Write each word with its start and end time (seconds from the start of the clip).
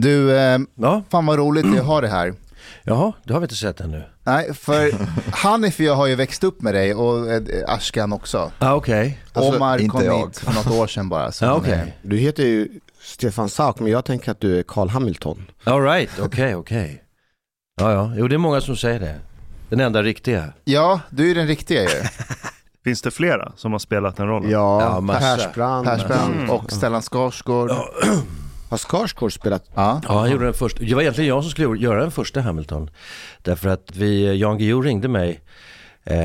Du, 0.00 0.36
eh, 0.38 0.58
Ja, 0.74 1.02
fan 1.10 1.26
vad 1.26 1.38
roligt 1.38 1.66
jag 1.76 1.84
har 1.84 2.02
det 2.02 2.08
här. 2.08 2.34
jaha, 2.82 3.12
det 3.24 3.32
har 3.32 3.40
vi 3.40 3.44
inte 3.44 3.54
sett 3.54 3.80
ännu. 3.80 4.02
Nej, 4.24 4.54
för 4.54 4.90
Hanif 5.32 5.74
och 5.78 5.84
jag 5.84 5.94
har 5.94 6.06
ju 6.06 6.14
växt 6.14 6.44
upp 6.44 6.62
med 6.62 6.74
dig 6.74 6.94
och 6.94 7.30
eh, 7.30 7.42
Ashkan 7.66 8.12
också. 8.12 8.50
Ja, 8.58 8.74
okej. 8.74 9.18
Alltså, 9.32 9.56
Omar 9.56 9.78
inte 9.78 9.90
kom 9.90 10.04
jag. 10.04 10.26
hit 10.26 10.38
för 10.38 10.54
något 10.54 10.70
år 10.70 10.86
sedan 10.86 11.08
bara. 11.08 11.32
så 11.32 11.44
Ja, 11.44 11.48
han 11.48 11.58
okej. 11.60 11.72
är- 11.72 11.92
Du 12.02 12.16
heter 12.16 12.42
ju 12.42 12.68
Stefan 13.02 13.48
Sauk, 13.48 13.78
men 13.80 13.92
jag 13.92 14.04
tänker 14.04 14.30
att 14.30 14.40
du 14.40 14.58
är 14.58 14.62
Carl 14.62 14.88
Hamilton. 14.88 15.46
All 15.64 15.82
right, 15.82 16.10
okej, 16.20 16.54
okej. 16.54 17.02
Ja, 17.80 17.92
ja, 17.92 18.12
jo 18.16 18.28
det 18.28 18.36
är 18.36 18.38
många 18.38 18.60
som 18.60 18.76
säger 18.76 19.00
det. 19.00 19.14
Den 19.68 19.80
enda 19.80 20.02
riktiga. 20.02 20.44
Ja, 20.64 21.00
du 21.10 21.22
är 21.22 21.26
ju 21.28 21.34
den 21.34 21.46
riktiga 21.46 21.82
ju. 21.82 21.88
Finns 22.84 23.02
det 23.02 23.10
flera 23.10 23.52
som 23.56 23.72
har 23.72 23.78
spelat 23.78 24.16
den 24.16 24.26
rollen? 24.28 24.50
Ja, 24.50 24.82
Ja, 24.82 25.00
massa. 25.00 25.36
Persbrandt. 25.36 25.88
Persbrandt 25.88 26.36
Mm. 26.36 26.50
och 26.50 26.72
Stellan 26.72 27.02
Skarsgård. 27.02 27.70
Har 28.68 28.78
Skarsgård 28.78 29.32
spelat? 29.32 29.64
Ja. 29.74 30.00
Ja, 30.08 30.18
han 30.18 30.30
gjorde 30.30 30.44
den 30.44 30.54
först. 30.54 30.78
Det 30.80 30.94
var 30.94 31.02
egentligen 31.02 31.28
jag 31.28 31.42
som 31.42 31.50
skulle 31.50 31.78
göra 31.78 32.00
den 32.00 32.10
första 32.10 32.40
Hamilton. 32.40 32.90
Därför 33.42 33.68
att 33.68 33.96
vi, 33.96 34.36
Jan 34.36 34.58
Guillou 34.58 34.82
ringde 34.82 35.08
mig 35.08 35.40
eh, 36.04 36.16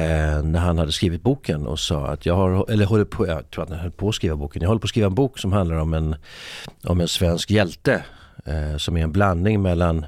när 0.43 0.59
han 0.59 0.77
hade 0.77 0.91
skrivit 0.91 1.21
boken 1.21 1.67
och 1.67 1.79
sa 1.79 2.07
att 2.07 2.25
jag 2.25 2.35
har, 2.35 2.71
eller 2.71 2.85
håller 2.85 3.05
på, 3.05 3.27
jag 3.27 3.51
tror 3.51 3.63
att 3.63 3.69
han 3.69 3.79
höll 3.79 3.91
på 3.91 4.09
att 4.09 4.15
skriva 4.15 4.35
boken. 4.35 4.61
Jag 4.61 4.69
håller 4.69 4.79
på 4.79 4.85
att 4.85 4.89
skriva 4.89 5.07
en 5.07 5.15
bok 5.15 5.39
som 5.39 5.53
handlar 5.53 5.75
om 5.75 5.93
en, 5.93 6.15
om 6.83 7.01
en 7.01 7.07
svensk 7.07 7.51
hjälte. 7.51 8.03
Eh, 8.45 8.77
som 8.77 8.97
är 8.97 9.03
en 9.03 9.11
blandning 9.11 9.61
mellan, 9.61 10.05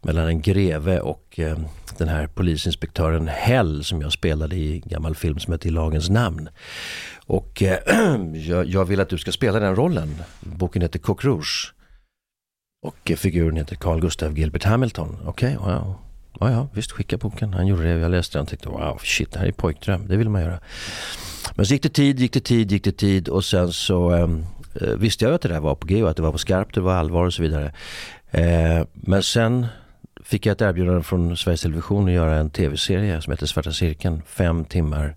mellan 0.00 0.26
en 0.26 0.42
greve 0.42 1.00
och 1.00 1.38
eh, 1.38 1.58
den 1.98 2.08
här 2.08 2.26
polisinspektören 2.26 3.28
Hell 3.28 3.84
som 3.84 4.00
jag 4.00 4.12
spelade 4.12 4.56
i 4.56 4.72
en 4.74 4.80
gammal 4.80 5.14
film 5.14 5.38
som 5.38 5.52
heter 5.52 5.68
I 5.68 5.70
lagens 5.70 6.10
namn. 6.10 6.48
Och 7.26 7.62
eh, 7.62 7.78
jag, 8.34 8.66
jag 8.66 8.84
vill 8.84 9.00
att 9.00 9.08
du 9.08 9.18
ska 9.18 9.32
spela 9.32 9.60
den 9.60 9.76
rollen. 9.76 10.14
Boken 10.40 10.82
heter 10.82 10.98
Coq 10.98 11.24
Rouge. 11.24 11.74
Och 12.82 13.10
eh, 13.10 13.16
figuren 13.16 13.56
heter 13.56 13.76
Carl 13.76 14.00
Gustav 14.00 14.38
Gilbert 14.38 14.64
Hamilton. 14.64 15.16
Okej, 15.26 15.56
wow. 15.56 15.94
Ja, 16.40 16.50
ja, 16.50 16.68
visst 16.72 16.92
skicka 16.92 17.16
boken. 17.16 17.54
Han 17.54 17.66
gjorde 17.66 17.82
det, 17.82 18.00
jag 18.00 18.10
läste 18.10 18.38
den 18.38 18.42
och 18.42 18.48
tänkte 18.48 18.68
wow, 18.68 19.00
shit, 19.02 19.32
det 19.32 19.38
här 19.38 19.46
är 19.46 19.52
pojkdröm, 19.52 20.08
det 20.08 20.16
vill 20.16 20.28
man 20.28 20.42
göra. 20.42 20.58
Men 21.54 21.66
så 21.66 21.74
gick 21.74 21.82
det 21.82 21.88
tid, 21.88 22.20
gick 22.20 22.32
det 22.32 22.40
tid, 22.40 22.72
gick 22.72 22.84
det 22.84 22.92
tid 22.92 23.28
och 23.28 23.44
sen 23.44 23.72
så 23.72 24.10
ehm, 24.10 24.44
eh, 24.80 24.88
visste 24.88 25.24
jag 25.24 25.34
att 25.34 25.42
det 25.42 25.48
där 25.48 25.60
var 25.60 25.74
på 25.74 25.86
G 25.86 26.02
och 26.02 26.10
att 26.10 26.16
det 26.16 26.22
var 26.22 26.32
på 26.32 26.38
skarpt, 26.38 26.74
det 26.74 26.80
var 26.80 26.94
allvar 26.94 27.26
och 27.26 27.34
så 27.34 27.42
vidare. 27.42 27.72
Eh, 28.30 28.86
men 28.92 29.22
sen 29.22 29.66
fick 30.32 30.46
jag 30.46 30.52
ett 30.52 30.60
erbjudande 30.60 31.02
från 31.02 31.36
Sveriges 31.36 31.60
Television 31.60 32.06
att 32.06 32.12
göra 32.12 32.36
en 32.36 32.50
tv-serie 32.50 33.20
som 33.22 33.30
heter 33.30 33.46
Svarta 33.46 33.72
cirkeln. 33.72 34.22
Fem 34.26 34.64
timmar, 34.64 35.16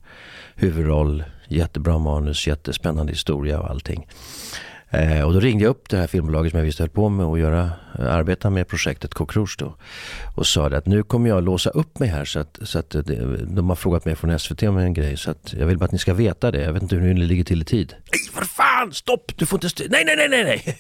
huvudroll, 0.56 1.24
jättebra 1.48 1.98
manus, 1.98 2.48
jättespännande 2.48 3.12
historia 3.12 3.60
och 3.60 3.70
allting. 3.70 4.08
Eh, 4.90 5.22
och 5.22 5.34
då 5.34 5.40
ringde 5.40 5.64
jag 5.64 5.70
upp 5.70 5.90
det 5.90 5.98
här 5.98 6.08
filmbolaget 6.08 6.52
som 6.52 6.58
jag 6.58 6.66
visste 6.66 6.84
höll 6.84 6.90
på 6.90 7.10
med 7.10 7.26
att 7.26 7.40
göra, 7.40 7.72
eh, 8.00 8.14
arbeta 8.14 8.50
med 8.50 8.68
projektet 8.68 9.14
Coq 9.14 9.36
Rouge 9.36 9.56
då. 9.60 9.76
Och 10.36 10.48
sa 10.48 10.68
att 10.68 10.86
nu 10.86 11.04
kommer 11.04 11.30
jag 11.30 11.44
låsa 11.44 11.70
upp 11.70 12.00
mig 12.00 12.10
här 12.10 12.26
så 12.26 12.40
att, 12.40 12.60
så 12.62 12.80
att 12.80 12.90
det, 12.90 13.46
de 13.46 13.70
har 13.70 13.76
frågat 13.76 14.06
mig 14.06 14.16
från 14.16 14.40
SVT 14.40 14.64
om 14.64 14.78
en 14.78 14.94
grej. 14.94 15.18
Så 15.18 15.32
att 15.32 15.54
jag 15.60 15.66
vill 15.66 15.78
bara 15.78 15.86
att 15.86 15.92
ni 15.92 16.00
ska 16.00 16.14
veta 16.14 16.52
det. 16.52 16.62
Jag 16.62 16.74
vet 16.74 16.84
inte 16.84 16.96
hur 16.96 17.14
ni 17.14 17.26
ligger 17.26 17.44
till 17.44 17.62
i 17.62 17.66
tid. 17.66 17.96
Nej, 18.12 18.22
för 18.34 18.46
fan! 18.46 18.94
Stopp! 18.94 19.32
Du 19.38 19.46
får 19.46 19.66
inte... 19.66 19.84
Nej, 19.90 20.06
nej, 20.06 20.16
nej, 20.16 20.30
nej, 20.30 20.44
nej! 20.66 20.78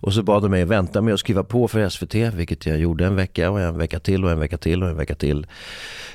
Och 0.00 0.14
så 0.14 0.22
bad 0.22 0.42
de 0.42 0.48
mig 0.50 0.64
vänta 0.64 1.00
med 1.02 1.14
att 1.14 1.20
skriva 1.20 1.44
på 1.44 1.68
för 1.68 1.88
SVT, 1.88 2.14
vilket 2.14 2.66
jag 2.66 2.78
gjorde 2.78 3.06
en 3.06 3.16
vecka 3.16 3.50
och 3.50 3.60
en 3.60 3.78
vecka 3.78 4.00
till 4.00 4.24
och 4.24 4.30
en 4.30 4.38
vecka 4.40 4.56
till 4.58 4.82
och 4.82 4.88
en 4.88 4.96
vecka 4.96 5.14
till. 5.14 5.46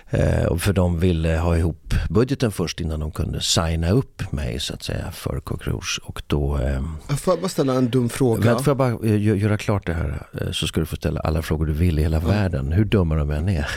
Eh, 0.10 0.58
för 0.58 0.74
de 0.74 1.00
ville 1.00 1.38
ha 1.38 1.58
ihop 1.58 1.94
budgeten 2.10 2.52
först 2.52 2.82
innan 2.82 3.00
de 3.00 3.12
kunde 3.12 3.42
signa 3.42 3.90
upp 3.92 4.32
mig 4.32 4.60
så 4.60 4.74
att 4.74 4.84
säga 4.84 5.12
för 5.12 5.40
Coq 5.40 5.68
Rouge. 5.68 6.00
Och 6.04 6.22
då... 6.28 6.56
ehm, 6.58 6.98
Får 7.18 7.32
jag 7.34 7.42
bara 7.42 7.50
ställa 7.50 7.74
en 7.74 7.90
dum 7.90 8.10
fråga? 8.10 8.42
Vänta, 8.42 8.64
får 8.64 8.72
jag 8.72 8.78
bara 8.78 8.90
eh, 8.90 8.98
gö- 9.00 9.36
göra 9.36 9.58
klart 9.58 9.86
det 9.86 9.94
här 9.94 10.22
eh, 10.42 10.52
så 10.52 10.68
ska 10.68 10.80
du 10.80 10.86
få 10.86 10.96
ställa 10.96 11.20
alla 11.20 11.42
frågor 11.42 11.66
du 11.66 11.74
vill 11.74 12.00
i 12.00 12.02
hela 12.02 12.20
världen, 12.20 12.72
hur 12.72 12.86
dumma 12.86 13.16
de 13.16 13.30
än 13.32 13.50
är. 13.50 13.68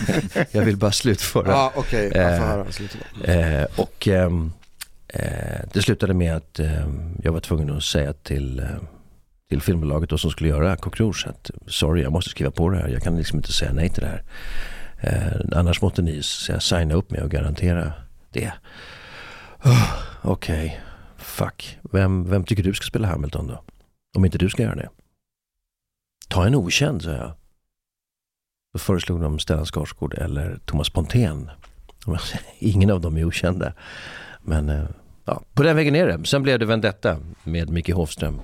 jag 0.50 0.62
vill 0.62 0.76
bara 0.76 0.92
slutföra. 0.92 1.48
Ja, 1.48 1.72
okej. 1.76 2.10
Jag 2.14 2.38
får 2.38 2.44
Eh, 3.30 3.34
höra. 3.34 3.60
Eh, 3.60 3.66
och 3.76 4.08
ehm, 4.08 4.52
eh, 5.08 5.22
det 5.72 5.82
slutade 5.82 6.14
med 6.14 6.36
att 6.36 6.58
ehm, 6.58 7.00
jag 7.22 7.32
var 7.32 7.40
tvungen 7.40 7.70
att 7.76 7.82
säga 7.84 8.12
till, 8.12 8.58
eh, 8.58 8.66
till 9.54 9.62
filmbolaget 9.62 10.10
då 10.10 10.18
som 10.18 10.30
skulle 10.30 10.48
göra 10.48 10.76
Coq 10.76 11.00
Rouge 11.00 11.26
att 11.26 11.50
sorry, 11.66 12.02
jag 12.02 12.12
måste 12.12 12.30
skriva 12.30 12.50
på 12.50 12.68
det 12.68 12.76
här. 12.76 12.88
Jag 12.88 13.02
kan 13.02 13.16
liksom 13.16 13.36
inte 13.38 13.52
säga 13.52 13.72
nej 13.72 13.88
till 13.88 14.02
det 14.02 14.08
här. 14.08 14.22
Eh, 15.00 15.58
annars 15.58 15.82
måste 15.82 16.02
ni 16.02 16.22
säga, 16.22 16.60
signa 16.60 16.94
upp 16.94 17.10
mig 17.10 17.22
och 17.22 17.30
garantera 17.30 17.92
det. 18.30 18.52
Oh, 19.64 19.92
Okej, 20.22 20.80
fuck. 21.16 21.78
Vem, 21.92 22.30
vem 22.30 22.44
tycker 22.44 22.62
du 22.62 22.74
ska 22.74 22.84
spela 22.84 23.08
Hamilton 23.08 23.46
då? 23.46 23.62
Om 24.16 24.24
inte 24.24 24.38
du 24.38 24.48
ska 24.50 24.62
göra 24.62 24.74
det. 24.74 24.88
Ta 26.28 26.46
en 26.46 26.54
okänd, 26.54 27.02
sa 27.02 27.10
jag. 27.10 27.32
Då 28.72 28.78
föreslog 28.78 29.20
de 29.20 29.38
Stellan 29.38 29.66
Skarsgård 29.66 30.14
eller 30.14 30.58
Thomas 30.64 30.90
Pontén. 30.90 31.50
Ingen 32.58 32.90
av 32.90 33.00
dem 33.00 33.16
är 33.16 33.24
okända. 33.24 33.72
Men 34.42 34.68
eh, 34.68 34.84
ja, 35.24 35.42
på 35.54 35.62
den 35.62 35.76
vägen 35.76 35.94
är 35.96 36.06
det. 36.06 36.26
Sen 36.26 36.42
blev 36.42 36.58
det 36.58 36.66
Vendetta 36.66 37.16
med 37.44 37.70
Micke 37.70 37.90
Hofström. 37.90 38.40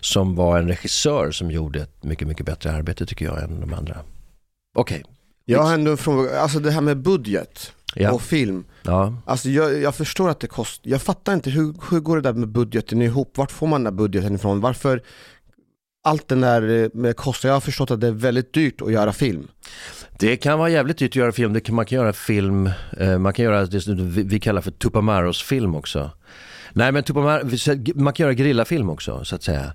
Som 0.00 0.34
var 0.34 0.58
en 0.58 0.68
regissör 0.68 1.30
som 1.30 1.50
gjorde 1.50 1.80
ett 1.82 2.04
mycket, 2.04 2.28
mycket 2.28 2.46
bättre 2.46 2.72
arbete 2.72 3.06
tycker 3.06 3.24
jag 3.24 3.42
än 3.42 3.60
de 3.60 3.74
andra. 3.74 3.96
Okej, 4.74 5.04
Jag 5.44 5.62
har 5.62 5.74
ändå 5.74 5.90
en 5.90 5.96
fråga, 5.96 6.40
alltså 6.40 6.58
det 6.58 6.70
här 6.70 6.80
med 6.80 6.96
budget 6.96 7.72
ja. 7.94 8.12
och 8.12 8.22
film. 8.22 8.64
ja. 8.82 9.14
Alltså 9.26 9.48
jag, 9.48 9.80
jag 9.80 9.94
förstår 9.94 10.30
att 10.30 10.40
det 10.40 10.46
kostar, 10.46 10.90
jag 10.90 11.02
fattar 11.02 11.34
inte 11.34 11.50
hur, 11.50 11.74
hur 11.90 12.00
går 12.00 12.16
det 12.16 12.22
där 12.22 12.32
med 12.32 12.48
budgeten 12.48 13.02
ihop? 13.02 13.36
Vart 13.36 13.50
får 13.50 13.66
man 13.66 13.84
den 13.84 13.94
där 13.94 13.98
budgeten 13.98 14.34
ifrån? 14.34 14.60
Varför 14.60 15.02
allt 16.04 16.28
den 16.28 16.40
där 16.40 16.82
eh, 16.82 16.88
med 16.94 17.16
kostar, 17.16 17.48
jag 17.48 17.56
har 17.56 17.60
förstått 17.60 17.90
att 17.90 18.00
det 18.00 18.06
är 18.06 18.12
väldigt 18.12 18.52
dyrt 18.52 18.82
att 18.82 18.92
göra 18.92 19.12
film. 19.12 19.48
Det 20.18 20.36
kan 20.36 20.58
vara 20.58 20.68
jävligt 20.68 20.98
dyrt 20.98 21.10
att 21.10 21.16
göra 21.16 21.32
film. 21.32 21.52
Det 21.52 21.60
kan, 21.60 21.74
man 21.74 21.86
kan 21.86 21.96
göra 21.96 22.12
film, 22.12 22.70
eh, 22.96 23.18
man 23.18 23.32
kan 23.32 23.44
göra 23.44 23.66
det 23.66 23.80
som 23.80 24.10
vi, 24.10 24.22
vi 24.22 24.40
kallar 24.40 24.60
för 24.60 24.70
Tupamaros 24.70 25.42
film 25.42 25.74
också. 25.74 26.10
Nej 26.72 26.92
men 26.92 27.02
Tupamar, 27.02 27.42
man 28.02 28.12
kan 28.12 28.24
göra 28.24 28.34
grillafilm 28.34 28.90
också 28.90 29.24
så 29.24 29.34
att 29.34 29.42
säga. 29.42 29.72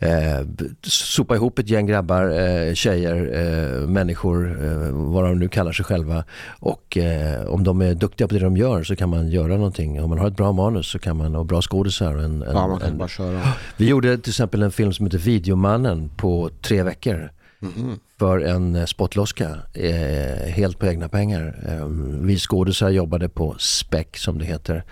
Eh, 0.00 0.46
sopa 0.82 1.34
ihop 1.34 1.58
ett 1.58 1.68
gäng 1.68 1.86
grabbar, 1.86 2.24
eh, 2.40 2.74
tjejer, 2.74 3.14
eh, 3.34 3.88
människor, 3.88 4.64
eh, 4.64 4.90
vad 4.92 5.24
de 5.24 5.38
nu 5.38 5.48
kallar 5.48 5.72
sig 5.72 5.84
själva. 5.84 6.24
Och 6.60 6.96
eh, 6.96 7.46
om 7.46 7.64
de 7.64 7.80
är 7.82 7.94
duktiga 7.94 8.28
på 8.28 8.34
det 8.34 8.40
de 8.40 8.56
gör 8.56 8.82
så 8.82 8.96
kan 8.96 9.08
man 9.08 9.28
göra 9.28 9.56
någonting. 9.56 10.02
Om 10.02 10.10
man 10.10 10.18
har 10.18 10.28
ett 10.28 10.36
bra 10.36 10.52
manus 10.52 10.86
så 10.86 10.98
kan 10.98 11.16
man, 11.16 11.34
och 11.34 11.46
bra 11.46 11.62
skådisar. 11.62 12.14
En, 12.16 12.42
en, 12.42 12.50
Ja, 12.52 12.66
man 12.68 12.78
kan 12.80 12.88
en, 12.88 12.98
bara 12.98 13.08
köra. 13.08 13.40
vi 13.76 13.88
gjorde 13.88 14.18
till 14.18 14.30
exempel 14.30 14.62
en 14.62 14.70
film 14.72 14.92
som 14.92 15.06
heter 15.06 15.18
Videomannen 15.18 16.10
på 16.16 16.50
tre 16.62 16.82
veckor 16.82 17.30
Mhm. 17.60 17.98
För 18.18 18.40
en 18.40 18.76
eh, 18.76 18.84
spottloska, 18.84 19.58
eh, 19.74 20.48
helt 20.48 20.78
på 20.78 20.86
egna 20.86 21.08
pengar. 21.08 21.54
Eh, 21.68 21.86
vi 22.20 22.38
skådisar 22.38 22.90
jobbade 22.90 23.28
på 23.28 23.56
Spec 23.58 24.06
som 24.14 24.38
det 24.38 24.44
heter. 24.44 24.84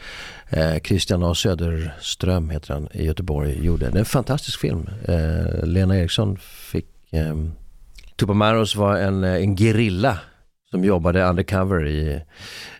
Eh, 0.50 0.76
Christian 0.84 1.24
A 1.24 1.34
Söderström 1.34 2.50
heter 2.50 2.74
han 2.74 2.88
i 2.92 3.04
Göteborg 3.04 3.64
gjorde. 3.64 3.90
Det 3.90 3.96
är 3.96 3.98
en 3.98 4.04
fantastisk 4.04 4.60
film. 4.60 4.88
Eh, 5.08 5.66
Lena 5.66 5.98
Eriksson 5.98 6.36
fick... 6.36 6.86
Eh, 7.12 7.36
Tupamaros 8.16 8.76
var 8.76 8.96
en, 8.96 9.24
eh, 9.24 9.34
en 9.34 9.56
gerilla 9.56 10.18
som 10.70 10.84
jobbade 10.84 11.24
undercover 11.24 11.86
i... 11.86 12.22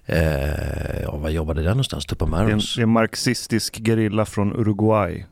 Eh, 0.07 1.03
ja, 1.03 1.17
var 1.17 1.31
jobbade 1.31 1.63
den 1.63 1.71
någonstans? 1.71 2.07
Det 2.07 2.13
är 2.13 2.15
en, 2.15 2.19
Tupamaros? 2.19 2.75
det 2.75 2.81
är 2.81 2.83
en 2.83 2.89
marxistisk 2.89 3.87
gerilla 3.87 4.25
från 4.25 4.53
Uruguay, 4.53 5.27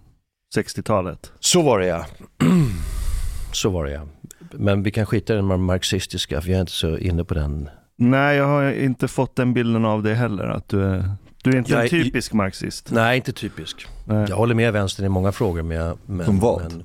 60-talet. 0.57 1.33
Så 1.41 1.63
var 1.63 1.79
det 1.79 1.87
ja. 1.87 2.07
Så 3.53 3.71
var 3.71 3.85
det 3.85 3.91
ja. 3.91 4.03
Men 4.53 4.83
vi 4.83 4.91
kan 4.91 5.07
skita 5.07 5.33
i 5.33 5.37
den 5.37 5.61
marxistiska 5.63 6.41
för 6.41 6.49
jag 6.49 6.57
är 6.57 6.61
inte 6.61 6.73
så 6.73 6.99
inne 6.99 7.25
på 7.25 7.35
den. 7.35 7.69
Nej, 7.97 8.37
jag 8.37 8.47
har 8.47 8.73
inte 8.73 9.09
fått 9.09 9.37
den 9.37 9.55
bilden 9.55 9.85
av 9.85 10.03
dig 10.03 10.15
heller. 10.15 10.45
Att 10.45 10.69
du, 10.69 10.83
är, 10.85 11.05
du 11.43 11.51
är 11.51 11.57
inte 11.57 11.73
Jag 11.73 11.81
en 11.81 11.85
är- 11.87 11.89
typisk 11.89 12.33
marxist. 12.33 12.91
Nej, 12.93 13.17
inte 13.17 13.33
typisk. 13.33 13.87
Nej. 14.07 14.27
Jag 14.29 14.37
håller 14.37 14.55
med 14.55 14.73
vänstern 14.73 15.07
i 15.07 15.09
många 15.09 15.33
frågor. 15.33 15.63
Men 15.63 15.77
jag, 15.77 15.99
men, 16.07 16.27
Som 16.27 16.41
vad? 16.41 16.63
Men, 16.63 16.85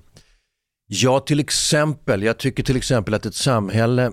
ja, 0.87 1.19
till 1.19 1.39
exempel. 1.39 2.23
Jag 2.23 2.37
tycker 2.37 2.63
till 2.63 2.77
exempel 2.77 3.13
att 3.13 3.25
ett 3.25 3.35
samhälle, 3.35 4.11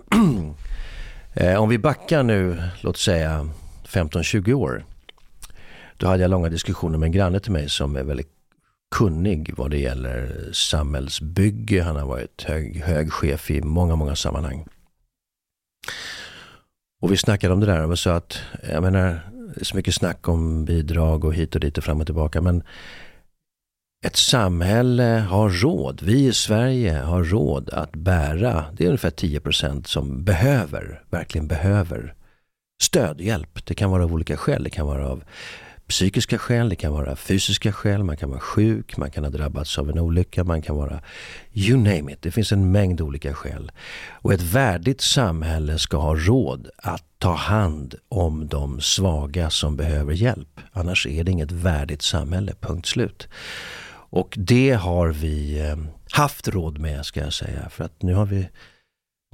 eh, 1.35 1.55
om 1.63 1.69
vi 1.69 1.79
backar 1.79 2.23
nu, 2.23 2.63
låt 2.81 2.97
säga 2.97 3.49
15-20 3.87 4.53
år. 4.53 4.85
Då 5.97 6.07
hade 6.07 6.23
jag 6.23 6.31
långa 6.31 6.49
diskussioner 6.49 6.99
med 6.99 7.07
en 7.07 7.13
granne 7.13 7.41
till 7.41 7.53
mig 7.53 7.69
som 7.69 7.97
är 7.97 8.03
väldigt 8.05 8.31
kunnig 8.95 9.55
vad 9.57 9.71
det 9.71 9.79
gäller 9.79 10.51
samhällsbygge. 10.53 11.83
Han 11.83 11.97
har 11.97 12.07
varit 12.07 12.43
hög, 12.43 12.77
hög 12.77 13.13
chef 13.13 13.51
i 13.51 13.63
många, 13.63 13.97
många 13.97 14.17
sammanhang. 14.17 14.67
Och 17.03 17.13
vi 17.13 17.17
snackade 17.17 17.55
om 17.55 17.61
det 17.61 17.67
där 17.67 17.91
och 17.91 17.99
sa 17.99 18.15
att, 18.15 18.39
jag 18.69 18.83
menar, 18.83 19.21
det 19.55 19.61
är 19.61 19.65
så 19.65 19.77
mycket 19.77 19.95
snack 19.95 20.29
om 20.29 20.65
bidrag 20.65 21.25
och 21.25 21.35
hit 21.35 21.55
och 21.55 21.61
dit 21.61 21.79
och 21.79 21.85
fram 21.85 22.01
och 22.01 22.07
tillbaka. 22.07 22.41
Men 22.41 22.63
ett 24.07 24.17
samhälle 24.17 25.27
har 25.31 25.51
råd, 25.51 26.03
vi 26.03 26.27
i 26.27 26.33
Sverige 26.33 26.93
har 26.93 27.25
råd 27.25 27.71
att 27.71 27.93
bära, 27.93 28.65
det 28.73 28.85
är 28.85 28.89
ungefär 28.89 29.11
10% 29.11 29.85
som 29.85 30.25
behöver, 30.25 31.03
verkligen 31.11 31.49
behöver 31.49 32.15
stödhjälp. 32.83 33.67
Det 33.67 33.75
kan 33.75 33.91
vara 33.91 34.05
av 34.05 34.13
olika 34.13 34.37
skäl, 34.37 34.65
det 34.65 34.71
kan 34.71 34.87
vara 34.87 35.09
av 35.09 35.25
psykiska 35.89 36.39
skäl, 36.39 36.69
det 36.69 36.77
kan 36.77 36.93
vara 36.93 37.17
fysiska 37.17 37.73
skäl, 37.73 38.05
man 38.05 38.17
kan 38.17 38.31
vara 38.31 38.41
sjuk, 38.41 38.97
man 38.97 39.11
kan 39.11 39.25
ha 39.25 39.31
drabbats 39.31 39.79
av 39.79 39.91
en 39.91 39.99
olycka, 39.99 40.45
man 40.45 40.63
kan 40.63 40.77
vara 40.77 41.01
you 41.53 41.77
name 41.79 42.13
it. 42.13 42.23
Det 42.23 42.31
finns 42.31 42.53
en 42.53 42.73
mängd 42.73 43.01
olika 43.01 43.35
skäl. 43.35 43.73
Och 44.11 44.33
ett 44.33 44.43
värdigt 44.43 45.01
samhälle 45.01 45.79
ska 45.79 45.97
ha 45.97 46.15
råd 46.15 46.69
att 46.77 47.05
ta 47.19 47.35
hand 47.35 47.95
om 48.09 48.49
de 48.49 48.81
svaga 48.81 49.51
som 49.51 49.77
behöver 49.77 50.13
hjälp. 50.13 50.61
Annars 50.73 51.07
är 51.07 51.25
det 51.25 51.31
inget 51.31 51.53
värdigt 51.53 52.03
samhälle, 52.03 52.55
punkt 52.61 52.87
slut. 52.87 53.29
Och 54.11 54.35
det 54.37 54.73
har 54.73 55.09
vi 55.09 55.61
eh, 55.61 55.77
haft 56.11 56.49
råd 56.49 56.79
med 56.79 57.07
ska 57.07 57.21
jag 57.21 57.33
säga. 57.33 57.69
För 57.69 57.85
att 57.85 58.03
nu 58.03 58.15
har 58.15 58.27
vi 58.27 58.49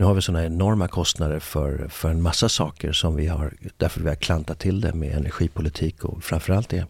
nu 0.03 0.07
har 0.07 0.15
vi 0.15 0.23
sådana 0.23 0.45
enorma 0.45 0.89
kostnader 0.89 1.39
för, 1.39 1.89
för 1.89 2.11
en 2.11 2.23
massa 2.23 2.49
saker 2.49 2.93
som 2.93 3.17
vi 3.17 3.27
har, 3.27 3.55
därför 3.77 4.01
vi 4.01 4.09
har 4.09 4.17
klantat 4.17 4.59
till 4.59 4.81
det 4.81 4.93
med 4.93 5.17
energipolitik 5.17 6.05
och 6.05 6.25
framförallt 6.25 6.69
det. 6.69 6.87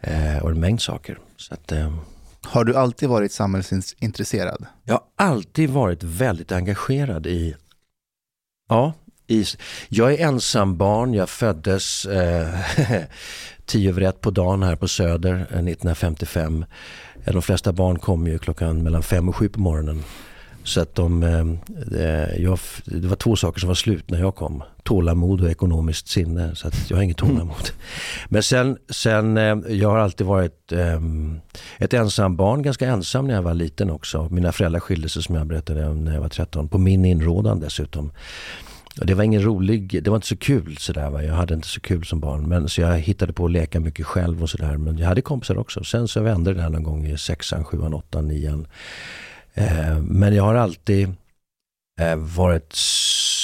Eh, 0.00 0.38
och 0.42 0.50
en 0.50 0.60
mängd 0.60 0.82
saker. 0.82 1.18
Så 1.36 1.54
att, 1.54 1.72
eh, 1.72 1.94
Har 2.42 2.64
du 2.64 2.76
alltid 2.76 3.08
varit 3.08 3.32
samhällsintresserad? 3.32 4.66
jag 4.84 4.94
har 4.94 5.02
alltid 5.16 5.70
varit 5.70 6.02
väldigt 6.02 6.52
engagerad 6.52 7.26
i, 7.26 7.56
ja, 8.68 8.92
i, 9.26 9.44
jag 9.88 10.12
är 10.12 10.26
ensambarn, 10.26 11.14
jag 11.14 11.28
föddes 11.28 12.04
eh, 12.06 12.48
tio 13.66 13.90
över 13.90 14.02
ett 14.02 14.20
på 14.20 14.30
dagen 14.30 14.62
här 14.62 14.76
på 14.76 14.88
Söder 14.88 15.34
eh, 15.34 15.44
1955. 15.44 16.64
Eh, 17.24 17.32
De 17.32 17.42
flesta 17.42 17.72
barn 17.72 17.98
kom 17.98 18.26
ju 18.26 18.38
klockan 18.38 18.82
mellan 18.82 19.02
fem 19.02 19.28
och 19.28 19.36
sju 19.36 19.48
på 19.48 19.60
morgonen. 19.60 20.04
Så 20.68 20.80
att 20.80 20.94
de, 20.94 21.22
eh, 21.22 21.46
eh, 22.00 22.42
jag, 22.42 22.58
det 22.84 23.08
var 23.08 23.16
två 23.16 23.36
saker 23.36 23.60
som 23.60 23.68
var 23.68 23.74
slut 23.74 24.10
när 24.10 24.18
jag 24.18 24.34
kom. 24.34 24.62
Tålamod 24.82 25.40
och 25.40 25.50
ekonomiskt 25.50 26.08
sinne. 26.08 26.54
Så 26.54 26.68
att 26.68 26.90
jag 26.90 26.96
har 26.96 27.02
inget 27.02 27.16
tålamod. 27.16 27.70
Men 28.28 28.42
sen, 28.42 28.78
sen 28.90 29.36
eh, 29.36 29.56
jag 29.68 29.90
har 29.90 29.98
alltid 29.98 30.26
varit 30.26 30.72
eh, 30.72 31.00
ett 31.78 31.94
ensam 31.94 32.36
barn, 32.36 32.62
ganska 32.62 32.88
ensam 32.88 33.26
när 33.26 33.34
jag 33.34 33.42
var 33.42 33.54
liten 33.54 33.90
också. 33.90 34.28
Mina 34.30 34.52
föräldrar 34.52 34.80
skilde 34.80 35.08
sig 35.08 35.22
som 35.22 35.34
jag 35.34 35.46
berättade 35.46 35.86
om 35.86 36.04
när 36.04 36.14
jag 36.14 36.20
var 36.20 36.28
13. 36.28 36.68
På 36.68 36.78
min 36.78 37.04
inrådan 37.04 37.60
dessutom. 37.60 38.12
Och 39.00 39.06
det 39.06 39.14
var 39.14 39.24
ingen 39.24 39.42
rolig, 39.42 40.02
det 40.02 40.10
var 40.10 40.16
inte 40.16 40.28
så 40.28 40.36
kul 40.36 40.76
sådär. 40.76 41.10
Va? 41.10 41.22
Jag 41.22 41.34
hade 41.34 41.54
inte 41.54 41.68
så 41.68 41.80
kul 41.80 42.04
som 42.04 42.20
barn. 42.20 42.48
Men, 42.48 42.68
så 42.68 42.80
jag 42.80 42.98
hittade 42.98 43.32
på 43.32 43.44
att 43.44 43.50
leka 43.50 43.80
mycket 43.80 44.06
själv 44.06 44.42
och 44.42 44.50
sådär. 44.50 44.76
Men 44.76 44.98
jag 44.98 45.06
hade 45.06 45.22
kompisar 45.22 45.58
också. 45.58 45.84
Sen 45.84 46.08
så 46.08 46.20
vände 46.20 46.54
det 46.54 46.62
här 46.62 46.70
någon 46.70 46.82
gång 46.82 47.06
i 47.06 47.18
sexan, 47.18 47.64
sjuan, 47.64 47.94
åttan, 47.94 48.28
nian. 48.28 48.66
Eh, 49.58 49.98
men 49.98 50.34
jag 50.34 50.42
har 50.42 50.54
alltid 50.54 51.14
eh, 52.00 52.16
varit, 52.16 52.76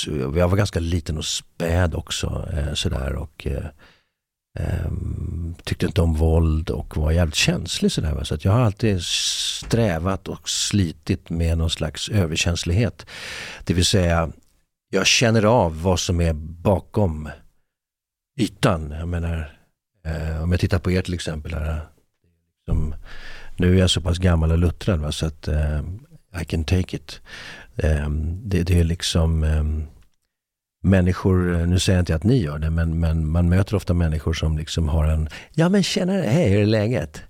jag 0.06 0.49
var 0.49 0.56
ganska 0.56 0.81
liten 0.81 1.19
och 1.19 1.25
späd 1.25 1.94
också 1.94 2.49
eh, 2.52 2.75
sådär 2.75 3.14
och 3.14 3.46
eh, 3.46 3.66
ehm, 4.58 5.55
tyckte 5.64 5.87
inte 5.87 6.02
om 6.02 6.14
våld 6.14 6.70
och 6.70 6.96
var 6.96 7.11
jävligt 7.11 7.34
känslig 7.34 7.93
sådär. 7.93 8.12
Va? 8.12 8.25
Så 8.25 8.34
att 8.34 8.44
jag 8.44 8.52
har 8.52 8.61
alltid 8.61 9.02
strävat 9.02 10.28
och 10.28 10.49
slitit 10.49 11.31
med 11.31 11.58
någon 11.58 11.70
slags 11.70 12.08
överkänslighet. 12.08 13.06
Det 13.64 13.75
vill 13.75 13.87
säga, 13.87 14.31
jag 14.90 15.06
känner 15.06 15.44
av 15.44 15.82
vad 15.82 16.00
som 16.00 16.20
är 16.20 16.32
bakom 16.62 17.31
ytan. 18.40 18.90
Jag 18.90 19.08
menar, 19.08 19.58
eh, 20.05 20.43
om 20.43 20.50
jag 20.50 20.61
tittar 20.61 20.78
på 20.78 20.90
er 20.90 21.02
till 21.02 21.14
exempel. 21.14 21.55
Här, 21.55 21.81
som, 22.66 22.94
nu 23.56 23.75
är 23.75 23.81
jag 23.81 23.91
så 23.91 24.01
pass 24.01 24.19
gammal 24.19 24.53
och 24.53 24.59
luttrad 24.59 25.01
va, 25.01 25.12
så 25.12 25.27
att 25.27 25.49
eh, 25.49 25.81
I 26.43 26.45
can 26.45 26.65
take 26.65 26.97
it. 26.97 27.21
Eh, 27.77 28.09
det, 28.43 28.62
det 28.62 28.81
är 28.81 28.85
liksom 28.85 29.45
eh, 29.45 29.65
människor, 30.83 31.55
eh, 31.61 31.67
nu 31.67 31.79
säger 31.79 31.97
jag 31.97 32.03
inte 32.03 32.15
att 32.15 32.25
ni 32.25 32.43
gör 32.43 32.59
det, 32.59 32.71
men, 32.71 33.01
men 33.01 33.31
man 33.31 33.49
möter 33.49 33.75
ofta 33.77 33.95
människor 33.95 34.33
som 34.33 34.59
liksom 34.59 34.89
har 34.89 35.05
en, 35.05 35.29
ja 35.55 35.69
men 35.69 35.83
tjenare, 35.83 36.23
hej, 36.23 36.51
hur 36.51 36.62
är 36.62 36.67
läget? 36.67 37.23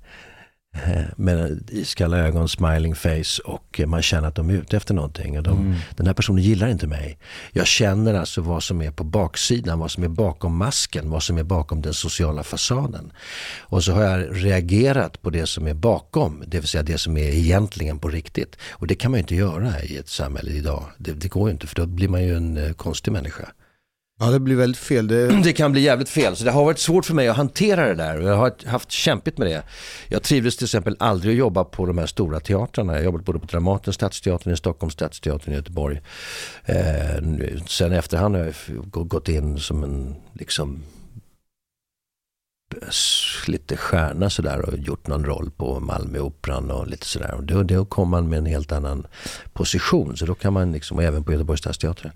Eh, 0.75 1.03
Med 1.17 1.71
iskalla 1.71 2.19
ögon, 2.19 2.49
smiling 2.49 2.95
face 2.95 3.43
och 3.45 3.81
man 3.87 4.03
känner 4.03 4.29
att 4.29 4.35
de 4.35 4.51
är 4.51 4.55
ute 4.55 4.77
efter 4.77 4.95
någonting. 4.95 5.37
Och 5.39 5.43
de, 5.43 5.75
Den 5.97 6.07
här 6.07 6.15
personen 6.15 6.43
gillar 6.43 6.69
inte 6.69 6.87
mig. 6.87 7.19
Jag 7.53 7.67
känner 7.67 8.15
alltså 8.15 8.41
vad 8.41 8.63
som 8.63 8.83
är 8.83 8.91
på 8.91 9.05
baksidan, 9.05 9.79
vad 9.79 9.91
som 9.91 10.05
är 10.05 10.09
bakom 10.09 10.57
masken, 10.57 11.11
vad 11.11 11.23
som 11.23 11.39
är 11.39 11.43
bakom 11.43 11.83
den 11.83 11.95
sociala 11.95 12.43
fasaden. 12.43 13.13
Och 13.59 13.85
så 13.85 13.93
har 13.93 14.03
jag 14.03 14.45
reagerat 14.45 15.23
på 15.23 15.31
det 15.31 15.47
som 15.47 15.67
är 15.67 15.75
bakom, 15.75 16.45
det 16.47 16.61
vill 16.61 16.69
säga 16.69 16.83
det 16.83 16.99
som 16.99 17.17
är 17.17 17.29
egentligen 17.29 17.99
på 17.99 18.09
riktigt. 18.09 18.57
Och 18.71 18.87
det 18.87 18.95
kan 18.95 19.11
man 19.11 19.19
ju 19.19 19.23
inte 19.23 19.35
göra 19.35 19.83
i 19.83 19.97
ett 19.97 20.09
samhälle 20.09 20.51
idag. 20.53 20.85
Det, 20.99 21.13
det 21.13 21.29
går 21.29 21.49
ju 21.49 21.53
inte 21.53 21.67
för 21.67 21.77
då 21.77 21.87
blir 21.87 22.09
man 22.09 22.23
ju 22.23 22.37
en 22.37 22.57
eh, 22.57 22.73
konstig 22.73 23.13
människa. 23.13 23.49
Ja 24.21 24.27
det 24.27 24.41
blir 24.41 24.57
väldigt 24.57 24.81
fel. 24.81 25.07
Det, 25.07 25.27
Det 25.45 25.53
kan 25.53 25.73
bli 25.73 25.81
jävligt 25.81 26.09
fel. 26.09 26.37
Så 26.37 26.45
det 26.45 26.51
har 26.51 26.65
varit 26.65 26.79
svårt 26.79 27.05
för 27.05 27.15
mig 27.15 27.29
att 27.29 27.37
hantera 27.37 27.87
det 27.89 27.95
där. 27.95 28.21
Och 28.21 28.29
Jag 28.29 28.37
har 28.37 28.53
haft 28.67 28.91
kämpigt 28.91 29.39
med 29.39 29.47
det. 29.47 29.63
Jag 30.09 30.23
trivdes 30.23 30.57
till 30.57 30.65
exempel 30.65 30.97
aldrig 30.99 31.33
att 31.33 31.39
jobba 31.39 31.65
på 31.65 31.87
de 31.87 31.99
här 31.99 32.07
stora 32.07 32.41
teatrarna. 32.41 32.95
Jag 32.95 33.05
jobbade 33.05 33.25
både 33.25 33.39
på 33.39 33.47
Dramaten, 33.47 33.93
Stadsteatern 33.93 34.53
i 34.53 34.57
Stockholm, 34.57 34.91
Stadsteatern 34.91 35.53
i 35.53 35.57
Göteborg. 35.57 36.01
Eh, 36.65 37.25
sen 37.67 37.93
i 37.93 37.97
efterhand 37.97 38.37
har 38.37 38.45
jag 38.95 39.09
gått 39.09 39.29
in 39.29 39.59
som 39.59 39.85
en 39.85 40.15
liksom 40.33 40.83
lite 43.49 43.77
stjärna 43.77 44.31
sådär 44.31 44.69
och 44.69 44.79
gjort 44.79 45.07
någon 45.07 45.25
roll 45.25 45.51
på 45.51 45.81
Malmöoperan 45.81 46.71
och 46.71 46.87
lite 46.87 47.07
sådär. 47.07 47.35
Och 47.35 47.45
då, 47.45 47.63
då 47.63 47.85
kom 47.85 48.09
man 48.09 48.29
med 48.29 48.39
en 48.39 48.47
helt 48.47 48.73
annan 48.73 49.07
position. 49.53 50.17
Så 50.17 50.27
då 50.27 50.35
kan 50.35 50.53
man 50.53 50.73
liksom, 50.73 50.97
och 50.97 51.03
även 51.03 51.25
på 51.25 51.33
Göteborgs 51.33 51.61
stadsteater. 51.61 52.13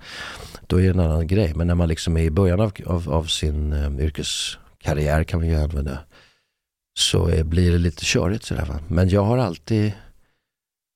Då 0.67 0.81
är 0.81 0.83
det 0.83 0.89
en 0.89 1.01
annan 1.01 1.27
grej. 1.27 1.53
Men 1.55 1.67
när 1.67 1.75
man 1.75 1.89
liksom 1.89 2.17
är 2.17 2.23
i 2.23 2.31
början 2.31 2.61
av, 2.61 2.73
av, 2.87 3.11
av 3.11 3.25
sin 3.25 3.73
um, 3.73 4.01
yrkeskarriär 4.01 5.25
kan 5.25 5.41
man 5.41 5.49
ju 5.49 5.55
använda. 5.55 5.99
Så 6.99 7.29
är, 7.29 7.45
blir 7.45 7.73
det 7.73 7.79
lite 7.79 8.05
körigt 8.05 8.45
sådär 8.45 8.65
va. 8.65 8.79
Men 8.89 9.09
jag 9.09 9.23
har 9.23 9.39
alltid 9.39 9.93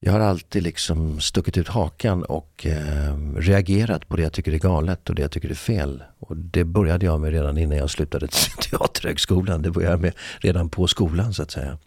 jag 0.05 0.12
har 0.12 0.20
alltid 0.20 0.62
liksom 0.62 1.20
stuckit 1.20 1.56
ut 1.56 1.69
hakan 1.69 2.22
och 2.22 2.66
eh, 2.66 3.16
reagerat 3.37 4.08
på 4.08 4.16
det 4.16 4.22
jag 4.22 4.32
tycker 4.32 4.52
är 4.52 4.58
galet 4.58 5.08
och 5.08 5.14
det 5.14 5.22
jag 5.22 5.31
tycker 5.31 5.50
är 5.50 5.55
fel. 5.55 6.02
Och 6.32 6.38
det 6.38 6.64
började 6.64 7.06
jag 7.06 7.20
med 7.20 7.32
redan 7.32 7.58
innan 7.58 7.79
jag 7.79 7.90
slutade 7.90 8.26
Teaterhögskolan. 8.70 9.62
Det 9.62 9.70
började 9.70 9.93
jag 9.93 10.00
med 10.00 10.12
redan 10.38 10.69
på 10.69 10.87
skolan 10.87 11.34
så 11.34 11.43
att 11.43 11.50
säga. 11.50 11.79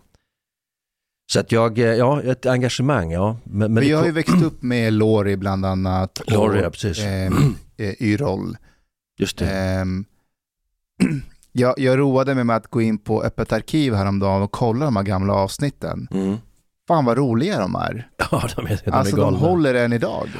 Så 1.32 1.40
att 1.40 1.52
jag, 1.52 1.80
eh, 1.80 1.86
ja, 1.86 2.22
ett 2.22 2.46
engagemang, 2.46 3.12
ja. 3.12 3.38
Men, 3.44 3.74
men 3.74 3.84
det 3.84 3.92
har 3.92 4.06
ju 4.06 4.12
växt 4.12 4.44
upp 4.44 4.62
med 4.64 4.94
Lori 4.94 5.38
bland 5.38 5.66
annat. 5.66 6.22
Lori, 6.28 6.62
ja, 6.62 6.70
precis. 6.70 7.00
ehm, 7.00 7.56
eh, 7.78 8.02
Yrrol. 8.02 8.58
Just 9.20 9.38
det. 9.38 9.50
Ehm, 9.50 10.06
jag, 11.52 11.74
jag 11.80 12.00
roade 12.00 12.36
mig 12.36 12.44
med 12.44 12.56
att 12.56 12.68
gå 12.68 12.82
in 12.82 12.98
på 12.98 13.24
Öppet 13.24 13.54
arkiv 13.54 13.94
häromdagen 13.94 14.42
och 14.42 14.52
kolla 14.52 14.86
de 14.86 14.96
här 14.96 15.04
gamla 15.04 15.34
avsnitten. 15.34 16.08
Mm. 16.12 16.38
Fan 16.88 17.06
vad 17.06 17.18
roliga 17.18 17.60
de 17.60 17.76
är. 17.76 18.10
Ja, 18.32 18.48
de 18.56 18.66
är, 18.66 18.82
de 18.86 18.92
alltså 18.92 19.16
är 19.16 19.22
de 19.22 19.24
galna. 19.34 19.38
håller 19.38 19.74
än 19.74 19.94
idag. 19.94 20.30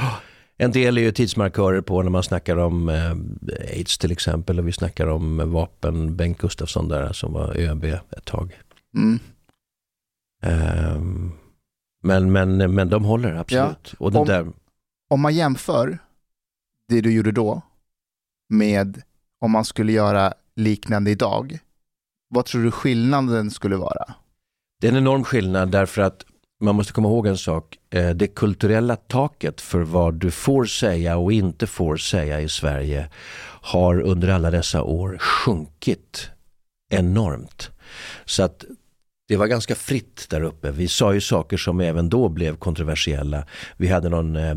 En 0.58 0.72
del 0.72 0.98
är 0.98 1.02
ju 1.02 1.12
tidsmarkörer 1.12 1.82
på 1.82 2.02
när 2.04 2.10
man 2.10 2.24
snackar 2.24 2.58
om 2.58 2.90
eh, 2.90 3.12
aids 3.78 3.98
till 3.98 4.12
exempel 4.12 4.60
och 4.60 4.68
vi 4.68 4.72
snackar 4.72 5.08
om 5.08 5.52
vapen. 5.52 6.16
Bengt 6.16 6.38
Gustafsson 6.38 6.88
där 6.88 7.14
som 7.14 7.34
var 7.34 7.58
ÖB 7.58 7.84
ett 7.84 8.26
tag. 8.26 8.60
Mm. 8.98 9.20
Ehm, 10.44 11.32
men, 12.04 12.32
men, 12.32 12.74
men 12.76 12.90
de 12.90 13.04
håller 13.06 13.34
absolut. 13.36 13.94
Och 13.98 14.12
det 14.12 14.18
Om- 14.20 14.28
där, 14.28 14.48
Om 15.10 15.22
man 15.22 15.34
jämför 15.36 15.98
det 16.88 17.02
du 17.02 17.14
gjorde 17.14 17.32
då 17.32 17.62
med 18.50 19.02
om 19.40 19.52
man 19.52 19.66
skulle 19.66 19.92
göra 19.92 20.34
liknande 20.56 21.12
idag. 21.12 21.60
Vad 22.30 22.46
tror 22.46 22.64
du 22.64 22.72
skillnaden 22.72 23.52
skulle 23.52 23.76
vara? 23.76 24.14
det 24.82 24.88
är 24.88 24.92
en 24.92 24.98
enorm 24.98 25.24
skillnad 25.24 25.72
därför 25.72 26.02
att 26.02 26.26
man 26.62 26.76
måste 26.76 26.94
komma 26.94 27.08
ihåg 27.08 27.28
en 27.28 27.38
sak. 27.38 27.78
Eh, 27.90 28.10
Det 28.10 28.28
kulturella 28.28 28.96
taket 28.96 29.62
för 29.62 29.80
vad 29.80 30.14
du 30.14 30.32
får 30.32 30.66
säga 30.66 31.18
och 31.18 31.32
inte 31.32 31.68
får 31.68 31.98
säga 31.98 32.42
i 32.42 32.50
Sverige 32.50 33.10
har 33.62 34.00
under 34.02 34.28
alla 34.30 34.52
dessa 34.52 34.82
år 34.84 35.18
sjunkit 35.18 36.30
enormt. 36.90 37.70
Så 38.26 38.44
att 38.44 38.66
det 39.28 39.38
var 39.38 39.48
ganska 39.48 39.76
fritt 39.76 40.26
där 40.30 40.42
uppe. 40.42 40.72
Vi 40.72 40.88
sa 40.88 41.14
ju 41.14 41.22
saker 41.22 41.58
som 41.58 41.80
även 41.80 42.10
då 42.10 42.30
blev 42.30 42.56
kontroversiella. 42.58 43.44
Vi 43.78 43.88
hade 43.88 44.10
någon 44.10 44.36
eh, 44.36 44.56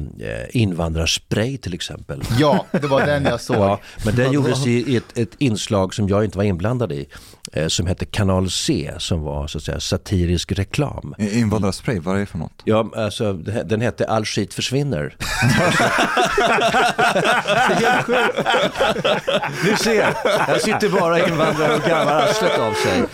invandrarspray 0.50 1.58
till 1.58 1.74
exempel. 1.74 2.22
Ja, 2.38 2.66
det 2.72 2.86
var 2.86 3.06
den 3.06 3.24
jag 3.24 3.40
såg. 3.48 3.56
Ja, 3.56 3.80
men 4.04 4.14
den 4.14 4.32
gjordes 4.36 4.66
i 4.66 4.96
ett, 4.96 5.18
ett 5.18 5.34
inslag 5.38 5.94
som 5.94 6.08
jag 6.08 6.24
inte 6.24 6.38
var 6.38 6.44
inblandad 6.44 6.92
i. 6.92 7.08
Eh, 7.52 7.68
som 7.68 7.86
hette 7.86 8.04
Kanal 8.04 8.50
C 8.50 8.92
som 8.98 9.22
var 9.22 9.46
så 9.46 9.58
att 9.58 9.64
säga 9.64 9.80
satirisk 9.80 10.52
reklam. 10.52 11.14
Invandrarspray, 11.18 12.00
vad 12.00 12.16
är 12.16 12.20
det 12.20 12.26
för 12.26 12.38
något? 12.38 12.62
Ja, 12.64 12.90
alltså 12.96 13.32
den 13.64 13.80
hette 13.80 14.06
All 14.06 14.24
skit 14.24 14.54
försvinner. 14.54 15.16
Ni 19.64 19.76
ser, 19.76 20.14
jag 20.48 20.60
sitter 20.60 21.00
bara 21.00 21.28
invandrare 21.28 21.74
och 21.74 21.82
garvar 21.82 22.12
arslet 22.12 22.58
av 22.58 22.72
sig. 22.72 23.04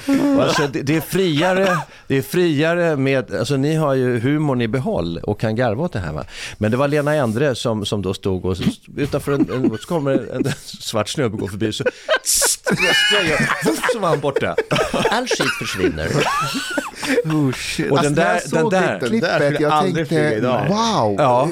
Alltså, 0.41 0.67
det, 0.67 0.83
det 0.83 0.97
är 0.97 1.01
friare, 1.01 1.79
det 2.07 2.17
är 2.17 2.23
friare 2.23 2.97
med, 2.97 3.35
alltså 3.35 3.57
ni 3.57 3.75
har 3.75 3.95
ju 3.95 4.21
humorn 4.21 4.61
i 4.61 4.69
behåll 4.69 5.19
och 5.19 5.41
kan 5.41 5.57
garva 5.57 5.85
åt 5.85 5.93
det 5.93 5.99
här 5.99 6.13
va. 6.13 6.25
Men 6.59 6.71
det 6.71 6.77
var 6.77 6.89
Lena 6.89 7.15
Endre 7.15 7.55
som, 7.55 7.87
som 7.87 8.03
då 8.03 8.15
stod 8.15 8.45
och 8.45 8.57
utanför 8.97 9.33
en, 9.33 9.51
en 9.53 9.79
så 9.79 9.89
kommer 9.89 10.11
en, 10.13 10.47
en 10.47 10.53
svart 10.65 11.09
snubbe 11.09 11.37
går 11.37 11.49
förbi 11.49 11.73
så 11.73 11.85
tss, 12.65 12.97
sprayar, 13.07 13.93
så 13.93 13.99
var 13.99 14.09
han 14.09 14.21
borta. 14.21 14.57
All 15.11 15.27
skit 15.27 15.51
försvinner. 15.59 16.09
Oh, 17.25 17.53
shit. 17.53 17.91
Och 17.93 18.03
den 18.03 18.19
Alltså, 18.19 18.21
där, 18.21 18.41
jag 18.53 18.71
den 18.73 18.83
där, 18.83 18.99
Den 19.01 19.21
där 19.21 19.39
klippet, 19.41 19.61
jag 19.61 19.73
aldrig 19.73 20.09
flyga 20.09 20.23
tänkte, 20.23 20.39
idag. 20.39 20.69
wow. 20.69 21.15
Ja. 21.19 21.49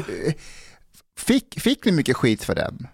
Fick, 1.18 1.60
fick 1.60 1.84
ni 1.84 1.92
mycket 1.92 2.16
skit 2.16 2.44
för 2.44 2.54
den? 2.54 2.86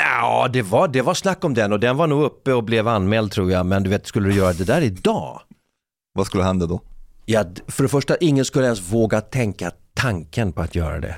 Ja, 0.00 0.48
det 0.52 0.62
var, 0.62 0.88
det 0.88 1.02
var 1.02 1.14
snack 1.14 1.44
om 1.44 1.54
den 1.54 1.72
och 1.72 1.80
den 1.80 1.96
var 1.96 2.06
nog 2.06 2.22
uppe 2.22 2.52
och 2.52 2.64
blev 2.64 2.88
anmäld 2.88 3.32
tror 3.32 3.50
jag. 3.52 3.66
Men 3.66 3.82
du 3.82 3.90
vet, 3.90 4.06
skulle 4.06 4.28
du 4.28 4.34
göra 4.34 4.52
det 4.52 4.64
där 4.64 4.80
idag? 4.80 5.40
Vad 6.14 6.26
skulle 6.26 6.44
hända 6.44 6.66
då? 6.66 6.80
Ja, 7.24 7.44
för 7.68 7.82
det 7.82 7.88
första, 7.88 8.16
ingen 8.16 8.44
skulle 8.44 8.64
ens 8.64 8.80
våga 8.92 9.20
tänka 9.20 9.70
tanken 9.96 10.52
på 10.52 10.62
att 10.62 10.74
göra 10.74 11.00
det. 11.00 11.16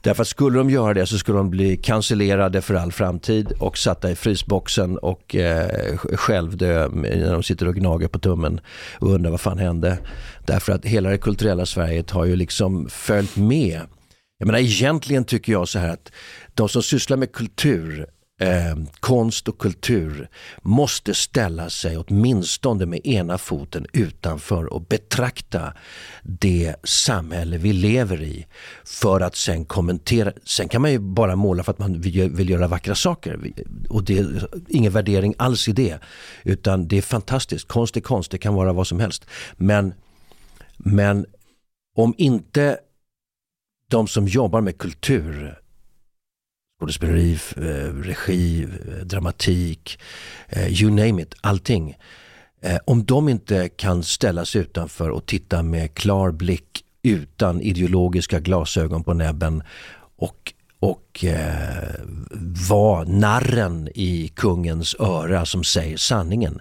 Därför 0.00 0.22
att 0.22 0.28
skulle 0.28 0.58
de 0.58 0.70
göra 0.70 0.94
det 0.94 1.06
så 1.06 1.18
skulle 1.18 1.38
de 1.38 1.50
bli 1.50 1.76
cancellerade 1.76 2.62
för 2.62 2.74
all 2.74 2.92
framtid 2.92 3.52
och 3.58 3.78
satta 3.78 4.10
i 4.10 4.14
frysboxen 4.14 4.98
och 4.98 5.36
eh, 5.36 5.96
självdö 5.96 6.88
när 6.88 7.32
de 7.32 7.42
sitter 7.42 7.68
och 7.68 7.74
gnager 7.74 8.08
på 8.08 8.18
tummen 8.18 8.60
och 8.98 9.10
undrar 9.10 9.30
vad 9.30 9.40
fan 9.40 9.58
hände. 9.58 9.98
Därför 10.46 10.72
att 10.72 10.84
hela 10.84 11.10
det 11.10 11.18
kulturella 11.18 11.66
Sverige 11.66 12.04
har 12.10 12.24
ju 12.24 12.36
liksom 12.36 12.88
följt 12.88 13.36
med. 13.36 13.80
Jag 14.38 14.46
menar 14.46 14.58
egentligen 14.58 15.24
tycker 15.24 15.52
jag 15.52 15.68
så 15.68 15.78
här 15.78 15.88
att 15.88 16.12
de 16.54 16.68
som 16.68 16.82
sysslar 16.82 17.16
med 17.16 17.32
kultur 17.32 18.06
eh, 18.40 18.76
konst 19.00 19.48
och 19.48 19.58
kultur 19.58 20.28
måste 20.62 21.14
ställa 21.14 21.70
sig 21.70 21.96
åtminstone 21.96 22.86
med 22.86 23.06
ena 23.06 23.38
foten 23.38 23.86
utanför 23.92 24.72
och 24.72 24.82
betrakta 24.82 25.72
det 26.22 26.76
samhälle 26.84 27.58
vi 27.58 27.72
lever 27.72 28.22
i 28.22 28.46
för 28.84 29.20
att 29.20 29.36
sen 29.36 29.64
kommentera. 29.64 30.32
Sen 30.44 30.68
kan 30.68 30.82
man 30.82 30.92
ju 30.92 30.98
bara 30.98 31.36
måla 31.36 31.62
för 31.62 31.72
att 31.72 31.78
man 31.78 32.00
vill, 32.00 32.50
göra 32.50 32.68
vackra 32.68 32.94
saker 32.94 33.52
och 33.88 34.04
det 34.04 34.18
är 34.18 34.48
ingen 34.68 34.92
värdering 34.92 35.34
alls 35.38 35.68
i 35.68 35.72
det 35.72 35.98
utan 36.44 36.88
det 36.88 36.98
är 36.98 37.02
fantastiskt. 37.02 37.68
Konst 37.68 37.96
är 37.96 38.00
konst, 38.00 38.30
det 38.30 38.38
kan 38.38 38.54
vara 38.54 38.72
vad 38.72 38.86
som 38.86 39.00
helst. 39.00 39.26
Men, 39.56 39.94
men 40.76 41.26
om 41.96 42.14
inte 42.18 42.78
de 43.88 44.08
som 44.08 44.28
jobbar 44.28 44.60
med 44.60 44.78
kultur 44.78 45.60
skådespeleri, 46.80 47.38
eh, 47.56 47.94
regi, 48.02 48.62
eh, 48.62 49.04
dramatik, 49.04 49.98
eh, 50.48 50.82
you 50.82 50.90
name 50.90 51.22
it, 51.22 51.34
allting. 51.40 51.96
Om 52.84 53.04
de 53.04 53.28
inte 53.28 53.68
kan 53.68 54.02
ställas 54.02 54.56
utanför 54.56 55.10
och 55.10 55.26
titta 55.26 55.62
med 55.62 55.94
klar 55.94 56.30
blick 56.30 56.84
utan 57.02 57.60
ideologiska 57.60 58.40
glasögon 58.40 59.04
på 59.04 59.14
näbben 59.14 59.62
och, 60.16 60.52
och 60.80 61.24
eh, 61.24 61.94
vara 62.70 63.04
narren 63.04 63.88
i 63.94 64.32
kungens 64.36 64.96
öra 64.98 65.46
som 65.46 65.64
säger 65.64 65.96
sanningen. 65.96 66.60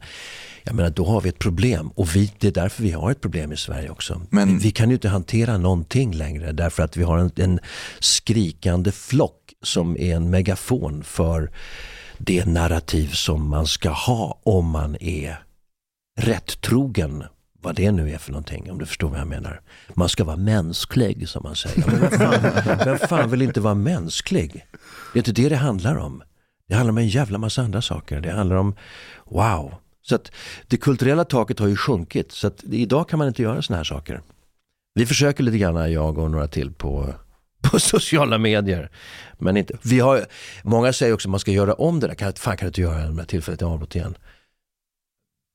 Jag 0.70 0.76
menar, 0.76 0.90
då 0.90 1.06
har 1.06 1.22
vi 1.22 1.30
ett 1.30 1.40
problem 1.40 1.88
och 1.96 2.16
vi, 2.16 2.34
det 2.40 2.48
är 2.48 2.52
därför 2.52 2.84
vi 2.84 2.92
har 2.92 3.12
ett 3.12 3.22
problem 3.22 3.52
i 3.52 3.58
Sverige 3.58 3.90
också. 3.90 4.22
Men- 4.30 4.58
Vi, 4.58 4.64
vi 4.64 4.72
kan 4.72 4.90
ju 4.90 4.94
inte 4.96 5.10
hantera 5.10 5.58
någonting 5.58 6.14
längre 6.16 6.52
därför 6.52 6.84
att 6.84 6.98
vi 6.98 7.04
har 7.04 7.18
en, 7.18 7.32
en 7.36 7.60
skrikande 8.00 8.92
flock 8.92 9.54
som 9.64 9.98
är 9.98 10.16
en 10.16 10.30
megafon 10.30 11.04
för 11.04 11.52
det 12.18 12.46
narrativ 12.46 13.08
som 13.12 13.50
man 13.50 13.68
ska 13.68 13.90
ha 13.90 14.40
om 14.44 14.66
man 14.70 14.98
är 15.02 15.44
rätt 16.20 16.62
trogen 16.62 17.24
vad 17.62 17.76
det 17.76 17.92
nu 17.92 18.12
är 18.12 18.18
för 18.18 18.32
någonting, 18.32 18.72
om 18.72 18.78
du 18.78 18.86
förstår 18.86 19.10
vad 19.10 19.20
jag 19.20 19.28
menar. 19.28 19.62
Man 19.94 20.10
ska 20.10 20.24
vara 20.24 20.38
mänsklig 20.38 21.30
som 21.30 21.44
man 21.44 21.56
säger. 21.56 21.84
Men 21.88 22.00
vem, 22.00 22.10
fan, 22.20 22.78
vem 22.86 22.98
fan 22.98 23.30
vill 23.32 23.42
inte 23.42 23.62
vara 23.62 23.74
mänsklig? 23.76 24.66
Det 25.14 25.18
är 25.18 25.22
inte 25.22 25.32
det 25.42 25.50
det 25.50 25.56
handlar 25.56 25.96
om. 25.96 26.24
Det 26.68 26.76
handlar 26.76 26.92
om 26.92 26.98
en 26.98 27.08
jävla 27.08 27.38
massa 27.38 27.62
andra 27.62 27.82
saker. 27.82 28.22
Det 28.22 28.32
handlar 28.32 28.56
om, 28.56 28.76
wow. 29.26 29.74
Så 30.10 30.16
att 30.16 30.32
det 30.68 30.78
kulturella 30.78 31.26
taket 31.26 31.60
har 31.60 31.68
ju 31.68 31.76
sjunkit. 31.76 32.32
Så 32.32 32.48
att 32.48 32.64
idag 32.64 33.10
kan 33.10 33.20
man 33.20 33.28
inte 33.28 33.42
göra 33.42 33.62
såna 33.62 33.78
här 33.78 33.84
saker. 33.84 34.22
Vi 34.94 35.06
försöker 35.06 35.44
lite 35.44 35.58
grann, 35.58 35.92
jag 35.92 36.18
och 36.18 36.32
några 36.32 36.48
till 36.48 36.72
på, 36.72 37.14
på 37.72 37.80
sociala 37.80 38.38
medier. 38.38 38.90
Men 39.38 39.58
inte. 39.58 39.78
Vi 39.82 40.00
har, 40.00 40.26
många 40.64 40.94
säger 40.94 41.14
också 41.14 41.28
att 41.28 41.32
man 41.32 41.40
ska 41.40 41.52
göra 41.52 41.74
om 41.74 42.00
det 42.00 42.08
där. 42.08 42.16
Kan, 42.16 42.34
fan 42.34 42.58
kan 42.58 42.66
du 42.66 42.68
inte 42.68 42.82
göra 42.82 43.06
det 43.06 43.12
med 43.12 43.28
tillfället 43.28 43.62
i 43.62 43.66
avbrott 43.66 43.96
igen? 43.96 44.18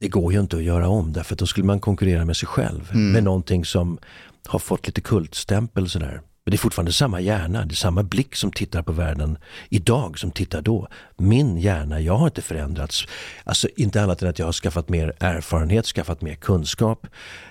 Det 0.01 0.09
går 0.09 0.33
ju 0.33 0.41
inte 0.41 0.57
att 0.57 0.63
göra 0.63 0.89
om 0.89 1.13
därför 1.13 1.35
att 1.35 1.39
då 1.39 1.47
skulle 1.47 1.67
man 1.67 1.81
konkurrera 1.81 2.25
med 2.25 2.37
sig 2.37 2.49
själv. 2.49 2.91
Mm. 2.91 3.13
Med 3.13 3.25
någonting 3.25 3.65
som 3.65 3.99
har 4.47 4.59
fått 4.59 4.87
lite 4.87 5.01
kultstämpel 5.01 5.89
sådär. 5.89 6.21
Men 6.45 6.51
det 6.51 6.57
är 6.57 6.59
fortfarande 6.59 6.93
samma 6.93 7.21
hjärna, 7.21 7.65
det 7.65 7.73
är 7.73 7.77
samma 7.77 8.03
blick 8.03 8.37
som 8.37 8.53
tittar 8.53 8.83
på 8.83 8.93
världen 8.93 9.39
idag 9.69 10.19
som 10.19 10.31
tittar 10.31 10.63
då. 10.63 10.89
Min 11.17 11.59
hjärna, 11.59 12.01
jag 12.01 12.17
har 12.17 12.27
inte 12.27 12.43
förändrats. 12.43 13.07
Alltså 13.45 13.69
inte 13.77 14.03
annat 14.03 14.23
än 14.23 14.29
att 14.29 14.39
jag 14.39 14.47
har 14.47 14.53
skaffat 14.53 14.89
mer 14.89 15.13
erfarenhet, 15.21 15.87
skaffat 15.87 16.21
mer 16.21 16.35
kunskap, 16.35 17.07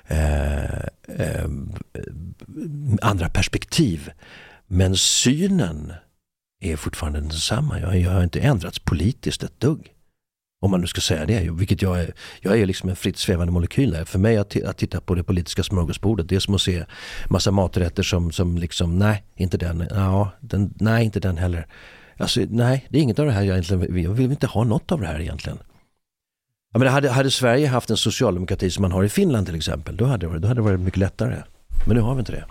eh, 0.08 0.64
eh, 1.08 1.50
andra 3.02 3.30
perspektiv. 3.30 4.12
Men 4.68 4.96
synen 4.96 5.94
är 6.62 6.76
fortfarande 6.76 7.20
densamma. 7.20 7.80
Jag, 7.80 8.00
jag 8.00 8.12
har 8.12 8.24
inte 8.24 8.40
ändrats 8.40 8.80
politiskt 8.80 9.44
ett 9.44 9.60
dugg. 9.60 9.93
Om 10.64 10.72
man 10.72 10.82
nu 10.82 10.88
ska 10.88 11.02
säga 11.02 11.26
det, 11.26 11.50
vilket 11.52 11.82
jag 11.82 12.00
är. 12.00 12.14
Jag 12.42 12.60
är 12.60 12.66
liksom 12.66 12.90
en 12.90 12.96
fritt 12.96 13.18
svävande 13.18 13.54
molekyl 13.54 13.92
där. 13.92 14.06
För 14.06 14.20
mig 14.20 14.38
att, 14.38 14.64
att 14.64 14.78
titta 14.78 15.02
på 15.02 15.16
det 15.16 15.24
politiska 15.24 15.64
smörgåsbordet, 15.64 16.30
det 16.30 16.36
är 16.36 16.40
som 16.40 16.56
att 16.56 16.62
se 16.62 16.86
massa 17.30 17.52
maträtter 17.52 18.04
som, 18.04 18.32
som 18.32 18.58
liksom, 18.58 19.00
nej, 19.00 19.24
inte 19.36 19.58
den, 19.58 19.88
ja, 19.90 20.32
den, 20.40 20.74
nej, 20.80 21.06
inte 21.06 21.20
den 21.20 21.38
heller. 21.38 21.68
Alltså, 22.18 22.42
nej, 22.50 22.88
det 22.90 22.98
är 22.98 23.02
inget 23.02 23.20
av 23.20 23.26
det 23.26 23.32
här 23.32 23.42
jag 23.42 23.58
egentligen, 23.58 24.04
jag 24.04 24.12
vill 24.12 24.32
inte 24.32 24.48
ha 24.48 24.64
något 24.64 24.92
av 24.92 25.02
det 25.02 25.08
här 25.08 25.20
egentligen. 25.20 25.58
Jag 26.72 26.80
menar, 26.80 26.92
hade, 26.92 27.10
hade 27.10 27.32
Sverige 27.32 27.68
haft 27.68 27.90
en 27.90 27.98
socialdemokrati 27.98 28.70
som 28.70 28.82
man 28.82 28.92
har 28.92 29.04
i 29.04 29.10
Finland 29.10 29.46
till 29.46 29.56
exempel, 29.56 29.98
då 29.98 30.06
hade, 30.06 30.26
det 30.26 30.28
varit, 30.28 30.42
då 30.42 30.48
hade 30.48 30.60
det 30.60 30.66
varit 30.66 30.80
mycket 30.80 31.00
lättare. 31.00 31.44
Men 31.88 31.96
nu 31.96 32.02
har 32.02 32.16
vi 32.16 32.20
inte 32.20 32.32
det. 32.32 32.46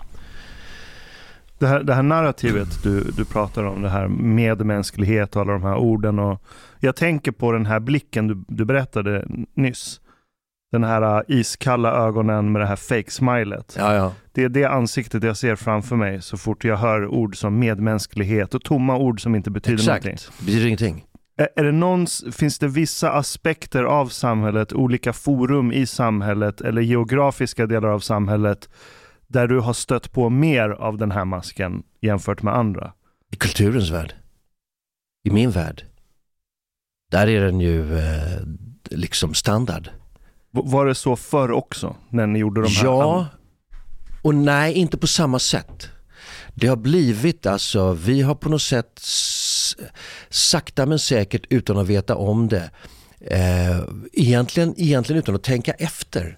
Det 1.63 1.69
här, 1.69 1.83
det 1.83 1.93
här 1.93 2.03
narrativet 2.03 2.83
du, 2.83 3.03
du 3.17 3.25
pratar 3.25 3.63
om, 3.63 3.81
det 3.81 3.89
här 3.89 4.07
medmänsklighet 4.07 5.35
och 5.35 5.41
alla 5.41 5.53
de 5.53 5.63
här 5.63 5.75
orden. 5.75 6.19
Och 6.19 6.41
jag 6.79 6.95
tänker 6.95 7.31
på 7.31 7.51
den 7.51 7.65
här 7.65 7.79
blicken 7.79 8.27
du, 8.27 8.43
du 8.47 8.65
berättade 8.65 9.25
nyss. 9.53 10.01
Den 10.71 10.83
här 10.83 11.17
uh, 11.17 11.21
iskalla 11.27 11.91
ögonen 11.91 12.51
med 12.51 12.61
det 12.61 12.65
här 12.65 12.75
fake-smilet. 12.75 13.75
Ja, 13.79 13.95
ja. 13.95 14.13
Det 14.31 14.43
är 14.43 14.49
det 14.49 14.65
ansiktet 14.65 15.23
jag 15.23 15.37
ser 15.37 15.55
framför 15.55 15.95
mig 15.95 16.21
så 16.21 16.37
fort 16.37 16.63
jag 16.63 16.77
hör 16.77 17.07
ord 17.07 17.37
som 17.37 17.59
medmänsklighet 17.59 18.55
och 18.55 18.63
tomma 18.63 18.97
ord 18.97 19.21
som 19.21 19.35
inte 19.35 19.51
betyder 19.51 19.79
Exakt. 19.79 20.05
någonting. 20.05 20.27
Det 20.39 20.45
betyder 20.45 20.65
ingenting. 20.65 21.05
Är, 21.55 21.63
det 21.63 21.71
någons, 21.71 22.25
finns 22.31 22.59
det 22.59 22.67
vissa 22.67 23.11
aspekter 23.11 23.83
av 23.83 24.07
samhället, 24.07 24.73
olika 24.73 25.13
forum 25.13 25.71
i 25.71 25.85
samhället 25.85 26.61
eller 26.61 26.81
geografiska 26.81 27.65
delar 27.65 27.89
av 27.89 27.99
samhället 27.99 28.69
där 29.33 29.47
du 29.47 29.59
har 29.59 29.73
stött 29.73 30.11
på 30.11 30.29
mer 30.29 30.69
av 30.69 30.97
den 30.97 31.11
här 31.11 31.25
masken 31.25 31.83
jämfört 32.01 32.41
med 32.41 32.55
andra? 32.55 32.93
I 33.31 33.35
kulturens 33.35 33.89
värld. 33.89 34.13
I 35.23 35.29
min 35.29 35.51
värld. 35.51 35.85
Där 37.11 37.27
är 37.27 37.41
den 37.41 37.59
ju 37.59 37.97
eh, 37.97 38.41
liksom 38.89 39.33
standard. 39.33 39.89
Var 40.51 40.85
det 40.85 40.95
så 40.95 41.15
förr 41.15 41.51
också 41.51 41.95
när 42.09 42.27
ni 42.27 42.39
gjorde 42.39 42.61
de 42.61 42.67
här? 42.67 42.85
Ja 42.85 43.27
och 44.21 44.35
nej, 44.35 44.73
inte 44.73 44.97
på 44.97 45.07
samma 45.07 45.39
sätt. 45.39 45.87
Det 46.55 46.67
har 46.67 46.75
blivit 46.75 47.45
alltså, 47.45 47.93
vi 47.93 48.21
har 48.21 48.35
på 48.35 48.49
något 48.49 48.61
sätt 48.61 48.99
sakta 50.29 50.85
men 50.85 50.99
säkert 50.99 51.45
utan 51.49 51.77
att 51.77 51.87
veta 51.87 52.15
om 52.15 52.47
det, 52.47 52.69
eh, 53.21 53.83
egentligen, 54.13 54.73
egentligen 54.77 55.19
utan 55.19 55.35
att 55.35 55.43
tänka 55.43 55.71
efter, 55.71 56.37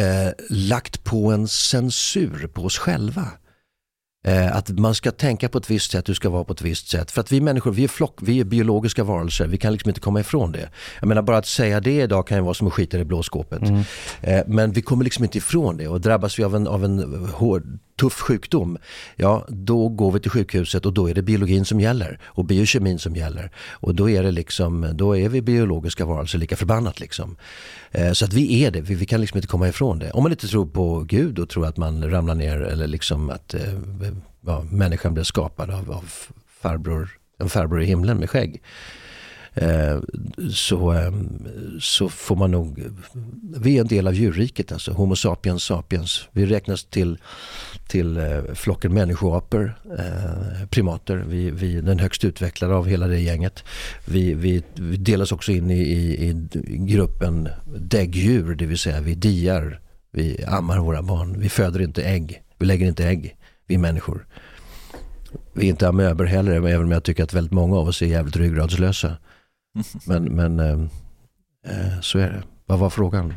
eh, 0.00 0.32
lagt 0.48 1.04
på 1.04 1.32
en 1.32 1.48
censur 1.48 2.46
på 2.46 2.64
oss 2.64 2.78
själva. 2.78 3.28
Eh, 4.22 4.56
att 4.56 4.70
man 4.70 4.94
ska 4.94 5.10
tänka 5.10 5.48
på 5.48 5.58
ett 5.58 5.70
visst 5.70 5.90
sätt, 5.90 6.04
du 6.04 6.14
ska 6.14 6.30
vara 6.30 6.44
på 6.44 6.52
ett 6.52 6.62
visst 6.62 6.88
sätt. 6.88 7.10
För 7.10 7.20
att 7.20 7.32
vi 7.32 7.40
människor, 7.40 7.72
vi 7.72 7.84
är 7.84 7.88
flock, 7.88 8.18
vi 8.22 8.40
är 8.40 8.44
biologiska 8.44 9.04
varelser, 9.04 9.46
vi 9.46 9.58
kan 9.58 9.72
liksom 9.72 9.88
inte 9.88 10.00
komma 10.00 10.20
ifrån 10.20 10.52
det. 10.52 10.70
Jag 11.00 11.08
menar 11.08 11.22
bara 11.22 11.36
att 11.36 11.46
säga 11.46 11.80
det 11.80 12.00
idag 12.00 12.26
kan 12.26 12.38
ju 12.38 12.44
vara 12.44 12.54
som 12.54 12.66
att 12.66 12.72
skita 12.72 12.96
i 12.96 12.98
det 12.98 13.04
blå 13.04 13.22
skåpet. 13.22 13.62
Mm. 13.62 13.82
Eh, 14.20 14.42
men 14.46 14.72
vi 14.72 14.82
kommer 14.82 15.04
liksom 15.04 15.24
inte 15.24 15.38
ifrån 15.38 15.76
det 15.76 15.88
och 15.88 16.00
drabbas 16.00 16.38
vi 16.38 16.44
av 16.44 16.56
en, 16.56 16.66
av 16.66 16.84
en 16.84 17.28
hård, 17.32 17.78
tuff 18.00 18.20
sjukdom, 18.20 18.78
ja 19.16 19.46
då 19.48 19.88
går 19.88 20.12
vi 20.12 20.20
till 20.20 20.30
sjukhuset 20.30 20.86
och 20.86 20.92
då 20.92 21.10
är 21.10 21.14
det 21.14 21.22
biologin 21.22 21.64
som 21.64 21.80
gäller 21.80 22.18
och 22.24 22.44
biokemin 22.44 22.98
som 22.98 23.16
gäller. 23.16 23.50
Och 23.70 23.94
då 23.94 24.10
är 24.10 24.22
det 24.22 24.30
liksom, 24.30 24.90
då 24.94 25.16
är 25.16 25.28
vi 25.28 25.42
biologiska 25.42 26.04
varelser 26.04 26.38
lika 26.38 26.56
förbannat 26.56 27.00
liksom. 27.00 27.36
Eh, 27.90 28.12
så 28.12 28.24
att 28.24 28.32
vi 28.32 28.64
är 28.64 28.70
det, 28.70 28.80
vi, 28.80 28.94
vi 28.94 29.06
kan 29.06 29.20
liksom 29.20 29.38
inte 29.38 29.48
komma 29.48 29.68
ifrån 29.68 29.98
det. 29.98 30.10
Om 30.10 30.22
man 30.22 30.32
inte 30.32 30.48
tror 30.48 30.66
på 30.66 31.00
Gud 31.00 31.38
och 31.38 31.48
tror 31.48 31.66
att 31.66 31.76
man 31.76 32.10
ramlar 32.10 32.34
ner 32.34 32.60
eller 32.60 32.86
liksom 32.86 33.30
att 33.30 33.54
eh, 33.54 33.60
ja, 34.46 34.64
människan 34.70 35.14
blev 35.14 35.24
skapad 35.24 35.70
av, 35.70 35.90
av 35.90 36.12
farbror, 36.60 37.08
en 37.38 37.48
farbror 37.48 37.82
i 37.82 37.86
himlen 37.86 38.18
med 38.18 38.30
skägg. 38.30 38.62
eh, 39.54 40.00
så, 40.52 40.92
eh, 40.92 41.12
så 41.80 42.08
får 42.08 42.36
man 42.36 42.50
nog, 42.50 42.84
vi 43.56 43.76
är 43.76 43.80
en 43.80 43.86
del 43.86 44.06
av 44.06 44.14
djurriket 44.14 44.72
alltså, 44.72 44.92
Homo 44.92 45.16
sapiens 45.16 45.64
sapiens. 45.64 46.28
Vi 46.32 46.46
räknas 46.46 46.84
till, 46.84 47.18
till 47.88 48.16
eh, 48.16 48.42
flocken 48.54 48.94
människoapor, 48.94 49.74
eh, 49.98 50.66
primater. 50.68 51.16
Vi, 51.16 51.50
vi 51.50 51.76
är 51.76 51.82
den 51.82 51.98
högst 51.98 52.24
utvecklade 52.24 52.74
av 52.74 52.86
hela 52.86 53.06
det 53.06 53.20
gänget. 53.20 53.64
Vi, 54.04 54.34
vi, 54.34 54.62
vi 54.74 54.96
delas 54.96 55.32
också 55.32 55.52
in 55.52 55.70
i, 55.70 55.82
i, 55.82 56.28
i 56.28 56.76
gruppen 56.78 57.48
däggdjur, 57.78 58.54
det 58.54 58.66
vill 58.66 58.78
säga 58.78 59.00
vi 59.00 59.14
diar, 59.14 59.80
vi 60.12 60.44
ammar 60.44 60.78
våra 60.78 61.02
barn, 61.02 61.40
vi 61.40 61.48
föder 61.48 61.82
inte 61.82 62.02
ägg, 62.02 62.42
vi 62.58 62.66
lägger 62.66 62.86
inte 62.86 63.06
ägg, 63.06 63.36
vi 63.70 63.78
människor. 63.78 64.26
Vi 65.54 65.64
är 65.66 65.70
inte 65.70 65.88
amöber 65.88 66.24
heller, 66.24 66.52
även 66.52 66.82
om 66.84 66.92
jag 66.92 67.04
tycker 67.04 67.24
att 67.24 67.34
väldigt 67.34 67.52
många 67.52 67.76
av 67.76 67.88
oss 67.88 68.02
är 68.02 68.06
jävligt 68.06 68.36
ryggradslösa. 68.36 69.16
Men, 70.06 70.24
men 70.24 70.60
eh, 70.60 70.80
eh, 71.66 72.00
så 72.00 72.18
är 72.18 72.28
det. 72.30 72.42
Vad 72.66 72.78
var 72.78 72.90
frågan? 72.90 73.34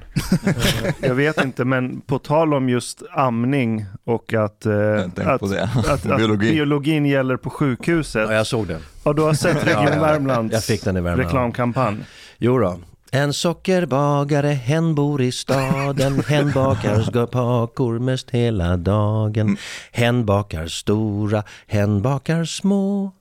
Jag 1.02 1.16
vet 1.16 1.44
inte, 1.44 1.66
men 1.66 2.02
på 2.02 2.20
tal 2.20 2.54
om 2.54 2.70
just 2.70 3.04
amning 3.12 3.86
och 4.04 4.34
att, 4.34 4.66
eh, 4.66 5.06
att, 5.26 5.40
på 5.40 5.48
det. 5.48 5.64
att, 5.76 5.90
att 5.90 6.04
Biologi. 6.18 6.52
biologin 6.52 7.06
gäller 7.06 7.38
på 7.38 7.50
sjukhuset. 7.50 8.30
Ja, 8.30 8.34
jag 8.36 8.48
såg 8.48 8.68
den. 8.68 8.82
Ja, 9.04 9.14
du 9.14 9.22
har 9.22 9.34
sett 9.34 9.68
Region 9.68 9.88
ja. 9.94 10.02
Värmlands 10.02 10.54
Jag 10.54 10.64
fick 10.64 10.84
den 10.84 10.98
i 10.98 11.02
Värmland. 11.02 11.26
reklamkampanj. 11.26 11.98
Jo 12.38 12.58
då. 12.60 12.80
En 13.16 13.34
sockerbagare, 13.34 14.48
hen 14.48 14.96
bor 14.96 15.22
i 15.22 15.32
staden, 15.32 16.24
hen 16.28 16.52
bakar 16.52 17.28
kakor 17.32 18.00
mest 18.00 18.30
hela 18.32 18.78
dagen. 18.78 19.58
Hen 19.92 20.26
bakar 20.26 20.68
stora, 20.68 21.44
hen 21.68 22.02
bakar 22.02 22.46
små. 22.46 23.12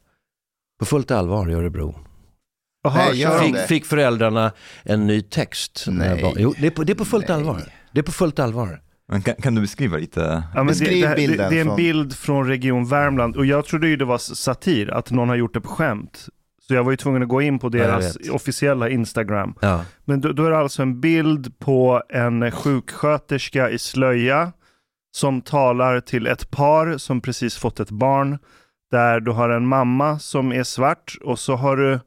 På 0.79 0.85
fullt 0.87 1.11
allvar 1.11 1.51
i 1.51 1.55
Örebro. 1.55 1.95
Jaha, 2.85 2.95
Nej, 3.13 3.41
Fick, 3.41 3.55
det? 3.55 3.67
fick 3.69 3.87
föräldrarna 3.87 4.53
en 4.83 5.07
ny 5.07 5.23
text? 5.23 5.85
när 5.89 6.09
jag 6.09 6.23
Nej. 6.23 6.35
Jo, 6.39 6.55
det 6.59 6.67
är 6.67 6.71
på, 6.71 6.85
det 6.85 6.93
är 6.93 6.95
på 6.95 7.05
fullt 7.05 7.29
Nej. 7.29 7.37
allvar. 7.37 7.63
Det 7.93 8.01
är 8.01 8.05
på 8.05 8.13
fullt 8.13 8.39
allvar. 8.39 8.81
Men 9.09 9.23
kan, 9.23 9.35
kan 9.35 9.55
du 9.55 9.61
beskriva 9.61 9.97
lite? 9.97 10.21
Ja, 10.55 10.59
men 10.63 10.67
det, 10.67 10.71
Beskriv 10.73 11.03
det, 11.03 11.09
det, 11.09 11.15
bilden 11.17 11.51
det 11.51 11.57
är 11.57 11.61
en 11.61 11.67
från- 11.67 11.77
bild 11.77 12.17
från 12.17 12.47
Region 12.47 12.87
Värmland 12.89 13.37
och 13.37 13.47
jag 13.47 13.65
trodde 13.67 13.89
ju 13.89 13.97
det 13.97 14.05
var 14.05 14.19
satir, 14.19 14.91
att 14.91 15.11
någon 15.11 15.29
har 15.29 15.37
gjort 15.37 15.55
det 15.55 15.61
på 15.61 15.69
skämt. 15.69 16.27
Så 16.67 16.75
jag 16.75 16.85
var 16.85 16.91
ju 16.91 16.97
tvungen 16.97 17.23
att 17.23 17.29
gå 17.29 17.43
in 17.43 17.59
på 17.59 17.69
deras 17.69 18.17
officiella 18.31 18.89
Instagram. 18.89 19.55
Ja. 19.61 19.85
Men 20.05 20.21
då, 20.21 20.33
då 20.33 20.45
är 20.45 20.51
det 20.51 20.59
alltså 20.59 20.83
en 20.83 21.01
bild 21.01 21.59
på 21.59 22.03
en 22.09 22.51
sjuksköterska 22.51 23.71
i 23.71 23.79
slöja 23.79 24.53
som 25.17 25.41
talar 25.41 26.01
till 26.01 26.27
ett 26.27 26.51
par 26.51 26.99
som 26.99 27.21
precis 27.21 27.57
fått 27.57 27.81
ett 27.81 27.91
barn. 27.91 28.39
Där 28.91 29.21
du 29.21 29.31
har 29.31 29.49
en 29.49 29.67
mamma 29.67 30.19
som 30.19 30.53
är 30.53 30.63
svart 30.63 31.17
och 31.25 31.39
så 31.39 31.57
har 31.57 31.77
du 31.77 32.01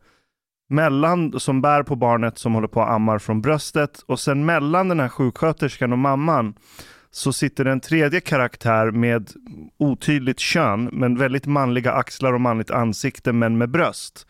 mellan, 0.69 1.39
som 1.39 1.61
bär 1.61 1.83
på 1.83 1.95
barnet 1.95 2.37
som 2.37 2.53
håller 2.53 2.67
på 2.67 2.81
att 2.81 2.89
ammar 2.89 3.19
från 3.19 3.41
bröstet 3.41 4.03
och 4.07 4.19
sen 4.19 4.45
mellan 4.45 4.87
den 4.87 4.99
här 4.99 5.09
sjuksköterskan 5.09 5.91
och 5.91 5.99
mamman 5.99 6.53
så 7.11 7.33
sitter 7.33 7.65
en 7.65 7.79
tredje 7.79 8.19
karaktär 8.19 8.91
med 8.91 9.31
otydligt 9.77 10.39
kön 10.39 10.89
men 10.93 11.17
väldigt 11.17 11.45
manliga 11.45 11.91
axlar 11.91 12.33
och 12.33 12.41
manligt 12.41 12.71
ansikte 12.71 13.33
men 13.33 13.57
med 13.57 13.69
bröst. 13.69 14.27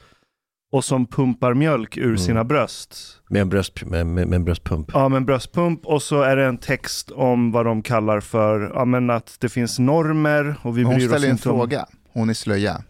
Och 0.72 0.86
som 0.86 1.06
pumpar 1.08 1.54
mjölk 1.54 1.98
ur 1.98 2.04
Mm. 2.06 2.18
sina 2.18 2.44
bröst. 2.44 2.98
Med, 3.30 3.42
en 3.42 3.50
bröst, 3.50 3.84
med, 3.86 4.08
med, 4.08 4.28
med 4.28 4.36
en 4.36 4.44
bröstpump. 4.46 4.90
Ja, 4.94 5.10
men 5.10 5.26
bröstpump 5.26 5.86
och 5.86 6.02
så 6.02 6.22
är 6.22 6.36
det 6.36 6.46
en 6.46 6.58
text 6.58 7.12
om 7.12 7.52
vad 7.52 7.66
de 7.66 7.82
kallar 7.82 8.20
för, 8.20 8.72
ja 8.76 8.86
men 8.86 9.10
att 9.10 9.38
det 9.40 9.50
finns 9.50 9.80
normer 9.80 10.56
och 10.62 10.78
vi 10.78 10.84
Hon 10.84 10.96
bryr 10.96 11.06
oss 11.06 11.12
ställer 11.12 11.28
en 11.28 11.32
inte 11.34 11.50
om... 11.50 11.60
fråga, 11.60 11.86
hon 12.14 12.30
är 12.30 12.34
slöja. 12.34 12.82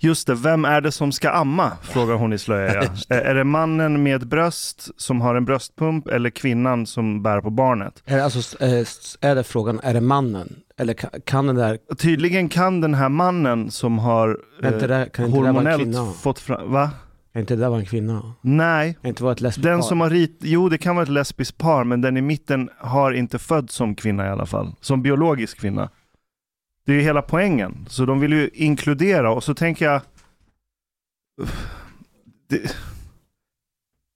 Just 0.00 0.26
det, 0.26 0.34
vem 0.34 0.64
är 0.64 0.80
det 0.80 0.92
som 0.92 1.12
ska 1.12 1.30
amma? 1.30 1.72
Frågar 1.82 2.14
hon 2.14 2.32
i 2.32 2.38
slöja. 2.38 2.74
Ja. 3.08 3.16
Är 3.16 3.34
det 3.34 3.44
mannen 3.44 4.02
med 4.02 4.28
bröst 4.28 4.88
som 4.96 5.20
har 5.20 5.34
en 5.34 5.44
bröstpump 5.44 6.08
eller 6.08 6.30
kvinnan 6.30 6.86
som 6.86 7.22
bär 7.22 7.40
på 7.40 7.50
barnet? 7.50 8.02
Är 8.06 8.16
det, 8.16 8.24
alltså, 8.24 8.62
eh, 8.62 8.86
är 9.20 9.34
det 9.34 9.44
frågan, 9.44 9.80
är 9.82 9.94
det 9.94 10.00
mannen? 10.00 10.54
Eller 10.78 10.94
kan, 10.94 11.10
kan 11.24 11.46
den 11.46 11.56
där, 11.56 11.78
Tydligen 11.98 12.48
kan 12.48 12.80
den 12.80 12.94
här 12.94 13.08
mannen 13.08 13.70
som 13.70 13.98
har 13.98 14.38
inte 14.64 14.68
eh, 14.68 14.88
det, 14.88 15.10
kan 15.12 15.24
inte 15.26 15.38
det 15.38 15.44
där 15.46 15.52
vara 15.52 15.72
en 15.72 15.74
hormonellt 15.84 16.16
fått 16.16 16.38
fram... 16.38 16.72
Va? 16.72 16.90
Kan 17.32 17.40
inte 17.40 17.56
det 17.56 17.60
där 17.60 17.76
en 17.76 17.84
kvinna? 17.84 18.34
Nej. 18.40 18.98
Inte 19.04 19.22
vara 19.22 19.32
ett 19.32 19.40
lesbiskt 19.40 19.64
Den 19.64 19.80
par? 19.80 19.88
som 19.88 20.00
har 20.00 20.10
rit... 20.10 20.38
Jo, 20.40 20.68
det 20.68 20.78
kan 20.78 20.96
vara 20.96 21.02
ett 21.02 21.08
lesbiskt 21.08 21.58
par, 21.58 21.84
men 21.84 22.00
den 22.00 22.16
i 22.16 22.20
mitten 22.22 22.70
har 22.78 23.12
inte 23.12 23.38
fötts 23.38 23.74
som 23.74 23.94
kvinna 23.94 24.26
i 24.26 24.28
alla 24.28 24.46
fall. 24.46 24.74
Som 24.80 25.02
biologisk 25.02 25.60
kvinna. 25.60 25.90
Det 26.86 26.92
är 26.92 26.96
ju 26.96 27.02
hela 27.02 27.22
poängen. 27.22 27.86
Så 27.88 28.04
de 28.04 28.20
vill 28.20 28.32
ju 28.32 28.50
inkludera 28.54 29.32
och 29.32 29.44
så 29.44 29.54
tänker 29.54 29.84
jag... 29.84 30.00
Det... 32.48 32.76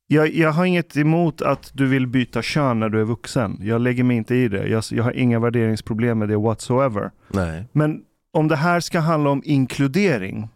Jag, 0.09 0.35
jag 0.35 0.53
har 0.53 0.65
inget 0.65 0.97
emot 0.97 1.43
att 1.43 1.71
du 1.75 1.87
vill 1.87 2.07
byta 2.07 2.43
kön 2.43 2.81
när 2.81 2.89
du 2.89 3.01
är 3.01 3.05
vuxen. 3.05 3.59
Jag 3.61 3.81
lägger 3.81 4.05
mig 4.05 4.17
inte 4.17 4.35
i 4.35 4.49
det. 4.49 4.69
Jag, 4.69 4.85
jag 4.91 5.05
har 5.05 5.13
inga 5.13 5.39
värderingsproblem 5.41 6.19
med 6.19 6.29
det 6.29 6.37
whatsoever. 6.37 7.11
Nej. 7.29 7.65
Men 7.73 8.03
om 8.31 8.49
det 8.49 8.57
här 8.57 8.81
ska 8.81 9.01
handla 9.01 9.31
om 9.31 9.43
inkludering. 9.45 10.49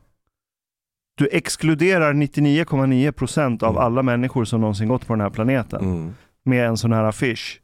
Du 1.20 1.28
exkluderar 1.32 2.12
99,9% 2.12 3.62
av 3.62 3.70
Mm. 3.70 3.82
alla 3.82 4.02
människor 4.02 4.44
som 4.44 4.60
någonsin 4.60 4.88
gått 4.88 5.06
på 5.06 5.12
den 5.12 5.20
här 5.20 5.30
planeten 5.30 5.80
Mm. 5.80 6.14
med 6.44 6.66
en 6.68 6.76
sån 6.76 6.92
här 6.92 7.04
affisch. 7.04 7.60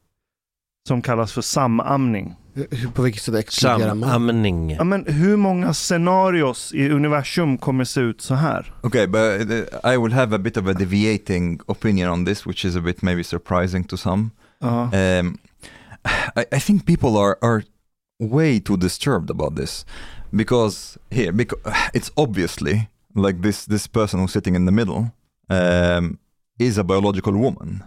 Som 0.88 1.02
kallas 1.02 1.32
för 1.32 1.42
samamning. 1.42 2.34
Hur- 2.54 2.90
På 2.94 3.02
vilket 3.02 3.22
sätt 3.22 3.34
exkluderar 3.34 3.94
man? 3.94 4.10
Samamning. 4.10 4.70
Ja, 4.70 4.84
men 4.84 5.04
hur 5.06 5.36
många 5.36 5.74
scenarios 5.74 6.72
i 6.74 6.88
universum 6.90 7.58
kommer 7.58 7.84
se 7.84 8.00
ut 8.00 8.20
så 8.20 8.34
här? 8.34 8.72
Okay, 8.82 9.06
but 9.06 9.50
uh, 9.50 9.92
I 9.94 9.96
will 9.96 10.12
have 10.12 10.36
a 10.36 10.38
bit 10.38 10.56
of 10.56 10.66
a 10.66 10.72
deviating 10.72 11.60
opinion 11.66 12.10
on 12.10 12.24
this, 12.26 12.46
which 12.46 12.64
is 12.64 12.76
a 12.76 12.80
bit 12.80 13.02
maybe 13.02 13.24
surprising 13.24 13.84
to 13.84 13.96
some. 13.96 14.30
Ja. 14.58 14.90
Um, 15.20 15.38
I, 16.36 16.56
I 16.56 16.60
think 16.60 16.86
people 16.86 17.08
are, 17.18 17.36
are 17.42 17.62
way 18.20 18.60
too 18.60 18.76
disturbed 18.76 19.30
about 19.30 19.56
this 19.56 19.86
because 20.30 20.98
here, 21.10 21.32
because 21.32 21.62
it's 21.94 22.10
obviously 22.16 22.88
like 23.16 23.42
this 23.42 23.64
this 23.66 23.86
person 23.88 24.20
who's 24.20 24.32
sitting 24.32 24.56
in 24.56 24.66
the 24.66 24.72
middle 24.72 25.06
um, 25.50 26.18
is 26.58 26.78
a 26.78 26.84
biological 26.84 27.32
woman. 27.34 27.82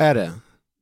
Är 0.00 0.14
det? 0.14 0.32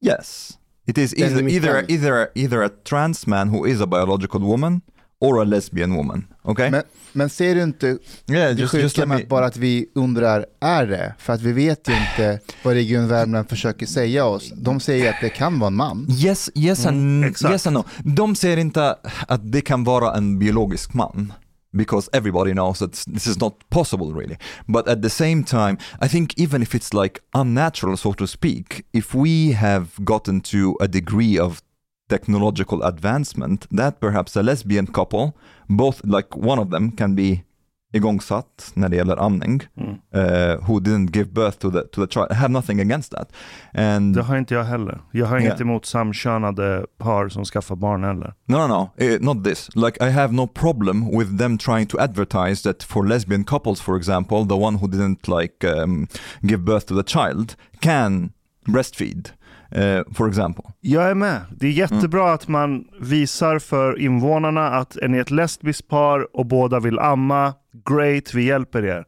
Yes, 0.07 0.59
it 0.87 0.99
is 0.99 1.11
Den 1.11 1.49
either 1.49 1.51
either 1.51 1.85
either 1.91 2.29
either 2.35 2.63
a 2.63 2.69
trans 2.85 3.27
man 3.27 3.49
who 3.49 3.67
is 3.67 3.81
a 3.81 3.87
biological 3.87 4.41
woman 4.41 4.81
or 5.21 5.41
a 5.41 5.45
lesbian 5.45 5.95
woman. 5.97 6.27
Okay. 6.45 6.71
Men, 6.71 6.83
men 7.13 7.31
ser 7.31 7.55
du 7.55 7.63
inte 7.63 7.99
yeah, 8.27 8.59
just 8.59 8.75
just 8.75 8.99
med 8.99 9.09
me. 9.09 9.15
att 9.17 9.29
bara 9.29 9.47
att 9.47 9.57
vi 9.57 9.87
undrar, 9.95 10.47
är 10.61 10.87
det? 10.87 11.15
För 11.19 11.33
att 11.33 11.43
vi 11.43 11.53
vet 11.53 11.89
ju 11.89 11.93
inte 11.93 12.41
vad 12.65 12.75
Region 12.75 13.09
Värmland 13.09 13.49
försöker 13.49 13.87
säga 13.87 14.25
oss. 14.25 14.53
De 14.57 14.81
säger 14.81 15.11
att 15.11 15.21
det 15.21 15.29
kan 15.29 15.59
vara 15.59 15.69
en 15.69 15.75
man. 15.75 16.07
Yes, 16.11 16.51
yes, 16.55 16.87
and, 16.87 16.97
Mm, 16.97 17.31
exakt. 17.31 17.53
yes 17.53 17.67
and 17.67 17.75
no. 17.75 17.85
De 18.05 18.35
säger 18.35 18.57
inte 18.57 18.97
att 19.29 19.53
det 19.53 19.61
kan 19.61 19.85
vara 19.85 20.15
en 20.15 20.39
biologisk 20.39 20.95
man. 20.95 21.33
Because 21.75 22.09
everybody 22.13 22.53
knows 22.53 22.81
that 22.81 22.93
this 23.07 23.27
is 23.27 23.41
not 23.41 23.69
possible 23.71 24.13
really. 24.13 24.37
But 24.69 24.87
at 24.89 25.03
the 25.03 25.11
same 25.11 25.43
time, 25.43 25.79
I 26.01 26.09
think 26.09 26.39
even 26.39 26.61
if 26.61 26.75
it's 26.75 26.93
like 26.93 27.23
unnatural, 27.35 27.97
so 27.97 28.13
to 28.15 28.27
speak, 28.27 28.85
if 28.93 29.15
we 29.15 29.53
have 29.53 30.05
gotten 30.05 30.41
to 30.43 30.77
a 30.81 30.89
degree 30.89 31.39
of 31.39 31.63
technological 32.09 32.83
advancement 32.83 33.67
that 33.71 34.01
perhaps 34.01 34.37
a 34.37 34.43
lesbian 34.43 34.87
couple, 34.87 35.35
both 35.71 36.05
like 36.05 36.37
one 36.37 36.59
of 36.59 36.69
them 36.69 36.91
can 36.91 37.15
be 37.15 37.45
igångsatt 37.93 38.71
när 38.75 38.89
det 38.89 38.97
gäller 38.97 39.17
amning, 39.17 39.63
Mm. 39.77 39.91
uh, 39.93 40.61
who 40.69 40.81
didn't 40.81 41.17
give 41.17 41.31
birth 41.31 41.59
to 41.59 41.71
the, 41.71 41.81
to 41.83 42.07
the 42.07 42.13
child. 42.13 42.27
I 42.31 42.35
have 42.35 42.53
nothing 42.53 42.81
against 42.81 43.13
that. 43.13 43.33
And 43.75 44.15
Det 44.15 44.23
har 44.23 44.37
inte 44.37 44.55
jag 44.55 44.65
heller. 44.65 45.01
Jag 45.13 45.27
har 45.27 45.37
inget 45.39 45.49
Yeah. 45.51 45.61
emot 45.61 45.87
samkönade 45.87 46.87
par 46.99 47.29
som 47.29 47.45
skaffar 47.45 47.77
barn 47.77 48.05
heller. 48.05 48.35
No, 48.49 48.57
no, 48.57 48.67
no, 48.69 48.91
eh, 49.05 49.21
not 49.21 49.45
this. 49.45 49.69
Like, 49.75 50.07
I 50.09 50.11
have 50.11 50.33
no 50.35 50.47
problem 50.47 51.19
with 51.19 51.39
them 51.39 51.59
trying 51.59 51.87
to 51.87 51.99
advertise 52.01 52.63
that 52.63 52.83
for 52.83 53.07
lesbian 53.07 53.45
couples, 53.45 53.81
for 53.81 53.97
example, 53.97 54.47
the 54.49 54.55
one 54.55 54.79
who 54.79 54.87
didn't 54.89 55.29
like 55.41 55.83
um, 55.83 56.07
give 56.41 56.59
birth 56.59 56.87
to 56.87 56.95
the 57.03 57.05
child 57.13 57.57
can 57.81 58.31
breastfeed, 58.69 59.33
uh, 59.77 60.15
for 60.15 60.29
example. 60.29 60.65
Jag 60.81 61.11
är 61.11 61.15
med. 61.15 61.41
Det 61.57 61.67
är 61.67 61.71
jättebra 61.71 62.33
att 62.33 62.49
man 62.49 62.89
visar 63.01 63.59
för 63.59 63.99
invånarna 63.99 64.69
att 64.69 64.97
är 65.15 65.21
ett 65.21 65.31
lesbiskt 65.31 65.89
par 65.89 66.37
och 66.37 66.47
båda 66.47 66.81
vill 66.81 66.99
amma. 66.99 67.55
Great, 67.89 68.35
vi 68.35 68.45
hjälper 68.45 68.85
er. 68.85 69.05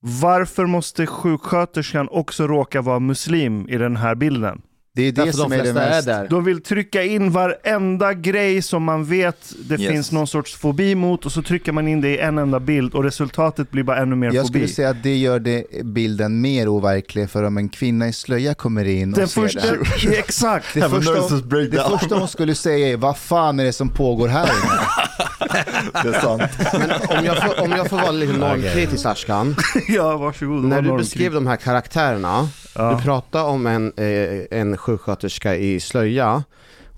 Varför 0.00 0.66
måste 0.66 1.06
sjuksköterskan 1.06 2.08
också 2.10 2.46
råka 2.46 2.82
vara 2.82 2.98
muslim 2.98 3.68
i 3.68 3.78
den 3.78 3.96
här 3.96 4.14
bilden? 4.14 4.62
Det 4.94 5.02
är 5.02 5.12
det 5.12 5.24
Därför 5.24 5.32
de 5.38 5.42
som 5.42 5.52
är 5.52 5.56
det 5.56 5.62
flesta 5.62 5.82
är 5.82 5.90
mest... 5.90 6.06
där. 6.06 6.26
De 6.30 6.44
vill 6.44 6.62
trycka 6.62 7.02
in 7.02 7.30
varenda 7.30 8.14
grej 8.14 8.62
som 8.62 8.82
man 8.84 9.04
vet 9.04 9.52
det 9.68 9.80
Yes. 9.80 9.90
finns 9.92 10.12
någon 10.12 10.26
sorts 10.26 10.54
fobi 10.56 10.94
mot 10.94 11.26
och 11.26 11.32
så 11.32 11.42
trycker 11.42 11.72
man 11.72 11.88
in 11.88 12.00
det 12.00 12.08
i 12.08 12.18
en 12.18 12.38
enda 12.38 12.60
bild 12.60 12.94
och 12.94 13.04
resultatet 13.04 13.70
blir 13.70 13.82
bara 13.82 13.96
ännu 13.98 14.16
mer 14.16 14.26
Jag 14.32 14.46
fobi. 14.46 14.48
skulle 14.48 14.68
säga 14.68 14.88
att 14.90 15.02
det 15.02 15.16
gör 15.16 15.38
det, 15.40 15.64
bilden 15.84 16.40
mer 16.40 16.68
overklig 16.68 17.30
för 17.30 17.42
om 17.42 17.56
en 17.58 17.68
kvinna 17.68 18.08
i 18.08 18.12
slöja 18.12 18.54
kommer 18.54 18.84
in 18.84 19.12
och 19.12 19.18
Den 19.18 19.28
ser 19.28 19.40
första, 19.42 19.60
det 20.10 20.18
exakt. 20.18 20.66
Det 20.74 20.80
första, 20.80 21.12
hon, 21.20 21.48
det 21.70 21.84
första 22.00 22.14
hon 22.14 22.28
skulle 22.28 22.54
säga 22.54 22.88
är 22.88 22.96
vad 22.96 23.18
fan 23.18 23.60
är 23.60 23.64
det 23.64 23.72
som 23.72 23.88
pågår 23.88 24.28
här 24.28 24.44
inne? 24.44 24.80
Det 26.02 26.08
är 26.08 26.20
sant. 26.20 26.42
Men 26.72 26.90
om 27.18 27.24
jag 27.24 27.42
får, 27.42 27.60
om 27.64 27.70
jag 27.70 27.88
får 27.90 27.96
vara 27.96 28.10
lite 28.10 28.32
normkritisk 28.38 29.06
Ashkan. 29.06 29.56
ja, 29.88 30.16
varsågod. 30.16 30.64
När 30.64 30.82
du 30.82 30.96
beskrev 30.96 31.32
de 31.32 31.46
här 31.46 31.56
karaktärerna, 31.56 32.48
Ja. 32.74 32.90
du 32.90 33.02
pratade 33.02 33.44
om 33.44 33.66
en, 33.66 33.92
eh, 33.96 34.58
en 34.58 34.76
sjuksköterska 34.76 35.56
i 35.56 35.80
slöja 35.80 36.44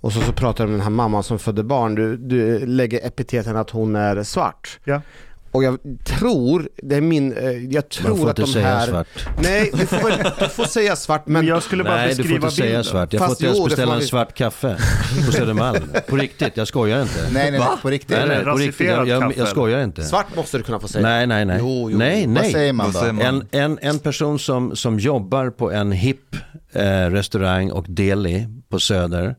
och 0.01 0.13
så, 0.13 0.21
så 0.21 0.33
pratar 0.33 0.65
du 0.65 0.69
om 0.69 0.73
den 0.73 0.83
här 0.83 0.91
mamman 0.91 1.23
som 1.23 1.39
födde 1.39 1.63
barn. 1.63 1.95
Du, 1.95 2.17
du 2.17 2.67
lägger 2.67 3.07
epiteten 3.07 3.57
att 3.57 3.71
hon 3.71 3.97
är 3.97 4.23
svart. 4.23 4.79
Ja. 4.85 5.01
Och 5.55 5.65
jag 5.65 5.79
tror, 6.05 6.69
det 6.83 6.97
är 6.97 7.01
min, 7.01 7.33
eh, 7.33 7.45
jag 7.51 7.73
Man 7.75 7.83
tror 7.91 8.17
får 8.17 8.31
att 8.31 8.39
inte 8.39 8.43
de 8.43 8.47
säga 8.53 8.67
här... 8.67 8.87
svart. 8.87 9.07
Nej, 9.43 9.71
du 9.75 9.87
får, 9.87 10.09
väl- 10.09 10.33
du 10.39 10.49
får 10.49 10.65
säga 10.65 10.97
svart 10.97 11.27
Men 11.27 11.47
jag 11.47 11.63
skulle 11.63 11.85
bara 11.85 11.97
Nej, 11.97 12.09
du 12.09 12.15
får 12.15 12.23
beskriva 12.23 12.47
inte 12.47 12.57
säga 12.57 12.67
bilden. 12.67 12.85
svart. 12.85 13.13
Jag 13.13 13.21
får 13.21 13.29
Fast 13.29 13.41
inte 13.41 13.47
ens 13.47 13.59
får 13.59 13.69
beställa 13.69 13.93
man 13.93 14.01
en 14.01 14.07
svart 14.07 14.35
kaffe 14.35 14.77
på 15.27 15.33
Södermalm. 15.33 15.83
På 16.09 16.17
riktigt, 16.17 16.57
jag 16.57 16.69
skojar 16.69 17.03
inte. 17.03 17.21
Nej, 17.33 17.51
nej, 17.51 17.61
nej, 17.61 17.69
på 17.83 17.91
riktigt. 17.91 18.17
Nej, 18.19 18.29
nej, 18.29 18.45
på 18.45 18.57
riktigt. 18.57 18.87
Jag, 18.87 19.09
jag, 19.09 19.33
jag 19.37 19.49
skojar 19.49 19.83
inte. 19.83 20.03
svart 20.03 20.37
måste 20.37 20.57
du 20.59 20.63
kunna 20.65 20.81
få 20.81 20.89
säga. 20.89 21.03
Nej, 21.09 21.27
nej, 21.27 21.45
nej. 21.45 21.57
Jo, 21.61 21.91
jo. 21.91 21.99
nej, 21.99 22.21
Vad 22.27 22.35
nej. 22.35 22.53
säger 22.53 22.73
man 22.73 22.87
Vad 22.87 22.95
då? 22.95 23.01
säger 23.01 23.13
man? 23.13 23.25
En, 23.27 23.47
en, 23.51 23.79
en 23.83 23.99
person 23.99 24.39
som, 24.39 24.77
som 24.77 24.99
jobbar 24.99 25.51
på 25.51 25.73
en 25.73 25.93
hipp 25.93 26.37
eh, 26.73 26.83
restaurang 27.11 27.71
och 27.71 27.85
deli 27.89 28.47
på 28.69 28.81
Söder 28.81 29.37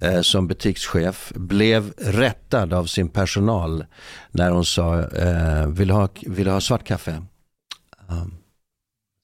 eh, 0.00 0.20
som 0.20 0.48
butikschef 0.48 1.32
blev 1.34 1.92
rättad 1.98 2.72
av 2.72 2.86
sin 2.86 3.08
personal 3.08 3.84
när 4.30 4.50
hon 4.50 4.64
sa 4.64 5.00
eh, 5.00 5.66
vill, 5.66 5.90
ha, 5.90 6.08
vill 6.22 6.48
ha 6.48 6.60
svart 6.60 6.84
kaffe? 6.84 7.22
Um, 8.08 8.36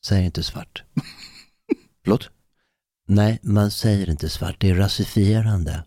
säg 0.06 0.24
inte 0.24 0.42
svart. 0.42 0.83
Förlåt? 2.04 2.30
Nej, 3.09 3.38
man 3.42 3.70
säger 3.70 4.11
inte 4.11 4.28
svart. 4.28 4.56
Det 4.59 4.70
är 4.70 4.74
rasifierande. 4.74 5.85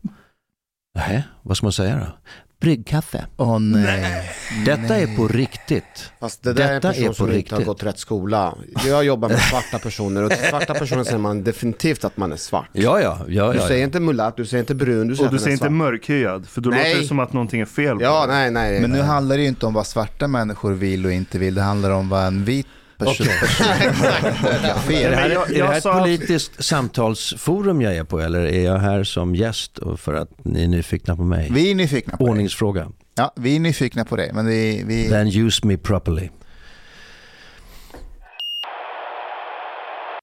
Nej, 0.95 1.23
vad 1.41 1.57
ska 1.57 1.65
man 1.65 1.73
säga 1.73 1.97
då? 1.97 2.17
Bryggkaffe. 2.63 3.25
Åh 3.37 3.59
nej. 3.59 4.29
Detta 4.65 4.95
är 4.97 5.15
på 5.15 5.27
riktigt. 5.27 6.11
Fast 6.19 6.43
det 6.43 6.53
där 6.53 6.63
är 6.63 6.67
en 6.67 6.73
Detta 6.73 6.87
person 6.87 7.03
är 7.03 7.07
på 7.07 7.13
som 7.13 7.25
inte 7.25 7.33
har 7.33 7.59
riktigt. 7.59 7.65
gått 7.67 7.83
rätt 7.83 7.99
skola. 7.99 8.55
Jag 8.87 9.03
jobbar 9.03 9.29
med 9.29 9.39
svarta 9.39 9.79
personer 9.79 10.23
och 10.23 10.31
till 10.31 10.49
svarta 10.49 10.73
personer 10.73 11.03
säger 11.03 11.17
man 11.17 11.43
definitivt 11.43 12.05
att 12.05 12.17
man 12.17 12.31
är 12.31 12.35
svart. 12.35 12.69
Ja, 12.73 13.01
ja, 13.01 13.19
ja. 13.27 13.51
Du 13.51 13.57
ja, 13.59 13.67
säger 13.67 13.79
ja. 13.81 13.85
inte 13.85 13.99
mulatt, 13.99 14.37
du 14.37 14.45
säger 14.45 14.59
inte 14.63 14.75
brun, 14.75 15.07
du 15.07 15.15
säger 15.15 15.27
Och 15.27 15.33
du 15.33 15.39
säger 15.39 15.53
inte 15.53 15.69
mörkhyad, 15.69 16.47
för 16.47 16.61
då 16.61 16.69
Nej. 16.69 16.89
låter 16.89 17.01
det 17.01 17.07
som 17.07 17.19
att 17.19 17.33
någonting 17.33 17.61
är 17.61 17.65
fel 17.65 17.97
på 17.97 18.03
Ja, 18.03 18.25
nej, 18.27 18.51
nej. 18.51 18.81
Men 18.81 18.91
nu 18.91 18.97
nej. 18.97 19.05
handlar 19.07 19.35
det 19.37 19.41
ju 19.41 19.47
inte 19.47 19.65
om 19.65 19.73
vad 19.73 19.87
svarta 19.87 20.27
människor 20.27 20.71
vill 20.73 21.05
och 21.05 21.11
inte 21.11 21.39
vill. 21.39 21.55
Det 21.55 21.61
handlar 21.61 21.91
om 21.91 22.09
vad 22.09 22.23
en 22.27 22.45
vit 22.45 22.67
person... 23.05 23.25
fel. 24.87 25.03
Är 25.05 25.09
det 25.11 25.15
här, 25.17 25.29
jag- 25.29 25.49
är 25.49 25.53
det 25.53 25.59
jag 25.59 25.67
här 25.67 25.77
ett 25.77 25.83
politiskt 25.83 26.63
samtalsforum 26.63 27.81
jag 27.81 27.95
är 27.95 28.03
på 28.03 28.19
eller 28.19 28.39
är 28.45 28.65
jag 28.65 28.77
här 28.77 29.03
som 29.03 29.35
gäst 29.35 29.79
för 29.97 30.13
att 30.13 30.29
ni 30.45 30.63
är 30.63 30.67
nyfikna 30.67 31.15
på 31.15 31.23
mig? 31.23 31.49
Vi 31.51 31.71
är 31.71 31.75
nyfikna 31.75 32.17
på 32.17 32.23
dig. 32.23 32.31
Ordningsfråga. 32.31 32.87
Ja, 33.15 33.33
vi 33.35 33.55
är 33.55 33.59
nyfikna 33.59 34.05
på 34.05 34.15
dig. 34.15 34.31
Men 34.33 34.45
vi, 34.45 34.83
vi... 34.87 35.09
Then 35.09 35.27
use 35.27 35.67
me 35.67 35.77
properly. 35.77 36.29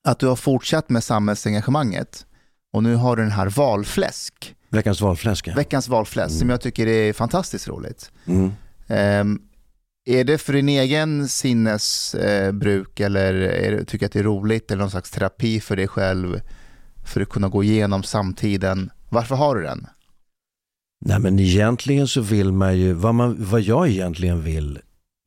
Att 0.04 0.18
du 0.18 0.26
har 0.26 0.36
fortsatt 0.36 0.88
med 0.90 1.04
samhällsengagemanget 1.04 2.26
och 2.72 2.82
nu 2.82 2.94
har 2.94 3.16
du 3.16 3.22
den 3.22 3.32
här 3.32 3.46
valfläsk, 3.46 4.54
Veckans 4.70 5.00
valfläska. 5.00 5.54
veckans 5.54 5.88
valfläsk, 5.88 6.38
som 6.38 6.50
jag 6.50 6.60
tycker 6.60 6.86
är 6.86 7.12
fantastiskt 7.12 7.68
roligt. 7.68 8.10
Mm. 8.26 8.52
Ehm, 8.88 9.38
är 10.10 10.24
det 10.24 10.38
för 10.38 10.52
din 10.52 10.68
egen 10.68 11.28
sinnesbruk 11.28 13.00
eh, 13.00 13.06
eller 13.06 13.34
är 13.34 13.70
det, 13.70 13.84
tycker 13.84 14.06
att 14.06 14.12
det 14.12 14.18
är 14.18 14.22
roligt 14.22 14.70
eller 14.70 14.80
någon 14.82 14.90
slags 14.90 15.10
terapi 15.10 15.60
för 15.60 15.76
dig 15.76 15.88
själv 15.88 16.40
för 17.04 17.20
att 17.20 17.28
kunna 17.28 17.48
gå 17.48 17.64
igenom 17.64 18.02
samtiden? 18.02 18.90
Varför 19.10 19.36
har 19.36 19.56
du 19.56 19.62
den? 19.62 19.86
Nej 21.04 21.18
men 21.18 21.38
egentligen 21.38 22.08
så 22.08 22.20
vill 22.20 22.52
man 22.52 22.78
ju, 22.78 22.92
vad, 22.92 23.14
man, 23.14 23.36
vad 23.38 23.60
jag 23.60 23.88
egentligen 23.88 24.42
vill, 24.42 24.78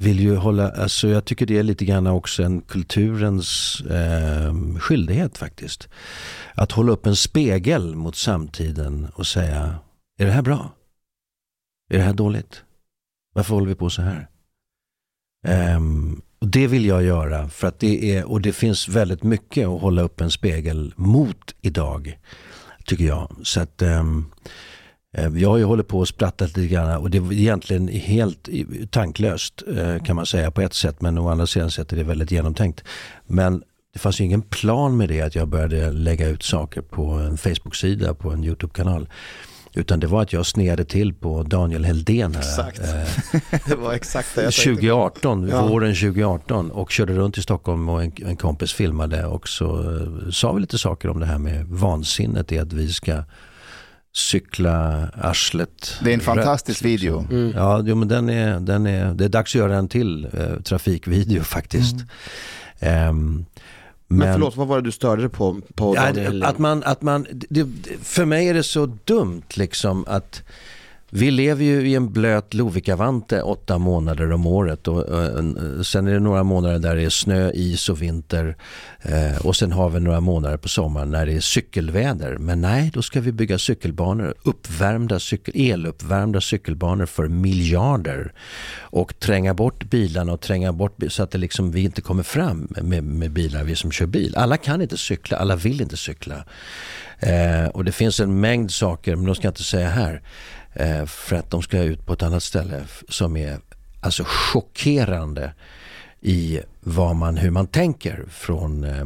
vill 0.04 0.20
ju 0.20 0.36
hålla, 0.36 0.72
alltså 0.72 1.08
jag 1.08 1.26
tycker 1.26 1.46
det 1.46 1.58
är 1.58 1.64
lite 1.64 1.86
grann 1.86 2.08
också 2.08 2.44
en 2.44 2.62
kulturens 2.62 3.82
eh, 3.82 4.56
skyldighet 4.80 5.38
faktiskt. 5.38 5.90
Att 6.56 6.72
hålla 6.72 6.92
upp 6.92 7.06
en 7.06 7.16
spegel 7.16 7.96
mot 7.96 8.16
samtiden 8.16 9.08
och 9.16 9.28
säga, 9.28 9.76
är 10.20 10.26
det 10.26 10.32
här 10.32 10.42
bra? 10.42 10.72
Är 11.90 11.98
det 11.98 12.04
här 12.04 12.14
dåligt? 12.14 12.64
Varför 13.34 13.54
håller 13.54 13.68
vi 13.68 13.76
på 13.76 13.90
så 13.90 14.02
här? 14.02 14.30
Um, 15.44 16.22
och 16.40 16.48
det 16.48 16.68
vill 16.68 16.86
jag 16.86 17.04
göra 17.04 17.50
för 17.50 17.68
att 17.68 17.80
det 17.80 18.16
är, 18.16 18.24
och 18.32 18.42
det 18.42 18.54
finns 18.54 18.88
väldigt 18.88 19.24
mycket 19.24 19.68
att 19.68 19.82
hålla 19.82 20.02
upp 20.02 20.22
en 20.22 20.32
spegel 20.32 20.94
mot 20.96 21.56
idag, 21.62 22.20
tycker 22.86 23.06
jag. 23.06 23.36
Så 23.44 23.60
att 23.62 23.82
um, 23.82 24.32
Jag 25.36 25.50
har 25.50 25.58
ju 25.58 25.64
hållit 25.64 25.88
på 25.88 26.00
och 26.00 26.08
sprattat 26.08 26.58
lite 26.58 26.74
grann 26.74 26.98
och 26.98 27.10
det 27.10 27.18
är 27.18 27.34
egentligen 27.34 27.88
helt 27.88 28.50
tanklöst 28.90 29.64
eh, 29.78 30.04
kan 30.04 30.16
man 30.16 30.26
säga 30.26 30.52
på 30.52 30.62
ett 30.62 30.74
sätt 30.74 31.02
men 31.02 31.18
å 31.18 31.30
andra 31.30 31.48
sidan 31.48 31.72
sett 31.72 31.94
är 31.94 31.98
det 31.98 32.04
väldigt 32.04 32.32
genomtänkt. 32.32 32.84
Men 33.28 33.64
det 33.94 34.00
fanns 34.00 34.22
ju 34.22 34.26
ingen 34.26 34.42
plan 34.42 34.98
med 34.98 35.10
det 35.10 35.22
att 35.22 35.36
jag 35.36 35.48
började 35.48 35.92
lägga 35.92 36.28
ut 36.28 36.44
saker 36.44 36.82
på 36.82 37.06
en 37.12 37.38
Facebook-sida, 37.38 38.14
på 38.14 38.32
en 38.32 38.44
YouTube-kanal. 38.44 39.08
Utan 39.76 40.00
det 40.00 40.08
var 40.08 40.22
att 40.22 40.34
jag 40.34 40.46
snedde 40.46 40.86
till 40.86 41.14
på 41.14 41.44
Daniel 41.44 41.86
Heldén 41.86 42.36
här. 42.36 42.42
Exakt. 42.42 42.80
eh, 42.80 43.60
Det 43.68 43.76
var 43.76 43.94
exakt 43.94 44.36
det 44.36 44.42
jag 44.44 44.54
tänkte. 44.54 44.72
2018, 44.74 45.48
Ja. 45.48 45.68
våren 45.68 45.96
2018 45.96 46.72
och 46.72 46.92
körde 46.92 47.14
runt 47.14 47.38
i 47.38 47.42
Stockholm 47.42 47.90
och 47.90 48.04
en, 48.04 48.12
en 48.26 48.38
kompis 48.38 48.74
filmade 48.74 49.26
och 49.26 49.48
så 49.50 49.82
eh, 49.82 50.30
sa 50.32 50.52
vi 50.52 50.62
lite 50.62 50.78
saker 50.78 51.10
om 51.10 51.20
det 51.20 51.26
här 51.26 51.38
med 51.38 51.66
vansinnet 51.68 52.52
i 52.52 52.60
att 52.60 52.74
vi 52.74 52.94
ska 52.94 53.24
cykla 54.16 55.10
arslet. 55.14 55.98
Det 56.04 56.10
är 56.10 56.14
en 56.14 56.20
rött, 56.20 56.26
fantastisk 56.26 56.84
liksom. 56.84 56.90
video. 56.90 57.26
Mm. 57.32 57.52
Ja, 57.56 57.82
jo, 57.86 57.96
men 57.96 58.08
den 58.08 58.30
är, 58.30 58.60
den 58.60 58.86
är, 58.88 59.14
det 59.14 59.26
är 59.26 59.30
dags 59.30 59.52
att 59.52 59.60
göra 59.60 59.76
en 59.76 59.88
till 59.88 60.26
eh, 60.34 60.62
trafikvideo 60.64 61.44
faktiskt. 61.44 61.96
Ehm, 62.80 63.46
Men 64.08 64.34
förlåt, 64.34 64.56
vad 64.56 64.68
var 64.68 64.76
det 64.76 64.82
du 64.82 64.92
störde 64.92 65.22
dig 65.22 65.30
på? 65.30 65.62
på 65.76 65.96
Ja, 65.96 66.14
att 66.48 66.58
man, 66.58 66.84
att 66.84 67.02
man, 67.02 67.28
det- 67.32 67.68
för 68.02 68.26
mig 68.26 68.48
är 68.50 68.54
det 68.54 68.64
så 68.64 68.86
dumt 68.86 69.42
liksom 69.54 70.06
att 70.08 70.44
vi 71.16 71.32
lever 71.32 71.66
ju 71.66 71.88
i 71.88 71.96
en 71.96 72.14
blöt 72.14 72.54
Lovikavante 72.54 73.42
åtta 73.42 73.78
månader 73.78 74.32
om 74.32 74.48
året 74.48 74.88
och, 74.88 75.24
eh, 75.24 75.34
och, 75.34 75.40
eh, 75.40 75.82
sen 75.82 76.08
är 76.08 76.14
det 76.14 76.20
några 76.20 76.44
månader 76.44 76.80
där 76.80 76.96
det 76.96 77.04
är 77.04 77.10
snö, 77.10 77.52
is 77.52 77.90
och 77.90 78.02
vinter 78.02 78.56
eh, 79.02 79.46
och 79.46 79.56
sen 79.56 79.72
har 79.72 79.90
vi 79.90 80.00
några 80.00 80.20
månader 80.20 80.58
på 80.58 80.70
sommaren 80.70 81.12
när 81.12 81.26
det 81.26 81.34
är 81.34 81.40
cykelväder. 81.40 82.38
Men 82.38 82.62
nej, 82.62 82.92
då 82.94 83.02
ska 83.02 83.22
vi 83.22 83.32
bygga 83.32 83.58
cykelbanor, 83.58 84.34
uppvärmda 84.44 85.20
cykel, 85.20 85.54
eluppvärmda 85.58 86.42
cykelbanor 86.42 87.06
för 87.06 87.28
miljarder 87.28 88.34
och 88.80 89.20
tränga 89.20 89.54
bort 89.54 89.84
bilarna 89.84 90.34
och 90.34 90.42
tränga 90.42 90.74
bort 90.74 90.98
så 91.08 91.24
att 91.24 91.32
det 91.32 91.38
liksom, 91.38 91.72
vi 91.72 91.82
inte 91.82 92.02
kommer 92.02 92.24
fram 92.24 92.68
med, 92.82 93.04
med 93.04 93.32
bilar, 93.32 93.64
vi 93.64 93.76
som 93.76 93.92
kör 93.92 94.06
bil. 94.06 94.36
Alla 94.38 94.58
kan 94.58 94.82
inte 94.82 94.98
cykla, 94.98 95.38
alla 95.38 95.56
vill 95.56 95.82
inte 95.82 95.98
cykla. 95.98 96.46
Eh, 97.20 97.66
och 97.66 97.86
det 97.86 97.92
finns 97.92 98.20
en 98.20 98.40
mängd 98.40 98.72
saker, 98.72 99.16
men 99.16 99.26
de 99.26 99.36
ska 99.36 99.48
jag 99.48 99.52
inte 99.52 99.64
säga 99.64 99.90
här, 99.90 100.22
eh, 100.74 101.06
för 101.06 101.36
att 101.36 101.52
de 101.52 101.62
ska 101.62 101.84
ut 101.84 102.06
på 102.06 102.14
ett 102.14 102.24
annat 102.24 102.44
ställe 102.44 102.84
som 103.10 103.38
är 103.38 103.60
alltså 104.02 104.24
chockerande 104.28 105.54
i 106.22 106.60
vad 106.80 107.16
man, 107.16 107.38
hur 107.38 107.52
man 107.52 107.68
tänker 107.68 108.26
från 108.30 108.84
eh, 108.84 109.06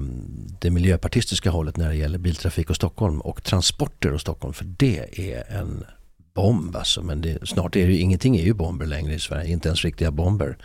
det 0.60 0.70
miljöpartistiska 0.70 1.50
hållet 1.50 1.78
när 1.78 1.90
det 1.90 1.96
gäller 1.96 2.18
biltrafik 2.18 2.70
och 2.70 2.76
Stockholm 2.76 3.22
och 3.22 3.44
transporter 3.44 4.14
och 4.14 4.22
Stockholm. 4.22 4.54
För 4.54 4.66
det 4.66 5.32
är 5.34 5.60
en 5.60 5.84
bomb 6.34 6.76
alltså. 6.76 7.04
Men 7.04 7.22
det, 7.22 7.48
snart 7.48 7.76
är 7.76 7.88
det 7.88 7.94
ju, 7.94 8.00
ingenting 8.00 8.38
är 8.38 8.44
ju 8.44 8.54
bomber 8.54 8.86
längre 8.86 9.14
i 9.14 9.20
Sverige, 9.20 9.52
inte 9.52 9.68
ens 9.68 9.84
riktiga 9.86 10.12
bomber. 10.12 10.58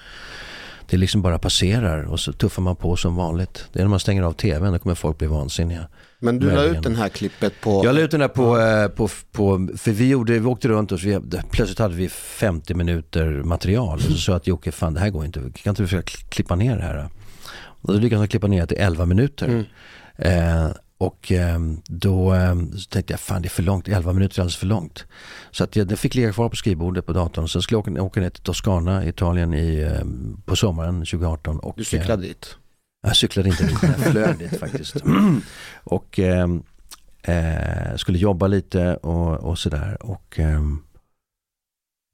Det 0.92 0.98
liksom 0.98 1.22
bara 1.22 1.38
passerar 1.38 2.02
och 2.02 2.20
så 2.20 2.32
tuffar 2.32 2.62
man 2.62 2.76
på 2.76 2.96
som 2.96 3.16
vanligt. 3.16 3.68
Det 3.72 3.78
är 3.78 3.82
när 3.84 3.90
man 3.90 4.00
stänger 4.00 4.22
av 4.22 4.32
tvn, 4.32 4.72
då 4.72 4.78
kommer 4.78 4.94
folk 4.94 5.18
bli 5.18 5.26
vansinniga. 5.26 5.88
Men 6.18 6.38
du 6.38 6.50
la 6.50 6.64
ut 6.64 6.82
den 6.82 6.96
här 6.96 7.08
klippet 7.08 7.60
på... 7.60 7.82
Jag 7.84 7.94
la 7.94 8.00
ut 8.00 8.10
den 8.10 8.20
där 8.20 8.28
på, 8.28 8.58
eh, 8.58 8.88
på, 8.88 9.08
på 9.32 9.68
för 9.76 9.90
vi, 9.92 10.08
gjorde, 10.08 10.38
vi 10.38 10.46
åkte 10.46 10.68
runt 10.68 10.92
och 10.92 11.00
så 11.00 11.06
vi, 11.06 11.20
plötsligt 11.50 11.78
hade 11.78 11.94
vi 11.94 12.08
50 12.08 12.74
minuter 12.74 13.26
material. 13.26 13.94
Och 13.98 14.02
så 14.02 14.12
sa 14.12 14.32
jag 14.32 14.36
att 14.36 14.46
Jocke, 14.46 14.72
fan 14.72 14.94
det 14.94 15.00
här 15.00 15.10
går 15.10 15.24
inte, 15.24 15.40
kan 15.40 15.70
inte 15.70 15.82
du 15.82 15.86
försöka 15.86 16.04
kl- 16.10 16.28
klippa 16.28 16.54
ner 16.54 16.76
det 16.76 16.82
här? 16.82 16.96
då?" 16.96 17.08
Och 17.64 17.92
då 17.94 17.98
lyckades 18.00 18.22
jag 18.22 18.30
klippa 18.30 18.46
ner 18.46 18.60
det 18.60 18.66
till 18.66 18.78
11 18.78 19.06
minuter. 19.06 19.46
Mm. 19.46 19.64
Eh, 20.16 20.70
och 21.02 21.32
eh, 21.32 21.58
då 21.86 22.34
eh, 22.34 22.54
så 22.76 22.88
tänkte 22.88 23.12
jag, 23.12 23.20
fan 23.20 23.42
det 23.42 23.48
är 23.48 23.50
för 23.50 23.62
långt, 23.62 23.88
11 23.88 24.12
minuter 24.12 24.38
är 24.38 24.40
alldeles 24.40 24.56
för 24.56 24.66
långt. 24.66 25.06
Så 25.50 25.64
att 25.64 25.76
jag, 25.76 25.86
den 25.88 25.96
fick 25.96 26.14
ligga 26.14 26.32
kvar 26.32 26.48
på 26.48 26.56
skrivbordet 26.56 27.06
på 27.06 27.12
datorn. 27.12 27.48
Sen 27.48 27.62
skulle 27.62 27.76
jag 27.76 27.88
åka, 27.88 28.02
åka 28.02 28.20
ner 28.20 28.30
till 28.30 28.42
Toscana, 28.42 29.06
Italien 29.06 29.54
i, 29.54 29.80
eh, 29.80 30.04
på 30.44 30.56
sommaren 30.56 30.94
2018. 30.94 31.58
Och, 31.58 31.74
Du 31.76 31.82
eh, 31.82 31.86
cyklade 31.86 32.22
dit. 32.22 32.56
jag 33.06 33.16
cyklade 33.16 33.48
inte 33.48 33.66
dit, 33.66 33.78
jag 33.82 33.96
flög 33.96 34.38
dit 34.38 34.58
faktiskt. 34.58 34.96
Och 35.84 36.18
ehm, 36.18 36.62
eh, 37.22 37.96
skulle 37.96 38.18
jobba 38.18 38.46
lite 38.46 38.96
och, 38.96 39.50
och 39.50 39.58
sådär. 39.58 39.96
Och 40.00 40.38
ehm, 40.38 40.82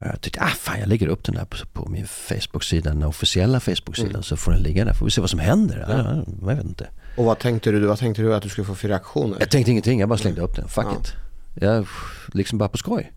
jag 0.05 0.21
tyckte, 0.21 0.41
ah 0.41 0.49
fan 0.49 0.81
jag 0.81 0.89
lägger 0.89 1.09
upp 1.09 1.25
den 1.25 1.35
där 1.35 1.45
på, 1.45 1.57
på 1.73 1.89
min 1.89 2.07
Facebook-sida, 2.07 2.91
den 2.91 3.03
officiella 3.03 3.61
Facebook-sidan. 3.61 4.11
Mm. 4.11 4.23
Så 4.23 4.37
får 4.37 4.53
den 4.53 4.63
ligga 4.63 4.85
där, 4.85 4.93
får 4.93 5.05
vi 5.05 5.11
se 5.11 5.21
vad 5.21 5.31
som 5.31 5.41
händer. 5.41 5.87
Ja. 5.89 5.97
Ja. 5.97 6.25
Jag 6.41 6.57
vet 6.57 6.65
inte. 6.65 6.89
Och 7.17 7.25
vad 7.25 7.39
tänkte 7.39 7.71
du? 7.71 7.87
Vad 7.87 7.99
tänkte 7.99 8.23
du 8.23 8.35
att 8.35 8.43
du 8.43 8.49
skulle 8.49 8.65
få 8.65 8.75
för 8.75 8.89
reaktioner? 8.89 9.37
Jag 9.41 9.51
tänkte 9.51 9.71
ingenting, 9.71 10.01
jag 10.01 10.09
bara 10.09 10.19
slängde 10.19 10.41
upp 10.41 10.57
den. 10.57 10.69
Fuck 10.69 10.85
Ja. 10.87 10.97
it. 11.01 11.13
Jag, 11.61 11.87
liksom 12.33 12.59
bara 12.59 12.69
på 12.69 12.79
skoj. 12.79 13.13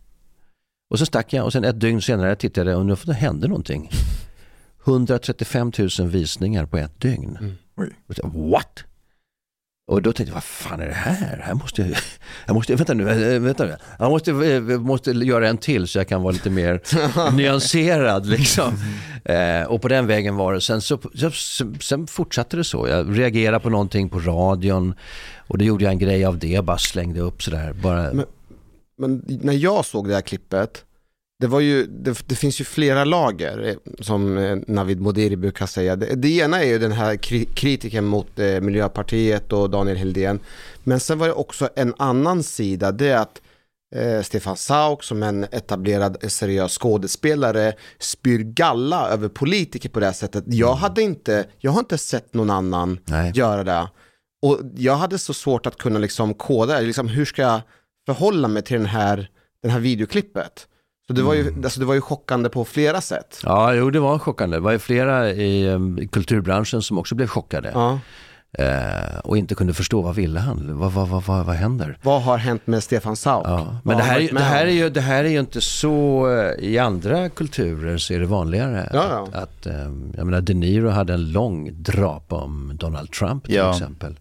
Och 0.90 1.00
så 1.00 1.06
stack 1.06 1.34
jag 1.34 1.46
och 1.46 1.54
sen 1.54 1.64
ett 1.64 1.80
dygn 1.80 2.02
senare 2.02 2.36
tittade 2.36 2.72
jag 2.72 2.80
och 2.80 2.86
nu 2.86 3.14
hände 3.14 3.48
någonting. 3.48 3.90
135 4.86 5.72
000 6.00 6.08
visningar 6.08 6.66
på 6.66 6.78
ett 6.78 7.00
dygn. 7.02 7.38
Mm. 7.42 8.52
What? 8.52 8.84
Och 9.92 10.02
då 10.02 10.14
tänkte 10.14 10.30
jag, 10.32 10.34
vad 10.34 10.44
fan 10.44 10.82
är 10.82 10.86
det 10.88 10.94
här? 10.94 11.42
Här 11.44 11.54
måste 11.54 11.82
jag, 11.82 11.92
jag 12.46 12.54
måste, 12.54 12.76
vänta 12.76 12.94
nu, 12.94 13.10
äh, 13.36 13.40
vänta 13.42 13.64
nu. 13.66 13.76
Jag 14.00 14.10
måste, 14.12 14.32
äh, 14.32 14.62
måste 14.62 15.12
göra 15.12 15.50
en 15.50 15.58
till 15.58 15.88
så 15.88 15.98
jag 15.98 16.08
kan 16.08 16.22
vara 16.22 16.32
lite 16.32 16.50
mer 16.50 16.82
nyanserad 17.38 18.26
liksom. 18.26 18.74
Eh, 19.26 19.64
och 19.64 19.82
på 19.82 19.88
den 19.88 20.08
vägen 20.08 20.36
var 20.36 20.54
det. 20.54 20.62
Sen, 20.62 20.82
så, 20.82 21.00
så, 21.34 21.74
sen 21.82 22.08
fortsatte 22.08 22.58
det 22.58 22.64
så. 22.64 22.88
Jag 22.88 23.20
reagerade 23.20 23.60
på 23.60 23.70
någonting 23.70 24.10
på 24.10 24.20
radion 24.20 24.94
och 25.48 25.58
då 25.58 25.66
gjorde 25.66 25.84
jag 25.84 25.92
en 25.92 26.00
grej 26.00 26.26
av 26.26 26.38
det, 26.40 26.62
bara 26.66 26.78
slängde 26.78 27.20
upp 27.20 27.44
sådär. 27.44 27.74
Bara, 27.74 28.14
Men- 28.14 28.26
Men 28.98 29.24
när 29.28 29.54
jag 29.54 29.86
såg 29.86 30.08
det 30.08 30.14
här 30.14 30.22
klippet, 30.22 30.84
det, 31.42 31.48
var 31.48 31.60
ju, 31.60 31.86
det, 31.86 32.28
det 32.28 32.36
finns 32.36 32.62
ju 32.62 32.66
flera 32.66 33.06
lager 33.06 33.68
eh, 33.68 33.76
som 34.00 34.38
eh, 34.38 34.58
Navid 34.68 35.02
Modiri 35.02 35.36
brukar 35.36 35.66
säga. 35.66 35.96
Det, 35.96 36.16
det 36.16 36.38
ena 36.38 36.64
är 36.64 36.68
ju 36.68 36.80
den 36.80 36.92
här 36.92 37.16
kri, 37.16 37.46
kritiken 37.46 38.06
mot 38.06 38.40
eh, 38.40 38.62
Miljöpartiet 38.62 39.54
och 39.54 39.70
Daniel 39.70 39.98
Heldén. 39.98 40.40
Men 40.84 41.00
sen 41.00 41.18
var 41.18 41.28
det 41.28 41.34
också 41.34 41.70
en 41.76 41.94
annan 41.98 42.44
sida, 42.44 42.92
det 42.92 43.08
är 43.08 43.18
att 43.18 43.42
eh, 43.96 44.22
Stefan 44.22 44.58
Sauk 44.58 45.04
som 45.04 45.24
en 45.24 45.44
etablerad 45.44 46.18
eh, 46.24 46.30
seriös 46.30 46.78
skådespelare 46.78 47.74
spyr 48.00 48.40
galla 48.40 49.10
över 49.10 49.28
politiker 49.28 49.90
på 49.90 50.00
det 50.00 50.06
här 50.06 50.14
sättet. 50.14 50.44
Jag 50.48 50.74
hade 50.74 51.02
inte, 51.02 51.46
jag 51.60 51.72
har 51.72 51.80
inte 51.80 51.98
sett 51.98 52.34
någon 52.34 52.50
annan 52.50 53.00
nej. 53.06 53.32
göra 53.36 53.64
det. 53.64 53.90
Och 54.42 54.60
jag 54.76 54.96
hade 54.96 55.18
så 55.18 55.34
svårt 55.34 55.66
att 55.66 55.78
kunna 55.78 56.00
liksom 56.00 56.34
koda. 56.34 56.80
Liksom, 56.80 57.08
hur 57.08 57.26
ska 57.26 57.42
jag 57.42 57.62
förhålla 58.06 58.48
mig 58.48 58.64
till 58.64 58.78
den 58.78 58.86
här, 58.86 59.30
den 59.62 59.72
här 59.72 59.80
videoklippet? 59.80 60.68
Så 61.08 61.14
det 61.14 61.22
var, 61.22 61.34
ju, 61.34 61.54
alltså 61.64 61.80
det 61.80 61.86
var 61.86 61.94
ju 61.94 62.02
chockande 62.02 62.50
på 62.50 62.66
flera 62.66 63.02
sätt. 63.02 63.40
Ja, 63.44 63.74
jo 63.74 63.90
det 63.90 64.00
var 64.00 64.20
chockande. 64.20 64.58
Det 64.58 64.62
var 64.62 64.72
ju 64.72 64.80
flera 64.80 65.30
i 65.32 65.68
um, 65.68 66.08
kulturbranschen 66.08 66.82
som 66.82 66.98
också 66.98 67.16
blev 67.16 67.28
chockade. 67.28 67.72
Ja. 67.74 68.00
Eh, 68.58 69.20
och 69.24 69.38
inte 69.38 69.56
kunde 69.56 69.74
förstå 69.74 70.02
vad 70.02 70.16
ville 70.16 70.40
han? 70.40 70.78
Vad, 70.78 70.92
vad, 70.92 71.08
vad, 71.08 71.24
vad, 71.24 71.46
vad 71.46 71.56
händer? 71.56 71.98
Vad 72.02 72.22
har 72.22 72.38
hänt 72.38 72.68
med 72.68 72.84
Stefan 72.84 73.16
Sauk? 73.16 73.48
Ja. 73.48 73.78
Men 73.84 73.98
det 73.98 74.04
här, 74.04 74.20
är, 74.20 74.34
det, 74.34 74.40
här 74.40 74.66
är 74.66 74.72
ju, 74.72 74.90
det 74.90 75.02
här 75.02 75.24
är 75.24 75.30
ju 75.30 75.40
inte 75.40 75.62
så, 75.62 76.28
eh, 76.30 76.66
i 76.66 76.78
andra 76.78 77.30
kulturer 77.30 77.98
så 77.98 78.14
är 78.14 78.20
det 78.20 78.26
vanligare. 78.26 78.90
Ja, 78.94 79.06
ja. 79.10 79.28
Att, 79.28 79.44
att, 79.44 79.66
eh, 79.66 79.92
jag 80.18 80.26
menar 80.26 80.42
De 80.42 80.54
Niro 80.54 80.90
hade 80.90 81.14
en 81.14 81.32
lång 81.32 81.84
drapa 81.84 82.36
om 82.36 82.72
Donald 82.76 83.12
Trump 83.12 83.46
till 83.46 83.70
exempel. 83.70 84.20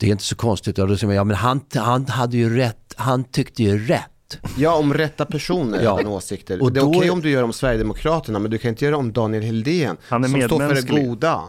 Det 0.00 0.06
är 0.06 0.10
inte 0.10 0.24
så 0.24 0.36
konstigt. 0.36 0.78
Ja 0.78 1.24
men 1.24 1.36
han, 1.36 1.60
han 1.74 2.06
hade 2.06 2.36
ju 2.36 2.56
rätt, 2.56 2.94
han 2.96 3.24
tyckte 3.24 3.62
ju 3.62 3.86
rätt. 3.86 4.11
Ja, 4.56 4.74
om 4.74 4.94
rätta 4.94 5.24
personer 5.24 5.82
Ja. 5.82 6.08
åsikter. 6.08 6.62
Och 6.62 6.72
det 6.72 6.80
är 6.80 6.84
då- 6.84 6.88
okej 6.98 7.10
om 7.10 7.20
du 7.20 7.30
gör 7.30 7.42
om 7.42 7.52
Sverigedemokraterna, 7.52 8.38
men 8.38 8.50
du 8.50 8.58
kan 8.58 8.68
inte 8.68 8.84
göra 8.84 8.96
om 8.96 9.12
Daniel 9.12 9.42
Heldén. 9.42 9.96
Han 10.08 10.24
är 10.24 10.28
som 10.28 10.40
står 10.42 10.58
för 10.68 10.74
det 10.74 11.04
goda. 11.06 11.40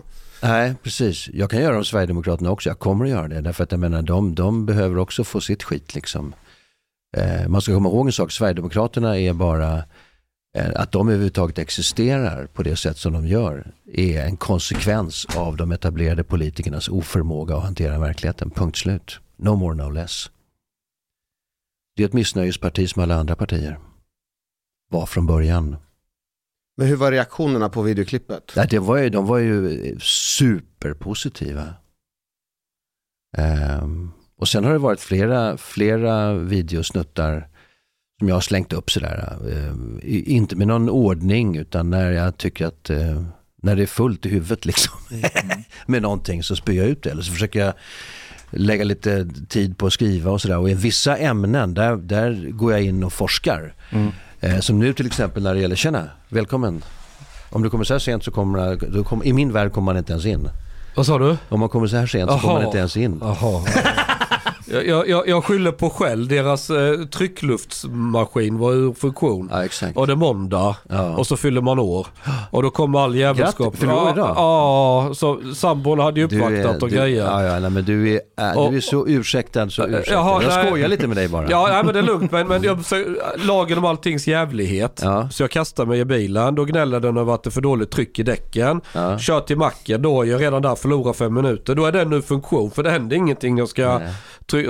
Nej, 0.43 0.75
precis. 0.83 1.29
Jag 1.33 1.49
kan 1.49 1.61
göra 1.61 1.77
om 1.77 1.85
Sverigedemokraterna 1.85 2.51
också. 2.51 2.69
Jag 2.69 2.79
kommer 2.79 3.05
att 3.05 3.11
göra 3.11 3.27
det. 3.27 3.41
Därför 3.41 3.63
att 3.63 3.71
jag 3.71 3.79
menar, 3.79 4.01
de, 4.01 4.35
de 4.35 4.65
behöver 4.65 4.97
också 4.97 5.23
få 5.23 5.41
sitt 5.41 5.63
skit 5.63 5.95
liksom. 5.95 6.33
Eh, 7.17 7.47
man 7.47 7.61
ska 7.61 7.73
komma 7.73 7.89
ihåg 7.89 8.05
en 8.07 8.11
sak. 8.11 8.31
Sverigedemokraterna 8.31 9.19
är 9.19 9.33
bara, 9.33 9.77
eh, 10.57 10.65
att 10.75 10.91
de 10.91 11.07
överhuvudtaget 11.07 11.59
existerar 11.59 12.45
på 12.53 12.63
det 12.63 12.75
sätt 12.75 12.97
som 12.97 13.13
de 13.13 13.27
gör 13.27 13.67
är 13.93 14.25
en 14.25 14.37
konsekvens 14.37 15.25
av 15.35 15.57
de 15.57 15.71
etablerade 15.71 16.23
politikernas 16.23 16.89
oförmåga 16.89 17.55
att 17.55 17.63
hantera 17.63 17.99
verkligheten. 17.99 18.49
Punkt 18.49 18.77
slut. 18.77 19.19
No 19.37 19.55
more, 19.55 19.75
no 19.75 19.89
less. 19.89 20.29
Det 21.95 22.03
är 22.03 22.07
ett 22.07 22.13
missnöjesparti 22.13 22.89
som 22.89 23.03
alla 23.03 23.15
andra 23.15 23.35
partier. 23.35 23.79
Var 24.91 25.05
från 25.05 25.25
början. 25.25 25.75
Men 26.77 26.87
hur 26.87 26.95
var 26.95 27.11
reaktionerna 27.11 27.69
på 27.69 27.81
videoklippet? 27.81 28.53
Nej, 28.55 28.67
det 28.69 28.79
var 28.79 28.97
ju, 28.97 29.09
de 29.09 29.25
var 29.27 29.37
ju 29.37 29.79
superpositiva. 29.99 31.73
Ehm, 33.37 34.11
och 34.37 34.47
sen 34.47 34.63
har 34.63 34.71
det 34.71 34.77
varit 34.79 34.99
flera, 34.99 35.57
flera 35.57 36.33
videosnuttar 36.33 37.47
som 38.19 38.27
jag 38.27 38.35
har 38.35 38.41
slängt 38.41 38.73
upp 38.73 38.91
sådär. 38.91 39.37
i- 40.03 40.33
inte 40.33 40.55
med 40.55 40.67
någon 40.67 40.89
ordning 40.89 41.55
utan 41.57 41.89
när 41.89 42.11
jag 42.11 42.37
tycker 42.37 42.65
att 42.65 42.89
eh, 42.89 43.23
när 43.55 43.75
det 43.75 43.81
är 43.81 43.87
fullt 43.87 44.25
i 44.25 44.29
huvudet 44.29 44.65
liksom 44.65 44.93
med 45.87 46.01
någonting 46.01 46.43
så 46.43 46.55
spyr 46.55 46.77
jag 46.77 46.87
ut 46.87 47.03
det. 47.03 47.11
Eller 47.11 47.21
så 47.21 47.31
försöker 47.31 47.59
jag 47.59 47.73
lägga 48.53 48.83
lite 48.83 49.27
tid 49.47 49.77
på 49.77 49.87
att 49.87 49.93
skriva 49.93 50.31
och 50.31 50.41
sådär. 50.41 50.57
Och 50.57 50.69
i 50.69 50.73
vissa 50.73 51.17
ämnen 51.17 51.73
där, 51.73 51.95
där 51.95 52.49
går 52.51 52.71
jag 52.71 52.81
in 52.81 53.03
och 53.03 53.13
forskar. 53.13 53.73
Mm. 53.89 54.11
Eh, 54.39 54.59
som 54.59 54.79
nu 54.79 54.93
till 54.93 55.05
exempel 55.05 55.43
när 55.43 55.53
det 55.53 55.59
gäller, 55.59 55.75
tjena, 55.75 56.09
välkommen. 56.29 56.83
Om 57.49 57.63
du 57.63 57.69
kommer 57.69 57.83
så 57.83 57.93
här 57.93 57.99
sent 57.99 58.23
så 58.23 58.31
kommer, 58.31 58.75
då 58.75 59.03
kommer 59.03 59.25
i 59.25 59.33
min 59.33 59.51
värld 59.51 59.73
kommer 59.73 59.85
man 59.85 59.97
inte 59.97 60.11
ens 60.11 60.25
in. 60.25 60.49
Vad 60.95 61.05
sa 61.05 61.17
du? 61.17 61.37
Om 61.49 61.59
man 61.59 61.69
kommer 61.69 61.87
så 61.87 61.97
här 61.97 62.07
sent 62.07 62.31
så 62.31 62.39
kommer 62.39 62.53
man 62.53 62.65
inte 62.65 62.77
ens 62.77 62.97
in. 62.97 63.19
Jaha. 63.21 63.61
Jag, 64.67 65.09
jag- 65.09 65.27
jag, 65.27 65.43
skyller 65.43 65.71
på 65.71 65.89
Shell. 65.89 66.27
Deras 66.27 66.69
eh, 66.69 66.99
tryckluftsmaskin 67.05 68.57
var 68.57 68.73
ur 68.73 68.93
funktion. 68.93 69.49
Ja, 69.51 69.65
exakt. 69.65 69.97
Och 69.97 70.07
det 70.07 70.13
är 70.13 70.17
måndag 70.17 70.75
Ja. 70.89 71.15
och 71.17 71.27
så 71.27 71.37
fyller 71.37 71.61
man 71.61 71.79
år. 71.79 72.07
Och 72.51 72.63
då 72.63 72.69
kommer 72.69 72.99
all 72.99 73.15
jävelskap. 73.15 73.73
Grattis, 73.73 73.89
ja, 73.89 74.11
idag? 74.13 74.33
Ja, 74.35 75.11
så 75.15 75.39
sambon 75.55 75.99
hade 75.99 76.19
ju 76.19 76.25
uppvaktat 76.25 76.83
och 76.83 76.89
du, 76.89 76.95
grejer. 76.95 77.23
ja, 77.25 77.43
ja, 77.43 77.59
nej, 77.59 77.69
men 77.69 77.85
du 77.85 78.09
är, 78.13 78.21
äh, 78.39 78.69
du 78.71 78.77
är 78.77 78.81
så 78.81 79.07
ursäktad 79.07 79.69
så 79.69 79.87
ursäktad. 79.87 80.13
Jaha, 80.13 80.43
jag 80.43 80.49
nej. 80.53 80.67
skojar 80.67 80.87
lite 80.87 81.07
med 81.07 81.17
dig 81.17 81.27
bara. 81.27 81.49
Ja, 81.49 81.67
nej, 81.71 81.83
men 81.83 81.93
det 81.93 81.99
är 81.99 82.03
lugnt. 82.03 82.31
Men, 82.31 82.47
men 82.47 82.63
jag, 82.63 82.85
så, 82.85 83.03
lagen 83.35 83.77
om 83.77 83.85
alltings 83.85 84.27
jävlighet. 84.27 84.99
Ja. 85.03 85.29
Så 85.29 85.43
jag 85.43 85.51
kastar 85.51 85.85
mig 85.85 85.99
i 85.99 86.05
bilen. 86.05 86.55
Då 86.55 86.65
gnäller 86.65 86.99
den 86.99 87.17
över 87.17 87.33
att 87.33 87.43
det 87.43 87.49
är 87.49 87.51
för 87.51 87.61
dåligt 87.61 87.91
tryck 87.91 88.19
i 88.19 88.23
däcken. 88.23 88.81
Ja. 88.93 89.19
Kör 89.19 89.39
till 89.39 89.57
macken. 89.57 90.01
Då 90.01 90.21
är 90.21 90.25
jag 90.27 90.41
redan 90.41 90.61
där 90.61 90.75
förlorar 90.75 91.13
fem 91.13 91.33
minuter. 91.33 91.75
Då 91.75 91.85
är 91.85 91.91
den 91.91 92.09
nu 92.09 92.21
funktion. 92.21 92.71
För 92.71 92.83
det 92.83 92.91
händer 92.91 93.15
ingenting. 93.15 93.57
Jag 93.57 93.67
ska 93.69 93.99
Nej. 93.99 94.13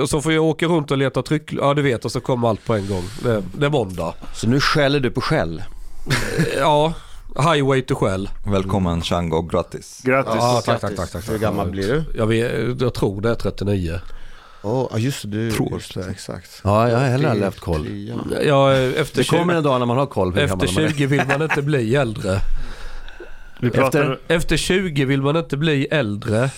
Och 0.00 0.08
så 0.08 0.20
får 0.22 0.32
jag 0.32 0.44
åka 0.44 0.66
runt 0.66 0.90
och 0.90 0.98
leta 0.98 1.22
tryck. 1.22 1.52
Ja, 1.52 1.74
du 1.74 1.82
vet. 1.82 2.04
Och 2.04 2.12
så 2.12 2.20
kommer 2.20 2.48
allt 2.48 2.64
på 2.64 2.74
en 2.74 2.88
gång. 2.88 3.04
Det, 3.22 3.42
det 3.58 3.66
är 3.66 3.70
måndag. 3.70 4.14
Så 4.34 4.48
nu 4.48 4.60
skäller 4.60 5.00
du 5.00 5.10
på 5.10 5.20
skäll. 5.20 5.62
Ja, 6.58 6.92
highway 7.36 7.82
to 7.82 7.94
Shell. 7.94 8.30
Välkommen 8.46 9.02
Shango, 9.02 9.42
grattis. 9.42 10.00
Grattis. 10.04 10.34
Ja, 10.36 10.62
tack, 10.64 10.80
tack, 10.80 10.96
tack, 10.96 11.10
tack. 11.10 11.30
Hur 11.30 11.38
gammal 11.38 11.70
blir 11.70 11.88
du? 11.88 12.04
Jag, 12.16 12.26
vet, 12.26 12.80
jag 12.80 12.94
tror 12.94 13.20
det 13.20 13.30
är 13.30 13.34
39. 13.34 14.00
Åh, 14.62 14.88
ja 14.92 14.98
just 14.98 15.22
det, 15.22 15.28
du. 15.28 15.50
Tror. 15.50 15.72
Just 15.72 15.94
det, 15.94 16.10
exakt. 16.10 16.60
Ja, 16.64 16.88
jag 16.88 16.98
har 16.98 17.06
heller 17.06 17.28
aldrig 17.28 17.44
haft 17.44 17.60
koll. 17.60 17.86
Ja, 18.46 18.72
efter, 18.74 19.18
Det 19.18 19.28
kommer 19.28 19.52
20, 19.52 19.56
en 19.58 19.64
dag 19.64 19.78
när 19.78 19.86
man 19.86 19.96
har 19.96 20.06
koll. 20.06 20.28
Efter 20.28 20.46
gammal 20.46 20.74
man 20.74 20.84
är. 20.84 20.88
20 20.88 21.06
vill 21.06 21.22
man 21.28 21.42
inte 21.42 21.62
bli 21.62 21.94
äldre. 21.96 22.40
Vi 23.60 23.70
pratar, 23.70 24.18
Efter 24.28 24.56
20 24.56 25.04
vill 25.04 25.22
man 25.22 25.36
inte 25.36 25.56
bli 25.56 25.84
äldre. 25.90 26.50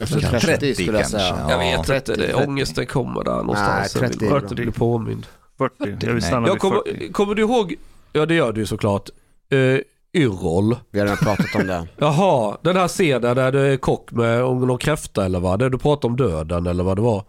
Efter 0.00 0.20
Kanske 0.20 0.40
30 0.40 0.74
skulle 0.74 0.92
jag 0.92 1.00
kanske. 1.00 1.18
säga. 1.18 1.36
Ja. 1.48 1.50
Jag 1.50 1.58
vet 1.58 1.86
30, 1.86 2.12
inte, 2.12 2.22
det, 2.26 2.32
30. 2.32 2.48
ångesten 2.48 2.86
kommer 2.86 3.24
där 3.24 3.36
någonstans. 3.36 3.78
Nej, 3.78 3.88
Sen 3.88 4.02
vill 4.02 4.10
30 4.10 4.24
är 4.24 4.30
man 4.30 4.38
bra. 4.40 4.48
inte 4.48 4.54
bli 4.54 4.72
påmind. 4.72 5.26
40. 5.58 5.74
Jag 6.06 6.14
vill 6.14 6.22
stanna 6.22 6.46
Jag 6.46 6.54
vid 6.54 6.60
kommer, 6.60 6.76
40. 6.86 7.12
kommer 7.12 7.34
du 7.34 7.42
ihåg, 7.42 7.74
ja 8.12 8.26
det 8.26 8.34
gör 8.34 8.52
du 8.52 8.60
ju 8.60 8.66
såklart, 8.66 9.10
uh, 9.52 9.78
Yrrol. 10.14 10.76
Vi 10.90 10.98
har 10.98 11.06
redan 11.06 11.16
pratat 11.18 11.54
om 11.54 11.66
det. 11.66 11.86
Jaha, 11.96 12.56
den 12.62 12.76
här 12.76 12.88
scenen 12.88 13.36
där 13.36 13.52
det 13.52 13.60
är 13.60 13.76
kock 13.76 14.12
med 14.12 14.38
någon 14.40 14.78
kräfta 14.78 15.24
eller 15.24 15.40
vad? 15.40 15.58
Där 15.58 15.70
du 15.70 15.78
pratar 15.78 16.08
om 16.08 16.16
döden 16.16 16.66
eller 16.66 16.84
vad 16.84 16.98
det 16.98 17.02
var. 17.02 17.24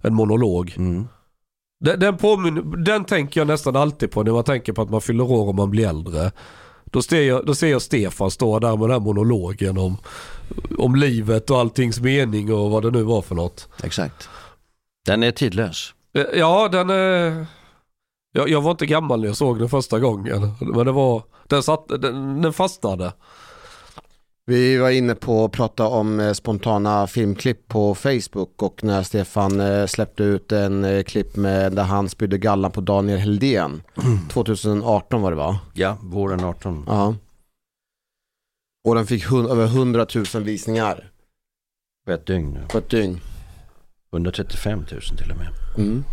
En 0.00 0.14
monolog. 0.14 0.74
Mm. 0.76 1.08
Den, 1.80 2.00
den, 2.00 2.16
påminner, 2.16 2.76
den 2.84 3.04
tänker 3.04 3.40
jag 3.40 3.46
nästan 3.46 3.76
alltid 3.76 4.10
på 4.10 4.22
när 4.22 4.32
man 4.32 4.44
tänker 4.44 4.72
på 4.72 4.82
att 4.82 4.90
man 4.90 5.00
fyller 5.00 5.24
år 5.30 5.48
och 5.48 5.54
man 5.54 5.70
blir 5.70 5.88
äldre. 5.88 6.32
Då 6.84 7.02
ser 7.02 7.22
jag, 7.22 7.46
då 7.46 7.54
ser 7.54 7.68
jag 7.68 7.82
Stefan 7.82 8.30
stå 8.30 8.58
där 8.58 8.70
med 8.70 8.80
den 8.80 8.90
här 8.90 9.00
monologen 9.00 9.78
om, 9.78 9.96
om 10.78 10.94
livet 10.96 11.50
och 11.50 11.58
alltings 11.58 12.00
mening 12.00 12.52
och 12.52 12.70
vad 12.70 12.82
det 12.82 12.90
nu 12.90 13.02
var 13.02 13.22
för 13.22 13.34
något. 13.34 13.68
Exakt. 13.82 14.28
Den 15.06 15.22
är 15.22 15.30
tidlös. 15.30 15.94
Eh, 16.14 16.24
Ja, 16.34 16.68
den 16.68 16.90
är... 16.90 17.46
Jag, 18.32 18.48
jag 18.48 18.62
var 18.62 18.70
inte 18.70 18.86
gammal 18.86 19.20
när 19.20 19.26
jag 19.26 19.36
såg 19.36 19.58
den 19.58 19.68
första 19.68 19.98
gången. 19.98 20.52
Men 20.60 20.86
det 20.86 20.92
var... 20.92 21.22
Den, 21.48 21.62
satt, 21.62 21.88
den, 21.88 22.42
den 22.42 22.52
fastnade. 22.52 23.12
Vi 24.46 24.76
var 24.78 24.90
inne 24.90 25.14
på 25.14 25.44
att 25.44 25.52
prata 25.52 25.86
om 25.86 26.20
eh, 26.20 26.32
spontana 26.32 27.06
filmklipp 27.06 27.68
på 27.68 27.94
Facebook 27.94 28.62
och 28.62 28.84
när 28.84 29.02
Stefan 29.02 29.60
eh, 29.60 29.86
släppte 29.86 30.22
ut 30.22 30.52
en 30.52 31.04
klipp 31.04 31.36
med 31.36 31.72
där 31.72 31.82
han 31.82 32.08
spydde 32.08 32.38
gallan 32.38 32.70
på 32.70 32.80
Daniel 32.80 33.18
Heldén. 33.18 33.82
2018 34.30 35.22
var 35.22 35.30
det 35.30 35.36
va? 35.36 35.58
Ja, 35.72 35.96
våren 36.02 36.44
18. 36.44 36.84
Ja. 36.88 37.14
Och 38.84 38.94
den 38.94 39.06
fick 39.06 39.24
hun- 39.30 39.46
över 39.50 39.66
100 39.66 40.06
000 40.34 40.42
visningar 40.42 41.10
På 42.06 42.12
ett 42.12 42.26
dygn. 42.26 42.58
på 42.70 42.78
ett 42.78 42.90
dygn. 42.90 43.20
135 44.12 44.78
000 44.78 45.00
till 45.00 45.30
och 45.30 45.36
med. 45.36 45.48
Mm. 45.78 46.04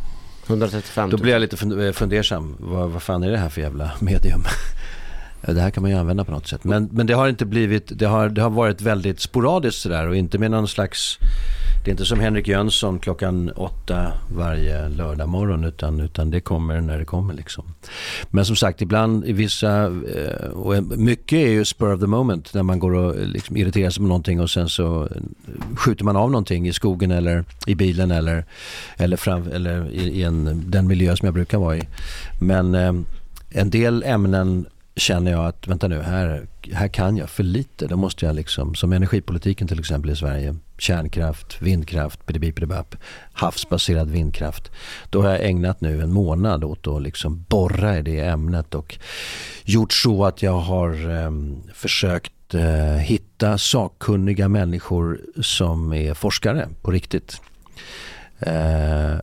135 0.48 1.10
Då 1.10 1.18
000. 1.18 1.22
blir 1.22 1.34
jag 1.34 1.40
lite 1.42 1.86
eh, 1.86 1.92
fundersam. 1.94 2.56
Vad, 2.60 2.90
vad 2.90 3.04
fan 3.04 3.24
är 3.24 3.32
det 3.32 3.38
här 3.38 3.50
för 3.50 3.62
jävla 3.62 3.92
medium? 4.02 4.44
Eh, 5.42 5.54
det 5.56 5.62
här 5.62 5.70
kan 5.70 5.82
man 5.82 5.92
ju 5.92 5.98
använda 5.98 6.24
på 6.24 6.32
något 6.32 6.48
sätt. 6.48 6.64
Men, 6.64 6.90
men 6.92 7.08
det 7.08 7.14
har 7.14 7.28
inte 7.28 7.46
blivit, 7.46 8.00
det 8.00 8.06
har, 8.06 8.30
det 8.30 8.42
har 8.42 8.50
varit 8.50 8.82
väldigt 8.82 9.20
sporadiskt 9.20 9.82
sådär 9.82 10.08
och 10.08 10.16
inte 10.16 10.38
med 10.38 10.52
någon 10.52 10.68
slags 10.68 11.20
Det 11.84 11.90
är 11.90 11.92
inte 11.92 12.06
som 12.06 12.20
Henrik 12.20 12.48
Jönsson 12.48 13.00
klockan 13.00 13.52
åtta 13.56 14.14
varje 14.36 14.90
lördag 14.90 15.30
morgon 15.30 15.64
utan, 15.64 16.00
utan 16.00 16.32
det 16.32 16.40
kommer 16.40 16.82
när 16.82 17.00
det 17.00 17.06
kommer. 17.06 17.34
Liksom. 17.34 17.64
Men 18.30 18.46
som 18.46 18.56
sagt, 18.56 18.82
ibland 18.82 19.26
i 19.26 19.34
vissa, 19.34 19.84
eh, 19.86 20.50
och 20.54 20.84
mycket 20.84 21.40
är 21.40 21.50
ju 21.50 21.66
spur 21.66 21.94
of 21.94 22.00
the 22.00 22.08
moment 22.08 22.54
när 22.54 22.64
man 22.64 22.80
går 22.80 22.94
och 22.94 23.16
eh, 23.16 23.26
liksom 23.26 23.58
irriterar 23.58 23.90
sig 23.90 24.02
på 24.02 24.08
någonting 24.08 24.42
och 24.42 24.50
sen 24.50 24.70
så 24.70 25.10
skjuter 25.76 26.06
man 26.06 26.16
av 26.16 26.32
någonting 26.32 26.68
i 26.68 26.74
skogen 26.74 27.12
eller 27.12 27.44
i 27.68 27.76
bilen 27.76 28.12
eller, 28.12 28.46
eller, 28.98 29.18
fram, 29.18 29.48
eller 29.52 29.90
i, 29.92 30.02
i 30.02 30.24
en, 30.24 30.64
den 30.72 30.88
miljö 30.88 31.16
som 31.16 31.26
jag 31.26 31.34
brukar 31.34 31.58
vara 31.58 31.78
i. 31.78 31.82
Men 32.40 32.76
en 33.50 33.70
del 33.70 34.04
ämnen 34.04 34.66
känner 35.00 35.32
jag 35.32 35.46
att 35.46 35.68
vänta 35.68 35.88
nu, 35.88 36.02
här, 36.02 36.48
här 36.74 36.88
kan 36.88 37.18
jag 37.18 37.30
för 37.30 37.44
lite. 37.44 37.88
Då 37.88 37.98
måste 37.98 38.26
jag 38.26 38.36
liksom, 38.36 38.76
som 38.76 38.94
energipolitiken 38.94 39.68
till 39.68 39.80
exempel 39.80 40.12
i 40.12 40.16
Sverige, 40.16 40.56
kärnkraft, 40.78 41.62
vindkraft, 41.62 42.26
bidibidibap, 42.26 42.96
havsbaserad 43.34 44.10
vindkraft. 44.10 44.72
Då 45.10 45.22
har 45.22 45.30
jag 45.30 45.46
ägnat 45.46 45.82
nu 45.82 46.02
en 46.02 46.14
månad 46.14 46.64
åt 46.64 46.88
att 46.88 47.02
liksom 47.02 47.46
borra 47.50 47.98
i 47.98 48.02
det 48.02 48.20
ämnet 48.20 48.76
och 48.76 48.98
gjort 49.64 49.94
så 49.94 50.26
att 50.26 50.42
jag 50.42 50.60
har 50.60 51.10
eh, 51.10 51.32
försökt 51.74 52.54
eh, 52.54 52.96
hitta 52.96 53.58
sakkunniga 53.58 54.48
människor 54.48 55.22
som 55.42 55.94
är 55.94 56.14
forskare 56.14 56.68
på 56.82 56.92
riktigt. 56.92 57.42
Eh, 58.40 59.16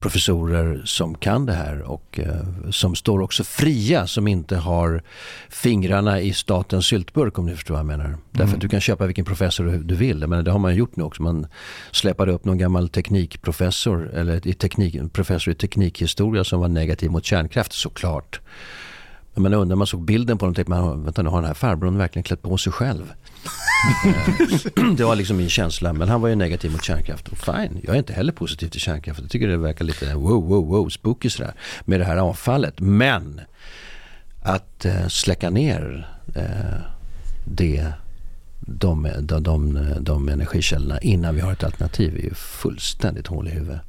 professorer 0.00 0.82
som 0.84 1.14
kan 1.14 1.46
det 1.46 1.52
här 1.52 1.82
och 1.82 2.20
eh, 2.22 2.70
som 2.70 2.94
står 2.94 3.20
också 3.20 3.44
fria 3.44 4.06
som 4.06 4.28
inte 4.28 4.56
har 4.56 5.02
fingrarna 5.48 6.20
i 6.20 6.32
statens 6.32 6.86
syltburk 6.86 7.38
om 7.38 7.46
ni 7.46 7.54
förstår 7.54 7.74
vad 7.74 7.78
jag 7.78 7.86
menar. 7.86 8.18
Därför 8.30 8.54
att 8.54 8.60
du 8.60 8.68
kan 8.68 8.80
köpa 8.80 9.06
vilken 9.06 9.24
professor 9.24 9.64
du, 9.64 9.82
du 9.82 9.94
vill. 9.94 10.26
Men 10.26 10.44
det 10.44 10.50
har 10.50 10.58
man 10.58 10.74
gjort 10.74 10.96
nu 10.96 11.04
också. 11.04 11.22
Man 11.22 11.46
släpade 11.90 12.32
upp 12.32 12.44
någon 12.44 12.58
gammal 12.58 12.88
teknikprofessor 12.88 14.10
eller 14.14 14.46
i 14.46 14.54
teknik, 14.54 15.12
professor 15.12 15.52
i 15.52 15.54
teknikhistoria 15.54 16.44
som 16.44 16.60
var 16.60 16.68
negativ 16.68 17.10
mot 17.10 17.24
kärnkraft 17.24 17.72
såklart. 17.72 18.40
Men 19.38 19.52
man 19.52 19.60
undrar, 19.60 19.76
man 19.76 19.86
såg 19.86 20.04
bilden 20.04 20.38
på 20.38 20.44
honom 20.44 20.54
typ, 20.54 20.68
och 20.68 20.74
tänkte 20.74 20.88
man, 20.88 21.04
vänta 21.04 21.22
nu 21.22 21.28
har 21.30 21.40
den 21.40 21.46
här 21.46 21.54
farbrorn 21.54 21.98
verkligen 21.98 22.24
klätt 22.24 22.42
på 22.42 22.58
sig 22.58 22.72
själv? 22.72 23.12
Eh, 24.04 24.92
det 24.96 25.04
var 25.04 25.16
liksom 25.16 25.36
min 25.36 25.48
känsla. 25.48 25.92
Men 25.92 26.08
han 26.08 26.20
var 26.20 26.28
ju 26.28 26.34
negativ 26.34 26.72
mot 26.72 26.84
kärnkraft. 26.84 27.28
Och 27.28 27.38
fine, 27.38 27.80
jag 27.82 27.94
är 27.94 27.98
inte 27.98 28.12
heller 28.12 28.32
positiv 28.32 28.68
till 28.68 28.80
kärnkraft. 28.80 29.20
Jag 29.20 29.30
tycker 29.30 29.48
det 29.48 29.56
verkar 29.56 29.84
lite 29.84 30.14
wow, 30.14 30.48
wow, 30.48 30.68
wow, 30.68 30.88
spooky 30.88 31.30
sådär. 31.30 31.54
Med 31.84 32.00
det 32.00 32.04
här 32.04 32.16
avfallet. 32.16 32.80
Men 32.80 33.40
att 34.42 34.84
eh, 34.84 35.08
släcka 35.08 35.50
ner 35.50 36.08
eh, 36.34 36.80
det, 37.44 37.92
de, 38.68 39.08
de, 39.20 39.42
de, 39.42 39.78
de 40.00 40.28
energikällorna 40.28 41.00
innan 41.00 41.34
vi 41.34 41.40
har 41.40 41.52
ett 41.52 41.64
alternativ 41.64 42.16
är 42.16 42.22
ju 42.22 42.34
fullständigt 42.34 43.26
hål 43.26 43.48
i 43.48 43.50
huvudet. 43.50 43.80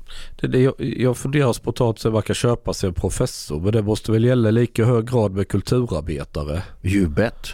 Det, 0.42 0.48
det, 0.48 0.60
jag, 0.60 0.74
jag 0.80 1.18
funderar 1.18 1.54
spontant 1.54 2.00
så 2.00 2.12
man 2.12 2.22
kan 2.22 2.36
köpa 2.36 2.74
sig 2.74 2.88
en 2.88 2.94
professor. 2.94 3.60
Men 3.60 3.72
det 3.72 3.82
måste 3.82 4.12
väl 4.12 4.24
gälla 4.24 4.52
lika 4.52 4.86
hög 4.86 5.10
grad 5.10 5.32
med 5.32 5.48
kulturarbetare? 5.48 6.64
You 6.84 7.08
bet. 7.08 7.48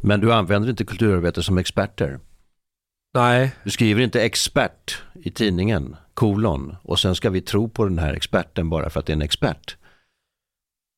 Men 0.00 0.20
du 0.20 0.32
använder 0.32 0.70
inte 0.70 0.84
kulturarbetare 0.84 1.44
som 1.44 1.58
experter. 1.58 2.20
Nej, 3.14 3.52
Du 3.64 3.70
skriver 3.70 4.02
inte 4.02 4.22
expert 4.22 5.02
i 5.22 5.30
tidningen, 5.30 5.96
kolon, 6.14 6.76
och 6.82 6.98
sen 6.98 7.14
ska 7.14 7.30
vi 7.30 7.40
tro 7.40 7.68
på 7.68 7.84
den 7.84 7.98
här 7.98 8.14
experten 8.14 8.70
bara 8.70 8.90
för 8.90 9.00
att 9.00 9.06
det 9.06 9.12
är 9.12 9.16
en 9.16 9.22
expert. 9.22 9.76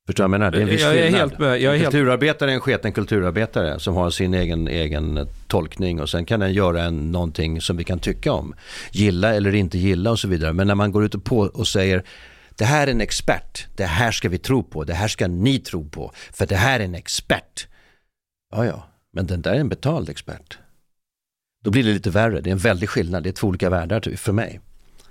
Förstår 0.06 0.24
du 0.24 0.28
vad 0.28 0.34
jag 0.34 0.40
menar? 0.40 0.50
Det 0.50 0.58
är 0.58 0.62
en 0.62 0.68
viss 0.68 0.80
Jag 0.80 0.96
är 0.96 1.02
skillnad. 1.02 1.20
helt 1.20 1.38
med. 1.38 1.60
Jag 1.60 1.76
är 1.76 1.84
kulturarbetare 1.84 2.50
är 2.50 2.54
en 2.54 2.60
sketen 2.60 2.92
kulturarbetare 2.92 3.80
som 3.80 3.94
har 3.94 4.10
sin 4.10 4.34
egen, 4.34 4.68
egen 4.68 5.16
eh, 5.16 5.26
tolkning 5.46 6.00
och 6.00 6.10
sen 6.10 6.24
kan 6.24 6.40
den 6.40 6.52
göra 6.52 6.82
en, 6.82 7.12
någonting 7.12 7.60
som 7.60 7.76
vi 7.76 7.84
kan 7.84 7.98
tycka 7.98 8.32
om. 8.32 8.54
Gilla 8.92 9.34
eller 9.34 9.54
inte 9.54 9.78
gilla 9.78 10.10
och 10.10 10.18
så 10.18 10.28
vidare. 10.28 10.52
Men 10.52 10.66
när 10.66 10.74
man 10.74 10.92
går 10.92 11.04
ut 11.04 11.14
och, 11.14 11.24
på 11.24 11.38
och 11.38 11.66
säger 11.66 12.04
det 12.56 12.64
här 12.64 12.86
är 12.86 12.90
en 12.90 13.00
expert, 13.00 13.66
det 13.76 13.84
här 13.84 14.10
ska 14.10 14.28
vi 14.28 14.38
tro 14.38 14.62
på, 14.62 14.84
det 14.84 14.94
här 14.94 15.08
ska 15.08 15.26
ni 15.28 15.58
tro 15.58 15.88
på, 15.88 16.12
för 16.32 16.46
det 16.46 16.56
här 16.56 16.80
är 16.80 16.84
en 16.84 16.94
expert. 16.94 17.66
Ja, 18.52 18.66
ja, 18.66 18.86
men 19.12 19.26
den 19.26 19.42
där 19.42 19.52
är 19.54 19.60
en 19.60 19.68
betald 19.68 20.08
expert. 20.08 20.58
Då 21.64 21.70
blir 21.70 21.82
det 21.84 21.92
lite 21.92 22.10
värre, 22.10 22.40
det 22.40 22.50
är 22.50 22.52
en 22.52 22.58
väldig 22.58 22.88
skillnad, 22.88 23.22
det 23.22 23.28
är 23.28 23.32
två 23.32 23.48
olika 23.48 23.70
världar 23.70 24.00
ty- 24.00 24.16
för 24.16 24.32
mig. 24.32 24.60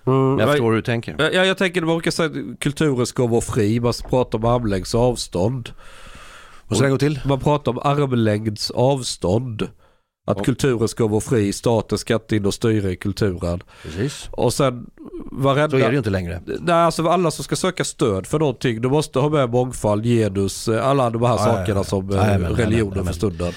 Men 0.04 0.40
jag 0.40 0.50
förstår 0.50 0.70
hur 0.70 0.76
du 0.76 0.82
tänker. 0.82 1.16
Ja, 1.34 1.46
jag 1.46 1.58
tänker 1.58 1.82
man 1.82 1.96
brukar 1.96 2.12
säga 2.12 2.30
att 2.30 2.60
kulturen 2.60 3.06
ska 3.06 3.28
vara 3.28 3.42
fri. 3.42 3.80
Man 3.80 3.94
pratar 4.10 4.38
om 4.38 4.46
armlängds 4.46 4.96
avstånd. 4.96 5.70
Och 6.68 6.78
så 6.78 6.88
gå 6.88 6.98
till? 6.98 7.20
Man 7.26 7.40
pratar 7.40 7.72
om 7.72 7.80
armlängds 7.80 8.72
avstånd. 8.72 9.68
Att 10.28 10.46
kulturen 10.46 10.88
ska 10.88 11.08
vara 11.08 11.22
fri, 11.22 11.54
staten 11.54 11.98
ska 11.98 12.14
inte 12.14 12.36
in 12.36 12.46
och 12.46 12.54
styra 12.54 12.90
i 12.92 12.96
kulturen. 12.96 13.64
Precis. 13.84 14.30
Och 14.32 14.54
sen 14.54 14.86
varenda... 15.32 15.70
Så 15.70 15.78
är 15.78 15.88
det 15.88 15.92
ju 15.92 15.98
inte 15.98 16.10
längre. 16.10 16.42
Nej, 16.46 16.76
alltså 16.76 17.08
alla 17.08 17.32
som 17.32 17.44
ska 17.44 17.56
söka 17.56 17.84
stöd 17.84 18.28
för 18.28 18.40
någonting, 18.40 18.82
de 18.82 18.92
måste 18.92 19.20
ha 19.20 19.30
med 19.30 19.50
mångfald, 19.50 20.04
genus, 20.06 20.68
eh, 20.68 20.88
alla 20.88 21.10
de 21.10 21.22
här 21.22 21.30
Ja, 21.30 21.38
ja, 21.38 21.46
sakerna 21.46 21.80
ja. 21.80 21.84
som 21.84 22.10
eh, 22.10 22.16
Jajamän, 22.16 22.42
jajamän, 22.42 22.58
religionen 22.58 23.06
för 23.06 23.14
stunden. 23.14 23.54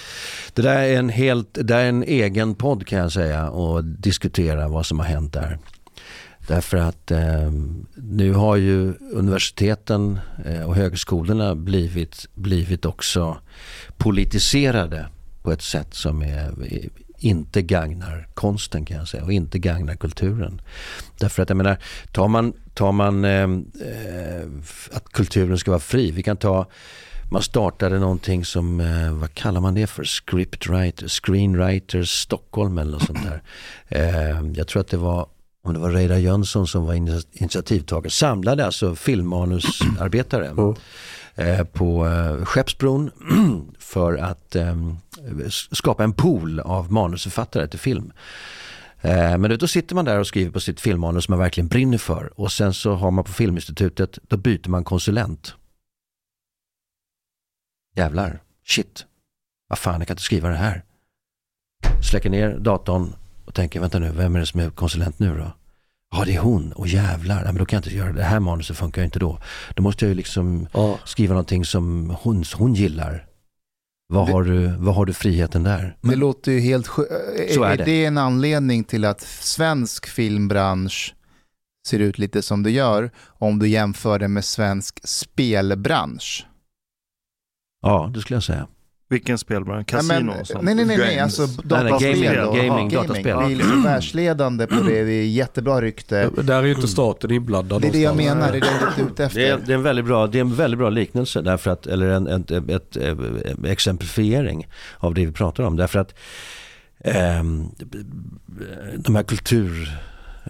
Det 0.55 0.63
där 0.63 0.83
är 0.83 0.99
en 0.99 1.09
helt, 1.09 1.49
det 1.53 1.75
är 1.75 1.89
en 1.89 2.03
egen 2.03 2.55
podd 2.55 2.87
kan 2.87 2.99
jag 2.99 3.13
säga 3.13 3.51
och 3.51 3.85
diskutera 3.85 4.69
vad 4.69 4.87
som 4.87 4.99
har 4.99 5.07
hänt 5.07 5.33
där. 5.33 5.59
Därför 6.47 6.77
att 6.77 7.11
eh, 7.11 7.53
nu 7.95 8.33
har 8.33 8.57
ju 8.57 8.95
universiteten 9.13 10.19
eh, 10.45 10.63
och 10.63 10.77
högskolorna 10.77 11.55
blivit, 11.55 12.27
blivit 12.35 12.85
också 12.85 13.39
politiserade 13.97 15.09
på 15.43 15.53
ett 15.53 15.63
sätt 15.63 15.95
som 15.95 16.23
är, 16.23 16.49
eh, 16.73 16.89
inte 17.19 17.63
gagnar 17.63 18.29
konsten 18.35 18.85
kan 18.85 18.97
jag 18.97 19.09
säga 19.09 19.25
och 19.25 19.33
inte 19.33 19.59
gagnar 19.59 19.95
kulturen. 19.95 20.61
Därför 21.19 21.43
att 21.43 21.51
jag 21.51 21.57
menar, 21.57 21.79
tar 22.13 22.29
man, 22.29 22.53
tar 22.75 22.93
man 22.93 23.25
eh, 23.25 23.43
eh, 23.43 24.49
att 24.93 25.13
kulturen 25.13 25.59
ska 25.59 25.71
vara 25.71 25.81
fri, 25.81 26.11
vi 26.11 26.23
kan 26.23 26.37
ta 26.37 26.67
man 27.31 27.43
startade 27.43 27.99
någonting 27.99 28.45
som, 28.45 28.81
eh, 28.81 29.13
vad 29.13 29.35
kallar 29.35 29.61
man 29.61 29.75
det 29.75 29.87
för? 29.87 30.05
Scriptwriter, 30.05 31.09
Screenwriters 31.09 32.11
Stockholm 32.11 32.79
eller 32.79 32.93
något 32.93 33.07
sånt 33.07 33.25
där. 33.25 33.43
Eh, 33.89 34.43
jag 34.55 34.69
tror 34.69 34.81
att 34.81 34.89
det 34.89 34.97
var, 34.97 35.27
om 35.67 35.75
det 35.75 35.81
var 35.81 35.91
Reidar 35.91 36.17
Jönsson 36.17 36.67
som 36.67 36.87
var 36.87 36.95
ini- 36.95 37.27
initiativtagare, 37.33 38.11
samlade 38.11 38.67
alltså 38.67 38.95
filmmanusarbetare 38.95 40.75
eh, 41.35 41.65
på 41.65 42.07
eh, 42.07 42.45
Skeppsbron 42.45 43.11
för 43.79 44.17
att 44.17 44.57
eh, 44.57 44.77
skapa 45.73 46.05
en 46.05 46.13
pool 46.13 46.61
av 46.61 46.93
manusförfattare 46.93 47.69
till 47.69 47.79
film. 47.79 48.13
Eh, 49.01 49.39
Men 49.39 49.59
då 49.59 49.67
sitter 49.69 49.95
man 49.95 50.05
där 50.05 50.19
och 50.19 50.27
skriver 50.27 50.51
på 50.51 50.61
sitt 50.61 50.81
filmmanus 50.81 51.25
som 51.25 51.33
man 51.33 51.39
verkligen 51.39 51.69
brinner 51.69 51.99
för 51.99 52.41
och 52.41 52.53
sen 52.53 52.75
så 52.75 52.95
har 52.95 53.11
man 53.11 53.25
på 53.25 53.33
Filminstitutet, 53.33 54.19
då 54.23 54.37
byter 54.37 54.69
man 54.69 54.85
konsulent. 54.85 55.55
Jävlar, 57.97 58.43
shit, 58.67 59.07
vad 59.69 59.79
fan 59.79 60.01
jag 60.01 60.07
kan 60.09 60.15
inte 60.15 60.23
skriva 60.23 60.49
det 60.49 60.57
här. 60.57 60.83
Släcker 62.11 62.31
ner 62.31 62.59
datorn 62.59 63.13
tänker, 63.57 63.81
vänta 63.81 63.99
nu, 63.99 64.11
vem 64.13 64.37
är 64.37 64.41
det 64.41 64.47
som 64.47 64.61
är 64.61 64.71
konsulent 64.71 65.19
nu 65.19 65.37
då? 65.39 65.53
Ja, 66.17 66.25
det 66.25 66.35
är 66.35 66.41
hon. 66.41 66.73
Och 66.73 66.89
jävlar, 66.89 67.39
ja, 67.39 67.45
men 67.45 67.57
då 67.57 67.65
kan 67.67 67.77
jag 67.77 67.87
inte 67.87 67.97
göra 67.97 68.09
det. 68.13 68.19
Det 68.19 68.25
här 68.25 68.41
manuset 68.41 68.77
funkar 68.77 69.03
ju 69.03 69.05
inte 69.05 69.19
då. 69.19 69.39
Då 69.75 69.83
måste 69.83 70.05
jag 70.05 70.09
ju 70.09 70.15
liksom 70.15 70.69
Ja. 70.73 70.99
skriva 71.05 71.33
någonting 71.35 71.65
som 71.65 72.17
hon, 72.21 72.45
hon 72.55 72.75
gillar. 72.75 73.27
Vad 74.09 74.29
har, 74.29 74.43
du, 74.45 74.67
vad 74.67 74.95
har 74.95 75.07
du 75.07 75.13
friheten 75.13 75.63
där? 75.63 75.97
Det 76.01 76.17
låter 76.17 76.53
ju 76.53 76.61
helt 76.61 76.87
sjö- 76.87 77.55
Så 77.55 77.63
är 77.65 77.71
är, 77.73 77.77
det. 77.77 77.85
det 77.85 78.05
en 78.05 78.19
anledning 78.19 78.85
till 78.85 79.05
att 79.05 79.21
svensk 79.21 80.07
filmbransch 80.07 81.15
ser 81.89 81.99
ut 81.99 82.19
lite 82.19 82.43
som 82.43 82.63
det 82.63 82.71
gör 82.71 83.11
om 83.25 83.59
du 83.59 83.69
jämför 83.69 84.19
det 84.19 84.29
med 84.29 84.45
svensk 84.45 85.01
spelbransch? 85.05 86.47
Ja, 87.83 88.11
det 88.15 88.21
skulle 88.21 88.37
jag 88.37 88.45
säga. 88.45 88.67
Vilken 89.09 89.39
spelbransch? 89.39 89.93
Nej, 89.93 90.01
Casino 90.01 90.21
men- 90.33 90.41
och 90.41 90.47
sånt? 90.47 90.65
nej, 90.65 90.75
nej, 90.75 90.85
nej, 90.85 90.99
nej, 90.99 91.19
alltså 91.19 91.43
nej, 91.47 91.57
dataspel. 91.65 92.23
gaming, 92.23 92.41
och- 92.41 92.57
gaming, 92.57 92.91
ja, 92.91 93.03
dataspel. 93.03 93.39
Vi 93.47 93.53
är 93.53 93.57
liksom 93.57 93.83
världsledande 93.83 94.67
på 94.67 94.75
det, 94.75 95.03
vi 95.03 95.21
är 95.21 95.25
jättebra 95.27 95.81
rykte. 95.81 96.31
Där 96.43 96.59
är 96.59 96.63
ju 96.67 96.75
inte 96.75 96.89
staten 96.89 97.31
inblandad 97.31 97.83
Det 97.83 97.89
är 97.89 97.93
det 97.93 97.99
jag 97.99 98.17
menar, 98.17 98.53
det 98.53 98.59
är 98.59 98.61
det 98.61 98.67
jag 98.67 98.99
är 99.07 99.11
ute 99.11 99.25
efter. 99.25 99.41
Det 99.41 99.49
är, 99.49 99.59
det, 99.67 99.73
är 99.73 99.77
en 99.77 99.83
väldigt 99.83 100.05
bra, 100.05 100.27
det 100.27 100.39
är 100.39 100.41
en 100.41 100.55
väldigt 100.55 100.79
bra 100.79 100.91
liknelse, 100.91 101.43
därför 101.43 101.71
att, 101.71 101.87
eller 101.87 102.09
en, 102.09 102.27
ett, 102.27 102.51
ett, 102.51 102.71
ett, 102.71 102.97
ett 102.97 103.65
exemplifiering 103.65 104.67
av 104.99 105.15
det 105.15 105.27
vi 105.27 105.33
pratar 105.33 105.65
om. 105.65 105.77
Därför 105.77 105.99
att 105.99 106.15
ehm, 107.05 107.69
de 108.97 109.15
här 109.17 109.23
kultur... 109.23 109.99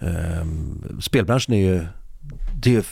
ehm, 0.01 1.01
spelbranschen 1.01 1.53
är 1.53 1.71
ju, 1.73 1.85
det 2.61 2.75
är 2.75 2.85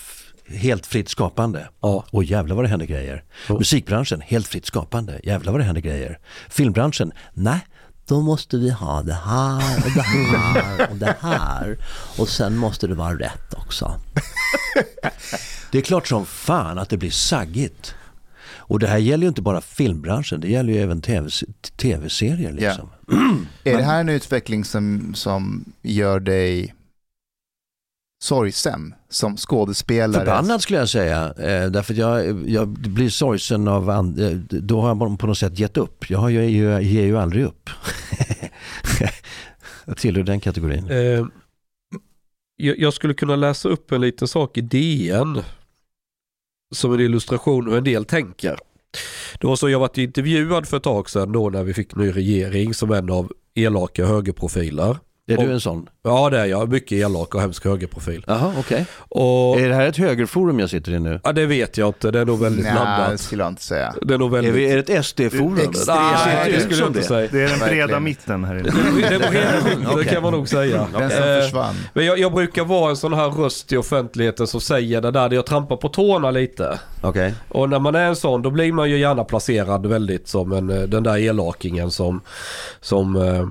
helt 0.48 0.86
fritt 0.86 1.10
skapande. 1.10 1.70
Ja. 1.82 2.06
Och 2.12 2.24
jävlar 2.24 2.56
vad 2.56 2.66
det 2.66 2.70
händer 2.70 2.86
grejer. 2.86 3.24
Ja. 3.48 3.58
Musikbranschen, 3.58 4.22
helt 4.22 4.48
fritt 4.48 4.66
skapande. 4.66 5.20
Jävlar 5.24 5.52
vad 5.52 5.62
det 5.62 5.66
händer 5.66 5.82
grejer. 5.82 6.20
Filmbranschen, 6.50 7.12
nej. 7.34 7.60
Då 8.08 8.22
måste 8.22 8.58
vi 8.58 8.70
ha 8.72 9.02
det 9.02 9.14
här 9.14 9.78
och 9.86 9.92
det 9.96 10.02
här 10.02 10.90
och 10.92 10.98
det 10.98 11.16
här. 11.20 11.78
Och 12.18 12.30
sen 12.30 12.58
måste 12.58 12.88
det 12.88 12.96
vara 12.96 13.20
rätt 13.20 13.54
också. 13.54 14.00
Det 15.72 15.78
är 15.78 15.82
klart 15.82 16.08
som 16.08 16.26
fan 16.26 16.78
att 16.78 16.90
det 16.90 16.98
blir 16.98 17.12
saggigt. 17.12 17.96
Och 18.68 18.80
det 18.80 18.88
här 18.88 18.98
gäller 18.98 19.24
ju 19.24 19.28
inte 19.28 19.42
bara 19.42 19.62
filmbranschen, 19.62 20.42
det 20.42 20.48
gäller 20.48 20.74
ju 20.74 20.80
även 20.80 21.02
TV 21.02 21.30
tv-serier. 21.78 22.52
Liksom. 22.52 22.90
Är 23.64 23.78
det 23.78 23.84
här 23.84 24.00
en 24.00 24.10
utveckling 24.10 24.66
som, 24.66 25.16
som 25.16 25.74
gör 25.82 26.20
dig 26.20 26.76
sorgsen 28.24 28.94
som 29.16 29.38
skådespelare? 29.38 30.26
Förbannad 30.26 30.62
skulle 30.62 30.80
jag 30.80 30.90
säga. 30.90 31.26
Eh, 31.26 31.72
därför 31.72 31.94
att 31.94 31.98
jag, 31.98 32.50
jag 32.50 32.68
blir 32.68 33.10
sorgsen 33.10 33.68
av 33.68 33.90
and, 33.90 34.20
eh, 34.20 34.32
Då 34.50 34.82
har 34.82 34.88
jag 34.88 35.20
på 35.20 35.28
något 35.28 35.38
sätt 35.38 35.60
gett 35.60 35.78
upp. 35.78 36.10
Jag, 36.10 36.20
har 36.20 36.30
ju, 36.30 36.64
jag 36.64 36.84
ger 36.84 37.06
ju 37.06 37.18
aldrig 37.18 37.46
upp. 37.46 37.70
jag 39.86 39.98
tillhör 39.98 40.24
den 40.24 40.40
kategorin. 40.40 40.90
Eh, 40.90 41.26
jag, 42.56 42.80
jag 42.80 42.94
skulle 42.94 43.14
kunna 43.14 43.36
läsa 43.36 43.70
upp 43.70 43.92
en 43.92 44.02
liten 44.02 44.28
sak 44.28 44.58
i 44.58 44.62
DN. 44.62 45.42
Som 46.76 46.94
en 46.94 47.00
illustration 47.00 47.68
hur 47.68 47.78
en 47.78 47.84
del 47.84 48.06
tänker. 48.06 48.58
Det 49.40 49.48
var 49.48 49.56
så 49.56 49.70
jag 49.70 49.80
varit 49.80 49.98
intervjuad 49.98 50.68
för 50.68 50.78
ett 50.78 50.84
tag 50.84 51.10
sedan 51.10 51.32
då 51.32 51.50
när 51.50 51.64
vi 51.64 51.74
fick 51.74 51.96
ny 51.96 52.12
regering 52.12 52.74
som 52.74 52.92
en 52.92 53.10
av 53.10 53.32
elaka 53.56 54.06
högerprofiler. 54.06 54.98
Är 55.28 55.38
du 55.38 55.44
Och- 55.48 55.52
en 55.54 55.60
sån? 55.62 55.88
Ja 56.04 56.30
det 56.30 56.40
är 56.40 56.46
jag, 56.46 56.70
mycket 56.72 56.92
elak 56.92 57.36
och 57.36 57.42
hemsk 57.42 57.66
högerprofil. 57.66 58.24
Jaha, 58.28 58.54
okej. 58.60 58.86
Och 59.10 59.60
Är 59.60 59.70
det 59.70 59.76
här 59.76 59.88
ett 59.88 59.98
högerforum 59.98 60.60
jag 60.60 60.70
sitter 60.70 60.92
i 60.92 61.00
nu? 61.00 61.20
ja, 61.24 61.32
det 61.32 61.46
vet 61.46 61.78
jag 61.78 61.90
inte, 61.90 62.12
det 62.12 62.20
är 62.20 62.26
nog 62.26 62.40
väldigt 62.40 62.64
Nej, 62.66 62.74
det 62.74 62.80
blandat. 62.80 63.20
skulle 63.20 63.44
jag 63.44 63.52
inte 63.52 63.64
säga. 63.64 63.94
Det 64.02 64.14
är 64.14 64.18
nog 64.18 64.28
Är, 64.32 64.36
väldigt... 64.36 64.54
vi, 64.54 64.72
är 64.72 64.76
det 64.84 64.90
ett 64.94 65.06
SD-forum? 65.06 65.58
Extremt. 65.70 66.00
Nej, 66.26 66.52
det 66.52 66.60
skulle 66.60 66.80
jag 66.80 66.88
inte 66.90 67.00
det. 67.00 67.06
säga. 67.06 67.30
Det 67.32 67.42
är 67.44 67.48
den 67.50 67.60
breda 67.60 68.00
mitten 68.00 68.44
här 68.44 68.56
inne. 68.56 68.64
Det 68.64 69.16
är 69.16 69.22
skiten, 69.32 69.98
det 69.98 70.06
kan 70.06 70.24
man 70.24 70.32
nog 70.34 70.48
säga. 70.50 70.88
Den 71.00 71.10
som 71.10 71.20
Eh, 71.24 71.42
försvann. 71.42 71.76
Men 71.94 72.06
jag, 72.06 72.20
jag 72.20 72.34
brukar 72.34 72.64
vara 72.66 72.90
en 72.90 72.98
sån 72.98 73.14
här 73.14 73.30
röst 73.30 73.72
i 73.74 73.78
offentligheten 73.78 74.48
som 74.48 74.62
säger 74.62 75.02
det 75.02 75.12
där, 75.12 75.34
jag 75.34 75.46
trampar 75.46 75.76
på 75.78 75.90
tårna 75.90 76.32
lite. 76.32 76.80
Okej. 77.02 77.34
Och 77.50 77.70
när 77.70 77.80
man 77.80 77.96
är 77.96 78.06
en 78.06 78.16
sån, 78.16 78.42
då 78.42 78.50
blir 78.52 78.72
man 78.74 78.90
ju 78.90 78.98
gärna 78.98 79.24
placerad 79.24 79.86
väldigt 79.86 80.28
som 80.28 80.52
en, 80.52 80.70
eh, 80.70 80.82
den 80.82 81.04
där 81.04 81.18
elakingen 81.18 81.92
som... 81.92 82.22
som 82.82 83.16
eh, 83.16 83.48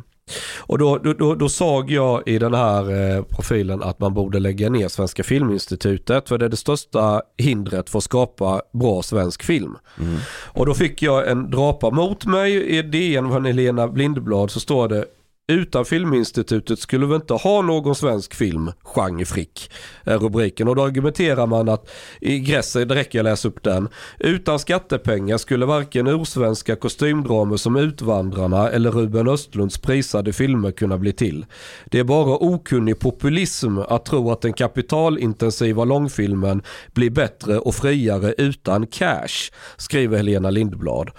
och 0.59 0.79
då, 0.79 0.99
då, 0.99 1.35
då, 1.35 1.49
såg 1.49 1.91
jag 1.91 2.23
i 2.27 2.39
den 2.39 2.55
här 2.55 3.17
eh, 3.17 3.23
profilen 3.23 3.83
att 3.83 4.01
man 4.01 4.15
borde 4.15 4.41
lägga 4.41 4.71
ner 4.71 4.89
Svenska 4.89 5.23
Filminstitutet 5.23 6.29
för 6.29 6.39
det 6.39 6.45
är 6.45 6.49
det 6.49 6.57
största 6.57 7.23
hindret 7.39 7.91
för 7.91 7.99
att 7.99 8.05
skapa 8.05 8.63
bra 8.73 9.03
svensk 9.03 9.43
film. 9.43 9.77
Mm. 9.99 10.17
Och 10.45 10.67
då 10.67 10.75
fick 10.75 11.03
jag 11.03 11.29
en 11.29 11.51
drapa 11.51 11.91
mot 11.91 12.27
mig 12.27 12.79
i 12.79 12.83
DN 12.83 13.31
från 13.31 13.45
Helena 13.45 13.89
Blindblad 13.89 14.51
så 14.51 14.61
står 14.61 14.89
det 14.89 15.05
utan 15.47 15.85
Filminstitutet 15.85 16.79
skulle 16.79 17.07
vi 17.07 17.15
inte 17.15 17.35
ha 17.35 17.63
någon 17.63 17.95
svensk 17.95 18.35
film, 18.35 18.73
genrefrick, 18.83 19.71
är 20.05 20.19
rubriken. 20.19 20.69
Och 20.69 20.77
då 20.77 20.85
argumenterar 20.85 21.47
man 21.47 21.69
att 21.69 21.91
i 22.21 22.39
gräset, 22.39 22.89
det 22.89 22.95
räcker 22.95 23.19
jag 23.19 23.25
läsa 23.25 23.49
upp 23.49 23.63
den. 23.63 23.89
Utan 24.19 24.59
skattepengar 24.59 25.39
skulle 25.39 25.67
varken 25.67 26.07
ursvenska 26.07 26.77
kostymdramer 26.77 27.57
som 27.57 27.77
Utvandrarna 27.77 28.71
eller 28.71 28.91
Ruben 28.91 29.29
Östlunds 29.29 29.79
prisade 29.79 30.33
filmer 30.33 30.71
kunna 30.71 30.99
bli 30.99 31.13
till. 31.13 31.47
Det 31.85 31.99
är 31.99 32.05
bara 32.05 32.37
okunnig 32.37 32.99
populism 32.99 33.79
att 33.79 34.05
tro 34.05 34.31
att 34.31 34.41
den 34.41 34.53
kapitalintensiva 34.53 35.85
långfilmen 35.85 36.63
blir 36.93 37.11
bättre 37.11 37.59
och 37.59 37.75
friare 37.75 38.35
utan 38.39 38.87
cash, 38.87 39.53
skriver 39.77 40.17
Helena 40.17 40.51
Lindblad. 40.51 41.11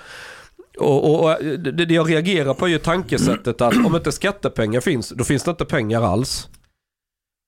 Och, 0.80 1.06
och, 1.06 1.24
och 1.24 1.44
det, 1.44 1.72
det 1.72 1.94
jag 1.94 2.10
reagerar 2.10 2.54
på 2.54 2.66
är 2.66 2.70
ju 2.70 2.78
tankesättet 2.78 3.62
att 3.62 3.86
om 3.86 3.96
inte 3.96 4.12
skattepengar 4.12 4.82
finns, 4.82 5.10
då 5.10 5.24
finns 5.24 5.44
det 5.44 5.52
inte 5.52 5.66
pengar 5.66 6.02
alls. 6.02 6.50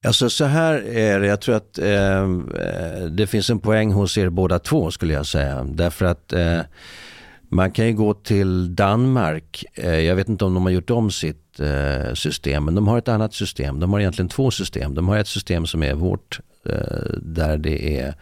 Alltså 0.05 0.29
så 0.29 0.45
här 0.45 0.73
är 0.87 1.19
det, 1.19 1.27
jag 1.27 1.41
tror 1.41 1.55
att 1.55 1.79
eh, 1.79 2.21
eh, 2.23 3.05
det 3.11 3.27
finns 3.27 3.49
en 3.49 3.59
poäng 3.59 3.91
hos 3.91 4.17
er 4.17 4.29
båda 4.29 4.59
två 4.59 4.91
skulle 4.91 5.13
jag 5.13 5.25
säga. 5.25 5.63
Därför 5.63 6.05
att 6.05 6.33
eh, 6.33 6.61
man 7.49 7.71
kan 7.71 7.87
ju 7.87 7.93
gå 7.93 8.13
till 8.13 8.75
Danmark, 8.75 9.65
eh, 9.73 9.99
jag 9.99 10.15
vet 10.15 10.29
inte 10.29 10.45
om 10.45 10.53
de 10.53 10.63
har 10.63 10.71
gjort 10.71 10.89
om 10.89 11.11
sitt 11.11 11.59
eh, 11.59 12.13
system, 12.13 12.65
men 12.65 12.75
de 12.75 12.87
har 12.87 12.97
ett 12.97 13.07
annat 13.07 13.33
system. 13.33 13.79
De 13.79 13.93
har 13.93 13.99
egentligen 13.99 14.29
två 14.29 14.51
system. 14.51 14.95
De 14.95 15.07
har 15.07 15.17
ett 15.17 15.27
system 15.27 15.65
som 15.65 15.83
är 15.83 15.93
vårt, 15.93 16.39
Eh, 16.69 17.17
där 17.21 17.57
det 17.57 17.99
är, 17.99 18.15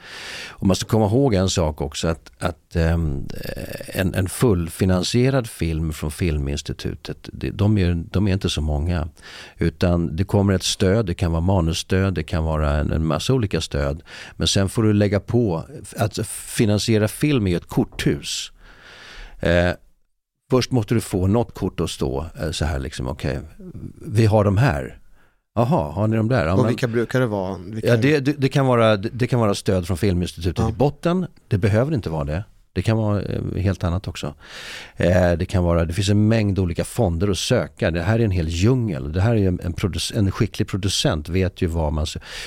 och 0.50 0.68
man 0.68 0.76
ska 0.76 0.88
komma 0.88 1.06
ihåg 1.06 1.34
en 1.34 1.50
sak 1.50 1.82
också, 1.82 2.08
att, 2.08 2.32
att 2.40 2.76
ehm, 2.76 3.28
eh, 3.44 4.00
en, 4.00 4.14
en 4.14 4.30
fullfinansierad 4.30 5.48
film 5.48 5.94
från 5.94 6.12
Filminstitutet, 6.12 7.30
de, 7.32 7.78
är, 7.78 8.04
de 8.12 8.28
är 8.28 8.34
inte 8.34 8.50
så 8.50 8.62
många. 8.62 9.08
Utan 9.58 10.16
det 10.16 10.24
kommer 10.24 10.54
ett 10.54 10.64
stöd, 10.64 11.06
det 11.06 11.14
kan 11.14 11.32
vara 11.32 11.42
manusstöd, 11.42 12.14
det 12.14 12.24
kan 12.24 12.44
vara 12.44 12.72
en, 12.72 12.92
en 12.92 13.06
massa 13.06 13.34
olika 13.34 13.62
stöd. 13.62 14.04
Men 14.36 14.48
sen 14.48 14.70
får 14.70 14.84
du 14.84 14.94
lägga 14.94 15.20
på, 15.20 15.64
att 15.98 16.28
finansiera 16.28 17.08
film 17.08 17.48
är 17.48 17.58
ett 17.58 17.68
korthus. 17.68 18.52
Eh, 19.40 19.72
först 20.52 20.72
måste 20.72 20.94
du 20.94 21.02
få 21.02 21.28
något 21.28 21.54
kort 21.54 21.80
att 21.80 21.90
stå 21.90 22.26
eh, 22.42 22.52
så 22.52 22.66
här 22.66 22.80
liksom, 22.80 23.08
okej, 23.08 23.40
vi 24.06 24.26
har 24.26 24.44
de 24.44 24.58
här. 24.58 25.00
Jaha, 25.58 25.92
har 25.92 26.08
ni 26.08 26.18
de 26.18 26.28
där? 26.28 26.46
Ja, 26.46 26.52
Och 26.54 26.58
men- 26.60 26.68
vilka 26.68 26.88
brukar 26.88 27.20
det 27.20 27.26
vara? 27.28 27.58
Vilka... 27.58 27.88
Ja, 27.88 27.98
det, 27.98 28.20
det, 28.20 28.34
det, 28.38 28.50
kan 28.50 28.66
vara, 28.66 28.98
det, 28.98 29.28
kan 29.28 29.40
vara 29.40 29.56
stöd 29.56 29.88
från 29.88 29.98
Filminstitutet 29.98 30.60
Ja. 30.60 30.70
i 30.70 30.74
botten. 30.74 31.28
Det 31.48 31.58
behöver 31.58 31.94
inte 31.94 32.10
vara 32.10 32.24
det. 32.24 32.44
Det 32.76 32.82
kan 32.82 32.98
vara 32.98 33.22
eh, 33.22 33.42
helt 33.58 33.84
annat 33.84 34.08
också. 34.08 34.34
Eh, 34.96 35.32
det, 35.32 35.46
kan 35.46 35.64
vara, 35.64 35.86
det 35.86 35.94
finns 35.94 36.10
en 36.10 36.28
mängd 36.28 36.60
olika 36.60 36.84
fonder 36.84 37.28
att 37.28 37.38
söka. 37.38 37.92
Det 37.92 38.02
här 38.02 38.20
är 38.20 38.24
en 38.24 38.32
hel 38.32 38.48
djungel. 38.48 39.14
Det 39.14 39.22
här 39.22 39.36
är 39.36 39.48
en, 39.48 39.76
en, 40.16 40.32
skicklig 40.32 40.68
producent 40.68 41.30
vet 41.30 41.62
ju 41.62 41.68
vad 41.68 41.94
man... 41.94 42.06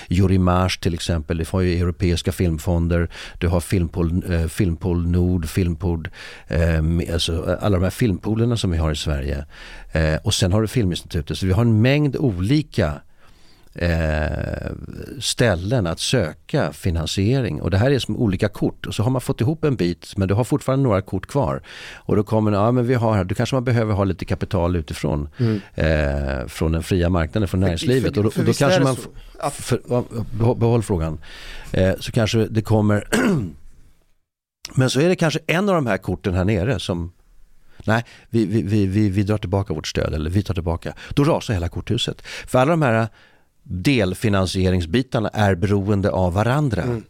Jurimage 0.08 0.80
till 0.80 0.94
exempel, 0.94 1.38
det 1.38 1.48
har 1.48 1.60
ju 1.60 1.80
europeiska 1.80 2.32
filmfonder. 2.32 3.08
Du 3.38 3.48
har 3.48 3.60
Filmpool, 3.60 4.32
eh, 4.32 4.46
Filmpool 4.46 5.06
Nord, 5.06 5.48
Filmpool, 5.48 6.08
alltså 7.12 7.58
alla 7.60 7.76
de 7.76 7.82
här 7.82 7.90
filmpoolerna 7.90 8.56
som 8.56 8.70
vi 8.70 8.78
har 8.78 8.92
i 8.92 8.96
Sverige. 8.96 9.46
Och 10.22 10.34
sen 10.34 10.52
har 10.52 10.62
du 10.62 10.68
Filminstitutet. 10.68 11.38
Så 11.38 11.46
vi 11.46 11.52
har 11.52 11.62
en 11.62 11.82
mängd 11.82 12.16
olika 12.16 13.00
eh, 13.78 14.70
ställen 15.20 15.86
att 15.86 16.00
söka 16.00 16.72
finansiering. 16.72 17.62
Och 17.62 17.70
det 17.70 17.78
här 17.78 17.90
är 17.90 17.98
som 17.98 18.16
olika 18.16 18.48
kort. 18.48 18.86
Och 18.86 18.94
så 18.94 19.02
har 19.02 19.10
man 19.10 19.20
fått 19.20 19.40
ihop 19.40 19.64
en 19.64 19.76
bit 19.76 20.12
men 20.16 20.28
du 20.28 20.34
har 20.34 20.44
fortfarande 20.44 20.82
några 20.82 21.02
kort 21.02 21.26
kvar. 21.26 21.62
Och 21.94 22.16
då 22.16 22.22
kommer 22.22 22.52
ja 22.52 22.72
men 22.72 22.86
vi 22.86 22.94
har 22.94 23.14
här, 23.14 23.24
då 23.24 23.34
kanske 23.34 23.56
man 23.56 23.64
behöver 23.64 23.94
ha 23.94 24.04
lite 24.04 24.24
kapital 24.24 24.76
utifrån. 24.76 25.28
Eh, 25.74 26.46
från 26.46 26.72
den 26.72 26.82
fria 26.82 27.08
marknaden, 27.08 27.48
från 27.48 27.60
näringslivet. 27.60 28.16
och 28.16 28.24
då, 28.24 28.30
för 28.30 28.40
och 28.40 28.44
då 28.44 28.50
visst 28.50 28.62
är 28.62 28.66
kanske 28.68 28.84
man, 28.84 28.96
f- 29.42 29.54
för, 29.54 30.54
behåll 30.54 30.82
frågan. 30.82 31.18
Eh, 31.72 31.94
så 32.00 32.12
kanske 32.12 32.46
det 32.46 32.62
kommer 32.62 33.04
Men 34.74 34.90
så 34.90 35.00
är 35.00 35.08
det 35.08 35.16
kanske 35.16 35.40
en 35.46 35.68
av 35.68 35.74
de 35.74 35.86
här 35.86 35.98
korten 35.98 36.34
här 36.34 36.44
nere 36.44 36.78
som 36.78 37.12
Nej, 37.84 38.04
vi, 38.30 38.46
vi, 38.46 38.62
vi, 38.62 38.86
vi, 38.86 39.08
vi 39.08 39.22
drar 39.22 39.38
tillbaka 39.38 39.74
vårt 39.74 39.86
stöd 39.86 40.14
eller 40.14 40.30
vi 40.30 40.42
tar 40.42 40.54
tillbaka. 40.54 40.92
Då 41.14 41.24
rasar 41.24 41.54
hela 41.54 41.68
korthuset. 41.68 42.22
För 42.22 42.58
alla 42.58 42.70
de 42.70 42.82
här 42.82 43.08
delfinansieringsbitarna 43.68 45.28
är 45.28 45.54
beroende 45.54 46.10
av 46.10 46.32
varandra. 46.32 46.82
Mm. 46.82 47.04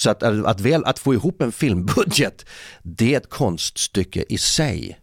Så 0.00 0.10
att, 0.10 0.22
att, 0.22 0.60
väl, 0.60 0.84
att 0.84 0.98
få 0.98 1.14
ihop 1.14 1.42
en 1.42 1.52
filmbudget, 1.52 2.46
det 2.82 3.14
är 3.14 3.16
ett 3.16 3.30
konststycke 3.30 4.24
i 4.28 4.38
sig. 4.38 4.98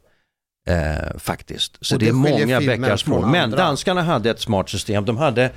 Eh, 0.67 1.17
faktiskt. 1.17 1.77
Så 1.81 1.97
det, 1.97 2.05
det 2.05 2.09
är 2.09 2.13
många 2.13 2.61
bäckar 2.61 2.97
små. 2.97 3.21
Men 3.21 3.43
andra. 3.43 3.57
danskarna 3.57 4.01
hade 4.01 4.29
ett 4.29 4.39
smart 4.39 4.69
system. 4.69 5.05
De 5.05 5.17
hade 5.17 5.51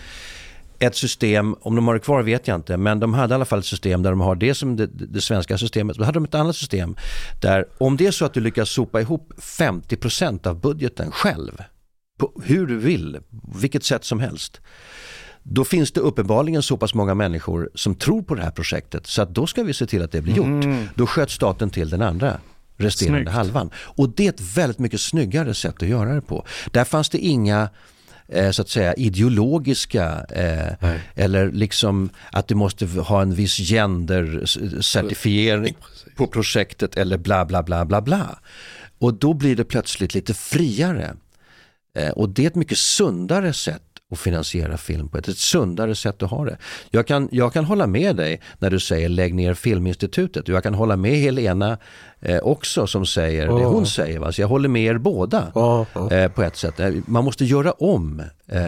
ett 0.78 0.96
system, 0.96 1.54
om 1.60 1.76
de 1.76 1.86
har 1.86 1.94
det 1.94 2.00
kvar 2.00 2.22
vet 2.22 2.48
jag 2.48 2.54
inte, 2.54 2.76
men 2.76 3.00
de 3.00 3.14
hade 3.14 3.32
i 3.32 3.34
alla 3.34 3.44
fall 3.44 3.58
ett 3.58 3.66
system 3.66 4.02
där 4.02 4.10
de 4.10 4.20
har 4.20 4.34
det 4.34 4.54
som 4.54 4.76
det, 4.76 4.86
det 4.86 5.20
svenska 5.20 5.58
systemet. 5.58 5.96
Då 5.96 6.04
hade 6.04 6.16
de 6.16 6.24
ett 6.24 6.34
annat 6.34 6.56
system 6.56 6.96
där 7.42 7.66
om 7.78 7.96
det 7.96 8.06
är 8.06 8.10
så 8.10 8.24
att 8.24 8.34
du 8.34 8.40
lyckas 8.40 8.70
sopa 8.70 9.00
ihop 9.00 9.32
50% 9.38 10.46
av 10.46 10.60
budgeten 10.60 11.10
själv, 11.10 11.62
på 12.16 12.42
hur 12.44 12.66
du 12.66 12.76
vill, 12.76 13.18
vilket 13.60 13.84
sätt 13.84 14.04
som 14.04 14.20
helst. 14.20 14.60
Då 15.42 15.64
finns 15.64 15.92
det 15.92 16.00
uppenbarligen 16.00 16.62
så 16.62 16.76
pass 16.76 16.94
många 16.94 17.14
människor 17.14 17.70
som 17.74 17.94
tror 17.94 18.22
på 18.22 18.34
det 18.34 18.42
här 18.42 18.50
projektet 18.50 19.06
så 19.06 19.22
att 19.22 19.34
då 19.34 19.46
ska 19.46 19.62
vi 19.62 19.74
se 19.74 19.86
till 19.86 20.02
att 20.02 20.12
det 20.12 20.20
blir 20.20 20.36
gjort. 20.36 20.64
Då 20.94 21.06
sköt 21.06 21.30
staten 21.30 21.70
till 21.70 21.90
den 21.90 22.02
andra 22.02 22.40
resterande 22.76 23.20
Snyggt. 23.20 23.34
halvan. 23.34 23.70
Och 23.76 24.08
det 24.08 24.26
är 24.26 24.28
ett 24.28 24.56
väldigt 24.56 24.78
mycket 24.78 25.00
snyggare 25.00 25.54
sätt 25.54 25.82
att 25.82 25.88
göra 25.88 26.14
det 26.14 26.20
på. 26.20 26.46
Där 26.70 26.84
fanns 26.84 27.10
det 27.10 27.18
inga 27.18 27.68
eh, 28.28 28.50
så 28.50 28.62
att 28.62 28.68
säga 28.68 28.94
ideologiska 28.94 30.24
eh, 30.30 30.72
eller 31.14 31.52
liksom 31.52 32.10
att 32.32 32.48
du 32.48 32.54
måste 32.54 32.86
ha 32.86 33.22
en 33.22 33.34
viss 33.34 33.58
gender-certifiering 33.58 35.74
på 36.16 36.26
projektet 36.26 36.96
eller 36.96 37.18
bla 37.18 37.44
bla 37.44 37.62
bla 37.62 37.84
bla 37.84 38.00
bla. 38.00 38.38
Och 38.98 39.14
då 39.14 39.34
blir 39.34 39.56
det 39.56 39.64
plötsligt 39.64 40.14
lite 40.14 40.34
friare. 40.34 41.16
Eh, 41.96 42.10
och 42.10 42.28
det 42.28 42.42
är 42.42 42.46
ett 42.46 42.54
mycket 42.54 42.78
sundare 42.78 43.52
sätt 43.52 43.82
att 44.12 44.18
finansiera 44.18 44.76
film 44.76 45.08
på, 45.08 45.18
ett, 45.18 45.28
ett 45.28 45.38
sundare 45.38 45.94
sätt 45.94 46.22
att 46.22 46.30
ha 46.30 46.44
det. 46.44 46.56
Jag 46.90 47.06
kan, 47.06 47.28
jag 47.32 47.52
kan 47.52 47.64
hålla 47.64 47.86
med 47.86 48.16
dig 48.16 48.40
när 48.58 48.70
du 48.70 48.80
säger 48.80 49.08
lägg 49.08 49.34
ner 49.34 49.54
Filminstitutet. 49.54 50.48
Jag 50.48 50.62
kan 50.62 50.74
hålla 50.74 50.96
med 50.96 51.16
Helena 51.16 51.78
eh, 52.20 52.38
också 52.38 52.86
som 52.86 53.06
säger 53.06 53.46
det 53.46 53.60
Ja. 53.62 53.68
hon 53.68 53.86
säger. 53.86 54.18
Va? 54.18 54.32
Så 54.32 54.40
jag 54.40 54.48
håller 54.48 54.68
med 54.68 54.82
er 54.82 54.98
båda 54.98 55.52
Ja, 55.54 55.86
ja. 55.94 56.10
eh, 56.12 56.30
på 56.30 56.42
ett 56.42 56.56
sätt. 56.56 56.80
Eh, 56.80 56.90
Man 57.06 57.24
måste 57.24 57.44
göra 57.44 57.72
om 57.72 58.22
eh, 58.46 58.60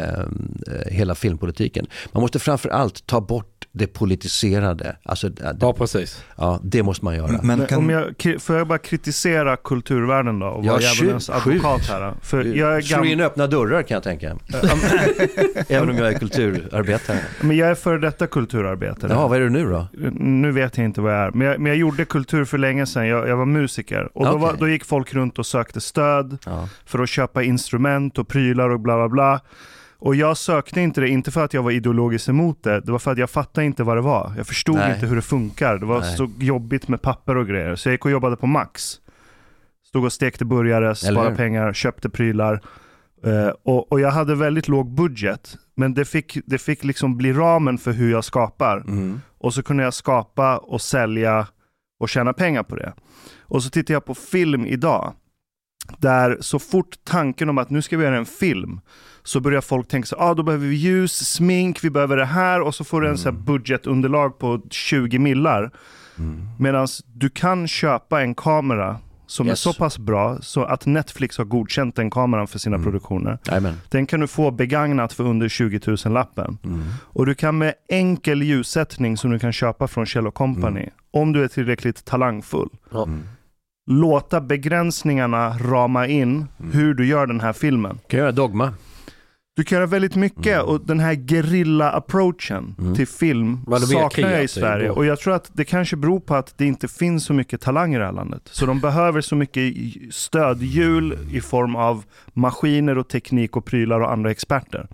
hela 0.87 1.15
filmpolitiken. 1.15 1.87
Man 2.13 2.21
måste 2.21 2.39
framför 2.39 2.69
allt 2.69 3.07
ta 3.07 3.21
bort 3.21 3.58
det 3.79 3.87
politiserade. 3.87 4.97
Alltså, 5.03 5.29
det, 5.29 5.57
Ja, 5.61 5.73
precis. 5.73 6.25
ja, 6.37 6.61
det 6.63 6.83
måste 6.83 7.05
man 7.05 7.17
göra. 7.17 7.41
Men 7.43 7.67
kan, 7.67 7.79
om 7.79 7.91
jag, 7.91 8.15
får 8.43 8.57
jag 8.57 8.67
bara 8.69 8.79
kritisera 8.79 9.57
kulturvärlden 9.57 10.39
då 10.39 10.47
och 10.47 10.65
Ja, 10.65 10.73
vara 10.73 10.81
skjut, 10.83 10.99
djävulens 11.01 11.31
advokat 11.31 11.81
här? 11.89 12.01
Då? 12.01 12.15
För 12.23 12.45
jag 12.45 12.77
är, 12.77 12.81
Slå 12.81 13.05
in 13.05 13.21
öppna 13.21 13.47
dörrar 13.47 13.83
kan 13.83 13.95
jag 13.95 14.03
tänka. 14.03 14.37
Även 15.69 15.91
om 15.91 15.97
jag 15.97 16.09
är 16.09 16.19
kulturarbetare. 16.19 17.19
men 17.41 17.57
jag 17.57 17.69
är 17.69 17.75
före 17.75 17.99
detta 17.99 18.27
kulturarbetare. 18.27 19.13
Ja, 19.13 19.29
vad 19.29 19.37
är 19.37 19.41
du 19.43 19.51
nu 19.51 19.65
då? 19.71 19.87
Nu 20.21 20.53
vet 20.53 20.77
jag 20.79 20.85
inte 20.85 21.01
vad 21.01 21.13
jag 21.13 21.21
är, 21.21 21.31
men 21.31 21.47
jag, 21.47 21.61
men 21.61 21.67
jag 21.67 21.77
gjorde 21.77 22.05
kultur 22.05 22.45
för 22.45 22.59
länge 22.59 22.87
sedan. 22.87 23.07
Jag, 23.07 23.29
jag 23.29 23.37
var 23.37 23.47
musiker. 23.47 24.09
Och 24.15 24.25
då, 24.25 24.31
Okej. 24.31 24.43
var, 24.43 24.57
då 24.59 24.69
gick 24.69 24.85
folk 24.85 25.15
runt 25.15 25.39
och 25.39 25.47
sökte 25.47 25.81
stöd 25.81 26.39
Ja. 26.47 26.69
för 26.87 26.99
att 26.99 27.09
köpa 27.09 27.43
instrument 27.43 28.19
och 28.19 28.29
prylar 28.29 28.71
och 28.71 28.81
bla 28.81 28.97
bla 28.97 29.09
bla. 29.09 29.41
Och 30.01 30.15
jag 30.15 30.37
sökte 30.37 30.81
inte 30.81 31.01
det, 31.01 31.09
inte 31.09 31.31
för 31.31 31.45
att 31.45 31.55
jag 31.55 31.63
var 31.63 31.71
ideologiskt 31.71 32.29
emot 32.29 32.63
det, 32.63 32.81
det 32.81 32.93
var 32.93 32.99
för 32.99 33.13
att 33.13 33.19
jag 33.19 33.31
fattade 33.31 33.67
inte 33.67 33.83
vad 33.83 33.97
det 33.97 34.01
var. 34.01 34.33
Jag 34.37 34.47
förstod 34.47 34.77
Nej. 34.77 34.95
inte 34.95 35.07
hur 35.07 35.17
det 35.17 35.23
funkar. 35.23 35.79
Det 35.79 35.87
var 35.87 36.01
Nej. 36.01 36.17
så 36.17 36.31
jobbigt 36.39 36.89
med 36.89 37.03
papper 37.03 37.37
och 37.37 37.47
grejer. 37.47 37.77
Så 37.77 37.89
jag 37.89 37.93
gick 37.93 38.05
och 38.05 38.11
jobbade 38.11 38.37
på 38.37 38.47
Max. 38.47 39.01
Stod 39.87 40.05
och 40.05 40.13
stekte 40.13 40.45
burgare, 40.45 40.95
sparade 40.95 41.37
pengar, 41.37 41.73
köpte 41.73 42.11
prylar. 42.11 42.61
Eh, 43.25 43.49
och, 43.63 43.93
och 43.93 44.01
jag 44.01 44.11
hade 44.11 44.35
väldigt 44.35 44.69
låg 44.69 44.95
budget. 44.95 45.57
Men 45.75 45.95
det 45.95 46.05
fick, 46.05 46.39
det 46.47 46.59
fick 46.59 46.85
liksom 46.85 47.17
bli 47.17 47.33
ramen 47.33 47.79
för 47.79 47.93
hur 47.93 48.11
jag 48.11 48.25
skapar. 48.25 48.77
Mm. 48.77 49.21
Och 49.39 49.55
så 49.55 49.63
kunde 49.63 49.83
jag 49.83 49.95
skapa 49.95 50.59
och 50.59 50.81
sälja 50.81 51.47
och 52.01 52.09
tjäna 52.09 52.33
pengar 52.33 52.63
på 52.63 52.77
det. 52.77 52.93
Och 53.41 53.63
så 53.63 53.71
tittar 53.71 53.95
jag 53.95 54.05
på 54.05 54.15
film 54.15 54.67
idag. 54.67 55.13
Där 55.99 56.37
så 56.41 56.59
fort 56.59 56.97
tanken 57.05 57.49
om 57.49 57.59
att 57.59 57.71
nu 57.71 57.83
ska 57.83 57.97
vi 57.97 58.05
göra 58.05 58.17
en 58.17 58.27
film 58.27 58.81
så 59.23 59.41
börjar 59.41 59.61
folk 59.61 59.89
tänka 59.89 60.07
så 60.07 60.17
ah, 60.19 60.35
då 60.35 60.43
behöver 60.43 60.67
vi 60.67 60.75
ljus, 60.75 61.13
smink, 61.35 61.85
vi 61.85 61.91
behöver 61.91 62.17
det 62.17 62.25
här 62.25 62.61
och 62.61 62.75
så 62.75 62.85
får 62.85 63.01
du 63.01 63.09
en 63.09 63.19
så 63.19 63.25
här 63.31 63.37
budgetunderlag 63.39 64.39
på 64.39 64.61
20 64.71 65.19
millar. 65.19 65.71
Mm. 66.19 66.49
Medan 66.59 66.89
du 67.15 67.29
kan 67.31 67.69
köpa 67.69 68.23
en 68.23 68.35
kamera 68.35 68.97
som 69.27 69.47
Yes. 69.47 69.67
är 69.67 69.73
så 69.73 69.79
pass 69.79 69.99
bra 69.99 70.39
så 70.41 70.65
att 70.65 70.87
Netflix 70.87 71.39
har 71.39 71.45
godkänt 71.45 71.97
den 71.97 72.11
kameran 72.11 72.47
för 72.47 72.59
sina 72.59 72.77
Mm. 72.77 72.85
produktioner. 72.85 73.39
Jajamän. 73.49 73.75
Den 73.89 74.07
kan 74.07 74.21
du 74.21 74.27
få 74.27 74.51
begagnat 74.51 75.13
för 75.13 75.25
under 75.25 75.49
20 75.49 75.81
000 76.05 76.13
lappen. 76.15 76.59
Mm. 76.65 76.83
Och 77.01 77.27
du 77.27 77.35
kan 77.35 77.59
med 77.59 77.75
enkel 77.89 78.43
ljussättning 78.43 79.17
som 79.17 79.31
du 79.31 79.39
kan 79.39 79.53
köpa 79.53 79.89
från 79.89 80.07
Kjell 80.07 80.31
Company, 80.31 80.81
Mm. 80.81 80.91
om 81.11 81.33
du 81.33 81.45
är 81.45 81.49
tillräckligt 81.49 82.05
talangfull, 82.05 82.69
Mm 82.95 83.23
låta 83.91 84.41
begränsningarna 84.41 85.59
rama 85.59 86.07
in 86.07 86.47
Mm. 86.61 86.73
hur 86.73 86.95
du 86.95 87.07
gör 87.07 87.27
den 87.27 87.41
här 87.41 87.53
filmen. 87.53 87.99
Kan 88.09 88.19
jag 88.19 88.25
göra 88.25 88.33
dogma? 88.33 88.73
Du 89.59 89.65
kan 89.65 89.77
göra 89.77 89.87
väldigt 89.87 90.15
mycket 90.17 90.47
Mm. 90.57 90.67
och 90.67 90.81
den 90.81 91.01
här 91.01 91.13
gerilla-approachen 91.15 92.75
Mm. 92.79 92.95
till 92.95 93.07
film 93.09 93.61
det 93.67 93.81
saknar 93.81 94.31
jag 94.31 94.45
i 94.45 94.49
Sverige. 94.49 94.91
Och 94.91 95.07
jag 95.07 95.19
tror 95.19 95.35
att 95.35 95.51
det 95.53 95.65
kanske 95.65 95.97
beror 95.97 96.21
på 96.21 96.35
att 96.35 96.55
det 96.59 96.65
inte 96.65 96.89
finns 96.89 97.25
så 97.25 97.33
mycket 97.33 97.61
talang 97.61 97.95
i 97.95 97.99
det 97.99 98.05
här 98.05 98.13
landet. 98.13 98.43
Så 98.51 98.67
de 98.67 98.81
behöver 98.81 99.21
så 99.21 99.35
mycket 99.37 99.75
stödhjul 100.11 101.19
i 101.33 101.41
form 101.41 101.77
av 101.77 102.05
maskiner 102.33 102.99
och 102.99 103.09
teknik 103.09 103.57
och 103.57 103.65
prylar 103.65 104.01
och 104.01 104.13
andra 104.13 104.31
experter. 104.31 104.87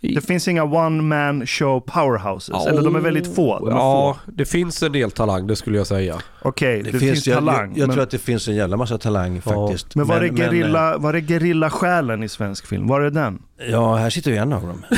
Det 0.00 0.26
finns 0.26 0.48
inga 0.48 0.64
one-man 0.64 1.46
show 1.46 1.80
powerhouses, 1.80 2.66
eller 2.66 2.82
de 2.82 2.96
är 2.96 3.00
väldigt 3.00 3.34
få. 3.34 3.58
De 3.58 3.68
är 3.68 3.72
Ja, 3.72 4.16
få. 4.24 4.30
det 4.32 4.44
finns 4.44 4.82
en 4.82 4.92
del 4.92 5.10
talang, 5.10 5.46
det 5.46 5.56
skulle 5.56 5.76
jag 5.78 5.86
säga. 5.86 6.18
Okej, 6.42 6.82
det, 6.82 6.98
finns, 6.98 7.26
jag, 7.26 7.34
talang. 7.38 7.68
Jag, 7.70 7.78
jag 7.78 7.86
men, 7.86 7.94
tror 7.94 8.02
att 8.02 8.10
det 8.10 8.18
finns 8.18 8.48
en 8.48 8.54
jävla 8.54 8.76
massa 8.76 8.98
talang 8.98 9.40
faktiskt. 9.40 9.94
men 9.94 10.06
var 10.06 10.16
är 10.20 10.24
eh, 10.24 10.34
gerilla, 10.36 10.98
var 10.98 11.14
är 11.14 11.20
gerilla-själen 11.20 12.22
i 12.22 12.28
svensk 12.28 12.66
film? 12.66 12.86
Var 12.86 13.00
är 13.00 13.10
den? 13.10 13.38
Ja, 13.70 13.96
här 13.96 14.10
sitter 14.10 14.30
ju 14.30 14.36
en 14.36 14.52
av 14.52 14.62
dem. 14.66 14.84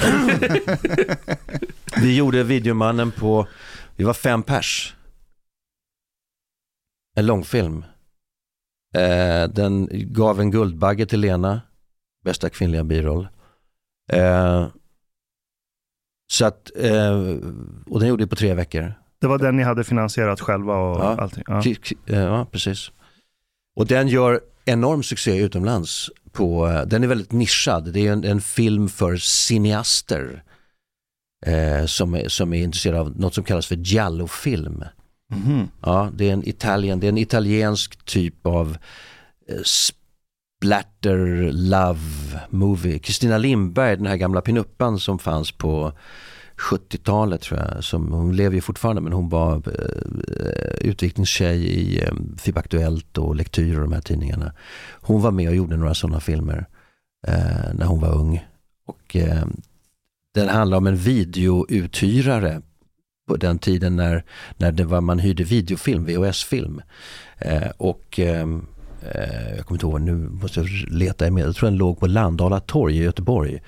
vi 2.02 2.16
gjorde 2.16 2.42
Videomannen 2.42 3.12
på, 3.12 3.46
vi 3.96 4.04
var 4.04 4.14
fem 4.14 4.42
pers. 4.42 4.94
En 7.16 7.26
långfilm. 7.26 7.84
Eh, 8.94 9.48
den 9.48 9.88
gav 9.92 10.40
en 10.40 10.50
Guldbagge 10.50 11.06
till 11.06 11.20
Lena, 11.20 11.60
bästa 12.24 12.50
kvinnliga 12.50 12.84
biroll. 12.84 13.28
Eh, 14.12 14.66
så 16.32 16.44
att, 16.46 16.70
eh, 16.76 17.20
och 17.86 18.00
den 18.00 18.08
gjorde 18.08 18.24
vi 18.24 18.30
på 18.30 18.36
tre 18.36 18.54
veckor. 18.54 18.94
Det 19.20 19.26
var 19.26 19.38
den 19.38 19.56
ni 19.56 19.62
hade 19.62 19.84
finansierat 19.84 20.40
själva 20.40 20.76
och 20.76 21.00
Ja. 21.00 21.16
allting? 21.20 21.44
Ja. 21.46 21.62
Eh, 22.06 22.18
Ja, 22.22 22.46
precis. 22.50 22.90
Och 23.76 23.86
den 23.86 24.08
gör 24.08 24.40
enorm 24.64 25.02
succé 25.02 25.36
utomlands. 25.36 26.10
På, 26.34 26.82
den 26.86 27.04
är 27.04 27.08
väldigt 27.08 27.32
nischad. 27.32 27.92
Det 27.92 28.06
är 28.06 28.12
en, 28.12 28.24
en 28.24 28.40
film 28.40 28.88
för 28.88 29.16
cineaster 29.16 30.42
eh, 31.46 31.86
som, 31.86 32.14
är, 32.14 32.28
som 32.28 32.52
är 32.52 32.62
intresserade 32.62 33.00
av 33.00 33.20
något 33.20 33.34
som 33.34 33.44
kallas 33.44 33.66
för 33.66 33.76
giallofilm. 33.76 34.84
Mhm. 35.30 35.68
Ja, 35.82 36.10
det 36.14 36.28
är 36.28 36.32
en 36.32 36.48
Italien, 36.48 37.00
det 37.00 37.06
är 37.06 37.08
en 37.08 37.18
italiensk 37.18 38.04
typ 38.04 38.46
av 38.46 38.76
eh, 39.48 39.62
splatter 39.64 41.52
love 41.52 42.00
movie. 42.48 42.98
Kristina 42.98 43.38
Lindberg, 43.38 43.96
den 43.96 44.06
här 44.06 44.16
gamla 44.16 44.40
pinuppan 44.40 44.98
som 44.98 45.18
fanns 45.18 45.52
på 45.52 45.92
70-talet 46.56 47.40
tror 47.40 47.60
jag. 47.60 47.84
Som, 47.84 48.12
hon 48.12 48.36
lever 48.36 48.54
ju 48.54 48.60
fortfarande 48.60 49.02
men 49.02 49.12
hon 49.12 49.28
var 49.28 49.54
eh, 49.54 50.46
eh 50.46 50.88
utviklingstjej 50.88 51.64
i 51.66 52.02
eh, 52.02 52.12
FIB 52.38 52.58
Aktuellt 52.58 53.18
och 53.18 53.36
Lektyr 53.36 53.76
och 53.76 53.82
de 53.82 53.92
här 53.92 54.00
tidningarna. 54.00 54.52
Hon 55.00 55.22
var 55.22 55.30
med 55.30 55.48
och 55.48 55.56
gjorde 55.56 55.76
några 55.76 55.94
sådana 55.94 56.20
filmer 56.20 56.66
eh, 57.26 57.74
när 57.74 57.86
hon 57.86 58.00
var 58.00 58.14
ung. 58.14 58.44
Och 58.86 59.16
eh, 59.16 59.44
den 60.34 60.48
handlar 60.48 60.78
om 60.78 60.86
en 60.86 60.96
videouthyrare 60.96 62.62
på 63.28 63.36
den 63.36 63.58
tiden 63.58 63.96
när, 63.96 64.24
när 64.56 64.72
det 64.72 64.84
var, 64.84 65.00
man 65.00 65.18
hyrde 65.18 65.44
videofilm, 65.44 66.04
VHS-film. 66.04 66.82
Eh, 67.38 67.70
och 67.76 68.18
ehm, 68.18 68.66
eh, 69.02 69.56
jag 69.56 69.66
kommer 69.66 69.76
inte 69.76 69.86
ihåg, 69.86 70.00
nu 70.00 70.14
måste 70.14 70.60
jag 70.60 70.68
leta 70.88 71.26
i 71.26 71.30
med. 71.30 71.44
Jag 71.46 71.56
tror 71.56 71.68
den 71.70 71.78
låg 71.78 72.00
på 72.00 72.06
Landala 72.06 72.60
torg 72.60 72.96
i 72.96 73.02
Göteborg. 73.02 73.62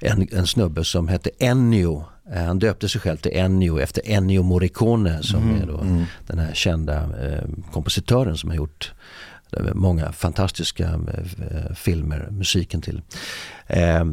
En, 0.00 0.28
en 0.32 0.46
snubbe 0.46 0.84
som 0.84 1.08
hette 1.08 1.30
Ennio. 1.38 2.04
Eh, 2.32 2.44
han 2.44 2.58
döpte 2.58 2.88
sig 2.88 3.00
själv 3.00 3.16
till 3.16 3.32
Ennio 3.34 3.80
efter 3.80 4.02
Ennio 4.04 4.42
Morricone 4.42 5.22
som 5.22 5.54
är 5.62 5.66
då 5.66 5.84
den 6.26 6.38
här 6.38 6.54
kända 6.54 6.96
eh, 6.96 7.44
kompositören 7.72 8.36
som 8.36 8.50
har 8.50 8.56
gjort 8.56 8.92
eh, 9.52 9.74
många 9.74 10.12
fantastiska 10.12 10.84
eh, 10.84 11.74
filmer, 11.74 12.28
musiken 12.30 12.80
till. 12.80 13.02
Eh, 13.66 14.04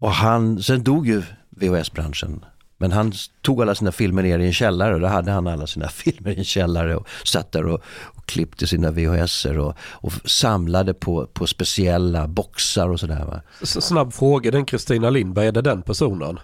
och 0.00 0.10
han, 0.10 0.62
sen 0.62 0.82
dog 0.82 1.08
ju 1.08 1.22
VHS-branschen. 1.50 2.44
Men 2.76 2.92
han 2.92 3.12
tog 3.42 3.62
alla 3.62 3.74
sina 3.74 3.92
filmer 3.92 4.22
ner 4.22 4.38
i 4.38 4.46
en 4.46 4.52
källare 4.52 4.94
och 4.94 5.00
då 5.00 5.06
hade 5.06 5.30
han 5.30 5.46
alla 5.46 5.66
sina 5.66 5.88
filmer 5.88 6.30
i 6.30 6.38
en 6.38 6.44
källare 6.44 6.96
och 6.96 7.08
satt 7.24 7.52
där 7.52 7.66
och, 7.66 7.82
och 8.02 8.26
klippte 8.26 8.66
sina 8.66 8.90
VHSer 8.90 9.58
och, 9.58 9.74
och 9.80 10.12
samlade 10.24 10.94
på, 10.94 11.26
på 11.26 11.46
speciella 11.46 12.28
boxar 12.28 12.88
och 12.88 13.00
sådär. 13.00 13.42
Snabb 13.62 14.12
fråga, 14.12 14.50
den 14.50 14.64
Kristina 14.64 15.10
Lindberg, 15.10 15.46
är 15.46 15.52
det 15.52 15.62
den 15.62 15.82
personen? 15.82 16.38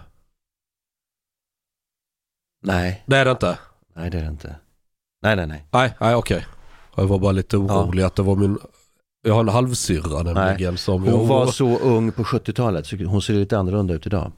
Nej, 2.61 3.03
Det 3.05 3.17
är 3.17 3.25
det 3.25 3.31
inte? 3.31 3.57
nej 3.95 4.09
det 4.09 4.17
är 4.17 4.21
det 4.21 4.27
inte. 4.27 4.55
Nej, 5.23 5.35
nej, 5.35 5.47
nej. 5.47 5.65
Nej, 5.71 5.93
nej 6.01 6.15
okej. 6.15 6.45
Jag 6.95 7.05
var 7.07 7.19
bara 7.19 7.31
lite 7.31 7.57
orolig 7.57 8.03
att 8.03 8.15
det 8.15 8.21
var 8.23 8.35
min... 8.35 8.57
Jag 9.23 9.33
har 9.33 9.39
en 9.41 9.49
halvsyrra 9.49 10.23
nämligen 10.23 10.77
som 10.77 11.05
jag 11.05 11.11
Hon 11.13 11.27
var 11.27 11.45
oroar- 11.45 11.51
så 11.51 11.79
ung 11.79 12.11
på 12.11 12.23
70-talet 12.23 12.85
så 12.87 12.95
hon 13.05 13.21
ser 13.21 13.33
lite 13.33 13.57
annorlunda 13.57 13.93
ut 13.93 14.05
idag. 14.05 14.31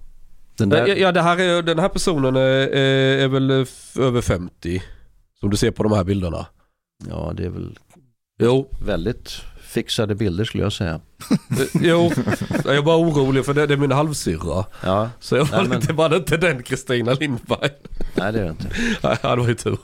Den 0.57 0.69
där, 0.69 0.87
Ja, 0.87 0.93
ja 0.95 1.11
det 1.11 1.21
här 1.21 1.39
är, 1.39 1.61
den 1.61 1.79
här 1.79 1.89
personen 1.89 2.35
är, 2.35 2.67
är, 3.19 3.27
väl 3.27 3.51
f- 3.61 3.97
över 3.99 4.21
50. 4.21 4.83
Som 5.39 5.49
du 5.49 5.57
ser 5.57 5.71
på 5.71 5.83
de 5.83 5.91
här 5.91 6.03
bilderna. 6.03 6.45
ja, 7.09 7.33
det 7.37 7.45
är 7.45 7.49
väl 7.49 7.79
Jo, 8.39 8.69
väldigt 8.85 9.31
fixade 9.73 10.15
bilder 10.15 10.43
skulle 10.45 10.63
jag 10.63 10.73
säga. 10.73 10.93
eh, 11.31 11.67
jo. 11.81 12.11
Jag 12.65 12.75
är 12.75 12.81
bara 12.81 12.97
orolig 12.97 13.45
för 13.45 13.53
det, 13.53 13.67
det 13.67 13.73
är 13.73 13.77
min 13.77 13.91
halvsyrra. 13.91 14.65
Ja, 14.83 15.09
Så 15.19 15.35
jag 15.35 15.45
var 15.45 15.57
Nej, 15.57 15.67
men- 15.69 15.79
lite, 15.79 15.93
var 15.93 16.09
det 16.09 16.15
inte 16.17 16.37
den 16.37 16.63
Kristina 16.63 17.13
Lindberg? 17.13 17.69
nej 18.15 18.33
det 18.33 18.39
är 18.39 18.43
det 18.43 18.49
inte. 18.49 18.69
Nej, 19.03 19.17
det 19.21 19.27
var 19.35 19.47
ju 19.47 19.55
tur. 19.55 19.77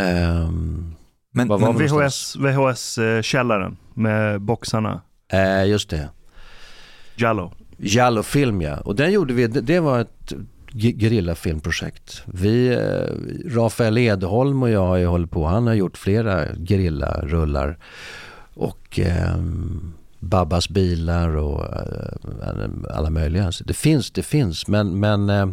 Ehm, 0.00 0.94
Men, 1.34 1.48
men? 1.48 1.78
VHS, 1.78 2.36
VHS-källaren 2.36 3.76
med 3.94 4.40
boxarna. 4.40 5.00
eh, 5.32 5.66
just 5.68 5.90
det. 5.90 6.08
Jallo. 7.16 7.52
Jallo-film 7.78 8.62
ja. 8.62 8.76
Och 8.80 8.96
den 8.96 9.12
gjorde 9.12 9.34
vi, 9.34 9.46
det, 9.46 9.60
det 9.60 9.80
var 9.80 10.00
ett 10.00 10.32
gerillafilmprojekt. 10.72 12.22
Vi, 12.26 12.68
eh, 12.68 13.54
Rafael 13.54 13.98
Edholm 13.98 14.62
och 14.62 14.70
jag 14.70 14.86
har 14.86 14.96
ju 14.96 15.06
hållit 15.06 15.30
på, 15.30 15.46
han 15.46 15.66
har 15.66 15.74
gjort 15.74 15.98
flera 15.98 16.44
gerillarullar. 16.56 17.78
Och 18.54 18.98
eh, 18.98 19.36
Babbas 20.20 20.68
bilar 20.68 21.36
och 21.36 21.64
eh, 21.64 22.68
alla 22.90 23.10
möjliga. 23.10 23.52
Så 23.52 23.64
det 23.64 23.74
finns, 23.74 24.10
det 24.10 24.22
finns. 24.22 24.68
Men, 24.68 25.00
men 25.00 25.30
eh, 25.30 25.48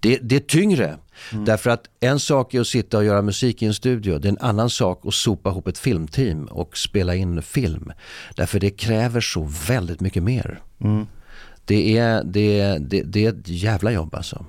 det, 0.00 0.18
det 0.22 0.36
är 0.36 0.40
tyngre. 0.40 0.96
Därför 1.30 1.70
att 1.70 1.84
en 2.00 2.20
sak 2.20 2.54
är 2.54 2.60
att 2.60 2.66
sitta 2.66 2.98
och 2.98 3.04
göra 3.04 3.22
musik 3.22 3.62
i 3.62 3.66
en 3.66 3.74
studio. 3.74 4.18
Det 4.18 4.28
är 4.28 4.32
en 4.32 4.38
annan 4.40 4.70
sak 4.70 5.06
att 5.06 5.14
sopa 5.14 5.50
ihop 5.50 5.68
ett 5.68 5.78
filmteam 5.78 6.44
och 6.44 6.76
spela 6.76 7.14
in 7.14 7.42
film. 7.42 7.92
Därför 8.36 8.60
det 8.60 8.70
kräver 8.70 9.20
så 9.20 9.50
väldigt 9.68 10.00
mycket 10.00 10.22
mer. 10.22 10.60
Mm. 10.80 11.06
Det 11.68 11.98
är, 11.98 12.24
det, 12.24 12.78
det, 12.78 13.02
det 13.02 13.24
är 13.26 13.28
ett 13.28 13.48
jävla 13.48 13.92
jobb 13.92 14.14
alltså. 14.14 14.46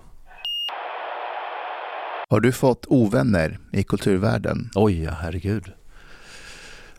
Har 2.29 2.39
du 2.39 2.51
fått 2.51 2.85
ovänner 2.87 3.59
i 3.71 3.83
kulturvärlden? 3.83 4.69
Oj, 4.75 5.03
ja, 5.03 5.11
herregud. 5.21 5.63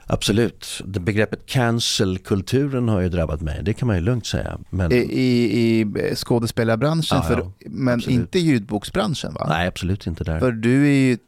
Absolut. 0.07 0.83
Det 0.85 1.01
begreppet 1.01 1.47
cancel-kulturen 1.47 2.89
har 2.89 3.01
ju 3.01 3.09
drabbat 3.09 3.41
mig. 3.41 3.61
Det 3.63 3.73
kan 3.73 3.87
man 3.87 3.97
ju 3.97 4.03
lugnt 4.03 4.27
säga. 4.27 4.59
Men, 4.71 4.93
I, 4.93 4.97
i, 4.97 5.81
i 5.81 6.15
skådespelarbranschen, 6.17 7.19
Ja, 7.19 7.27
ja, 7.31 7.37
för, 7.37 7.51
men 7.71 7.95
absolut. 7.95 8.15
inte 8.21 8.39
ljudboksbranschen 8.39 9.35
va? 9.35 9.47
nej, 9.49 9.69
absolut 9.69 10.07
inte 10.07 10.25
där. 10.25 10.39
För 10.41 10.53
du 10.53 10.87
är 10.87 10.93
ju, 11.09 11.19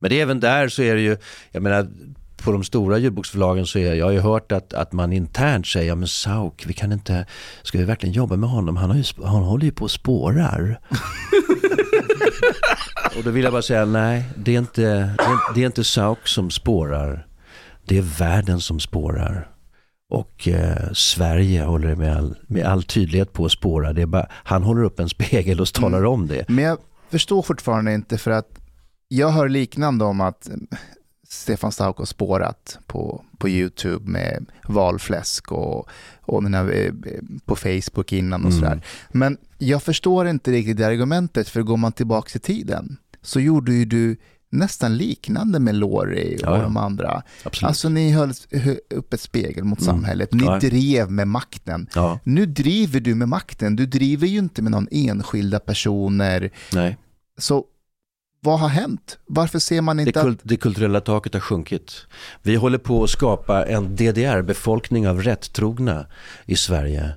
Men 0.00 0.10
det 0.10 0.18
är 0.18 0.22
även 0.22 0.40
där 0.40 0.68
så 0.68 0.82
är 0.82 0.94
det 0.94 1.00
ju, 1.00 1.16
jag 1.50 1.62
menar 1.62 1.88
på 2.44 2.52
de 2.52 2.64
stora 2.64 2.98
ljudboksförlagen 2.98 3.66
så 3.66 3.78
är 3.78 3.94
jag 3.94 4.06
har 4.06 4.12
ju 4.12 4.20
hört 4.20 4.52
att, 4.52 4.74
att 4.74 4.92
man 4.92 5.12
internt 5.12 5.66
säger, 5.66 5.88
ja 5.88 5.94
men 5.94 6.08
Sauk, 6.08 6.64
vi 6.66 6.72
kan 6.72 6.92
inte, 6.92 7.26
ska 7.62 7.78
vi 7.78 7.84
verkligen 7.84 8.12
jobba 8.12 8.36
med 8.36 8.50
honom? 8.50 8.76
Han, 8.76 8.90
har 8.90 8.96
ju, 8.96 9.04
han 9.24 9.42
håller 9.42 9.64
ju 9.64 9.72
på 9.72 9.84
och 9.84 9.90
spårar. 9.90 10.80
och 13.16 13.24
då 13.24 13.30
vill 13.30 13.44
jag 13.44 13.52
bara 13.52 13.62
säga, 13.62 13.84
nej, 13.84 14.24
det 14.36 14.54
är 14.54 14.58
inte, 14.58 14.82
det 14.82 15.24
är, 15.24 15.54
det 15.54 15.62
är 15.62 15.66
inte 15.66 15.84
Sauk 15.84 16.28
som 16.28 16.50
spårar. 16.50 17.26
Det 17.84 17.98
är 17.98 18.02
världen 18.18 18.60
som 18.60 18.80
spårar. 18.80 19.48
Och 20.10 20.48
eh, 20.48 20.92
Sverige 20.92 21.62
håller 21.62 21.94
med 21.94 22.16
all, 22.16 22.36
med 22.46 22.66
all 22.66 22.82
tydlighet 22.82 23.32
på 23.32 23.44
att 23.44 23.52
spåra. 23.52 23.92
Det 23.92 24.06
bara, 24.06 24.26
han 24.30 24.62
håller 24.62 24.82
upp 24.82 25.00
en 25.00 25.08
spegel 25.08 25.60
och 25.60 25.72
talar 25.72 25.98
Mm. 25.98 26.10
om 26.10 26.26
det. 26.26 26.44
men 26.48 26.64
jag 26.64 26.78
förstår 27.10 27.42
fortfarande 27.42 27.94
inte 27.94 28.18
för 28.18 28.30
att 28.30 28.48
jag 29.08 29.28
hör 29.28 29.48
liknande 29.48 30.04
om 30.04 30.20
att 30.20 30.48
Stefan 31.30 31.72
Stauk 31.72 31.98
har 31.98 32.04
spårat 32.04 32.78
på, 32.86 33.24
på 33.38 33.48
YouTube 33.48 34.10
med 34.10 34.46
valfläsk 34.68 35.52
och, 35.52 35.88
och 36.20 36.42
den 36.42 36.54
här, 36.54 36.72
eh, 36.86 36.92
på 37.44 37.56
Facebook 37.56 38.12
innan 38.12 38.44
och 38.44 38.50
Mm. 38.50 38.60
sådär. 38.60 38.80
Men 39.12 39.36
jag 39.58 39.82
förstår 39.82 40.28
inte 40.28 40.50
riktigt 40.52 40.76
det 40.76 40.86
argumentet 40.86 41.48
för 41.48 41.62
går 41.62 41.76
man 41.76 41.92
tillbaka 41.92 42.30
i 42.34 42.38
tiden 42.38 42.96
så 43.22 43.40
gjorde 43.40 43.72
ju 43.72 43.84
du 43.84 44.16
nästan 44.50 44.96
liknande 44.96 45.60
med 45.60 45.74
Lori 45.74 46.36
och 46.36 46.40
Ja, 46.42 46.56
ja. 46.56 46.62
de 46.62 46.76
andra. 46.76 47.22
Absolut. 47.44 47.68
Alltså 47.68 47.88
ni 47.88 48.10
höll 48.10 48.32
hö- 48.50 48.76
upp 48.90 49.12
ett 49.14 49.20
spegel 49.20 49.64
mot 49.64 49.80
Mm. 49.80 49.94
samhället, 49.94 50.32
ni 50.32 50.44
Ja. 50.44 50.58
drev 50.58 51.10
med 51.10 51.28
makten. 51.28 51.86
Nu 52.24 52.46
driver 52.46 53.00
du 53.00 53.14
med 53.14 53.28
makten, 53.28 53.76
du 53.76 53.86
driver 53.86 54.26
ju 54.26 54.38
inte 54.38 54.62
med 54.62 54.72
någon 54.72 54.88
enskilda 54.90 55.58
personer. 55.60 56.50
nej. 56.72 56.96
Så 57.38 57.64
vad 58.40 58.58
har 58.60 58.68
hänt? 58.68 59.18
Varför 59.26 59.58
ser 59.58 59.80
man 59.80 59.96
Det, 59.96 60.02
inte 60.02 60.20
kult, 60.20 60.40
att... 60.40 60.48
det 60.48 60.56
kulturella 60.56 61.00
taket 61.00 61.32
har 61.32 61.40
sjunkit. 61.40 62.06
Vi 62.42 62.56
håller 62.56 62.78
på 62.78 63.04
att 63.04 63.10
skapa 63.10 63.66
en 63.66 63.96
DDR-befolkning 63.96 65.08
av 65.08 65.22
rättrogna 65.22 66.06
i 66.46 66.56
Sverige. 66.56 67.12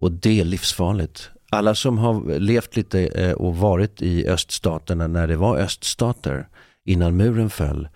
Och 0.00 0.12
det 0.12 0.40
är 0.40 0.44
livsfarligt. 0.44 1.30
Alla 1.50 1.74
som 1.74 1.98
har 1.98 2.38
levt 2.38 2.76
lite 2.76 3.06
eh, 3.06 3.32
och 3.32 3.56
varit 3.56 4.02
i 4.02 4.28
öststaterna 4.28 5.06
när 5.06 5.26
det 5.26 5.36
var 5.36 5.58
öststater 5.58 6.48
innan 6.84 7.16
muren 7.16 7.50
föll 7.50 7.88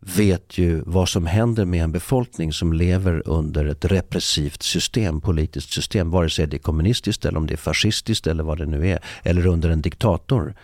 vet 0.00 0.58
ju 0.58 0.82
vad 0.86 1.08
som 1.08 1.26
händer 1.26 1.64
med 1.64 1.84
en 1.84 1.92
befolkning 1.92 2.52
som 2.52 2.72
lever 2.72 3.22
under 3.28 3.64
ett 3.64 3.84
repressivt 3.84 4.62
system, 4.62 5.20
politiskt 5.20 5.72
system, 5.72 6.10
vare 6.10 6.30
sig 6.30 6.46
det 6.46 6.56
är 6.56 6.58
kommunistiskt 6.58 7.24
eller 7.24 7.38
om 7.38 7.46
det 7.46 7.54
är 7.54 7.58
fascistiskt 7.58 8.26
eller 8.26 8.44
vad 8.44 8.58
det 8.58 8.66
nu 8.66 8.88
är, 8.88 8.98
eller 9.22 9.46
under 9.46 9.70
en 9.70 9.82
diktator. 9.82 10.54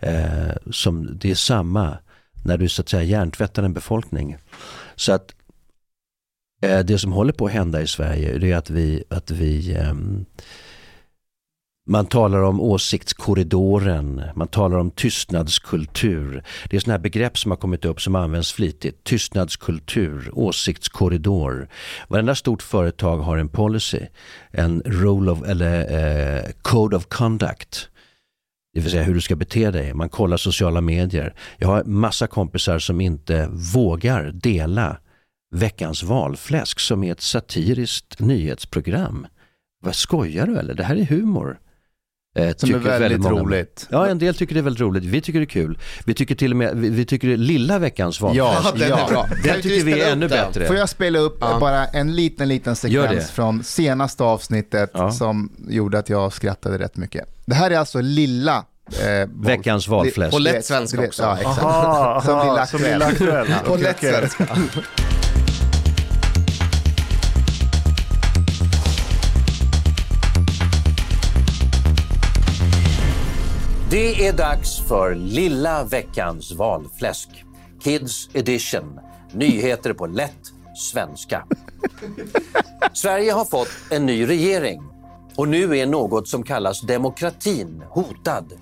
Eh, 0.00 0.70
som, 0.70 1.18
det 1.18 1.30
är 1.30 1.34
samma 1.34 1.98
när 2.44 2.58
du 2.58 2.68
så 2.68 2.82
att 2.82 2.88
säga 2.88 3.02
hjärntvättar 3.02 3.62
en 3.62 3.74
befolkning. 3.74 4.36
Så 4.96 5.12
att 5.12 5.34
eh, 6.62 6.80
det 6.80 6.98
som 6.98 7.12
håller 7.12 7.32
på 7.32 7.46
att 7.46 7.52
hända 7.52 7.82
i 7.82 7.86
Sverige 7.86 8.38
det 8.38 8.52
är 8.52 8.56
att 8.56 8.70
vi, 8.70 9.04
att 9.10 9.30
vi 9.30 9.74
eh, 9.74 9.94
man 11.88 12.06
talar 12.06 12.42
om 12.42 12.60
åsiktskorridoren, 12.60 14.22
man 14.34 14.48
talar 14.48 14.78
om 14.78 14.90
tystnadskultur. 14.90 16.44
Det 16.70 16.76
är 16.76 16.80
sådana 16.80 16.96
här 16.96 17.02
begrepp 17.02 17.38
som 17.38 17.50
har 17.50 17.56
kommit 17.58 17.84
upp 17.84 18.00
som 18.00 18.14
används 18.14 18.52
flitigt. 18.52 19.04
Tystnadskultur, 19.04 20.30
åsiktskorridor. 20.32 21.68
Varenda 22.08 22.34
stort 22.34 22.62
företag 22.62 23.18
har 23.18 23.36
en 23.36 23.48
policy, 23.48 24.00
en 24.50 24.82
rule 24.84 25.30
of, 25.30 25.42
eller 25.42 25.80
eh, 26.36 26.44
code 26.62 26.96
of 26.96 27.06
conduct. 27.06 27.88
Det 28.76 28.82
vill 28.82 28.90
säga 28.90 29.02
hur 29.02 29.14
du 29.14 29.20
ska 29.20 29.36
bete 29.36 29.70
dig. 29.70 29.94
Man 29.94 30.08
kollar 30.08 30.36
sociala 30.36 30.80
medier. 30.80 31.34
Jag 31.56 31.68
har 31.68 31.84
massa 31.84 32.26
kompisar 32.26 32.78
som 32.78 33.00
inte 33.00 33.48
vågar 33.74 34.32
dela 34.32 34.96
veckans 35.54 36.02
valfläsk 36.02 36.80
som 36.80 37.04
är 37.04 37.12
ett 37.12 37.20
satiriskt 37.20 38.20
nyhetsprogram. 38.20 39.26
Vad 39.82 39.94
skojar 39.94 40.46
du 40.46 40.58
eller? 40.58 40.74
Det 40.74 40.84
här 40.84 40.96
är 40.96 41.04
humor. 41.04 41.58
Eh, 42.36 42.56
Som 42.56 42.74
är 42.74 42.78
väldigt 42.78 43.20
många. 43.20 43.40
roligt. 43.40 43.86
Ja, 43.90 44.06
en 44.08 44.18
del 44.18 44.34
tycker 44.34 44.54
det 44.54 44.60
är 44.60 44.62
väldigt 44.62 44.80
roligt. 44.80 45.04
Vi 45.04 45.20
tycker 45.20 45.38
det 45.38 45.44
är 45.44 45.46
kul. 45.46 45.78
Vi 46.04 46.14
tycker 46.14 46.34
till 46.34 46.50
och 46.50 46.56
med, 46.56 46.76
vi, 46.76 46.88
vi 46.88 47.04
tycker 47.04 47.28
det 47.28 47.34
är 47.34 47.38
lilla 47.38 47.78
veckans 47.78 48.20
valfläsk. 48.20 48.46
Ja, 48.64 48.72
den 48.72 48.82
är 48.82 48.88
ja. 48.88 49.06
bra. 49.10 49.26
Den 49.44 49.62
tycker 49.62 49.84
vi 49.84 50.00
är 50.00 50.12
ännu 50.12 50.28
den? 50.28 50.46
bättre. 50.46 50.66
Får 50.66 50.76
jag 50.76 50.88
spela 50.88 51.18
upp 51.18 51.38
Ja. 51.40 51.56
bara 51.60 51.86
en 51.86 52.14
liten, 52.16 52.48
liten 52.48 52.76
sekvens 52.76 53.30
från 53.30 53.64
senaste 53.64 54.24
avsnittet 54.24 54.90
Ja. 54.94 55.12
som 55.12 55.52
gjorde 55.68 55.98
att 55.98 56.08
jag 56.08 56.32
skrattade 56.32 56.78
rätt 56.78 56.96
mycket. 56.96 57.24
Det 57.46 57.54
här 57.54 57.70
är 57.70 57.78
alltså 57.78 58.00
lilla... 58.00 58.64
Eh, 59.02 59.18
val- 59.18 59.28
Veckans 59.46 59.88
valfläsk. 59.88 60.32
På 60.32 60.38
lätt 60.38 60.64
svenska 60.64 61.04
också. 61.06 61.22
Ja, 61.22 61.36
exakt. 61.38 61.62
Aha, 61.62 62.20
Som 62.24 62.34
aha, 62.34 62.66
som. 62.66 62.82
Lilla 62.82 63.06
Aktuellt. 63.06 63.64
På 63.64 63.76
lätt 63.76 63.98
svenska. 64.00 64.46
Det 73.96 74.26
är 74.26 74.32
dags 74.32 74.80
för 74.88 75.14
lilla 75.14 75.84
veckans 75.84 76.52
valfläsk. 76.52 77.44
Kids 77.82 78.28
edition. 78.32 79.00
Nyheter 79.32 79.92
på 79.92 80.06
lätt 80.06 80.52
svenska. 80.74 81.46
Sverige 82.92 83.32
har 83.32 83.44
fått 83.44 83.68
en 83.90 84.06
ny 84.06 84.28
regering 84.28 84.82
och 85.36 85.48
nu 85.48 85.78
är 85.78 85.86
något 85.86 86.28
som 86.28 86.42
kallas 86.42 86.80
demokratin 86.80 87.82
hotad. 87.90 88.52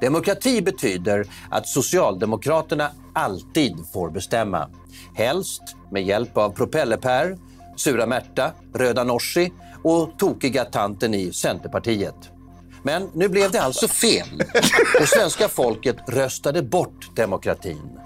Demokrati 0.00 0.62
betyder 0.62 1.26
att 1.50 1.68
Socialdemokraterna 1.68 2.90
alltid 3.14 3.76
får 3.92 4.10
bestämma. 4.10 4.68
Helst 5.14 5.62
med 5.90 6.04
hjälp 6.04 6.36
av 6.36 6.50
propellerpär, 6.50 7.38
Sura 7.76 8.06
Märta, 8.06 8.52
Röda 8.74 9.04
Norsi 9.04 9.52
och 9.82 10.18
tokiga 10.18 10.64
tanten 10.64 11.14
i 11.14 11.32
Centerpartiet. 11.32 12.30
Men 12.82 13.10
nu 13.14 13.28
blev 13.28 13.50
det 13.50 13.62
alltså 13.62 13.88
fel 13.88 14.42
och 15.00 15.08
svenska 15.08 15.48
folket 15.48 15.96
röstade 16.08 16.62
bort 16.62 17.16
demokratin. 17.16 17.98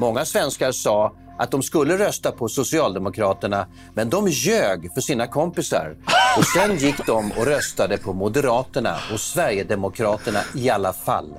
Många 0.00 0.24
svenskar 0.24 0.72
sa 0.72 1.12
att 1.38 1.50
de 1.50 1.62
skulle 1.62 1.98
rösta 1.98 2.32
på 2.32 2.48
Socialdemokraterna, 2.48 3.66
men 3.94 4.10
de 4.10 4.28
ljög 4.28 4.94
för 4.94 5.00
sina 5.00 5.26
kompisar. 5.26 5.96
Och 6.38 6.44
sen 6.44 6.76
gick 6.76 7.06
de 7.06 7.32
och 7.32 7.46
röstade 7.46 7.98
på 7.98 8.12
Moderaterna 8.12 8.96
och 9.12 9.20
Sverigedemokraterna 9.20 10.40
i 10.54 10.70
alla 10.70 10.92
fall. 10.92 11.34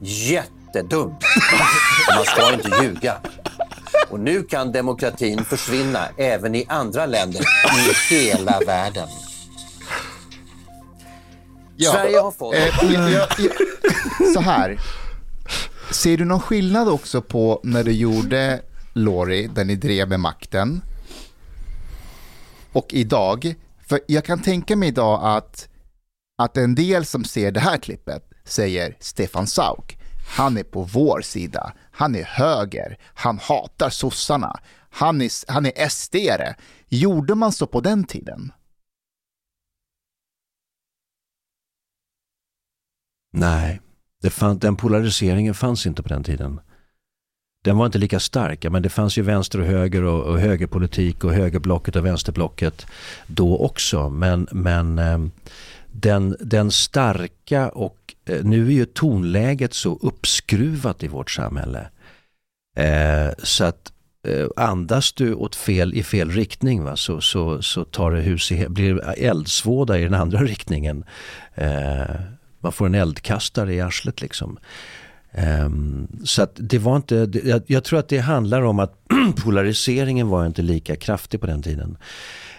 Jättedumt. 0.00 1.22
Och 2.08 2.14
Man 2.16 2.24
ska 2.24 2.52
inte 2.52 2.82
ljuga. 2.82 3.16
Och 4.10 4.20
nu 4.20 4.42
kan 4.42 4.72
demokratin 4.72 5.44
försvinna 5.44 6.08
även 6.18 6.54
i 6.54 6.66
andra 6.68 7.06
länder 7.06 7.40
i 7.40 8.14
hela 8.14 8.60
världen. 8.66 9.08
Sverige 11.78 12.18
har 12.18 12.30
fått... 12.30 12.54
Eh, 12.54 14.32
så 14.34 14.40
här. 14.40 14.80
Ser 15.90 16.16
du 16.16 16.24
någon 16.24 16.40
skillnad 16.40 16.88
också 16.88 17.22
på 17.22 17.60
när 17.64 17.84
du 17.84 17.92
gjorde 17.92 18.60
Lori, 18.92 19.46
där 19.46 19.64
ni 19.64 19.76
drev 19.76 20.08
med 20.08 20.20
makten, 20.20 20.82
och 22.72 22.86
idag? 22.90 23.54
För 23.88 24.00
jag 24.06 24.24
kan 24.24 24.42
tänka 24.42 24.76
mig 24.76 24.88
idag 24.88 25.20
att, 25.22 25.68
att 26.38 26.56
en 26.56 26.74
del 26.74 27.06
som 27.06 27.24
ser 27.24 27.52
det 27.52 27.60
här 27.60 27.76
klippet 27.76 28.30
säger 28.44 28.96
Stefan 29.00 29.46
Sauk, 29.46 29.98
han 30.36 30.56
är 30.58 30.62
på 30.62 30.82
vår 30.82 31.20
sida, 31.20 31.72
han 31.92 32.14
är 32.14 32.22
höger, 32.22 32.98
han 33.14 33.38
hatar 33.38 33.90
sossarna, 33.90 34.60
han 34.90 35.22
är, 35.22 35.52
han 35.52 35.66
är 35.66 35.70
SD-are. 35.70 36.54
Gjorde 36.88 37.34
man 37.34 37.52
så 37.52 37.66
på 37.66 37.80
den 37.80 38.04
tiden? 38.04 38.52
Nej, 43.36 43.80
det 44.22 44.30
fann, 44.30 44.58
den 44.58 44.76
polariseringen 44.76 45.54
fanns 45.54 45.86
inte 45.86 46.02
på 46.02 46.08
den 46.08 46.24
tiden. 46.24 46.60
Den 47.64 47.76
var 47.76 47.86
inte 47.86 47.98
lika 47.98 48.20
stark, 48.20 48.64
men 48.70 48.82
det 48.82 48.88
fanns 48.88 49.18
ju 49.18 49.22
vänster 49.22 49.60
och 49.60 49.66
höger 49.66 50.02
och, 50.02 50.22
och 50.22 50.40
högerpolitik 50.40 51.24
och 51.24 51.32
högerblocket 51.32 51.96
och 51.96 52.06
vänsterblocket 52.06 52.86
då 53.26 53.58
också. 53.58 54.10
Men, 54.10 54.48
men 54.52 54.98
eh, 54.98 55.18
den, 55.92 56.36
den 56.40 56.70
starka 56.70 57.68
och 57.68 58.14
eh, 58.24 58.44
nu 58.44 58.66
är 58.66 58.72
ju 58.72 58.84
tonläget 58.84 59.74
så 59.74 59.98
uppskruvat 60.02 61.02
i 61.02 61.08
vårt 61.08 61.30
samhälle. 61.30 61.88
Eh, 62.76 63.32
så 63.38 63.64
att 63.64 63.92
eh, 64.28 64.46
andas 64.56 65.12
du 65.12 65.34
åt 65.34 65.56
fel, 65.56 65.94
i 65.94 66.02
fel 66.02 66.30
riktning 66.30 66.84
va, 66.84 66.96
så, 66.96 67.20
så, 67.20 67.62
så 67.62 67.84
tar 67.84 68.10
det 68.10 68.20
hus 68.20 68.52
i, 68.52 68.68
blir 68.68 68.94
det 68.94 69.02
eldsvåda 69.02 69.98
i 69.98 70.04
den 70.04 70.14
andra 70.14 70.38
riktningen. 70.42 71.04
Eh, 71.54 72.33
man 72.64 72.72
får 72.72 72.86
en 72.86 72.94
eldkastare 72.94 73.74
i 73.74 73.80
arslet 73.80 74.20
liksom. 74.20 74.58
Um, 75.66 76.08
så 76.24 76.42
att 76.42 76.52
det 76.54 76.78
var 76.78 76.96
inte, 76.96 77.30
jag, 77.44 77.62
jag 77.66 77.84
tror 77.84 77.98
att 77.98 78.08
det 78.08 78.18
handlar 78.18 78.62
om 78.62 78.78
att 78.78 78.98
polariseringen 79.44 80.28
var 80.28 80.46
inte 80.46 80.62
lika 80.62 80.96
kraftig 80.96 81.40
på 81.40 81.46
den 81.46 81.62
tiden. 81.62 81.96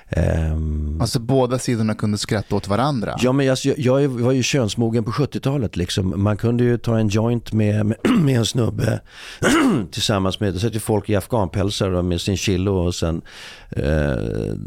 Ehm, 0.09 1.01
Alltså 1.01 1.19
båda 1.19 1.59
sidorna 1.59 1.95
kunde 1.95 2.17
skratta 2.17 2.55
åt 2.55 2.67
varandra. 2.67 3.15
Ja, 3.19 3.31
men 3.31 3.45
jag, 3.45 3.57
jag 3.77 4.07
var 4.07 4.31
ju 4.31 4.43
könsmogen 4.43 5.03
på 5.03 5.11
70-talet. 5.11 5.75
Liksom. 5.75 6.23
Man 6.23 6.37
kunde 6.37 6.63
ju 6.63 6.77
ta 6.77 6.99
en 6.99 7.07
joint 7.07 7.53
med, 7.53 7.85
med, 7.85 7.97
med 8.19 8.37
en 8.37 8.45
snubbe 8.45 9.01
tillsammans 9.91 10.39
med, 10.39 10.53
det 10.53 10.59
satt 10.59 10.75
ju 10.75 10.79
folk 10.79 11.09
i 11.09 11.15
afghanpälsar 11.15 12.01
med 12.01 12.21
sin 12.21 12.37
chillo 12.37 12.71
och 12.71 12.95
sen 12.95 13.21
eh, 13.69 13.83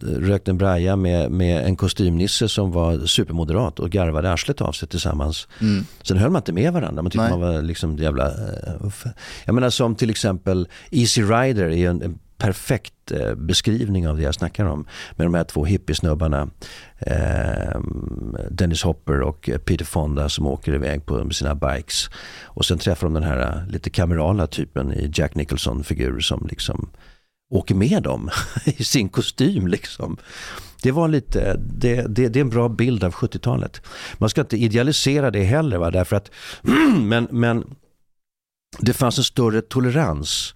rökte 0.03 0.51
en 0.51 0.59
braja 0.59 0.97
med, 0.97 1.31
med 1.31 1.65
en 1.65 1.77
kostymnisse 1.77 2.49
som 2.49 2.73
var 2.73 3.07
supermoderat 3.07 3.81
och 3.81 3.91
garvade 3.91 4.33
arslet 4.33 4.61
av 4.61 4.73
sig 4.73 4.89
tillsammans. 4.89 5.49
Mm. 5.61 5.85
Sen 6.03 6.17
höll 6.17 6.31
man 6.31 6.41
inte 6.41 6.53
med 6.53 6.73
varandra, 6.73 7.03
man 7.03 7.11
tyckte 7.11 7.23
Nej. 7.23 7.39
man 7.39 7.41
var 7.41 7.63
liksom 7.63 7.97
jävla... 7.97 8.33
uff. 8.81 9.05
Jag 9.45 9.55
menar 9.55 9.71
som 9.71 9.95
till 9.95 10.11
exempel 10.11 10.69
Easy 10.91 11.23
Rider 11.23 11.71
är 11.71 11.91
en, 11.91 12.03
en 12.03 12.19
perfekt 12.39 13.13
eh, 13.13 13.35
beskrivning 13.35 14.09
av 14.09 14.17
det 14.17 14.23
jag 14.23 14.35
snackar 14.35 14.65
om. 14.65 14.87
Med 15.17 15.27
de 15.27 15.35
här 15.35 15.45
två 15.45 15.65
hippiesnubbarna. 15.65 16.51
Eh, 16.99 17.81
Dennis 18.51 18.83
Hopper 18.83 19.21
och 19.21 19.51
Peter 19.65 19.85
Fonda 19.85 20.29
som 20.29 20.47
åker 20.47 20.75
iväg 20.75 21.07
på 21.07 21.31
sina 21.31 21.55
bikes. 21.55 22.11
Och 22.45 22.65
sen 22.65 22.79
träffar 22.79 23.07
de 23.07 23.15
den 23.15 23.23
här 23.23 23.41
eh, 23.41 23.73
lite 23.73 23.91
kamerala 23.91 24.47
typen 24.47 24.93
i 24.93 25.11
Jack 25.15 25.35
Nicholson-figur 25.35 26.21
som 26.21 26.47
liksom 26.51 26.91
åker 27.51 27.75
med 27.75 28.03
dem 28.03 28.31
i 28.65 28.85
sin 28.85 29.09
kostym 29.09 29.67
liksom. 29.67 30.17
Det 30.83 30.93
var 30.93 31.09
lite, 31.09 31.55
det, 31.55 32.03
det, 32.09 32.29
det 32.29 32.39
är 32.39 32.41
en 32.41 32.51
bra 32.51 32.69
bild 32.69 33.05
av 33.05 33.13
70-talet. 33.13 33.83
Man 34.19 34.31
ska 34.31 34.41
inte 34.41 34.57
idealisera 34.57 35.31
det 35.31 35.45
heller 35.45 35.79
va? 35.79 35.91
därför 35.91 36.17
att, 36.17 36.31
men, 36.99 37.29
men 37.31 37.65
det 38.79 38.93
fanns 38.93 39.19
en 39.19 39.25
större 39.25 39.61
tolerans. 39.61 40.55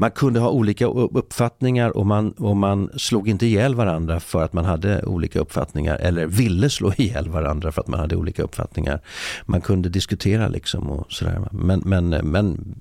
Man 0.00 0.10
kunde 0.10 0.40
ha 0.40 0.50
olika 0.50 0.86
uppfattningar 0.86 1.96
och 1.96 2.06
man, 2.06 2.30
och 2.32 2.56
man 2.56 2.90
slog 2.96 3.28
inte 3.28 3.46
ihjäl 3.46 3.74
varandra 3.74 4.20
för 4.20 4.44
att 4.44 4.52
man 4.52 4.64
hade 4.64 5.02
olika 5.02 5.40
uppfattningar 5.40 5.96
eller 5.96 6.26
ville 6.26 6.70
slå 6.70 6.92
ihjäl 6.96 7.28
varandra 7.28 7.72
för 7.72 7.80
att 7.80 7.88
man 7.88 8.00
hade 8.00 8.16
olika 8.16 8.42
uppfattningar. 8.42 9.00
Man 9.46 9.60
kunde 9.60 9.88
diskutera 9.88 10.48
liksom 10.48 10.90
och 10.90 11.12
sådär. 11.12 11.48
Men, 11.52 11.82
men, 11.84 12.08
men 12.08 12.74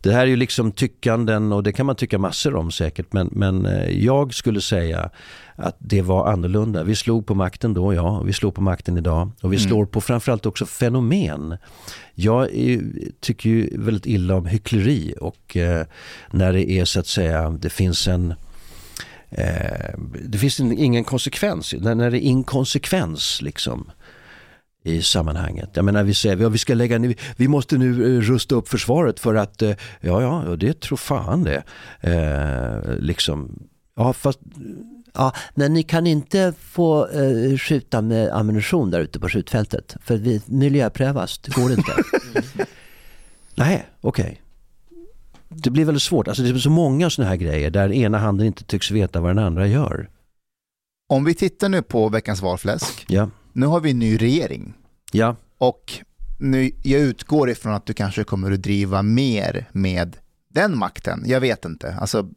det 0.00 0.12
här 0.12 0.22
är 0.22 0.26
ju 0.26 0.36
liksom 0.36 0.72
tyckanden 0.72 1.52
och 1.52 1.62
det 1.62 1.72
kan 1.72 1.86
man 1.86 1.96
tycka 1.96 2.18
massor 2.18 2.56
om 2.56 2.70
säkert. 2.70 3.12
Men, 3.12 3.28
men 3.32 3.66
eh, 3.66 4.04
jag 4.04 4.34
skulle 4.34 4.60
säga 4.60 5.10
att 5.58 5.76
det 5.78 6.02
var 6.02 6.32
annorlunda. 6.32 6.82
Vi 6.84 6.96
slog 6.96 7.26
på 7.26 7.34
makten 7.34 7.74
då, 7.74 7.94
ja. 7.94 8.22
Vi 8.22 8.32
slår 8.32 8.50
på 8.50 8.60
makten 8.60 8.98
idag. 8.98 9.30
Och 9.42 9.52
vi 9.52 9.56
Mm. 9.56 9.68
slår 9.68 9.86
på 9.86 10.00
framförallt 10.00 10.46
också 10.46 10.66
fenomen. 10.66 11.56
Jag 12.14 12.54
är, 12.54 12.80
tycker 13.20 13.50
ju 13.50 13.78
väldigt 13.78 14.06
illa 14.06 14.34
om 14.36 14.46
hyckleri 14.46 15.14
och 15.20 15.56
eh, 15.56 15.86
när 16.30 16.52
det 16.52 16.70
är 16.70 16.84
så 16.84 17.00
att 17.00 17.06
säga, 17.06 17.50
det 17.50 17.70
finns 17.70 18.08
en 18.08 18.34
eh, 19.30 19.98
det 20.24 20.38
finns 20.38 20.60
en, 20.60 20.78
ingen 20.78 21.04
konsekvens, 21.04 21.74
när, 21.80 21.94
när 21.94 22.10
det 22.10 22.18
är 22.18 22.28
inkonsekvens 22.28 23.42
liksom 23.42 23.90
i 24.84 25.02
sammanhanget. 25.02 25.70
Jag 25.74 25.84
menar 25.84 26.02
vi 26.04 26.14
säger 26.14 26.36
ja, 26.36 26.48
vi 26.48 26.58
ska 26.58 26.74
lägga 26.74 26.98
ner, 26.98 27.14
vi 27.36 27.48
måste 27.48 27.78
nu 27.78 28.16
eh, 28.16 28.20
rusta 28.20 28.54
upp 28.54 28.68
försvaret 28.68 29.20
för 29.20 29.34
att, 29.34 29.62
eh, 29.62 29.68
ja 30.00 30.22
ja, 30.22 30.44
ja, 30.48 30.56
det 30.56 30.80
tror 30.80 30.96
fan 30.96 31.44
det. 31.44 31.62
Eh, 32.00 32.96
liksom, 32.98 33.58
ja 33.96 34.12
fast 34.12 34.38
Ja, 35.14 35.32
men 35.54 35.74
ni 35.74 35.82
kan 35.82 36.06
inte 36.06 36.54
få 36.60 37.08
eh, 37.08 37.58
skjuta 37.58 38.02
med 38.02 38.32
ammunition 38.32 38.90
där 38.90 39.00
ute 39.00 39.20
på 39.20 39.28
skjutfältet. 39.28 39.96
För 40.04 40.16
vi 40.16 40.42
miljöprövas, 40.46 41.38
det 41.38 41.54
går 41.54 41.72
inte. 41.72 41.92
Nej, 43.54 43.86
okej. 44.00 44.42
Det 45.48 45.70
blir 45.70 45.84
väldigt 45.84 46.02
svårt. 46.02 46.28
Alltså 46.28 46.42
det 46.42 46.48
är 46.48 46.58
så 46.58 46.70
många 46.70 47.10
sådana 47.10 47.28
här 47.28 47.36
grejer 47.36 47.70
där 47.70 47.92
ena 47.92 48.18
handen 48.18 48.46
inte 48.46 48.64
tycks 48.64 48.90
veta 48.90 49.20
vad 49.20 49.30
den 49.30 49.44
andra 49.44 49.66
gör. 49.66 50.10
Om 51.08 51.24
vi 51.24 51.34
tittar 51.34 51.68
nu 51.68 51.82
på 51.82 52.08
veckans 52.08 52.42
valfläsk. 52.42 53.04
Ja, 53.08 53.30
Nu 53.52 53.66
har 53.66 53.80
vi 53.80 53.90
en 53.90 53.98
ny 53.98 54.16
regering 54.16 54.74
ja, 55.12 55.36
och 55.58 55.92
nu, 56.38 56.70
jag 56.82 57.00
utgår 57.00 57.50
ifrån 57.50 57.74
att 57.74 57.86
du 57.86 57.92
kanske 57.94 58.24
kommer 58.24 58.52
att 58.52 58.62
driva 58.62 59.02
mer 59.02 59.68
med 59.72 60.16
den 60.48 60.78
makten. 60.78 61.22
Jag 61.26 61.40
vet 61.40 61.64
inte, 61.64 61.94
alltså 62.00 62.28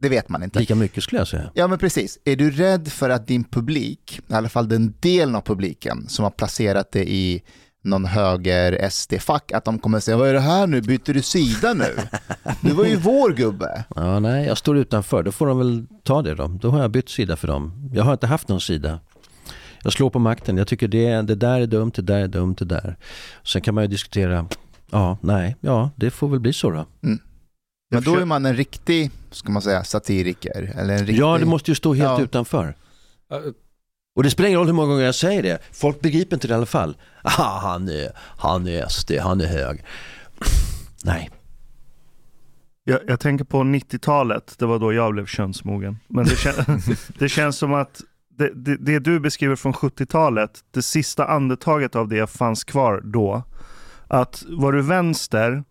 det 0.00 0.08
vet 0.08 0.28
man 0.28 0.42
inte. 0.42 0.58
lika 0.58 0.74
mycket 0.74 1.02
skulle 1.02 1.20
jag 1.20 1.28
säga. 1.28 1.50
Ja 1.54 1.66
men 1.66 1.78
precis. 1.78 2.18
Är 2.24 2.36
du 2.36 2.50
rädd 2.50 2.88
för 2.88 3.10
att 3.10 3.26
din 3.26 3.44
publik, 3.44 4.20
i 4.28 4.34
alla 4.34 4.48
fall 4.48 4.68
den 4.68 4.94
delen 5.00 5.34
av 5.34 5.40
publiken 5.40 6.08
som 6.08 6.22
har 6.22 6.30
placerat 6.30 6.92
det 6.92 7.10
i 7.10 7.42
någon 7.82 8.04
höger 8.04 8.88
SD-fack, 8.90 9.52
att 9.52 9.64
de 9.64 9.78
kommer 9.78 10.00
säga 10.00 10.16
vad 10.16 10.28
är 10.28 10.34
det 10.34 10.40
här 10.40 10.66
nu, 10.66 10.80
byter 10.80 11.14
du 11.14 11.22
sida 11.22 11.74
nu? 11.74 11.96
Du 12.60 12.72
var 12.72 12.84
ju 12.84 12.96
vår 12.96 13.32
gubbe. 13.32 13.84
Ja, 13.96 14.20
nej, 14.20 14.46
jag 14.46 14.58
står 14.58 14.76
utanför. 14.78 15.22
Då 15.22 15.32
får 15.32 15.46
de 15.46 15.58
väl 15.58 15.86
ta 16.02 16.22
det 16.22 16.34
då. 16.34 16.46
Då 16.46 16.70
har 16.70 16.80
jag 16.80 16.90
bytt 16.90 17.08
sida 17.08 17.36
för 17.36 17.48
dem. 17.48 17.90
Jag 17.94 18.04
har 18.04 18.12
inte 18.12 18.26
haft 18.26 18.48
någon 18.48 18.60
sida. 18.60 19.00
Jag 19.82 19.92
slår 19.92 20.10
på 20.10 20.18
makten. 20.18 20.56
Jag 20.56 20.66
tycker 20.66 20.88
det, 20.88 21.22
det 21.22 21.34
där 21.34 21.60
är 21.60 21.66
dumt, 21.66 21.92
det 21.94 22.02
där 22.02 22.18
är 22.20 22.28
dumt, 22.28 22.54
det 22.58 22.64
där. 22.64 22.96
Sen 23.44 23.62
kan 23.62 23.74
man 23.74 23.84
ju 23.84 23.88
diskutera, 23.88 24.46
ja, 24.90 25.18
nej, 25.20 25.56
ja, 25.60 25.90
det 25.96 26.10
får 26.10 26.28
väl 26.28 26.40
bli 26.40 26.52
så 26.52 26.70
då. 26.70 26.86
Men 27.90 28.02
då 28.02 28.16
är 28.16 28.24
man 28.24 28.46
en 28.46 28.56
riktig, 28.56 29.10
ska 29.30 29.52
man 29.52 29.62
säga, 29.62 29.84
satiriker. 29.84 30.72
Eller 30.76 30.92
en 30.94 30.98
riktig... 31.06 31.18
Ja, 31.18 31.38
det 31.38 31.44
måste 31.46 31.70
ju 31.70 31.74
stå 31.74 31.94
helt 31.94 32.18
Ja. 32.18 32.20
utanför. 32.24 32.74
Eh, 33.32 33.38
Och 34.16 34.22
det 34.22 34.30
spelar 34.30 34.48
ingen 34.48 34.58
roll 34.58 34.66
hur 34.66 34.74
många 34.74 34.88
gånger 34.88 35.04
jag 35.04 35.14
säger 35.14 35.42
det. 35.42 35.58
Folk 35.72 36.00
begriper 36.00 36.36
inte 36.36 36.48
det 36.48 36.52
i 36.52 36.56
alla 36.56 36.66
fall. 36.66 36.96
Ah, 37.22 37.58
han 37.58 37.88
är, 37.88 38.10
han 38.16 38.66
är 38.68 38.88
SD, 38.88 39.12
han 39.20 39.40
är 39.40 39.46
hög. 39.46 39.84
Nej. 41.04 41.30
Jag, 42.84 43.00
jag 43.06 43.20
tänker 43.20 43.44
på 43.44 43.58
90-talet, 43.58 44.54
det 44.58 44.66
var 44.66 44.78
då 44.78 44.92
jag 44.92 45.12
blev 45.12 45.26
könsmogen. 45.26 45.98
Men 46.08 46.24
det, 46.24 46.36
kän, 46.36 46.54
det 47.18 47.28
känns 47.28 47.56
som 47.58 47.74
att 47.74 48.00
det, 48.38 48.50
det, 48.54 48.76
det 48.76 48.98
du 48.98 49.20
beskriver 49.20 49.56
från 49.56 49.72
70-talet, 49.72 50.50
det 50.70 50.82
sista 50.82 51.26
andetaget 51.26 51.96
av 51.96 52.08
det 52.08 52.30
fanns 52.30 52.64
kvar 52.64 53.00
då. 53.04 53.42
Att 54.08 54.44
var 54.48 54.72
du 54.72 54.82
vänster, 54.82 55.64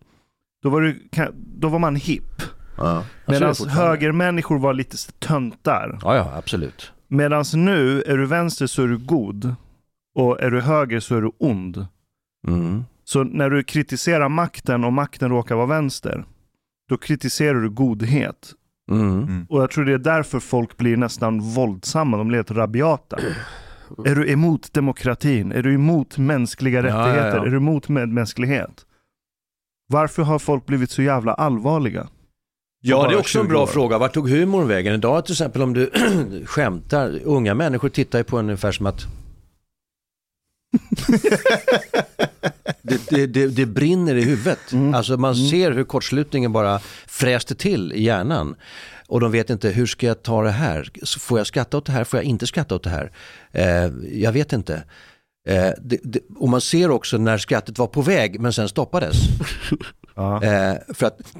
då 0.62 0.70
var, 0.70 0.80
du, 0.80 1.08
då 1.36 1.68
var 1.68 1.78
man 1.78 1.96
hipp. 1.96 2.42
Ja. 2.76 3.04
Medan 3.26 3.54
högermänniskor 3.68 4.58
var 4.58 4.74
lite 4.74 4.96
töntar. 5.18 5.98
Ja, 6.02 6.16
ja, 6.16 6.32
absolut. 6.36 6.92
Medan 7.08 7.44
nu, 7.54 8.02
är 8.02 8.16
du 8.16 8.26
vänster 8.26 8.66
så 8.66 8.82
är 8.82 8.88
du 8.88 8.98
god. 8.98 9.54
Och 10.14 10.40
är 10.40 10.50
du 10.50 10.60
höger 10.60 11.00
så 11.00 11.16
är 11.16 11.22
du 11.22 11.30
ond. 11.38 11.86
Mm. 12.48 12.84
Så 13.04 13.24
när 13.24 13.50
du 13.50 13.62
kritiserar 13.62 14.28
makten 14.28 14.84
och 14.84 14.92
makten 14.92 15.30
råkar 15.30 15.54
vara 15.54 15.66
vänster, 15.66 16.24
då 16.88 16.96
kritiserar 16.96 17.60
du 17.60 17.70
godhet. 17.70 18.52
Mm. 18.90 19.46
Och 19.48 19.62
jag 19.62 19.70
tror 19.70 19.84
det 19.84 19.92
är 19.92 19.98
därför 19.98 20.40
folk 20.40 20.76
blir 20.76 20.96
nästan 20.96 21.40
våldsamma, 21.40 22.16
de 22.16 22.28
blir 22.28 22.38
helt 22.38 22.50
rabiata. 22.50 23.18
Är 24.06 24.14
du 24.14 24.30
emot 24.30 24.72
demokratin? 24.72 25.52
Är 25.52 25.62
du 25.62 25.74
emot 25.74 26.18
mänskliga 26.18 26.80
Ja, 26.80 26.86
ja, 26.86 26.98
rättigheter? 26.98 27.36
ja. 27.36 27.46
Är 27.46 27.50
du 27.50 27.56
emot 27.56 27.88
medmänsklighet? 27.88 28.86
Varför 29.90 30.22
har 30.22 30.38
folk 30.38 30.66
blivit 30.66 30.90
så 30.90 31.02
jävla 31.02 31.34
allvarliga? 31.34 32.08
Ja, 32.82 33.08
det 33.08 33.14
är 33.14 33.18
också 33.18 33.38
en 33.38 33.44
20 33.44 33.48
bra 33.48 33.62
år. 33.62 33.66
fråga. 33.66 33.98
Vart 33.98 34.14
tog 34.14 34.30
humorn 34.30 34.68
vägen? 34.68 34.94
Idag 34.94 35.24
till 35.24 35.32
exempel 35.32 35.62
om 35.62 35.72
du 35.74 35.90
skämtar, 36.46 37.20
unga 37.24 37.54
människor 37.54 37.88
tittar 37.88 38.18
ju 38.18 38.24
på 38.24 38.38
en 38.38 38.44
ungefär 38.44 38.72
som 38.72 38.86
att 38.86 39.00
det, 42.82 43.00
det, 43.10 43.26
det, 43.26 43.46
det 43.46 43.66
brinner 43.66 44.14
i 44.14 44.22
huvudet. 44.22 44.72
Mm. 44.72 44.94
Alltså 44.94 45.16
man 45.16 45.34
Mm. 45.34 45.48
ser 45.48 45.72
hur 45.72 45.84
kortslutningen 45.84 46.52
bara 46.52 46.78
fräste 47.06 47.54
till 47.54 47.92
i 47.92 48.02
hjärnan. 48.02 48.54
Och 49.08 49.20
de 49.20 49.32
vet 49.32 49.50
inte, 49.50 49.68
hur 49.68 49.86
ska 49.86 50.06
jag 50.06 50.22
ta 50.22 50.42
det 50.42 50.50
här? 50.50 50.90
Så 51.02 51.20
Får 51.20 51.38
jag 51.38 51.46
skratta 51.46 51.76
åt 51.76 51.86
det 51.86 51.92
här? 51.92 52.04
Får 52.04 52.18
jag 52.18 52.24
inte 52.24 52.46
skratta 52.46 52.74
åt 52.74 52.82
det 52.82 52.90
här? 52.90 53.12
Eh, 53.52 53.92
jag 54.20 54.32
vet 54.32 54.52
inte. 54.52 54.82
Eh, 55.50 55.72
det, 55.82 56.00
det, 56.02 56.20
och 56.36 56.48
man 56.48 56.60
ser 56.60 56.90
också 56.90 57.18
när 57.18 57.38
skrattet 57.38 57.78
var 57.78 57.86
på 57.86 58.02
väg 58.02 58.40
men 58.40 58.52
sen 58.52 58.68
stoppades. 58.68 59.16
Eh, 60.42 60.76
för 60.94 61.06
att... 61.06 61.20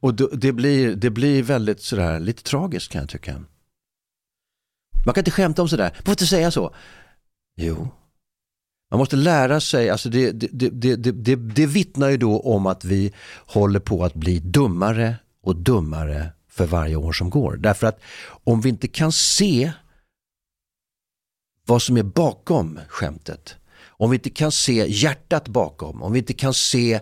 och 0.00 0.14
då, 0.14 0.28
det, 0.32 0.52
blir, 0.52 0.96
det 0.96 1.10
blir 1.10 1.42
väldigt 1.42 1.80
sådär, 1.82 2.20
lite 2.20 2.42
tragiskt 2.42 2.92
kan 2.92 3.00
jag 3.00 3.08
tycka. 3.08 3.44
Man 5.06 5.14
kan 5.14 5.20
inte 5.20 5.30
skämta 5.30 5.62
om 5.62 5.68
sådär, 5.68 5.92
man 5.94 6.04
får 6.04 6.12
inte 6.12 6.26
säga 6.26 6.50
så. 6.50 6.74
Jo. 7.56 7.88
Man 8.90 8.98
måste 8.98 9.16
lära 9.16 9.60
sig, 9.60 9.90
alltså 9.90 10.08
det, 10.08 10.32
det, 10.32 10.48
det, 10.52 10.70
det, 10.70 10.96
det, 10.96 11.12
det, 11.12 11.36
det 11.36 11.66
vittnar 11.66 12.08
ju 12.08 12.16
då 12.16 12.40
om 12.40 12.66
att 12.66 12.84
vi 12.84 13.12
håller 13.46 13.80
på 13.80 14.04
att 14.04 14.14
bli 14.14 14.38
dummare 14.38 15.16
och 15.42 15.56
dummare 15.56 16.28
för 16.48 16.66
varje 16.66 16.96
år 16.96 17.12
som 17.12 17.30
går. 17.30 17.56
Därför 17.56 17.86
att 17.86 18.00
om 18.44 18.60
vi 18.60 18.68
inte 18.68 18.88
kan 18.88 19.12
se 19.12 19.72
vad 21.66 21.82
som 21.82 21.96
är 21.96 22.02
bakom 22.02 22.80
skämtet, 22.88 23.56
om 23.88 24.10
vi 24.10 24.16
inte 24.16 24.30
kan 24.30 24.52
se 24.52 24.86
hjärtat 24.88 25.48
bakom, 25.48 26.02
om 26.02 26.12
vi 26.12 26.18
inte 26.18 26.32
kan 26.32 26.54
se 26.54 26.94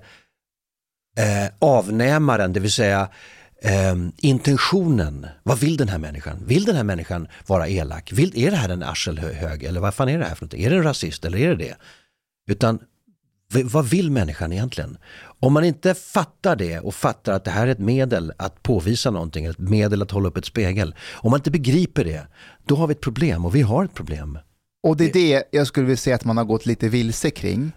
eh, 1.19 1.53
avnämaren, 1.59 2.53
det 2.53 2.61
vill 2.61 2.73
säga 2.73 3.09
eh, 3.63 3.95
intentionen. 4.17 5.27
Vad 5.43 5.59
vill 5.59 5.77
den 5.77 5.89
här 5.89 5.99
människan? 5.99 6.43
Vill 6.47 6.65
den 6.65 6.77
här 6.77 6.85
människan 6.85 7.29
vara 7.47 7.69
elak? 7.69 8.13
Vill, 8.13 8.39
är 8.39 8.51
det 8.51 8.57
här 8.57 8.69
en 8.69 8.83
arselhög 8.83 9.63
eller 9.63 9.81
vad 9.81 9.95
fan 9.95 10.09
är 10.09 10.19
det 10.19 10.25
här 10.25 10.35
för 10.35 10.45
något? 10.45 10.55
Är 10.55 10.71
det 10.71 10.77
en 10.77 10.83
rasist 10.83 11.25
eller 11.25 11.39
är 11.39 11.49
det 11.49 11.65
det? 11.65 11.77
Utan 12.51 12.79
vad 13.63 13.89
vill 13.89 14.11
människan 14.11 14.53
egentligen? 14.53 14.99
Om 15.41 15.53
man 15.53 15.65
inte 15.65 15.95
fattar 15.95 16.57
det 16.57 16.81
och 16.81 16.95
fattar 16.95 17.33
att 17.33 17.45
det 17.45 17.51
här 17.51 17.67
är 17.67 17.71
ett 17.71 17.79
medel 17.79 18.33
att 18.37 18.63
påvisa 18.63 19.11
någonting, 19.11 19.45
ett 19.45 19.59
medel 19.59 20.03
att 20.03 20.11
hålla 20.11 20.29
upp 20.29 20.37
ett 20.37 20.45
spegel. 20.45 20.95
Om 21.13 21.31
man 21.31 21.41
inte 21.41 21.51
begriper 21.51 22.05
det, 22.05 22.27
då 22.67 22.77
har 22.77 22.87
vi 22.87 22.93
ett 22.93 23.01
problem 23.01 23.45
och 23.45 23.55
vi 23.55 23.63
har 23.63 23.85
ett 23.85 23.95
problem. 23.95 24.39
Och 24.85 24.97
det 24.97 25.05
är 25.05 25.13
det 25.13 25.43
jag 25.51 25.67
skulle 25.67 25.87
vilja 25.87 25.97
säga 25.97 26.17
att 26.17 26.25
man 26.25 26.37
har 26.37 26.45
gått 26.45 26.67
lite 26.67 26.89
vilse 26.89 27.31
kring, 27.31 27.73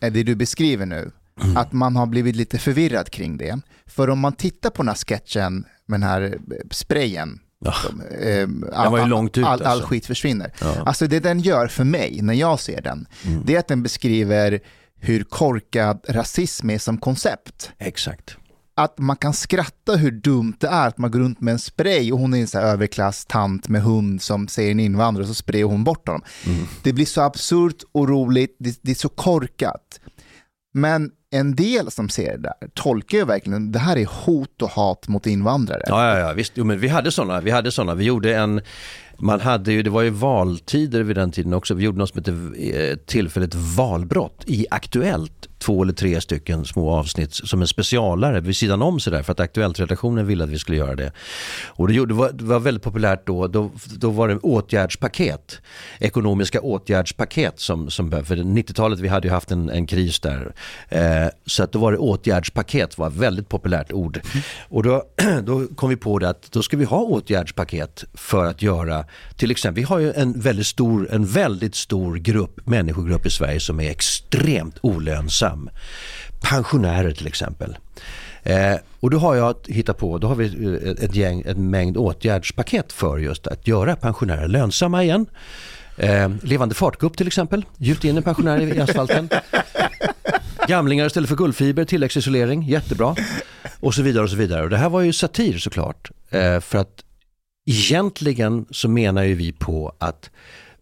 är 0.00 0.10
det 0.10 0.22
du 0.22 0.34
beskriver 0.34 0.86
nu. 0.86 1.10
Att 1.56 1.72
man 1.72 1.96
har 1.96 2.06
blivit 2.06 2.36
lite 2.36 2.58
förvirrad 2.58 3.10
kring 3.10 3.36
det. 3.36 3.60
För 3.86 4.10
om 4.10 4.18
man 4.20 4.32
tittar 4.32 4.70
på 4.70 4.82
den 4.82 4.88
här 4.88 4.94
sketchen 4.94 5.64
med 5.86 6.00
den 6.00 6.08
här 6.08 6.22
eh, 6.22 6.30
sprayen, 6.70 7.40
Ja. 7.58 7.72
som, 7.72 8.00
eh, 8.00 8.38
ut, 8.38 8.74
all, 8.74 9.44
all 9.44 9.62
alltså. 9.62 9.86
skit 9.86 10.06
försvinner. 10.06 10.52
Ja. 10.60 10.72
Mm. 10.72 10.86
Alltså 10.86 11.06
det 11.06 11.20
den 11.20 11.40
gör 11.40 11.66
för 11.66 11.84
mig 11.84 12.18
när 12.22 12.34
jag 12.34 12.60
ser 12.60 12.82
den, 12.82 13.06
det 13.44 13.54
är 13.54 13.58
att 13.58 13.68
den 13.68 13.82
beskriver 13.82 14.60
hur 15.00 15.24
korkad 15.24 16.00
rasism 16.08 16.70
är 16.70 16.78
som 16.78 16.98
koncept. 16.98 17.70
Exakt. 17.78 18.36
Att 18.78 18.98
man 18.98 19.16
kan 19.16 19.32
skratta 19.32 19.96
hur 19.96 20.10
dumt 20.10 20.54
det 20.58 20.66
är 20.66 20.88
att 20.88 20.98
man 20.98 21.10
går 21.10 21.18
runt 21.18 21.40
med 21.40 21.52
en 21.52 21.58
spray 21.58 22.12
och 22.12 22.18
hon 22.18 22.34
är 22.34 22.40
en 22.40 22.46
så 22.46 22.58
här 22.58 22.66
överklass 22.66 23.24
tant 23.24 23.68
med 23.68 23.82
hund 23.82 24.22
som 24.22 24.48
säger 24.48 24.70
en 24.70 24.80
invandrare 24.80 25.22
och 25.22 25.28
så 25.28 25.34
sprayar 25.34 25.66
hon 25.66 25.84
bort 25.84 26.08
honom. 26.08 26.22
Det 26.82 26.92
blir 26.92 27.06
så 27.06 27.20
absurt 27.20 27.82
och 27.92 28.08
roligt, 28.08 28.56
det, 28.58 28.78
det 28.82 28.90
är 28.90 28.94
så 28.94 29.08
korkat. 29.08 30.00
Men 30.74 31.10
en 31.30 31.54
del 31.54 31.90
som 31.90 32.08
ser 32.08 32.36
det 32.36 32.42
där 32.42 32.68
tolkar 32.74 33.18
ju 33.18 33.24
verkligen 33.24 33.72
det 33.72 33.78
här 33.78 33.96
är 33.96 34.06
hot 34.06 34.62
och 34.62 34.70
hat 34.70 35.08
mot 35.08 35.26
invandrare. 35.26 35.82
Ja, 35.86 36.08
ja, 36.08 36.18
ja 36.18 36.32
visst. 36.32 36.52
Jo, 36.54 36.64
men 36.64 36.78
vi 36.78 36.88
hade 36.88 37.12
sådana. 37.12 37.40
Vi 37.40 37.50
hade 37.50 37.72
sådana. 37.72 37.94
Vi 37.94 38.04
gjorde 38.04 38.36
en, 38.36 38.60
man 39.18 39.40
hade 39.40 39.72
ju, 39.72 39.82
det 39.82 39.90
var 39.90 40.02
ju 40.02 40.10
valtider 40.10 41.02
vid 41.02 41.16
den 41.16 41.30
tiden 41.30 41.52
också. 41.52 41.74
Vi 41.74 41.84
gjorde 41.84 41.98
något 41.98 42.08
som 42.08 42.18
hette 42.18 42.60
eh, 42.62 42.96
tillfälligt 42.96 43.54
valbrott 43.54 44.44
i 44.46 44.66
Aktuellt. 44.70 45.48
Två 45.58 45.82
eller 45.82 45.92
tre 45.92 46.20
stycken 46.20 46.64
små 46.64 46.90
avsnitt 46.90 47.34
som 47.34 47.60
en 47.60 47.68
specialare 47.68 48.40
vid 48.40 48.56
sidan 48.56 48.82
om 48.82 49.00
sådär 49.00 49.22
för 49.22 49.32
att 49.32 49.40
Aktuellt-redaktionen 49.40 50.26
ville 50.26 50.44
att 50.44 50.50
vi 50.50 50.58
skulle 50.58 50.78
göra 50.78 50.94
det. 50.94 51.12
Och 51.66 51.88
det, 51.88 51.94
gjorde, 51.94 52.14
det, 52.14 52.18
var, 52.18 52.32
det 52.32 52.44
var 52.44 52.60
väldigt 52.60 52.82
populärt 52.82 53.26
då, 53.26 53.46
då, 53.46 53.70
då 53.96 54.10
var 54.10 54.28
det 54.28 54.36
åtgärdspaket, 54.36 55.60
ekonomiska 55.98 56.60
åtgärdspaket 56.60 57.60
som, 57.60 57.90
som 57.90 58.10
för 58.10 58.36
90-talet 58.36 59.00
vi 59.00 59.08
hade 59.08 59.28
ju 59.28 59.34
haft 59.34 59.50
en, 59.50 59.70
en 59.70 59.86
kris 59.86 60.20
där. 60.20 60.52
Eh, 60.88 61.28
så 61.46 61.62
att 61.62 61.72
då 61.72 61.78
var 61.78 61.92
det 61.92 61.98
åtgärdspaket 61.98 62.98
var 62.98 63.06
ett 63.06 63.16
väldigt 63.16 63.48
populärt 63.48 63.92
ord. 63.92 64.20
Och 64.68 64.82
då, 64.82 65.02
då 65.42 65.66
kom 65.66 65.90
vi 65.90 65.96
på 65.96 66.18
det 66.18 66.28
att 66.28 66.52
då 66.52 66.62
ska 66.62 66.76
vi 66.76 66.84
ha 66.84 66.98
åtgärdspaket 66.98 68.04
för 68.14 68.44
att 68.44 68.62
göra, 68.62 69.04
till 69.36 69.50
exempel, 69.50 69.80
vi 69.80 69.86
har 69.86 69.98
ju 69.98 70.12
en 70.12 70.40
väldigt 70.40 70.66
stor, 70.66 71.08
en 71.12 71.26
väldigt 71.26 71.74
stor 71.74 72.16
grupp, 72.16 72.66
människogrupp 72.66 73.26
i 73.26 73.30
Sverige 73.30 73.60
som 73.60 73.80
är 73.80 73.90
extremt 73.90 74.78
olönsam. 74.80 75.45
Pensionärer 76.40 77.12
till 77.12 77.26
exempel. 77.26 77.76
Eh, 78.42 78.76
och 79.00 79.10
då 79.10 79.18
har 79.18 79.34
jag 79.34 79.54
hittat 79.66 79.98
på, 79.98 80.18
då 80.18 80.28
har 80.28 80.34
vi 80.34 80.46
eh, 80.46 81.04
ett 81.04 81.14
gäng, 81.14 81.42
en 81.46 81.70
mängd 81.70 81.96
åtgärdspaket 81.96 82.92
för 82.92 83.18
just 83.18 83.46
att 83.46 83.66
göra 83.66 83.96
pensionärer 83.96 84.48
lönsamma 84.48 85.04
igen. 85.04 85.26
Eh, 85.96 86.30
levande 86.42 86.74
fartgupp 86.74 87.16
till 87.16 87.26
exempel, 87.26 87.64
gjut 87.76 88.04
in 88.04 88.16
en 88.16 88.22
pensionär 88.22 88.60
i 88.60 88.80
asfalten. 88.80 89.28
Gamlingar 90.68 91.06
istället 91.06 91.28
för 91.28 91.36
guldfiber, 91.36 91.84
tilläggsisolering, 91.84 92.62
jättebra. 92.62 93.16
Och 93.80 93.94
så 93.94 94.02
vidare 94.02 94.24
och 94.24 94.30
så 94.30 94.36
vidare. 94.36 94.62
Och 94.62 94.70
det 94.70 94.76
här 94.76 94.88
var 94.88 95.00
ju 95.00 95.12
satir 95.12 95.58
såklart. 95.58 96.10
Eh, 96.30 96.60
för 96.60 96.78
att 96.78 97.04
egentligen 97.66 98.66
så 98.70 98.88
menar 98.88 99.22
ju 99.22 99.34
vi 99.34 99.52
på 99.52 99.94
att 99.98 100.30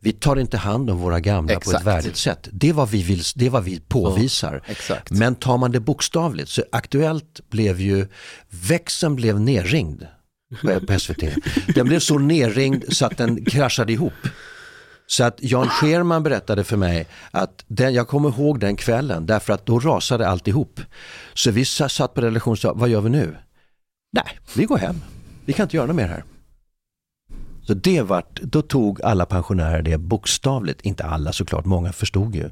vi 0.05 0.13
tar 0.13 0.37
inte 0.37 0.57
hand 0.57 0.91
om 0.91 0.99
våra 0.99 1.21
gamla 1.21 1.55
på 1.55 1.59
Exakt. 1.59 1.81
ett 1.81 1.87
värdigt 1.87 2.17
sätt. 2.17 2.49
Det 2.53 2.69
är 2.69 2.73
vad 2.73 2.89
vi, 2.91 3.03
vill, 3.03 3.23
det 3.35 3.47
är 3.47 3.51
vad 3.51 3.65
vi 3.65 3.81
påvisar. 3.81 4.63
Exakt. 4.67 5.11
Men 5.11 5.35
tar 5.35 5.59
man 5.59 5.73
det 5.73 5.81
bokstavligt 5.81 6.49
så 6.51 6.63
Aktuellt 6.73 7.41
blev 7.51 7.81
ju, 7.81 8.07
växeln 8.51 9.17
blev 9.17 9.41
nerringd 9.41 10.07
på 10.63 10.81
på 10.87 10.99
SVT. 10.99 11.25
Den 11.75 11.87
blev 11.87 11.99
så 11.99 12.19
nerringd 12.19 12.85
så 12.89 13.07
att 13.07 13.17
den 13.17 13.45
kraschade 13.45 13.93
ihop. 13.93 14.13
Så 15.07 15.25
att 15.25 15.37
Jan 15.41 15.69
Scherman 15.69 16.23
berättade 16.23 16.65
för 16.65 16.77
mig 16.77 17.07
att 17.31 17.65
den, 17.67 17.95
jag 17.95 18.09
kommer 18.09 18.29
ihåg 18.29 18.61
den 18.61 18.77
kvällen 18.77 19.27
därför 19.27 19.53
att 19.53 19.67
då 19.67 19.79
rasade 19.79 20.29
alltihop. 20.29 20.81
Så 21.35 21.51
vi 21.51 21.65
sa- 21.65 21.89
satt 21.89 22.15
på 22.15 22.21
redaktion 22.21 22.53
och 22.53 22.59
sa, 22.59 22.73
vad 22.75 22.89
gör 22.89 23.01
vi 23.01 23.11
nu? 23.11 23.37
Nej, 24.13 24.39
vi 24.57 24.65
går 24.65 24.79
hem. 24.79 25.01
Vi 25.45 25.53
kan 25.53 25.63
inte 25.65 25.77
göra 25.77 25.87
något 25.87 25.97
mer 25.97 26.07
här. 26.09 26.25
Så 27.67 27.75
det 27.75 28.03
vart, 28.03 28.41
då 28.43 28.63
tog 28.63 29.03
alla 29.03 29.27
pensionärer 29.27 29.83
det 29.83 29.99
bokstavligt. 29.99 30.81
Inte 30.81 31.05
alla 31.05 31.33
såklart, 31.33 31.65
många 31.65 31.93
förstod 31.93 32.35
ju. 32.35 32.51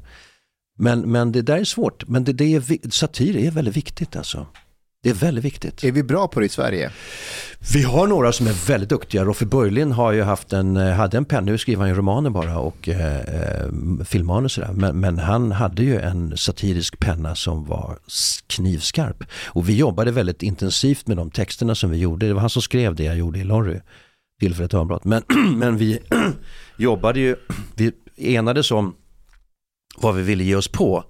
Men, 0.77 0.99
men 0.99 1.31
det 1.31 1.41
där 1.41 1.57
är 1.57 1.63
svårt. 1.63 2.07
Men 2.07 2.23
det, 2.23 2.33
det 2.33 2.55
är, 2.55 2.89
satir 2.89 3.37
är 3.37 3.51
väldigt 3.51 3.77
viktigt 3.77 4.15
alltså. 4.15 4.47
Det 5.03 5.09
är 5.09 5.13
väldigt 5.13 5.45
viktigt. 5.45 5.83
Är 5.83 5.91
vi 5.91 6.03
bra 6.03 6.27
på 6.27 6.39
det 6.39 6.45
i 6.45 6.49
Sverige? 6.49 6.91
Vi 7.73 7.83
har 7.83 8.07
några 8.07 8.31
som 8.31 8.47
är 8.47 8.67
väldigt 8.67 8.89
duktiga. 8.89 9.23
Roffe 9.23 9.45
Börjlin 9.45 9.91
har 9.91 10.11
ju 10.11 10.21
haft 10.21 10.53
en, 10.53 10.77
eh, 10.77 10.93
hade 10.93 11.17
en 11.17 11.25
penna, 11.25 11.41
nu 11.41 11.57
skriver 11.57 11.81
han 11.81 11.89
ju 11.89 11.95
romaner 11.95 12.29
bara 12.29 12.59
och 12.59 12.89
eh, 12.89 13.19
eh, 13.19 13.69
filmmanus 14.05 14.57
och 14.57 14.63
sådär. 14.63 14.73
Men, 14.73 14.99
men 14.99 15.19
han 15.19 15.51
hade 15.51 15.83
ju 15.83 15.99
en 15.99 16.37
satirisk 16.37 16.99
penna 16.99 17.35
som 17.35 17.65
var 17.65 17.97
knivskarp. 18.47 19.23
Och 19.45 19.69
vi 19.69 19.75
jobbade 19.75 20.11
väldigt 20.11 20.43
intensivt 20.43 21.07
med 21.07 21.17
de 21.17 21.31
texterna 21.31 21.75
som 21.75 21.89
vi 21.89 21.97
gjorde. 21.97 22.27
Det 22.27 22.33
var 22.33 22.41
han 22.41 22.49
som 22.49 22.61
skrev 22.61 22.95
det 22.95 23.03
jag 23.03 23.17
gjorde 23.17 23.39
i 23.39 23.43
Lorry, 23.43 23.79
tillfälligt 24.43 24.71
törnbrott. 24.71 25.03
Men, 25.03 25.23
men 25.57 25.77
vi 25.77 25.99
jobbade 26.77 27.19
ju, 27.19 27.35
vi 27.75 27.91
enades 28.17 28.71
om 28.71 28.95
vad 29.97 30.15
vi 30.15 30.21
ville 30.21 30.43
ge 30.43 30.55
oss 30.55 30.67
på 30.67 31.03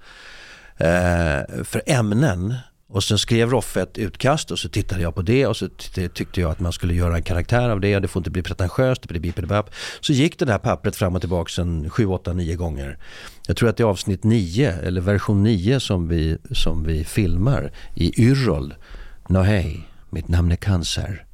eh, 0.78 1.64
för 1.64 1.82
ämnen. 1.86 2.56
Och 2.88 3.04
sen 3.04 3.18
skrev 3.18 3.50
Roffe 3.50 3.82
ett 3.82 3.98
utkast 3.98 4.52
och 4.52 4.60
så 4.60 4.70
tittade 4.70 5.02
jag 5.02 5.16
på 5.16 5.22
det 5.22 5.48
och 5.48 5.58
så 5.58 5.70
tyckte 6.14 6.42
jag 6.42 6.52
att 6.52 6.60
man 6.60 6.74
skulle 6.74 6.94
göra 6.94 7.16
en 7.16 7.24
karaktär 7.24 7.70
av 7.70 7.80
det 7.80 7.96
och 7.96 8.02
det 8.02 8.08
får 8.08 8.20
inte 8.20 8.30
bli 8.30 8.42
pretentiöst. 8.42 9.06
Så 10.02 10.14
gick 10.14 10.40
det 10.40 10.46
där 10.46 10.58
pappret 10.58 10.96
fram 10.96 11.16
och 11.16 11.22
tillbaka 11.22 11.62
en 11.62 11.90
7, 11.90 12.06
8, 12.06 12.34
9 12.34 12.56
gånger. 12.56 12.98
Jag 13.48 13.58
tror 13.58 13.70
att 13.70 13.78
det 13.78 13.84
är 13.84 13.88
avsnitt 13.88 14.24
9 14.24 14.72
eller 14.72 15.02
version 15.02 15.44
9 15.44 15.80
som 15.80 16.08
vi, 16.08 16.38
som 16.52 16.84
vi 16.84 17.04
filmar 17.04 17.72
i 17.96 18.22
Yrrol. 18.22 18.74
Nå 19.30 19.42
hej, 19.42 19.90
mitt 20.10 20.28
namn 20.28 20.52
är 20.52 20.56
Cancer. 20.56 21.26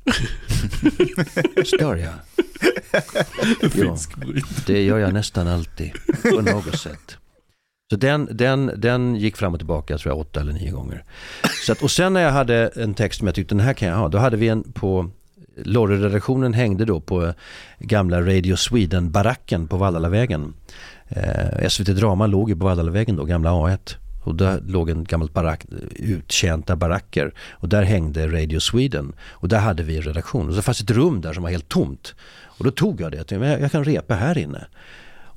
Stör 1.66 1.96
jag? 1.96 2.14
Ja, 3.76 3.98
det 4.68 4.84
gör 4.84 4.98
jag 4.98 5.14
nästan 5.14 5.48
alltid 5.48 5.92
på 6.22 6.42
något 6.42 6.80
sätt. 6.80 7.18
Så 7.92 7.96
den, 7.96 8.30
den, 8.32 8.72
den 8.78 9.16
gick 9.16 9.38
fram 9.38 9.54
och 9.54 9.60
tillbaka 9.60 9.98
tror 9.98 10.12
jag 10.12 10.20
åtta 10.20 10.40
eller 10.40 10.54
nio 10.54 10.72
gånger. 10.72 11.04
Så 11.66 11.72
att, 11.72 11.82
och 11.82 11.92
sen 11.92 12.14
när 12.14 12.22
jag 12.22 12.32
hade 12.32 12.68
en 12.68 12.94
text 12.94 13.20
som 13.20 13.28
jag 13.28 13.36
tyckte 13.36 13.56
den 13.56 13.66
här 13.66 13.74
kan 13.74 13.88
jag 13.88 13.96
ha, 13.96 14.08
då 14.08 14.18
hade 14.18 14.38
vi 14.38 14.48
en 14.48 14.64
på 14.64 15.10
Lorry-redaktionen 15.64 16.54
hängde 16.54 16.86
då 16.86 17.00
på 17.00 17.34
gamla 17.80 18.22
Radio 18.22 18.56
Sweden-baracken 18.56 19.68
på 19.68 19.78
Vallalavägen. 19.78 20.54
Eh, 21.08 21.68
SVT 21.70 21.88
Drama 21.88 22.28
låg 22.28 22.50
ju 22.50 22.56
på 22.56 22.66
Vallalavägen 22.66 23.16
då, 23.16 23.26
gamla 23.26 23.50
A1. 23.50 23.96
Och 24.24 24.36
där 24.36 24.62
låg 24.68 24.90
en 24.90 25.04
gammal 25.04 25.30
barack, 25.30 25.66
uttjänta 25.96 26.76
baracker. 26.76 27.34
Och 27.52 27.70
där 27.70 27.84
hängde 27.84 28.28
Radio 28.28 28.60
Sweden. 28.60 29.14
Och 29.30 29.48
där 29.48 29.60
hade 29.60 29.84
vi 29.84 29.98
en 29.98 30.02
redaktion. 30.02 30.50
Och 30.50 30.56
så 30.56 30.62
fanns 30.62 30.82
ett 30.82 30.92
rum 30.92 31.22
där 31.22 31.34
som 31.34 31.44
var 31.44 31.50
helt 31.50 31.70
tomt. 31.70 32.16
Och 32.46 32.66
då 32.66 32.72
tog 32.72 33.02
jag 33.02 33.12
det, 33.12 33.18
jag 33.18 33.28
tänkte, 33.28 33.48
"Men 33.48 33.62
jag 33.62 33.72
kan 33.72 33.84
repa 33.84 34.14
här 34.16 34.38
inne. 34.38 34.68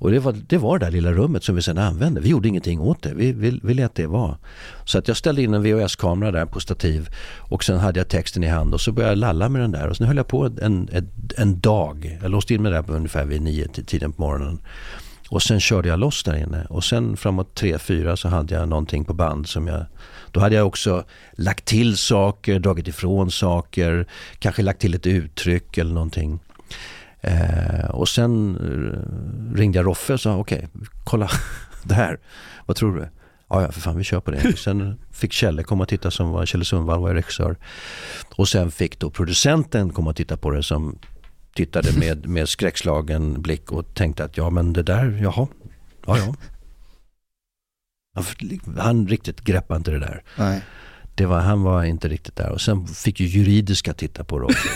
Och 0.03 0.11
det 0.11 0.19
var, 0.19 0.37
det 0.49 0.59
var 0.59 0.79
det 0.79 0.87
där 0.87 0.93
lilla 0.93 1.13
rummet 1.13 1.45
som 1.45 1.57
vi 1.57 1.63
sen 1.63 1.79
använde. 1.79 2.21
Vi 2.21 2.29
gjorde 2.29 2.49
ingenting 2.49 2.81
åt 2.81 3.03
det. 3.03 3.15
Vi, 3.15 3.33
vi, 3.33 3.61
vi 3.63 3.75
lät 3.75 3.95
det 3.95 4.07
vara. 4.07 4.39
Så 4.85 4.99
att 4.99 5.09
jag 5.09 5.17
ställde 5.17 5.43
in 5.43 5.55
en 5.55 5.63
VHS-kamera 5.63 6.31
där 6.31 6.47
på 6.47 6.61
stativ 6.61 7.09
och 7.39 7.65
sen 7.65 7.79
hade 7.79 8.01
jag 8.01 8.09
texten 8.09 8.45
i 8.45 8.47
hand 8.47 8.75
och 8.75 8.81
så 8.81 8.93
började 8.93 9.13
jag 9.13 9.19
lalla 9.19 9.49
med 9.49 9.63
den 9.63 9.71
där 9.71 9.89
och 9.89 9.97
sen 9.97 10.07
höll 10.07 10.17
jag 10.17 10.29
på 10.29 10.45
en, 10.45 10.89
en, 10.93 11.09
en 11.37 11.61
dag. 11.61 12.19
Jag 12.23 12.31
låste 12.31 12.55
in 12.55 12.63
mig 12.63 12.73
där 12.73 12.83
på 12.83 12.93
ungefär 12.93 13.25
vid 13.25 13.43
nio 13.43 13.69
tiden 13.69 14.13
på 14.13 14.23
morgonen. 14.23 14.59
Och 15.33 15.43
sen 15.43 15.61
körde 15.61 15.89
jag 15.89 15.99
loss 15.99 16.23
där 16.23 16.37
inne 16.37 16.67
och 16.69 16.85
sen 16.85 17.17
framåt 17.17 17.55
tre 17.55 17.79
fyra 17.79 18.17
så 18.17 18.29
hade 18.29 18.55
jag 18.55 18.69
någonting 18.69 19.05
på 19.05 19.15
band 19.15 19.49
som 19.49 19.67
jag 19.67 19.87
då 20.31 20.41
hade 20.41 20.55
jag 20.55 20.67
också 20.67 21.05
lagt 21.33 21.65
till 21.65 21.97
saker, 21.97 22.59
dragit 22.59 22.89
ifrån 22.89 23.31
saker, 23.31 24.07
kanske 24.39 24.63
lagt 24.63 24.81
till 24.81 24.95
ett 24.95 25.07
uttryck 25.07 25.79
eller 25.79 25.95
någonting. 25.95 26.39
Eh, 27.21 27.91
och 27.91 28.09
sen 28.09 28.57
eh, 28.57 29.57
ringde 29.59 29.79
jag 29.79 29.87
Roffe 29.87 30.13
och 30.13 30.21
sa 30.21 30.37
okej, 30.37 30.69
kolla 31.05 31.31
det 31.83 31.95
här, 31.95 32.19
vad 32.67 32.77
tror 32.77 32.97
du? 32.97 33.09
Ja, 33.49 33.63
ja, 33.63 33.73
för 33.73 33.81
fan 33.81 33.97
vi 33.97 34.05
kör 34.05 34.21
på 34.21 34.31
det. 34.31 34.57
Sen 34.57 34.99
fick 35.11 35.33
Kjelle 35.33 35.63
komma 35.63 35.83
och 35.83 35.89
titta 35.89 36.11
som 36.11 36.31
var, 36.31 36.47
Kjelle 36.47 36.65
Sundvall 36.65 37.01
var 37.01 37.15
regissör. 37.15 37.57
Och 38.37 38.49
sen 38.49 38.71
fick 38.71 38.99
då 38.99 39.11
producenten 39.11 39.91
komma 39.93 40.11
och 40.11 40.17
titta 40.17 40.37
på 40.37 40.51
det 40.51 40.63
som 40.63 40.99
tittade 41.55 41.99
med, 41.99 42.27
med 42.27 42.49
skräckslagen 42.49 43.43
blick 43.43 43.73
och 43.73 43.95
tänkte 43.95 44.25
att 44.25 44.37
ja 44.37 44.51
men 44.51 44.73
det 44.73 44.83
där, 44.83 45.19
jaha, 45.23 45.49
ja 46.07 46.19
ja. 46.19 46.35
Han, 48.15 48.25
han 48.79 49.09
riktigt 49.09 49.41
greppade 49.41 49.79
inte 49.79 49.91
det 49.91 49.99
där. 49.99 50.23
Nej. 50.39 50.63
Det 51.15 51.27
var, 51.27 51.41
han 51.41 51.63
var 51.63 51.85
inte 51.85 52.09
riktigt 52.09 52.37
där. 52.37 52.51
Och 52.51 52.61
sen 52.61 52.87
fick 52.87 53.21
ju 53.21 53.27
juridiska 53.27 53.95
titta 53.95 54.25
på 54.25 54.39
det 54.39 54.45
också. 54.45 54.69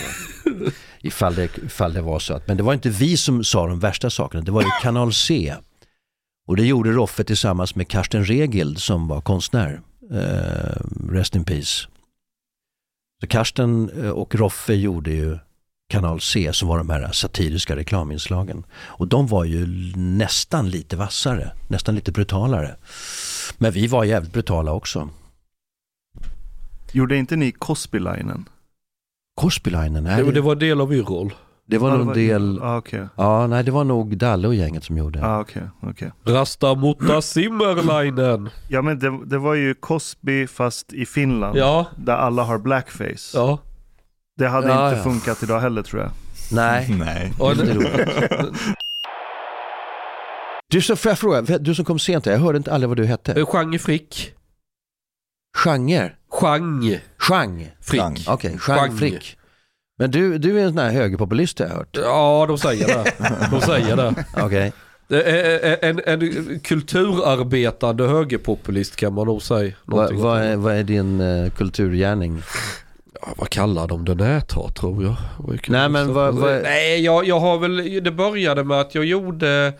ifall, 1.01 1.35
det, 1.35 1.57
ifall 1.57 1.93
det 1.93 2.01
var 2.01 2.19
så 2.19 2.33
att, 2.33 2.47
men 2.47 2.57
det 2.57 2.63
var 2.63 2.73
inte 2.73 2.89
vi 2.89 3.17
som 3.17 3.43
sa 3.43 3.67
de 3.67 3.79
värsta 3.79 4.09
sakerna, 4.09 4.43
det 4.43 4.51
var 4.51 4.61
ju 4.61 4.69
Kanal 4.81 5.13
C. 5.13 5.55
Och 6.47 6.55
det 6.55 6.65
gjorde 6.65 6.91
Roffe 6.91 7.23
tillsammans 7.23 7.75
med 7.75 7.87
Karsten 7.87 8.25
Regild 8.25 8.79
som 8.79 9.07
var 9.07 9.21
konstnär. 9.21 9.81
Eh, 10.11 10.81
rest 11.09 11.35
in 11.35 11.43
peace. 11.43 11.87
Så 13.21 13.27
Karsten 13.27 13.89
eh, 13.89 14.09
och 14.09 14.35
Roffe 14.35 14.73
gjorde 14.73 15.11
ju 15.11 15.37
Kanal 15.89 16.19
C 16.21 16.49
som 16.53 16.67
var 16.67 16.77
de 16.77 16.89
här 16.89 17.11
satiriska 17.11 17.75
reklaminslagen. 17.75 18.63
Och 18.73 19.07
de 19.07 19.27
var 19.27 19.43
ju 19.43 19.67
nästan 19.95 20.69
lite 20.69 20.95
vassare, 20.95 21.51
nästan 21.67 21.95
lite 21.95 22.11
brutalare. 22.11 22.75
Men 23.57 23.71
vi 23.71 23.87
var 23.87 24.03
jävligt 24.03 24.33
brutala 24.33 24.71
också. 24.73 25.09
Gjorde 26.91 27.17
inte 27.17 27.35
ni 27.35 27.51
Cosby-linen? 27.51 28.45
Korsbylinen, 29.35 30.03
nej. 30.03 30.23
Det, 30.23 30.31
det 30.31 30.41
var 30.41 30.55
del 30.55 30.81
av 30.81 30.93
Yrrol. 30.93 31.33
Det 31.69 31.77
var 31.77 31.97
nog 31.97 32.07
en 32.07 32.13
del, 32.13 32.59
Ah, 32.63 32.77
okej. 32.77 33.07
ja 33.15 33.47
nej 33.47 33.63
det 33.63 33.71
var 33.71 33.83
nog 33.83 34.17
Dalle 34.17 34.47
och 34.47 34.55
gänget 34.55 34.83
som 34.83 34.97
gjorde. 34.97 35.25
Ah, 35.25 35.39
okej, 35.39 35.63
okej. 35.81 36.11
Rasta 36.25 36.75
mutta 36.75 37.21
Simmerleinen. 37.21 38.49
Ja 38.67 38.81
men 38.81 38.99
det, 38.99 39.19
det 39.25 39.37
var 39.37 39.53
ju 39.53 39.73
Cosby 39.73 40.47
fast 40.47 40.93
i 40.93 41.05
Finland. 41.05 41.57
Ja, 41.57 41.85
Där 41.97 42.15
alla 42.15 42.43
har 42.43 42.57
blackface. 42.57 43.37
ja. 43.37 43.59
Det 44.37 44.47
hade 44.47 44.67
Ja, 44.67 44.85
inte 44.87 44.97
ja. 44.97 45.03
funkat 45.03 45.43
idag 45.43 45.59
heller 45.59 45.83
tror 45.83 46.01
jag. 46.01 46.11
Nej, 46.51 46.87
Nej. 46.99 47.33
Du, 50.69 50.81
så 50.81 50.95
får 50.95 51.09
jag 51.09 51.19
fråga, 51.19 51.41
du 51.57 51.75
som 51.75 51.85
kom 51.85 51.99
sent, 51.99 52.25
jag 52.25 52.37
hörde 52.37 52.57
inte 52.57 52.73
aldrig 52.73 52.87
vad 52.89 52.97
du 52.97 53.05
hette. 53.05 53.45
Jean 53.53 53.79
Frick. 53.79 54.33
Genre? 55.57 56.11
Jean 56.41 56.97
Chang? 57.19 57.71
Frick. 57.81 58.01
Okej, 58.27 58.57
Chang 58.59 58.77
Chang. 58.77 58.97
Frick. 58.97 59.37
Men 59.99 60.11
du, 60.11 60.37
du 60.37 60.59
är 60.59 60.63
en 60.63 60.69
sån 60.69 60.77
här 60.77 60.91
högerpopulist 60.91 61.59
har 61.59 61.65
jag 61.65 61.73
hört. 61.73 61.97
Ja, 62.01 62.45
de 62.47 62.57
säger 62.57 62.87
det. 62.87 63.13
De 63.51 63.61
säger 63.61 63.95
det. 63.95 64.25
Okej. 64.37 64.73
Det 65.07 65.23
är 65.23 65.77
En, 65.85 66.01
en 66.05 66.59
kulturarbetande 66.59 68.07
högerpopulist 68.07 68.95
kan 68.95 69.13
man 69.13 69.25
nog 69.27 69.41
säga. 69.41 69.73
Vad 69.85 70.41
är, 70.41 70.55
vad 70.55 70.75
är 70.75 70.83
din 70.83 71.21
uh, 71.21 71.49
kulturgärning? 71.49 72.41
Vad 73.37 73.49
kallar 73.49 73.87
de 73.87 74.05
det 74.05 74.15
näthat 74.15 74.75
tror 74.75 75.03
jag? 75.03 75.15
Nej, 75.69 75.89
men 75.89 76.13
vad- 76.13 76.35
vad- 76.35 76.61
Nej, 76.63 77.01
jag, 77.05 77.27
jag 77.27 77.39
har 77.39 77.57
väl, 77.57 78.03
det 78.03 78.11
började 78.11 78.63
med 78.63 78.79
att 78.79 78.95
jag 78.95 79.05
gjorde 79.05 79.73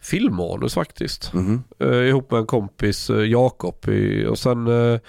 filmmanus 0.00 0.74
faktiskt. 0.74 1.32
Mhm. 1.32 1.62
Eh, 1.80 1.88
ihop 1.96 2.30
med 2.30 2.40
en 2.40 2.46
kompis, 2.46 3.10
eh, 3.10 3.16
Jakob. 3.24 3.88
i- 3.88 4.26
Och 4.26 4.38
sen 4.38 4.66
eh, 4.92 5.00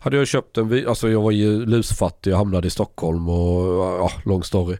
hade 0.00 0.16
jag 0.16 0.26
köpt 0.26 0.58
en, 0.58 0.88
alltså 0.88 1.08
jag 1.10 1.22
var 1.22 1.30
ju 1.30 1.66
lusfattig, 1.66 2.30
jag 2.30 2.36
hamnade 2.36 2.66
i 2.66 2.70
Stockholm 2.70 3.28
och 3.28 3.74
ja, 4.00 4.10
lång 4.24 4.42
story. 4.42 4.76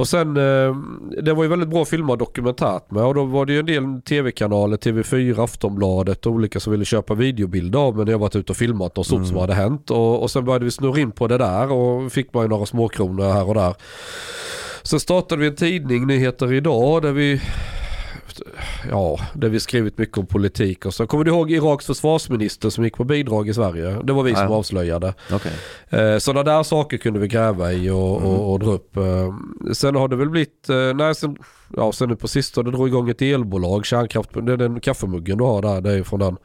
Och 0.00 0.08
sen, 0.08 0.36
eh, 0.36 0.76
det 1.22 1.32
var 1.32 1.42
ju 1.42 1.48
väldigt 1.48 1.68
bra 1.68 1.84
filmat 1.84 2.18
dokumentärt 2.18 2.90
med 2.90 3.04
och 3.04 3.14
då 3.14 3.24
var 3.24 3.46
det 3.46 3.52
ju 3.52 3.58
en 3.58 3.66
del 3.66 4.02
tv-kanaler, 4.02 4.76
TV4, 4.76 5.44
Aftonbladet 5.44 6.26
och 6.26 6.32
olika 6.32 6.60
som 6.60 6.70
ville 6.70 6.84
köpa 6.84 7.14
videobilder 7.14 7.78
av 7.78 7.96
mig 7.96 8.04
när 8.04 8.12
jag 8.12 8.18
varit 8.18 8.36
ute 8.36 8.52
och 8.52 8.56
filmat 8.56 8.96
något 8.96 9.06
stort 9.06 9.26
som 9.26 9.36
hade 9.36 9.54
hänt. 9.54 9.90
Och, 9.90 10.22
och 10.22 10.30
sen 10.30 10.44
började 10.44 10.64
vi 10.64 10.70
snurra 10.70 11.00
in 11.00 11.12
på 11.12 11.28
det 11.28 11.38
där 11.38 11.72
och 11.72 12.12
fick 12.12 12.34
man 12.34 12.42
ju 12.44 12.48
några 12.48 12.66
småkronor 12.66 13.32
här 13.32 13.48
och 13.48 13.54
där. 13.54 13.74
Sen 14.82 15.00
startade 15.00 15.40
vi 15.40 15.48
en 15.48 15.56
tidning, 15.56 16.06
Nyheter 16.06 16.52
Idag, 16.52 17.02
där 17.02 17.12
vi 17.12 17.40
Ja, 18.90 19.18
där 19.34 19.48
vi 19.48 19.60
skrivit 19.60 19.98
mycket 19.98 20.18
om 20.18 20.26
politik 20.26 20.86
och 20.86 20.94
så. 20.94 21.06
Kommer 21.06 21.24
du 21.24 21.30
ihåg 21.30 21.50
Iraks 21.50 21.86
försvarsminister 21.86 22.70
som 22.70 22.84
gick 22.84 22.96
på 22.96 23.04
bidrag 23.04 23.48
i 23.48 23.54
Sverige? 23.54 24.00
Det 24.04 24.12
var 24.12 24.22
vi 24.22 24.34
som 24.34 24.42
Ja. 24.44 24.48
avslöjade. 24.56 25.14
Okej. 25.32 25.52
Eh, 25.90 26.18
Sådana 26.18 26.42
där 26.56 26.62
saker 26.62 26.96
kunde 26.96 27.18
vi 27.20 27.28
gräva 27.28 27.72
i 27.72 27.90
och, 27.90 28.16
och, 28.22 28.52
och 28.52 28.58
dra 28.58 28.70
upp. 28.70 28.96
Eh, 28.96 29.34
Sen 29.72 29.94
har 29.96 30.08
det 30.08 30.16
väl 30.16 30.30
blivit, 30.30 30.68
eh, 30.68 30.94
nej 30.94 31.14
sen, 31.14 31.36
ja 31.76 31.92
sen 31.92 32.08
nu 32.08 32.16
på 32.16 32.28
sistone 32.28 32.70
drog 32.70 32.88
igång 32.88 33.08
ett 33.10 33.22
elbolag, 33.22 33.86
kärnkraft, 33.86 34.30
det 34.42 34.52
är 34.52 34.56
den 34.56 34.80
kaffemuggen 34.80 35.38
du 35.38 35.44
har 35.44 35.62
där, 35.62 35.80
det 35.80 35.92
är 35.92 36.02
från 36.02 36.20
den. 36.20 36.36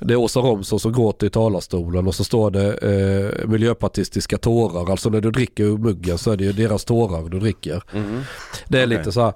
Det 0.00 0.14
är 0.14 0.16
Åsa 0.16 0.40
Romson 0.40 0.80
som 0.80 0.92
gråter 0.92 1.26
i 1.26 1.30
talarstolen 1.30 2.06
och 2.06 2.14
så 2.14 2.24
står 2.24 2.50
det 2.50 2.74
eh, 2.74 3.48
miljöpartistiska 3.48 4.38
tårar. 4.38 4.90
Alltså 4.90 5.10
när 5.10 5.20
du 5.20 5.30
dricker 5.30 5.64
ur 5.64 5.78
muggen 5.78 6.18
så 6.18 6.30
är 6.32 6.36
det 6.36 6.44
ju 6.44 6.52
deras 6.52 6.84
tårar 6.84 7.28
du 7.28 7.40
dricker. 7.40 7.82
Mhm. 7.92 8.22
Det 8.68 8.78
är 8.78 8.86
Okej. 8.86 8.98
lite 8.98 9.12
så 9.12 9.20
här. 9.20 9.32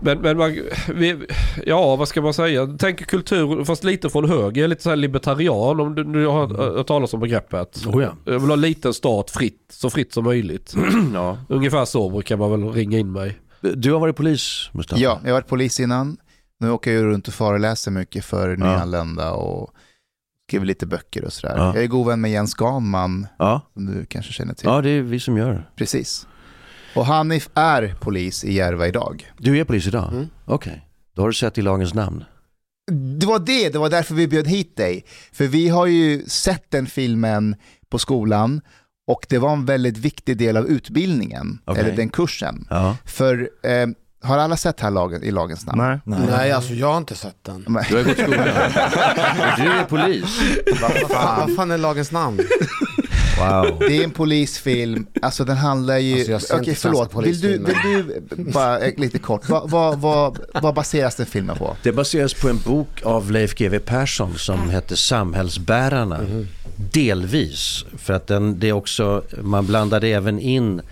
Men, 0.00 0.18
men 0.18 0.36
man, 0.36 0.58
vi, 0.94 1.26
ja 1.66 1.96
vad 1.96 2.08
ska 2.08 2.22
man 2.22 2.34
säga? 2.34 2.66
Tänker 2.66 3.04
kultur, 3.04 3.64
fast 3.64 3.84
lite 3.84 4.10
från 4.10 4.28
höger, 4.28 4.60
jag 4.60 4.64
är 4.64 4.68
lite 4.68 4.82
så 4.82 4.88
här 4.90 4.96
libertarian 4.96 5.80
om 5.80 5.94
du, 5.94 6.04
du 6.04 6.26
har 6.26 6.46
hört 6.76 6.86
talas 6.86 7.14
om 7.14 7.20
begreppet. 7.20 7.86
Oh 7.86 8.02
ja. 8.02 8.12
Jag 8.24 8.38
vill 8.38 8.48
ha 8.48 8.56
liten 8.56 8.94
stat 8.94 9.30
fritt, 9.30 9.60
så 9.72 9.90
fritt 9.90 10.12
som 10.12 10.24
möjligt. 10.24 10.74
ja. 11.14 11.38
Ungefär 11.48 11.84
så 11.84 12.10
brukar 12.10 12.36
man 12.36 12.50
väl 12.50 12.72
ringa 12.72 12.98
in 12.98 13.12
mig. 13.12 13.38
Du 13.60 13.92
har 13.92 14.00
varit 14.00 14.16
polis, 14.16 14.70
Mustafa? 14.72 15.02
Ja, 15.02 15.20
jag 15.22 15.28
har 15.28 15.34
varit 15.34 15.48
polis 15.48 15.80
innan. 15.80 16.16
Nu 16.60 16.70
åker 16.70 16.92
jag 16.92 17.04
runt 17.04 17.28
och 17.28 17.34
föreläser 17.34 17.90
mycket 17.90 18.24
för 18.24 18.56
nyanlända 18.56 19.32
och 19.32 19.70
skriver 20.48 20.66
lite 20.66 20.86
böcker 20.86 21.24
och 21.24 21.32
sådär. 21.32 21.54
Ja. 21.56 21.74
Jag 21.74 21.84
är 21.84 21.86
god 21.88 22.06
vän 22.06 22.20
med 22.20 22.30
Jens 22.30 22.54
Ganman, 22.54 23.26
Ja. 23.38 23.60
som 23.74 23.86
du 23.86 24.06
kanske 24.06 24.32
känner 24.32 24.54
till. 24.54 24.66
ja, 24.68 24.80
det 24.80 24.90
är 24.90 25.02
vi 25.02 25.20
som 25.20 25.36
gör. 25.36 25.70
Precis. 25.76 26.26
Och 26.94 27.06
Hanif 27.06 27.48
är 27.54 27.94
polis 28.00 28.44
i 28.44 28.52
Järva 28.54 28.86
idag. 28.86 29.32
Du 29.38 29.58
är 29.58 29.64
polis 29.64 29.86
idag? 29.86 30.12
Mm. 30.12 30.26
Okej. 30.44 30.86
Då 31.16 31.22
har 31.22 31.28
du 31.28 31.34
sett 31.34 31.58
i 31.58 31.62
lagens 31.62 31.94
namn? 31.94 32.24
Det 33.20 33.26
var 33.26 33.38
det, 33.38 33.68
det 33.72 33.78
var 33.78 33.90
därför 33.90 34.14
vi 34.14 34.28
bjöd 34.28 34.46
hit 34.48 34.76
dig. 34.76 35.04
För 35.32 35.46
vi 35.46 35.68
har 35.68 35.86
ju 35.86 36.24
sett 36.26 36.70
den 36.70 36.86
filmen 36.86 37.56
på 37.88 37.98
skolan 37.98 38.60
och 39.06 39.26
det 39.28 39.38
var 39.38 39.52
en 39.52 39.64
väldigt 39.66 39.98
viktig 39.98 40.38
del 40.38 40.56
av 40.56 40.66
utbildningen, 40.66 41.58
Okej. 41.64 41.82
eller 41.84 41.96
den 41.96 42.08
kursen. 42.08 42.66
Ja. 42.70 42.96
För 43.04 43.50
eh, 43.62 43.86
har 44.26 44.38
alla 44.38 44.56
sett 44.56 44.80
här 44.80 44.90
lagen, 44.90 45.22
i 45.22 45.30
lagens 45.30 45.66
namn? 45.66 45.78
Nej. 45.82 46.00
Nej. 46.04 46.28
Nej, 46.30 46.52
alltså 46.52 46.72
jag 46.72 46.86
har 46.90 46.98
inte 46.98 47.14
sett 47.14 47.36
den. 47.42 47.64
Men- 47.68 47.84
Du 47.90 47.96
har 47.96 48.02
gått 48.02 48.18
skolan? 48.18 48.38
Du 49.56 49.62
är 49.72 49.84
polis? 49.88 50.40
Vad 50.82 51.10
fan, 51.10 51.40
vad 51.46 51.56
fan 51.56 51.70
är 51.70 51.78
lagens 51.78 52.12
namn? 52.12 52.40
Wow. 53.38 53.78
Det 53.78 53.96
är 53.96 54.04
en 54.04 54.10
polisfilm, 54.10 55.06
alltså 55.22 55.44
den 55.44 55.56
handlar 55.56 55.98
ju... 55.98 56.34
Alltså, 56.34 56.54
Okej, 56.54 56.64
svenska 56.74 57.08
förlåt. 57.12 57.26
Vill 57.26 57.40
du, 57.40 57.48
vill 57.48 57.66
du, 58.30 58.44
bara 58.52 58.78
lite 58.78 59.18
kort, 59.18 59.48
vad, 59.48 59.70
vad, 59.70 59.98
vad, 59.98 60.38
vad 60.62 60.74
baseras 60.74 61.14
den 61.14 61.26
filmen 61.26 61.56
på? 61.56 61.76
Det 61.82 61.92
baseras 61.92 62.34
på 62.34 62.48
en 62.48 62.58
bok 62.58 62.88
av 63.04 63.30
Leif 63.30 63.54
GW 63.54 63.78
Persson 63.78 64.34
som 64.38 64.70
heter 64.70 64.96
Samhällsbärarna. 64.96 66.20
Delvis, 66.92 67.84
för 67.98 68.14
att 68.14 68.26
den, 68.26 68.58
det 68.58 68.68
är 68.68 68.72
också, 68.72 69.22
man 69.42 69.66
blandade 69.66 70.08
även 70.08 70.38
in 70.38 70.82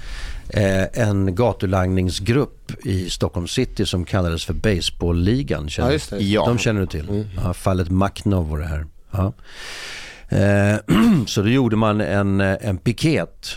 eh, 0.49 1.01
en 1.09 1.35
gatulangningsgrupp 1.35 2.73
i 2.85 3.11
Stockholm 3.11 3.47
city 3.49 3.87
som 3.87 4.05
kallades 4.05 4.45
för 4.45 4.55
Baseballligan. 4.55 5.69
Känner- 5.69 5.89
Ja, 5.89 5.93
just 5.93 6.11
det. 6.11 6.19
Ja. 6.25 6.47
De 6.47 6.59
känner 6.59 6.81
du 6.81 6.87
till? 6.87 7.27
Ja, 7.45 7.55
fallet 7.55 7.91
Maknov 7.91 8.53
och 8.53 8.59
det 8.59 8.65
här. 8.67 8.87
Ja. 9.11 9.33
Eh, 10.29 10.77
så 11.27 11.43
då 11.43 11.49
gjorde 11.49 11.77
man 11.77 12.01
en, 12.01 12.41
eh, 12.41 12.57
en 12.61 12.79
piket. 12.79 13.57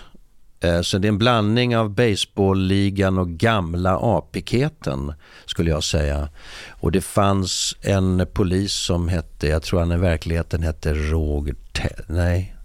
Eh, 0.60 0.82
så 0.82 0.98
det 0.98 1.08
är 1.08 1.10
en 1.10 1.18
blandning 1.18 1.78
av 1.78 1.90
baseballligan 1.90 3.18
och 3.18 3.30
gamla 3.30 3.98
A-piketen 4.02 5.14
skulle 5.46 5.70
jag 5.70 5.84
säga. 5.84 6.30
Och 6.70 6.92
det 6.92 7.02
fanns 7.02 7.76
en 7.82 8.28
polis 8.34 8.74
som 8.74 9.08
hette, 9.08 9.48
jag 9.48 9.64
tror 9.64 9.80
han 9.80 9.92
i 9.92 9.98
verkligheten 9.98 10.64
hette 10.64 10.94
Roger 10.94 11.56
Tell, 11.72 12.04
nej, 12.08 12.56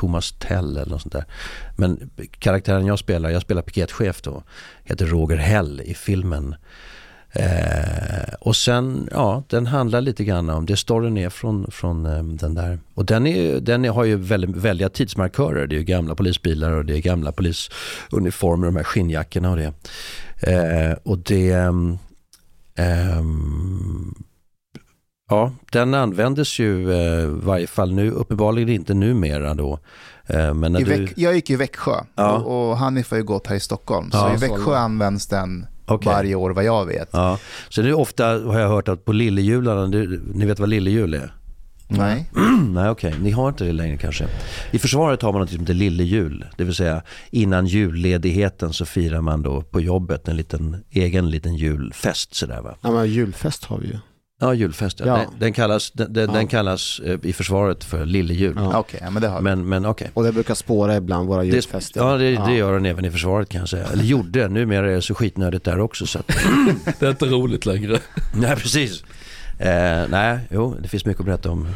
Thomas 0.00 0.34
Tell 0.38 0.76
eller 0.76 0.90
något 0.90 1.02
sånt 1.02 1.12
där. 1.12 1.24
Men 1.76 2.10
karaktären 2.38 2.86
jag 2.86 2.98
spelar, 2.98 3.30
jag 3.30 3.42
spelar 3.42 3.62
piketchef 3.62 4.22
då, 4.22 4.42
heter 4.84 5.06
Roger 5.06 5.36
Hell 5.36 5.80
i 5.84 5.94
filmen. 5.94 6.54
Eh, 7.32 8.34
och 8.40 8.56
sen, 8.56 9.08
ja, 9.10 9.42
den 9.48 9.66
handlar 9.66 10.00
lite 10.00 10.24
grann 10.24 10.50
om, 10.50 10.66
det 10.66 10.76
storyn 10.76 11.16
är 11.16 11.28
från, 11.30 11.70
från 11.70 12.06
eh, 12.06 12.22
den 12.22 12.54
där. 12.54 12.78
Och 12.94 13.04
den, 13.04 13.26
är, 13.26 13.60
den 13.60 13.84
är, 13.84 13.90
har 13.90 14.04
ju 14.04 14.16
väldigt, 14.16 14.56
väldiga 14.56 14.88
tidsmarkörer. 14.88 15.66
Det 15.66 15.74
är 15.74 15.78
ju 15.78 15.84
gamla 15.84 16.14
polisbilar 16.14 16.72
och 16.72 16.84
det 16.84 16.96
är 16.96 17.00
gamla 17.00 17.32
polisuniformer, 17.32 18.66
de 18.66 18.76
här 18.76 18.84
skinnjackorna 18.84 19.50
och 19.50 19.56
det. 19.56 19.72
Eh, 20.40 20.96
och 21.02 21.18
det, 21.18 21.52
mm, 21.52 21.98
ehm, 22.74 24.14
ja, 25.30 25.52
den 25.72 25.94
användes 25.94 26.58
ju 26.58 26.92
eh, 26.92 27.22
i 27.22 27.26
varje 27.26 27.66
fall 27.66 27.92
nu, 27.92 28.10
uppenbarligen 28.10 28.68
inte 28.68 28.94
numera 28.94 29.54
då. 29.54 29.78
Eh, 30.26 30.54
men 30.54 30.72
när 30.72 30.80
I 30.80 30.84
du, 30.84 31.08
jag 31.16 31.34
gick 31.34 31.50
i 31.50 31.56
Växjö 31.56 31.94
Ja. 32.14 32.32
och, 32.32 32.70
och 32.70 32.76
Hanif 32.76 33.10
har 33.10 33.18
ju 33.18 33.24
gått 33.24 33.46
här 33.46 33.56
i 33.56 33.60
Stockholm. 33.60 34.10
Ja, 34.12 34.28
så 34.38 34.44
i 34.44 34.48
Växjö 34.48 34.64
så. 34.64 34.74
används 34.74 35.26
den 35.26 35.66
Okej. 35.86 36.12
varje 36.12 36.34
år 36.34 36.50
vad 36.50 36.64
jag 36.64 36.86
vet. 36.86 37.08
Ja, 37.12 37.38
så 37.68 37.82
det 37.82 37.88
är 37.88 37.94
ofta 37.98 38.24
har 38.26 38.58
jag 38.60 38.68
hört 38.68 38.88
att 38.88 39.04
på 39.04 39.12
lillehjularna, 39.12 39.86
du- 39.86 40.22
ni 40.34 40.46
vet 40.46 40.58
vad 40.58 40.68
lillehjul 40.68 41.14
är? 41.14 41.34
Nej. 41.92 42.30
Nej 42.68 42.88
okej, 42.90 43.14
ni 43.20 43.30
har 43.30 43.48
inte 43.48 43.64
det 43.64 43.72
längre 43.72 43.96
kanske. 43.96 44.26
I 44.70 44.78
försvaret 44.78 45.22
har 45.22 45.32
man 45.32 45.40
något 45.40 45.50
som 45.50 45.60
heter 45.60 45.74
lillejul. 45.74 46.44
Det 46.56 46.64
vill 46.64 46.74
säga 46.74 47.02
innan 47.30 47.66
julledigheten 47.66 48.72
så 48.72 48.84
firar 48.86 49.20
man 49.20 49.42
då 49.42 49.62
på 49.62 49.80
jobbet 49.80 50.28
en 50.28 50.36
liten 50.36 50.84
egen 50.90 51.30
liten 51.30 51.54
julfest 51.56 52.34
sådär 52.34 52.60
va. 52.60 52.74
Ja, 52.80 52.90
men 52.90 53.06
julfest 53.08 53.64
har 53.64 53.78
vi 53.78 53.86
ju. 53.86 53.98
Ja 54.42 54.54
julfest, 54.54 55.00
ja. 55.00 55.06
Ja. 55.06 55.16
Den, 55.16 55.26
den 55.38 55.52
kallas, 55.52 55.90
den, 55.90 56.12
den, 56.12 56.26
Ja. 56.28 56.32
den 56.36 56.46
kallas 56.46 57.00
eh, 57.04 57.18
i 57.22 57.32
försvaret 57.32 57.84
för 57.84 58.06
lillejul. 58.06 58.54
Ja. 58.56 58.78
Okej, 58.78 59.00
ja, 59.02 59.10
men 59.10 59.22
det 59.22 59.28
har 59.28 59.36
vi. 59.38 59.42
Men, 59.44 59.68
men 59.68 59.86
okej. 59.86 60.10
Och 60.14 60.24
det 60.24 60.32
brukar 60.32 60.54
spåra 60.54 60.96
ibland 60.96 61.28
våra 61.28 61.40
Det, 61.40 61.46
julfester. 61.46 62.00
ja 62.00 62.16
det, 62.16 62.30
det 62.36 62.52
gör 62.54 62.72
den 62.72 62.86
även 62.86 63.04
i 63.04 63.10
försvaret 63.10 63.48
kan 63.48 63.58
jag 63.58 63.68
säga. 63.68 63.86
Eller 63.86 64.04
gjorde, 64.04 64.48
numera 64.48 64.90
är 64.90 64.94
det 64.94 65.02
så 65.02 65.14
skitnödigt 65.14 65.64
där 65.64 65.80
också. 65.80 66.06
Så 66.06 66.18
att, 66.18 66.26
Det 66.98 67.02
är 67.06 67.10
inte 67.10 67.26
roligt 67.26 67.66
längre. 67.66 67.98
nej 68.34 68.56
precis. 68.56 69.04
Eh, 69.58 70.08
nej, 70.08 70.38
jo, 70.50 70.76
det 70.82 70.88
finns 70.88 71.04
mycket 71.04 71.20
att 71.20 71.26
berätta 71.26 71.50
om 71.50 71.68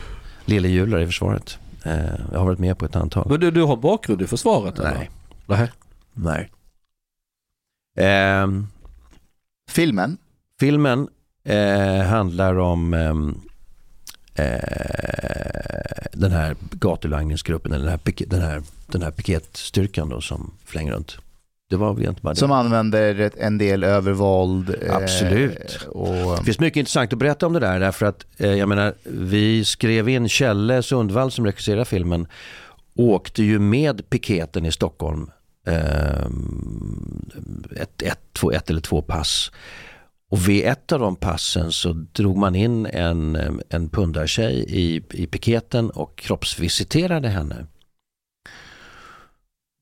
lillehjular 0.44 0.98
i 1.00 1.06
försvaret. 1.06 1.58
Eh, 1.82 1.94
jag 2.32 2.38
har 2.38 2.44
varit 2.46 2.58
med 2.58 2.78
på 2.78 2.84
ett 2.84 2.96
antal. 2.96 3.26
Men 3.28 3.40
du, 3.40 3.50
du 3.50 3.62
har 3.62 3.76
bakgrund 3.76 4.22
i 4.22 4.26
försvaret 4.26 4.78
eller? 4.78 4.94
Nej. 4.94 5.10
Nej. 5.46 5.70
Nej. 6.14 6.50
Ehm, 7.98 8.66
Filmen, 9.70 10.16
filmen 10.60 11.08
eh, 11.44 12.06
handlar 12.06 12.58
om 12.58 12.94
ehm, 12.94 13.40
eh, 14.34 16.06
den 16.12 16.32
här 16.32 16.56
gatulangningsgruppen, 16.70 17.72
eller 17.72 17.84
den 17.84 17.90
här, 17.90 18.26
den 18.26 18.40
här, 18.42 18.62
den 18.86 19.02
här 19.02 19.10
piketstyrkan 19.10 20.08
då 20.08 20.20
som 20.20 20.54
flänger 20.64 20.92
runt. 20.92 21.16
Det 21.70 21.76
var 21.76 21.94
väl 21.94 22.14
bara 22.20 22.32
det. 22.34 22.38
som 22.40 22.52
använder 22.52 23.30
en 23.38 23.58
del 23.58 23.84
övervåld. 23.84 24.74
eh, 24.82 24.96
Absolut. 24.96 25.86
Och, 25.90 26.36
Det 26.38 26.44
finns 26.44 26.58
mycket 26.58 26.76
intressant 26.80 27.12
att 27.12 27.18
berätta 27.18 27.46
om 27.46 27.52
det 27.52 27.60
där 27.60 27.80
därför 27.80 28.06
att 28.06 28.26
eh, 28.36 28.52
jag 28.54 28.68
menar, 28.68 28.94
vi 29.04 29.64
skrev 29.64 30.08
in 30.08 30.28
Kjelle 30.28 30.82
Sundvall 30.82 31.30
som 31.30 31.46
regisserar 31.46 31.84
filmen 31.84 32.26
åkte 32.96 33.42
ju 33.42 33.58
med 33.58 34.10
piketen 34.10 34.66
i 34.66 34.72
Stockholm 34.72 35.30
eh, 35.66 36.26
ett, 37.76 38.02
ett, 38.02 38.20
två, 38.32 38.52
ett 38.52 38.70
eller 38.70 38.80
två 38.80 39.02
pass. 39.02 39.52
Och 40.34 40.48
vid 40.48 40.64
ett 40.64 40.92
av 40.92 41.00
de 41.00 41.16
passen 41.16 41.72
så 41.72 41.92
drog 41.92 42.36
man 42.36 42.54
in 42.54 42.86
en, 42.86 43.38
en 43.68 43.88
pundartjej 43.88 44.64
i, 44.68 45.02
i 45.10 45.26
piketen 45.26 45.90
och 45.90 46.18
kroppsvisiterade 46.18 47.28
henne. 47.28 47.66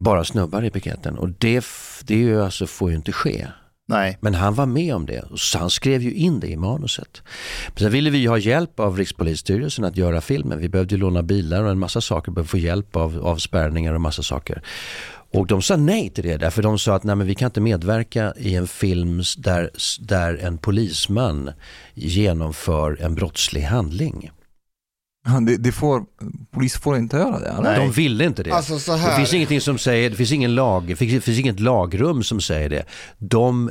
Bara 0.05 0.24
snubbar 0.24 0.64
i 0.64 0.70
piketen 0.70 1.18
och 1.18 1.28
det, 1.28 1.64
det 2.05 2.14
är 2.14 2.18
ju 2.18 2.42
alltså, 2.42 2.66
får 2.66 2.90
ju 2.90 2.96
inte 2.96 3.12
ske. 3.12 3.46
nej, 3.88 4.18
Men 4.20 4.34
han 4.34 4.55
var 4.55 4.66
med 4.66 4.94
om 4.94 5.07
det 5.07 5.20
och 5.20 5.40
så 5.40 5.59
han 5.59 5.70
skrev 5.70 6.03
ju 6.03 6.14
in 6.14 6.40
det 6.40 6.48
i 6.48 6.57
manuset. 6.57 7.22
Men 7.68 7.78
sen 7.78 7.92
ville 7.92 8.11
vi 8.11 8.18
ju 8.18 8.28
ha 8.28 8.38
hjälp 8.38 8.80
av 8.80 8.96
Rikspolisstyrelsen 8.96 9.84
att 9.84 9.96
göra 9.96 10.20
filmen. 10.20 10.59
Vi 10.59 10.68
behövde 10.68 10.94
ju 10.94 11.00
låna 11.00 11.22
bilar 11.22 11.64
och 11.64 11.70
en 11.70 11.78
massa 11.78 12.00
saker, 12.00 12.32
behövde 12.32 12.50
få 12.50 12.59
hjälp 12.59 12.96
av 12.96 13.26
avspärrningar 13.26 13.94
och 13.94 14.00
massa 14.00 14.22
saker. 14.22 14.62
Och 15.34 15.46
de 15.46 15.62
sa 15.62 15.76
nej 15.76 16.10
till 16.10 16.24
det 16.24 16.36
därför 16.36 16.62
de 16.62 16.78
sa 16.78 16.94
att 16.94 17.04
nej, 17.04 17.16
men 17.16 17.26
vi 17.26 17.34
kan 17.34 17.46
inte 17.46 17.60
medverka 17.60 18.34
i 18.36 18.54
en 18.54 18.66
film 18.66 19.22
där, 19.38 19.70
där 20.00 20.36
en 20.36 20.58
polisman 20.58 21.50
genomför 21.94 22.98
en 23.02 23.14
brottslig 23.14 23.62
handling. 23.62 24.30
Ja, 25.24 25.40
det, 25.40 25.56
det 25.56 25.72
får, 25.72 26.04
polis 26.50 26.76
får 26.76 26.96
inte 26.96 27.16
göra 27.16 27.38
det. 27.38 27.46
eller? 27.46 27.62
Nej. 27.62 27.78
De 27.78 27.92
ville 27.92 28.24
inte 28.24 28.42
det. 28.42 28.52
Alltså 28.52 28.78
så 28.78 28.92
Det 28.92 29.16
finns 29.16 29.34
ingenting 29.34 29.60
som 29.60 29.78
säger, 29.78 30.10
det 30.10 30.16
finns 30.16 30.32
ingen 30.32 30.54
lag, 30.54 30.86
det 30.86 30.96
finns, 30.96 31.12
det 31.12 31.20
finns 31.20 31.38
inget 31.38 31.60
lagrum 31.60 32.22
som 32.22 32.40
säger 32.40 32.68
det. 32.68 32.84
De, 33.18 33.70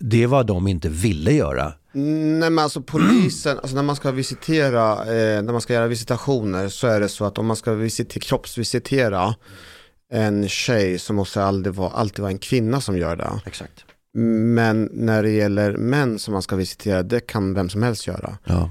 det 0.00 0.26
var 0.26 0.44
de 0.44 0.68
inte 0.68 0.88
ville 0.88 1.32
göra. 1.32 1.72
Nej 1.92 2.50
men 2.50 2.58
alltså 2.58 2.82
polisen, 2.82 3.58
alltså 3.58 3.76
när 3.76 3.82
man 3.82 3.96
ska 3.96 4.10
visitera, 4.10 4.92
eh, 4.92 5.42
när 5.42 5.52
man 5.52 5.60
ska 5.60 5.72
göra 5.74 5.86
visitationer 5.86 6.68
så 6.68 6.86
är 6.86 7.00
det 7.00 7.08
så 7.08 7.24
att 7.24 7.38
om 7.38 7.46
man 7.46 7.56
ska 7.56 7.72
visitera, 7.72 8.20
kroppsvisitera 8.20 9.34
en 10.12 10.48
tjej 10.48 10.98
så 10.98 11.12
måste 11.12 11.40
det 11.40 11.46
alltid 11.46 11.74
vara, 11.74 11.90
alltid 11.90 12.18
vara 12.20 12.32
en 12.32 12.38
kvinna 12.38 12.80
som 12.80 12.98
gör 12.98 13.16
det. 13.16 13.30
Exakt. 13.46 13.84
Men 14.54 14.88
när 14.92 15.22
det 15.22 15.30
gäller 15.30 15.76
män 15.76 16.18
som 16.18 16.32
man 16.32 16.42
ska 16.42 16.56
visitera, 16.56 17.02
det 17.02 17.20
kan 17.20 17.54
vem 17.54 17.68
som 17.68 17.82
helst 17.82 18.06
göra. 18.06 18.38
Ja. 18.44 18.70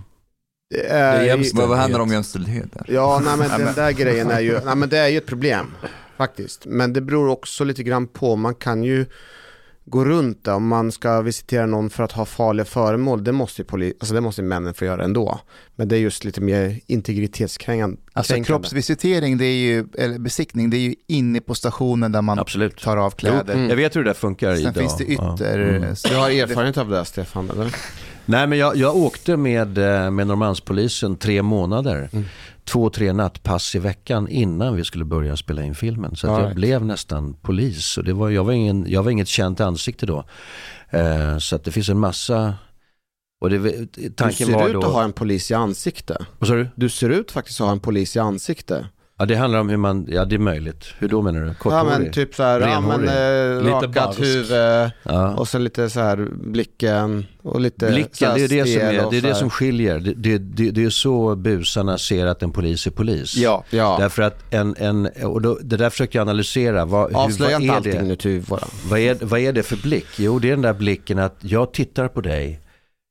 Det 0.70 0.88
är, 0.88 1.24
Det 1.24 1.30
är. 1.30 1.56
Vad, 1.58 1.70
vad 1.70 1.78
händer 1.78 2.02
om 2.02 2.12
jämställdhet? 2.12 2.74
Där? 2.74 2.86
Ja, 2.88 3.22
nej 3.26 3.38
men 3.38 3.60
den 3.66 3.76
där 3.76 3.92
grejen 3.92 4.32
är 4.32 4.40
ju, 4.40 4.60
nej 4.66 4.76
men 4.76 4.90
det 4.90 4.98
är 4.98 5.08
ju 5.08 5.18
ett 5.18 5.26
problem 5.26 5.72
faktiskt. 6.18 6.66
Men 6.66 6.94
det 6.94 7.02
beror 7.02 7.28
också 7.30 7.64
lite 7.64 7.84
grann 7.84 8.08
på, 8.08 8.36
man 8.36 8.56
kan 8.56 8.84
ju 8.84 9.06
gå 9.86 10.06
runt 10.06 10.44
det. 10.44 10.52
Om 10.52 10.68
man 10.68 10.92
ska 10.92 11.22
visitera 11.22 11.66
någon 11.66 11.90
för 11.90 12.04
att 12.04 12.12
ha 12.12 12.26
farliga 12.26 12.66
föremål, 12.66 13.24
det 13.24 13.32
måste 13.32 13.62
ju, 13.62 13.66
poli- 13.68 13.94
alltså 14.00 14.14
det 14.16 14.22
måste 14.22 14.42
männen 14.42 14.74
få 14.74 14.86
göra 14.86 15.04
ändå. 15.04 15.40
Men 15.76 15.88
det 15.88 15.96
är 15.96 16.00
just 16.00 16.24
lite 16.26 16.42
mer 16.42 16.80
integritetskränkande. 16.88 17.98
alltså 18.14 18.44
kroppsvisitering, 18.44 19.38
det 19.38 19.46
är 19.46 19.56
ju, 19.56 19.86
eller 19.98 20.20
besiktning, 20.20 20.70
det 20.70 20.78
är 20.78 20.82
ju 20.82 20.96
inne 21.08 21.42
på 21.42 21.56
stationen 21.56 22.12
där 22.12 22.22
man 22.22 22.40
Absolut. 22.40 22.82
tar 22.82 22.98
av 22.98 23.12
kläder. 23.12 23.54
Mm. 23.54 23.70
Jag 23.70 23.76
vet 23.76 23.96
hur 23.96 24.04
det 24.04 24.10
där 24.10 24.14
funkar 24.14 24.52
Sen 24.56 24.62
idag. 24.62 24.76
finns 24.76 24.98
det 24.98 25.04
Ja. 25.14 25.34
ytter... 25.36 25.60
Mm. 25.60 25.96
Du 26.10 26.16
har 26.16 26.30
erfarenhet 26.30 26.78
av 26.78 26.90
det 26.90 27.06
Stefan, 27.06 27.50
eller? 27.50 27.76
Nej 28.26 28.48
men 28.48 28.58
jag, 28.58 28.76
jag 28.76 28.96
åkte 28.96 29.38
med, 29.38 29.78
eh, 29.78 30.12
med 30.12 30.28
Norrmalmspolisen 30.28 31.16
tre 31.16 31.42
månader. 31.42 32.10
Mm. 32.14 32.26
Två, 32.64 32.90
tre 32.90 33.14
nattpass 33.14 33.76
i 33.76 33.80
veckan 33.80 34.28
innan 34.28 34.76
vi 34.76 34.84
skulle 34.84 35.06
börja 35.06 35.38
spela 35.38 35.64
in 35.64 35.76
filmen. 35.76 36.16
Så 36.16 36.28
jag 36.28 36.42
right. 36.42 36.56
blev 36.56 36.86
nästan 36.86 37.34
polis. 37.34 37.98
Och 37.98 38.04
det 38.04 38.14
var, 38.14 38.30
jag, 38.30 38.44
var 38.44 38.54
ingen, 38.54 38.86
jag 38.90 39.04
var 39.04 39.12
inget 39.12 39.28
känt 39.28 39.60
ansikte 39.60 40.06
då. 40.06 40.24
Eh, 40.90 41.38
så 41.38 41.56
att 41.56 41.64
det 41.64 41.72
finns 41.72 41.90
en 41.90 42.00
massa... 42.00 42.54
Det, 43.50 43.58
Du 43.58 44.10
tanken 44.10 44.48
ser 44.48 44.54
var 44.54 44.68
ut 44.68 44.74
då... 44.74 44.80
att 44.80 44.94
ha 44.94 45.04
en 45.04 45.14
polis 45.14 45.52
i 45.52 45.54
ansikte. 45.54 46.26
Vad 46.40 46.48
sa 46.48 46.56
du? 46.56 46.68
Du 46.76 46.90
ser 46.90 47.10
ut 47.10 47.32
faktiskt 47.32 47.62
att 47.62 47.66
ha 47.68 47.72
en 47.72 47.80
polis 47.80 48.16
i 48.16 48.20
ansikte. 48.20 48.88
Ja 49.18 49.26
det 49.26 49.36
handlar 49.36 49.60
om 49.60 49.70
hur 49.70 49.78
man, 49.78 50.08
ja 50.10 50.26
det 50.26 50.36
är 50.36 50.40
möjligt. 50.40 50.86
Hur 51.00 51.08
då 51.08 51.22
menar 51.22 51.42
du? 51.42 51.48
Ja 51.48 51.54
Korthårig? 51.54 51.86
men 51.86 52.12
typ 52.12 52.36
så 52.36 52.44
här, 52.44 52.60
ja 52.60 52.82
men 52.82 53.00
eh, 53.00 53.64
Lite 53.64 53.76
rakat 53.76 53.94
barsk. 53.94 54.20
huvud 54.20 54.92
ja. 55.04 55.34
och 55.36 55.48
sen 55.48 55.64
lite 55.64 55.90
så 55.90 56.00
här 56.00 56.28
blicken 56.34 57.26
och 57.42 57.62
lite 57.62 57.88
Blicken, 57.88 58.32
det 58.36 58.44
är 58.44 58.48
det, 58.48 58.66
som, 58.66 58.82
är, 58.82 59.12
det, 59.12 59.18
är 59.18 59.22
så 59.22 59.28
det 59.28 59.36
som 59.36 59.50
skiljer. 59.50 60.00
Det, 60.00 60.14
det, 60.14 60.38
det, 60.38 60.72
det 60.72 60.84
är 60.84 60.90
så 60.90 61.36
busarna 61.36 61.98
ser 61.98 62.26
att 62.26 62.44
en 62.44 62.52
polis 62.52 62.88
är 62.88 62.92
polis. 62.92 63.36
Ja, 63.36 63.64
Ja, 63.70 63.98
Därför 64.00 64.22
att 64.22 64.54
en, 64.54 64.76
en 64.78 65.10
och 65.24 65.42
då, 65.42 65.60
det 65.62 65.78
där 65.78 65.90
försökte 65.90 66.18
jag 66.18 66.22
analysera. 66.22 66.86
Vad, 66.86 67.10
hur, 67.10 67.18
avslöja 67.18 67.52
vad, 67.52 67.62
inte 67.62 67.74
är 67.74 67.78
allting 67.78 67.94
det, 67.94 68.02
nu 68.04 68.16
till 68.16 68.40
våra. 68.40 68.64
vad, 68.90 69.00
är, 69.00 69.18
vad 69.22 69.40
är 69.40 69.54
det 69.54 69.64
för 69.64 69.76
blick? 69.78 70.08
Jo, 70.18 70.40
det 70.40 70.48
är 70.48 70.52
den 70.52 70.62
där 70.62 70.74
blicken 70.74 71.20
att 71.20 71.36
jag 71.40 71.74
tittar 71.74 72.08
på 72.08 72.22
dig. 72.22 72.60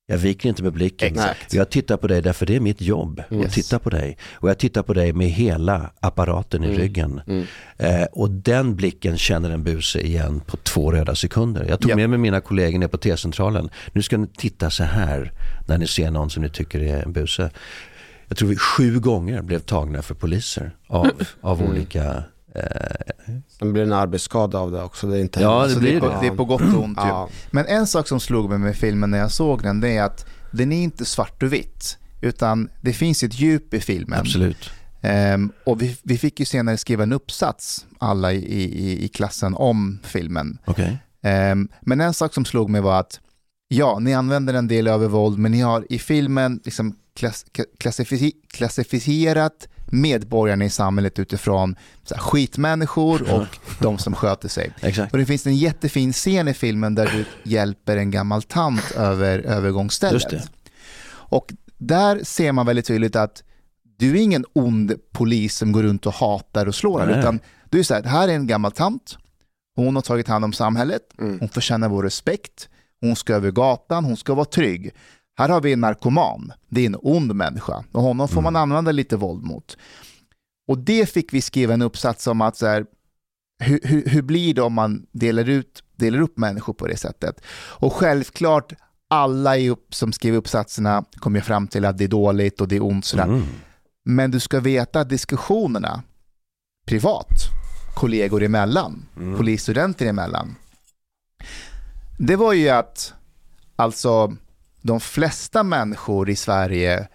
Jag 0.06 0.18
viker 0.18 0.48
inte 0.48 0.62
med 0.62 0.72
blicken. 0.72 1.08
Exakt. 1.08 1.54
Jag 1.54 1.70
tittar 1.70 1.96
på 1.96 2.06
dig 2.06 2.22
därför 2.22 2.46
det 2.46 2.56
är 2.56 2.60
mitt 2.60 2.80
jobb. 2.80 3.22
Jag 3.28 3.40
Yes. 3.42 3.54
tittar 3.54 3.78
på 3.78 3.90
dig. 3.90 4.18
Och 4.32 4.48
jag 4.50 4.58
tittar 4.58 4.82
på 4.82 4.94
dig 4.94 5.12
med 5.12 5.28
hela 5.30 5.90
apparaten 6.00 6.64
i 6.64 6.66
Mm. 6.66 6.78
ryggen. 6.78 7.20
Mm. 7.26 7.46
Eh, 7.78 8.04
och 8.12 8.30
den 8.30 8.76
blicken 8.76 9.18
känner 9.18 9.50
en 9.50 9.64
buse 9.64 10.00
igen 10.00 10.40
på 10.46 10.56
två 10.56 10.92
röda 10.92 11.14
sekunder. 11.14 11.66
Jag 11.68 11.80
tog 11.80 11.90
Japp. 11.90 11.96
med 11.96 12.10
mig 12.10 12.18
mina 12.18 12.40
kollegor 12.40 12.78
ner 12.78 12.88
på 12.88 12.96
T-centralen. 12.98 13.70
Nu 13.92 14.02
ska 14.02 14.16
ni 14.18 14.26
titta 14.26 14.70
så 14.70 14.84
här 14.84 15.32
när 15.68 15.78
ni 15.78 15.86
ser 15.86 16.10
någon 16.10 16.30
som 16.30 16.42
ni 16.42 16.48
tycker 16.50 16.80
är 16.82 17.02
en 17.02 17.12
buse. 17.12 17.50
Jag 18.28 18.38
tror 18.38 18.48
vi 18.48 18.56
sju 18.56 19.00
gånger 19.00 19.42
blev 19.42 19.58
tagna 19.58 20.02
för 20.02 20.14
poliser 20.14 20.70
av, 20.86 21.10
av 21.40 21.58
Mm. 21.60 21.70
olika... 21.72 22.24
Eh, 22.54 23.34
Sen 23.58 23.72
blir 23.72 23.82
det 23.82 23.88
en 23.88 23.92
arbetsskada 23.92 24.58
av 24.58 24.70
det 24.72 24.82
också. 24.82 25.06
Det 25.06 25.16
är 25.16 25.20
inte 25.20 25.40
Ja, 25.40 25.66
det 25.66 25.76
blir 25.76 25.94
det, 25.94 26.00
på, 26.00 26.08
det. 26.20 26.26
är 26.26 26.30
på 26.36 26.44
gott 26.44 26.60
och 26.74 26.82
ont. 26.82 26.98
Ja. 27.00 27.28
Men 27.50 27.66
en 27.66 27.86
sak 27.86 28.08
som 28.08 28.20
slog 28.20 28.50
mig 28.50 28.58
med 28.58 28.76
filmen 28.76 29.10
när 29.10 29.18
jag 29.18 29.30
såg 29.32 29.62
den, 29.62 29.80
det 29.80 29.96
är 29.96 30.02
att 30.02 30.26
den 30.50 30.72
är 30.72 30.82
inte 30.82 31.04
svart 31.04 31.42
och 31.42 31.52
vitt. 31.52 31.98
Utan 32.20 32.68
det 32.80 32.92
finns 32.92 33.22
ett 33.22 33.40
djup 33.40 33.74
i 33.74 33.80
filmen. 33.80 34.20
absolut. 34.20 34.70
Ehm, 35.00 35.52
och 35.66 35.82
vi, 35.82 35.96
vi 36.02 36.18
fick 36.18 36.40
ju 36.40 36.46
senare 36.46 36.76
skriva 36.76 37.02
en 37.02 37.12
uppsats, 37.12 37.86
alla 37.98 38.32
i, 38.32 38.36
i, 38.38 39.04
i 39.04 39.08
klassen, 39.08 39.54
om 39.54 39.98
filmen. 40.02 40.58
Okej. 40.64 40.98
Ehm, 41.22 41.68
men 41.80 42.00
en 42.00 42.14
sak 42.14 42.34
som 42.34 42.44
slog 42.44 42.70
mig 42.70 42.80
var 42.80 43.00
att 43.00 43.20
ja, 43.72 43.98
ni 43.98 44.14
använder 44.14 44.54
en 44.54 44.68
del 44.68 44.86
övervåld, 44.86 45.38
men 45.38 45.52
ni 45.52 45.60
har 45.60 45.86
i 45.92 45.98
filmen 45.98 46.60
liksom 46.64 46.96
klass, 47.14 47.46
klassifi, 47.78 48.32
klassificerat 48.52 49.68
medborgarna 49.86 50.64
i 50.64 50.70
samhället 50.70 51.18
utifrån 51.18 51.76
så 52.04 52.14
här, 52.14 52.22
skitmänniskor 52.22 53.32
och 53.32 53.46
de 53.80 53.98
som 53.98 54.14
sköter 54.14 54.48
sig. 54.48 54.72
Exakt. 54.80 55.12
Och 55.12 55.18
det 55.18 55.26
finns 55.26 55.46
en 55.46 55.56
jättefin 55.56 56.12
scen 56.12 56.48
i 56.48 56.54
filmen 56.54 56.94
där 56.94 57.06
du 57.06 57.50
hjälper 57.50 57.96
en 57.96 58.10
gammal 58.10 58.42
tant 58.42 58.90
över 58.96 59.38
övergångsstället. 59.38 60.12
Just 60.12 60.30
det. 60.30 60.42
Och 61.10 61.52
där 61.78 62.24
ser 62.24 62.52
man 62.52 62.66
väldigt 62.66 62.86
tydligt 62.86 63.16
att 63.16 63.42
du 63.98 64.10
är 64.10 64.22
ingen 64.22 64.44
ond 64.52 64.92
polis 65.12 65.56
som 65.56 65.72
går 65.72 65.82
runt 65.82 66.06
och 66.06 66.14
hatar 66.14 66.66
och 66.66 66.74
slår, 66.74 67.06
Nej. 67.06 67.18
utan 67.18 67.40
du 67.70 67.78
är 67.78 67.82
så 67.82 67.94
här, 67.94 68.02
det 68.02 68.08
här 68.08 68.28
är 68.28 68.32
en 68.32 68.46
gammal 68.46 68.72
tant, 68.72 69.18
hon 69.76 69.94
har 69.94 70.02
tagit 70.02 70.28
hand 70.28 70.44
om 70.44 70.52
samhället, 70.52 71.02
Mm. 71.18 71.38
hon 71.40 71.48
förtjänar 71.48 71.88
vår 71.88 72.02
respekt, 72.02 72.68
hon 73.02 73.16
ska 73.16 73.34
över 73.34 73.50
gatan, 73.50 74.04
hon 74.04 74.16
ska 74.16 74.34
vara 74.34 74.44
trygg. 74.44 74.90
Här 75.38 75.48
har 75.48 75.60
vi 75.60 75.72
en 75.72 75.80
narkoman, 75.80 76.52
det 76.68 76.80
är 76.80 76.86
en 76.86 76.96
ond 77.02 77.34
människa 77.34 77.84
och 77.92 78.02
honom 78.02 78.28
får 78.28 78.42
man 78.42 78.56
använda 78.56 78.92
lite 78.92 79.16
våld 79.16 79.44
mot. 79.44 79.76
Och 80.68 80.78
det 80.78 81.06
fick 81.10 81.32
vi 81.32 81.40
skriva 81.40 81.74
en 81.74 81.82
uppsats 81.82 82.26
om 82.26 82.40
att 82.40 82.56
så 82.56 82.66
här, 82.66 82.86
hur, 83.58 83.80
hur, 83.84 84.08
hur 84.08 84.22
blir 84.22 84.54
det 84.54 84.62
om 84.62 84.72
man 84.72 85.06
delar, 85.12 85.48
ut, 85.48 85.82
delar 85.96 86.20
upp 86.20 86.38
människor 86.38 86.72
på 86.72 86.86
det 86.86 86.96
sättet? 86.96 87.40
Och 87.54 87.92
självklart, 87.92 88.72
alla 89.08 89.58
upp, 89.58 89.94
som 89.94 90.12
skrev 90.12 90.34
uppsatserna 90.34 91.04
kom 91.16 91.34
ju 91.34 91.40
fram 91.40 91.68
till 91.68 91.84
att 91.84 91.98
det 91.98 92.04
är 92.04 92.08
dåligt 92.08 92.60
och 92.60 92.68
det 92.68 92.76
är 92.76 92.82
ont. 92.84 93.04
Sådär. 93.04 93.24
Mm. 93.24 93.42
Men 94.04 94.30
du 94.30 94.40
ska 94.40 94.60
veta 94.60 95.00
att 95.00 95.08
diskussionerna 95.08 96.02
privat, 96.86 97.28
kollegor 97.96 98.42
emellan, 98.42 99.06
Mm. 99.16 99.36
polisstudenter 99.36 100.06
emellan, 100.06 100.54
det 102.26 102.36
var 102.36 102.52
ju 102.52 102.68
att 102.68 103.14
alltså 103.76 104.36
de 104.82 105.00
flesta 105.00 105.62
människor 105.62 106.30
i 106.30 106.36
Sverige 106.36 107.08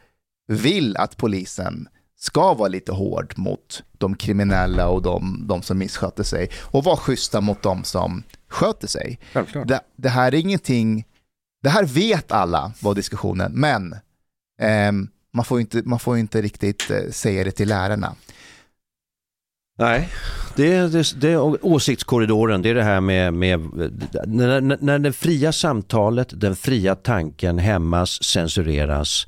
vill 0.47 0.97
att 0.97 1.17
polisen 1.17 1.87
ska 2.19 2.53
vara 2.53 2.67
lite 2.67 2.91
hård 2.91 3.33
mot 3.37 3.83
de 3.97 4.15
kriminella 4.15 4.87
och 4.87 5.01
de, 5.01 5.47
de 5.47 5.61
som 5.61 5.77
missköter 5.77 6.23
sig 6.23 6.49
och 6.63 6.83
vara 6.83 6.97
schyssta 6.97 7.41
mot 7.41 7.61
de 7.61 7.83
som 7.83 8.23
sköter 8.47 8.87
sig. 8.87 9.19
Det, 9.65 9.81
det 9.95 10.09
här 10.09 10.33
är 10.33 10.39
ingenting, 10.39 11.05
det 11.63 11.69
här 11.69 11.83
vet 11.83 12.31
alla 12.31 12.71
var 12.79 12.95
diskussionen, 12.95 13.51
men 13.51 13.95
Ehm, 14.59 15.07
man, 15.33 15.45
får 15.45 15.59
inte, 15.59 15.81
man 15.85 15.99
får 15.99 16.17
inte 16.17 16.41
riktigt 16.41 16.89
eh, 16.91 17.09
säga 17.11 17.43
det 17.43 17.51
till 17.51 17.69
lärarna. 17.69 18.15
Nej, 19.79 20.09
det 20.55 20.73
är, 20.73 20.87
det, 20.87 21.21
det 21.21 21.29
är 21.29 21.65
åsiktskorridoren. 21.65 22.61
Det 22.61 22.69
är 22.69 22.75
det 22.75 22.83
här 22.83 23.01
med, 23.01 23.33
med 23.33 23.59
när, 24.25 24.61
när, 24.61 24.77
när 24.81 24.99
det 24.99 25.13
fria 25.13 25.51
samtalet, 25.51 26.41
den 26.41 26.55
fria 26.55 26.95
tanken 26.95 27.57
hämmas, 27.57 28.23
censureras, 28.23 29.27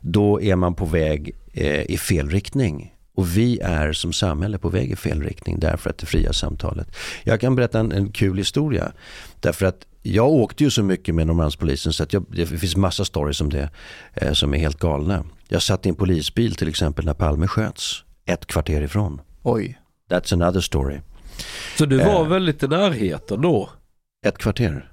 då 0.00 0.42
är 0.42 0.56
man 0.56 0.74
på 0.74 0.84
väg 0.84 1.36
eh, 1.52 1.90
i 1.90 1.98
fel 1.98 2.30
riktning. 2.30 2.94
Och 3.14 3.36
vi 3.36 3.60
är 3.60 3.92
som 3.92 4.12
samhälle 4.12 4.58
på 4.58 4.68
väg 4.68 4.90
i 4.90 4.96
fel 4.96 5.22
riktning 5.22 5.58
därför 5.58 5.90
att 5.90 5.98
det 5.98 6.06
fria 6.06 6.32
samtalet. 6.32 6.96
Jag 7.22 7.40
kan 7.40 7.56
berätta 7.56 7.80
en, 7.80 7.92
en 7.92 8.12
kul 8.12 8.38
historia. 8.38 8.92
Därför 9.40 9.66
att 9.66 9.86
jag 10.02 10.28
åkte 10.28 10.64
ju 10.64 10.70
så 10.70 10.82
mycket 10.82 11.14
med 11.14 11.26
Norrmalmspolisen 11.26 11.92
så 11.92 12.02
att 12.02 12.12
jag, 12.12 12.24
det 12.28 12.46
finns 12.46 12.76
massa 12.76 13.04
stories 13.04 13.40
om 13.40 13.50
det 13.50 13.70
eh, 14.14 14.32
som 14.32 14.54
är 14.54 14.58
helt 14.58 14.78
galna. 14.78 15.24
Jag 15.48 15.62
satt 15.62 15.86
i 15.86 15.88
en 15.88 15.94
polisbil 15.94 16.54
till 16.54 16.68
exempel 16.68 17.04
när 17.04 17.14
Palme 17.14 17.46
sköts, 17.46 18.04
ett 18.26 18.46
kvarter 18.46 18.82
ifrån. 18.82 19.20
Oj. 19.52 19.78
That's 20.10 20.34
another 20.34 20.60
story. 20.60 21.00
Så 21.78 21.86
du 21.86 21.96
var 21.98 22.20
Eh. 22.24 22.28
väldigt 22.28 22.62
i 22.62 22.68
närheten 22.68 23.40
då? 23.42 23.70
Ett 24.26 24.38
kvarter. 24.38 24.92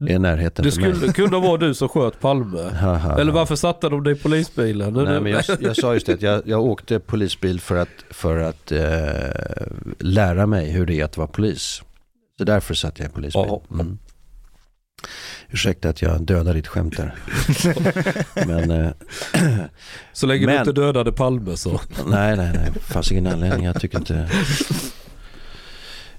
Det 0.00 0.12
är 0.12 0.18
närheten 0.18 0.64
Det 0.64 0.72
skulle 0.72 1.12
kunna 1.12 1.38
vara 1.38 1.56
du 1.56 1.74
som 1.74 1.88
sköt 1.88 2.20
Palme. 2.20 2.60
Eller 3.18 3.32
varför 3.32 3.56
satte 3.56 3.88
de 3.88 4.04
dig 4.04 4.12
i 4.12 4.16
polisbilen? 4.16 4.92
Nej, 4.94 5.20
men 5.20 5.32
jag, 5.32 5.44
jag 5.60 5.76
sa 5.76 5.94
just 5.94 6.06
det, 6.06 6.12
att 6.12 6.22
jag, 6.22 6.42
jag 6.48 6.60
åkte 6.64 6.98
polisbil 7.00 7.60
för 7.60 7.76
att, 7.76 7.88
för 8.10 8.38
att 8.38 8.72
eh, 8.72 9.66
lära 9.98 10.46
mig 10.46 10.70
hur 10.70 10.86
det 10.86 11.00
är 11.00 11.04
att 11.04 11.16
vara 11.16 11.28
polis. 11.28 11.82
Så 12.38 12.44
därför 12.44 12.74
satt 12.74 12.98
jag 12.98 13.08
i 13.08 13.12
polisbil. 13.12 13.44
Mm. 13.72 13.98
Ursäkta 15.50 15.88
att 15.88 16.02
jag 16.02 16.22
dödar 16.22 16.54
ditt 16.54 16.66
skämt 16.66 16.96
där. 16.96 17.14
men 18.46 18.70
eh, 18.70 18.90
Så 20.12 20.26
länge 20.26 20.46
Men- 20.46 20.54
du 20.54 20.58
inte 20.60 20.72
dödade 20.80 21.12
Palme 21.12 21.56
så. 21.56 21.80
nej, 22.06 22.36
nej, 22.36 22.52
nej. 22.54 22.72
fanns 22.80 23.12
ingen 23.12 23.26
anledning. 23.26 23.64
Jag 23.66 23.80
tycker 23.80 23.98
inte... 23.98 24.28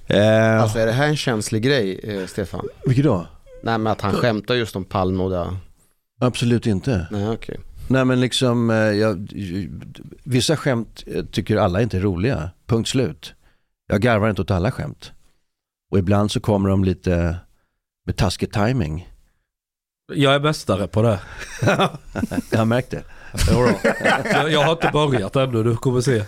Eh, 0.07 0.61
Alltså 0.61 0.79
är 0.79 0.85
det 0.85 0.91
här 0.91 1.07
en 1.07 1.15
känslig 1.17 1.63
grej, 1.63 1.99
eh, 2.03 2.25
Stefan? 2.27 2.67
vilket 2.85 3.05
då? 3.05 3.27
Nej 3.63 3.77
men 3.77 3.87
att 3.87 4.01
han 4.01 4.13
skämtar 4.13 4.55
just 4.55 4.75
om 4.75 4.85
Palme 4.85 5.23
och 5.23 5.29
det. 5.29 5.55
Absolut 6.21 6.65
inte. 6.67 7.07
Nej 7.11 7.29
okej. 7.29 7.59
Nej 7.87 8.05
men 8.05 8.19
liksom, 8.21 8.69
eh, 8.69 8.75
jag, 8.75 9.27
vissa 10.23 10.57
skämt 10.57 11.03
tycker 11.31 11.57
alla 11.57 11.81
inte 11.81 11.97
är 11.97 12.01
roliga. 12.01 12.49
Punkt 12.67 12.89
slut. 12.89 13.33
Jag 13.87 14.01
garvar 14.01 14.29
inte 14.29 14.41
åt 14.41 14.51
alla 14.51 14.71
skämt. 14.71 15.11
Och 15.91 15.99
ibland 15.99 16.31
så 16.31 16.39
kommer 16.39 16.69
de 16.69 16.83
lite 16.83 17.35
med 18.05 18.15
taskig 18.17 18.51
timing. 18.53 19.08
Jag 20.13 20.35
är 20.35 20.39
mästare 20.39 20.87
på 20.87 21.01
det. 21.01 21.19
jag 22.51 22.57
har 22.57 22.65
märkt 22.65 22.91
det. 22.91 23.03
Jodå. 23.51 23.71
jag, 24.33 24.51
jag 24.51 24.63
har 24.63 24.71
inte 24.71 24.89
börjat 24.93 25.35
ännu, 25.35 25.63
du 25.63 25.75
kommer 25.75 26.01
se. 26.01 26.23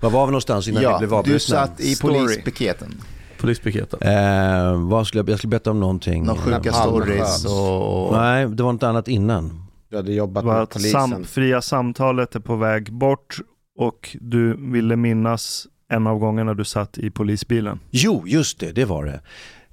Var 0.00 0.10
var 0.10 0.26
vi 0.26 0.30
någonstans 0.30 0.68
innan 0.68 0.80
vi 0.80 0.84
Ja, 0.84 0.98
blev 0.98 1.10
du 1.10 1.16
avbrutna? 1.16 1.38
satt 1.40 1.80
i 1.80 1.94
Story. 1.94 2.14
polispiketen. 2.18 3.00
Polispiketen. 3.40 4.02
Eh, 4.02 4.88
vad 4.88 5.06
skulle 5.06 5.20
jag, 5.20 5.28
jag 5.30 5.38
skulle 5.38 5.48
berätta 5.50 5.70
om 5.70 5.80
någonting. 5.80 6.24
Några 6.24 6.40
sjuka 6.40 6.72
stories 6.72 7.44
och... 7.46 8.12
Nej, 8.12 8.48
det 8.48 8.62
var 8.62 8.72
något 8.72 8.82
annat 8.82 9.08
innan. 9.08 9.66
Du 9.90 9.96
hade 9.96 10.12
jobbat 10.12 10.44
med 10.44 10.54
att 10.62 10.70
polisen. 10.70 11.10
sam, 11.10 11.24
fria 11.24 11.62
samtalet 11.62 12.34
är 12.34 12.40
på 12.40 12.56
väg 12.56 12.92
bort 12.92 13.38
och 13.78 14.16
du 14.20 14.72
ville 14.72 14.96
minnas 14.96 15.66
en 15.88 16.06
av 16.06 16.18
gångerna 16.18 16.54
du 16.54 16.64
satt 16.64 16.98
i 16.98 17.10
polisbilen. 17.10 17.80
Jo, 17.90 18.22
just 18.26 18.58
det, 18.60 18.72
det 18.72 18.84
var 18.84 19.04
det. 19.04 19.20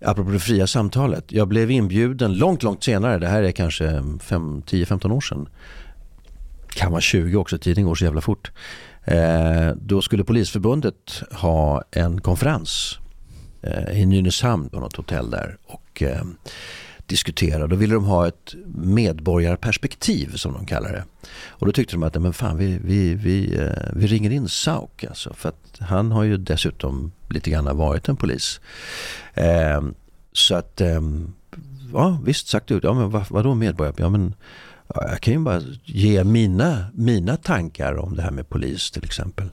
Apropå 0.02 0.32
det 0.32 0.40
fria 0.40 0.68
samtalet. 0.68 1.32
Jag 1.32 1.48
blev 1.48 1.72
inbjuden 1.72 2.34
långt, 2.34 2.64
långt 2.64 2.84
senare. 2.84 3.20
Det 3.20 3.28
här 3.28 3.44
är 3.44 3.52
kanske 3.52 3.86
10-15 3.86 5.12
år 5.12 5.22
sedan. 5.22 5.50
Kan 6.68 6.92
vara 6.92 7.02
20 7.02 7.38
också, 7.38 7.58
tiden 7.58 7.86
går 7.86 7.96
så 7.96 8.06
jävla 8.06 8.22
fort. 8.22 8.52
Eh, 9.04 9.72
då 9.76 10.02
skulle 10.02 10.24
Polisförbundet 10.24 11.24
ha 11.32 11.84
en 11.92 12.22
konferens 12.22 13.00
eh, 13.62 14.02
i 14.02 14.06
Nynäshamn 14.06 14.70
på 14.70 14.80
något 14.80 14.96
hotell 14.96 15.30
där. 15.30 15.58
Och 15.66 16.04
eh, 16.04 16.24
diskutera. 17.08 17.68
Då 17.68 17.76
ville 17.76 17.94
de 17.94 18.06
ha 18.06 18.28
ett 18.28 18.56
medborgarperspektiv 18.76 20.36
som 20.36 20.54
de 20.54 20.66
kallar 20.66 20.92
det. 20.92 21.04
Och 21.48 21.66
då 21.66 21.72
tyckte 21.72 21.96
de 21.96 22.04
att 22.04 22.22
men 22.22 22.34
fan, 22.34 22.58
vi, 22.58 22.80
vi, 22.84 23.14
vi, 23.16 23.56
eh, 23.60 23.72
vi 23.94 24.08
ringer 24.08 24.30
in 24.32 24.48
Sauk 24.48 25.04
alltså. 25.04 25.34
För 25.34 25.50
att 25.50 25.80
han 25.80 26.12
har 26.12 26.24
ju 26.24 26.38
dessutom 26.38 27.12
lite 27.30 27.50
grann 27.50 27.78
varit 27.78 28.10
en 28.10 28.16
polis. 28.18 28.60
Eh, 29.34 29.82
så 30.34 30.56
att, 30.56 30.82
eh, 30.82 31.02
ja 31.94 32.20
visst 32.26 32.48
sagt 32.48 32.72
ut. 32.72 32.84
Ja 32.84 32.94
men 32.94 33.10
vad, 33.10 33.26
vadå 33.30 33.56
medborgarperspektiv? 33.56 34.06
Ja 34.06 34.10
men 34.10 34.34
ja, 34.88 35.10
jag 35.12 35.22
kan 35.22 35.34
ju 35.34 35.40
bara 35.40 35.62
ge 35.86 36.24
mina, 36.24 36.86
mina 36.94 37.38
tankar 37.38 37.98
om 37.98 38.16
det 38.16 38.22
här 38.22 38.32
med 38.32 38.50
polis 38.50 38.92
till 38.92 39.04
exempel. 39.06 39.50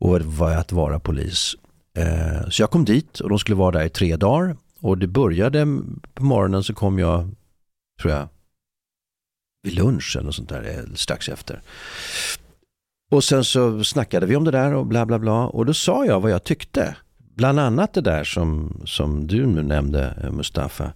Och 0.00 0.20
vad- 0.22 0.52
är 0.52 0.56
att 0.56 0.72
vara 0.72 1.00
polis. 1.00 1.54
Eh, 1.96 2.48
så 2.50 2.62
jag 2.62 2.70
kom 2.70 2.84
dit 2.84 3.20
och 3.20 3.28
de 3.28 3.38
skulle 3.38 3.56
vara 3.56 3.78
där 3.78 3.84
i 3.84 3.88
tre 3.88 4.16
dagar. 4.16 4.56
Och 4.82 4.98
det 4.98 5.06
började 5.06 5.66
på 6.14 6.24
morgonen 6.24 6.64
så 6.64 6.74
kom 6.74 6.98
jag, 6.98 7.30
tror 8.00 8.12
jag, 8.12 8.28
vid 9.62 9.74
lunchen 9.74 10.26
och 10.26 10.34
sånt 10.34 10.48
där, 10.48 10.84
strax 10.94 11.28
efter. 11.28 11.62
Och 13.10 13.24
sen 13.24 13.44
så 13.44 13.84
snackade 13.84 14.26
vi 14.26 14.36
om 14.36 14.44
det 14.44 14.50
där 14.50 14.74
och 14.74 14.86
bla 14.86 15.06
bla 15.06 15.18
bla. 15.18 15.46
Och 15.46 15.66
då 15.66 15.74
sa 15.74 16.06
jag 16.06 16.20
vad 16.20 16.30
jag 16.30 16.44
tyckte. 16.44 16.96
Bland 17.34 17.60
annat 17.60 17.94
det 17.94 18.00
där 18.00 18.24
som, 18.24 18.80
som 18.84 19.26
du 19.26 19.46
nu 19.46 19.62
nämnde 19.62 20.18
eh, 20.22 20.30
Mustafa. 20.30 20.92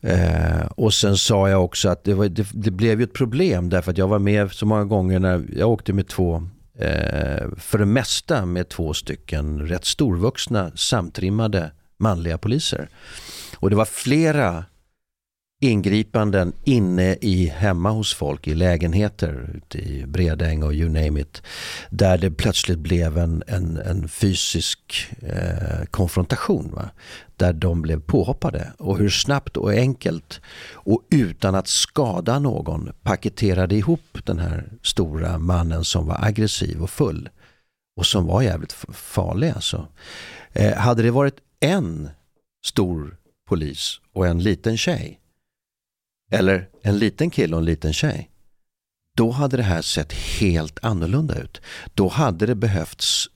Eh, 0.00 0.66
och 0.76 0.94
sen 0.94 1.16
sa 1.16 1.48
jag 1.48 1.64
också 1.64 1.88
att 1.88 2.04
det, 2.04 2.14
var, 2.14 2.28
det, 2.28 2.46
det 2.52 2.70
blev 2.70 3.00
ju 3.00 3.04
ett 3.04 3.12
problem 3.12 3.68
därför 3.68 3.90
att 3.90 3.98
jag 3.98 4.08
var 4.08 4.18
med 4.18 4.52
så 4.52 4.66
många 4.66 4.84
gånger 4.84 5.18
när 5.18 5.44
jag 5.56 5.70
åkte 5.70 5.92
med 5.92 6.08
två 6.08 6.48
eh, 6.78 7.48
för 7.56 7.78
det 7.78 7.86
mesta 7.86 8.46
med 8.46 8.68
två 8.68 8.94
stycken 8.94 9.68
rätt 9.68 9.84
storvuxna 9.84 10.70
samtrimmade 10.74 11.70
manliga 11.98 12.38
poliser. 12.38 12.88
Och 13.56 13.70
det 13.70 13.76
var 13.76 13.84
flera 13.84 14.64
ingripanden 15.60 16.52
inne 16.64 17.16
i 17.20 17.46
hemma 17.46 17.90
hos 17.90 18.14
folk 18.14 18.46
i 18.48 18.54
lägenheter 18.54 19.50
ute 19.54 19.78
i 19.78 20.06
Bredäng 20.06 20.62
och 20.62 20.74
you 20.74 20.88
name 20.88 21.20
it. 21.20 21.42
Där 21.90 22.18
det 22.18 22.30
plötsligt 22.30 22.78
blev 22.78 23.18
en, 23.18 23.42
en, 23.46 23.76
en 23.76 24.08
fysisk 24.08 25.08
eh, 25.22 25.84
konfrontation. 25.90 26.70
Va? 26.74 26.90
Där 27.36 27.52
de 27.52 27.82
blev 27.82 28.00
påhoppade 28.00 28.72
och 28.78 28.98
hur 28.98 29.10
snabbt 29.10 29.56
och 29.56 29.72
enkelt 29.72 30.40
och 30.72 31.02
utan 31.10 31.54
att 31.54 31.68
skada 31.68 32.38
någon 32.38 32.90
paketerade 33.02 33.74
ihop 33.74 34.18
den 34.24 34.38
här 34.38 34.72
stora 34.82 35.38
mannen 35.38 35.84
som 35.84 36.06
var 36.06 36.24
aggressiv 36.24 36.82
och 36.82 36.90
full 36.90 37.28
och 37.96 38.06
som 38.06 38.26
var 38.26 38.42
jävligt 38.42 38.72
farlig 38.92 39.50
alltså. 39.50 39.86
Eh, 40.52 40.74
hade 40.74 41.02
det 41.02 41.10
varit 41.10 41.36
en 41.60 42.10
stor 42.64 43.16
polis 43.48 44.00
och 44.12 44.26
en 44.26 44.42
liten 44.42 44.76
tjej 44.76 45.20
eller 46.30 46.68
en 46.82 46.98
liten 46.98 47.30
kille 47.30 47.56
och 47.56 47.60
en 47.60 47.64
liten 47.64 47.92
tjej 47.92 48.30
då 49.18 49.30
hade 49.30 49.56
det 49.56 49.62
här 49.62 49.82
sett 49.82 50.12
helt 50.12 50.78
annorlunda 50.84 51.34
ut. 51.38 51.60
Då 51.94 52.08
hade 52.08 52.46
det 52.46 52.54
behövts 52.54 53.26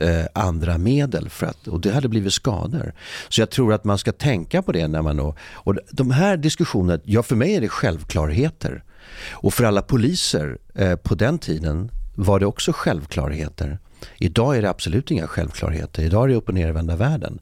eh, 0.00 0.24
andra 0.34 0.78
medel 0.78 1.28
för 1.30 1.46
att, 1.46 1.68
och 1.68 1.80
det 1.80 1.92
hade 1.92 2.08
blivit 2.08 2.32
skador. 2.32 2.94
Så 3.28 3.40
jag 3.40 3.50
tror 3.50 3.72
att 3.72 3.84
man 3.84 3.98
ska 3.98 4.12
tänka 4.12 4.62
på 4.62 4.72
det 4.72 4.88
när 4.88 5.02
man 5.02 5.16
då, 5.16 5.34
och 5.40 5.76
de 5.90 6.10
här 6.10 6.36
diskussionerna, 6.36 7.02
ja 7.04 7.22
för 7.22 7.36
mig 7.36 7.54
är 7.54 7.60
det 7.60 7.68
självklarheter. 7.68 8.84
Och 9.30 9.54
för 9.54 9.64
alla 9.64 9.82
poliser 9.82 10.58
eh, 10.74 10.96
på 10.96 11.14
den 11.14 11.38
tiden 11.38 11.90
var 12.14 12.40
det 12.40 12.46
också 12.46 12.72
självklarheter. 12.72 13.78
Idag 14.18 14.56
är 14.56 14.62
det 14.62 14.70
absolut 14.70 15.10
inga 15.10 15.26
självklarheter. 15.26 16.02
Idag 16.02 16.24
är 16.24 16.28
det 16.28 16.34
upp 16.34 16.48
och 16.48 16.54
nervända 16.54 16.96
världen. 16.96 17.38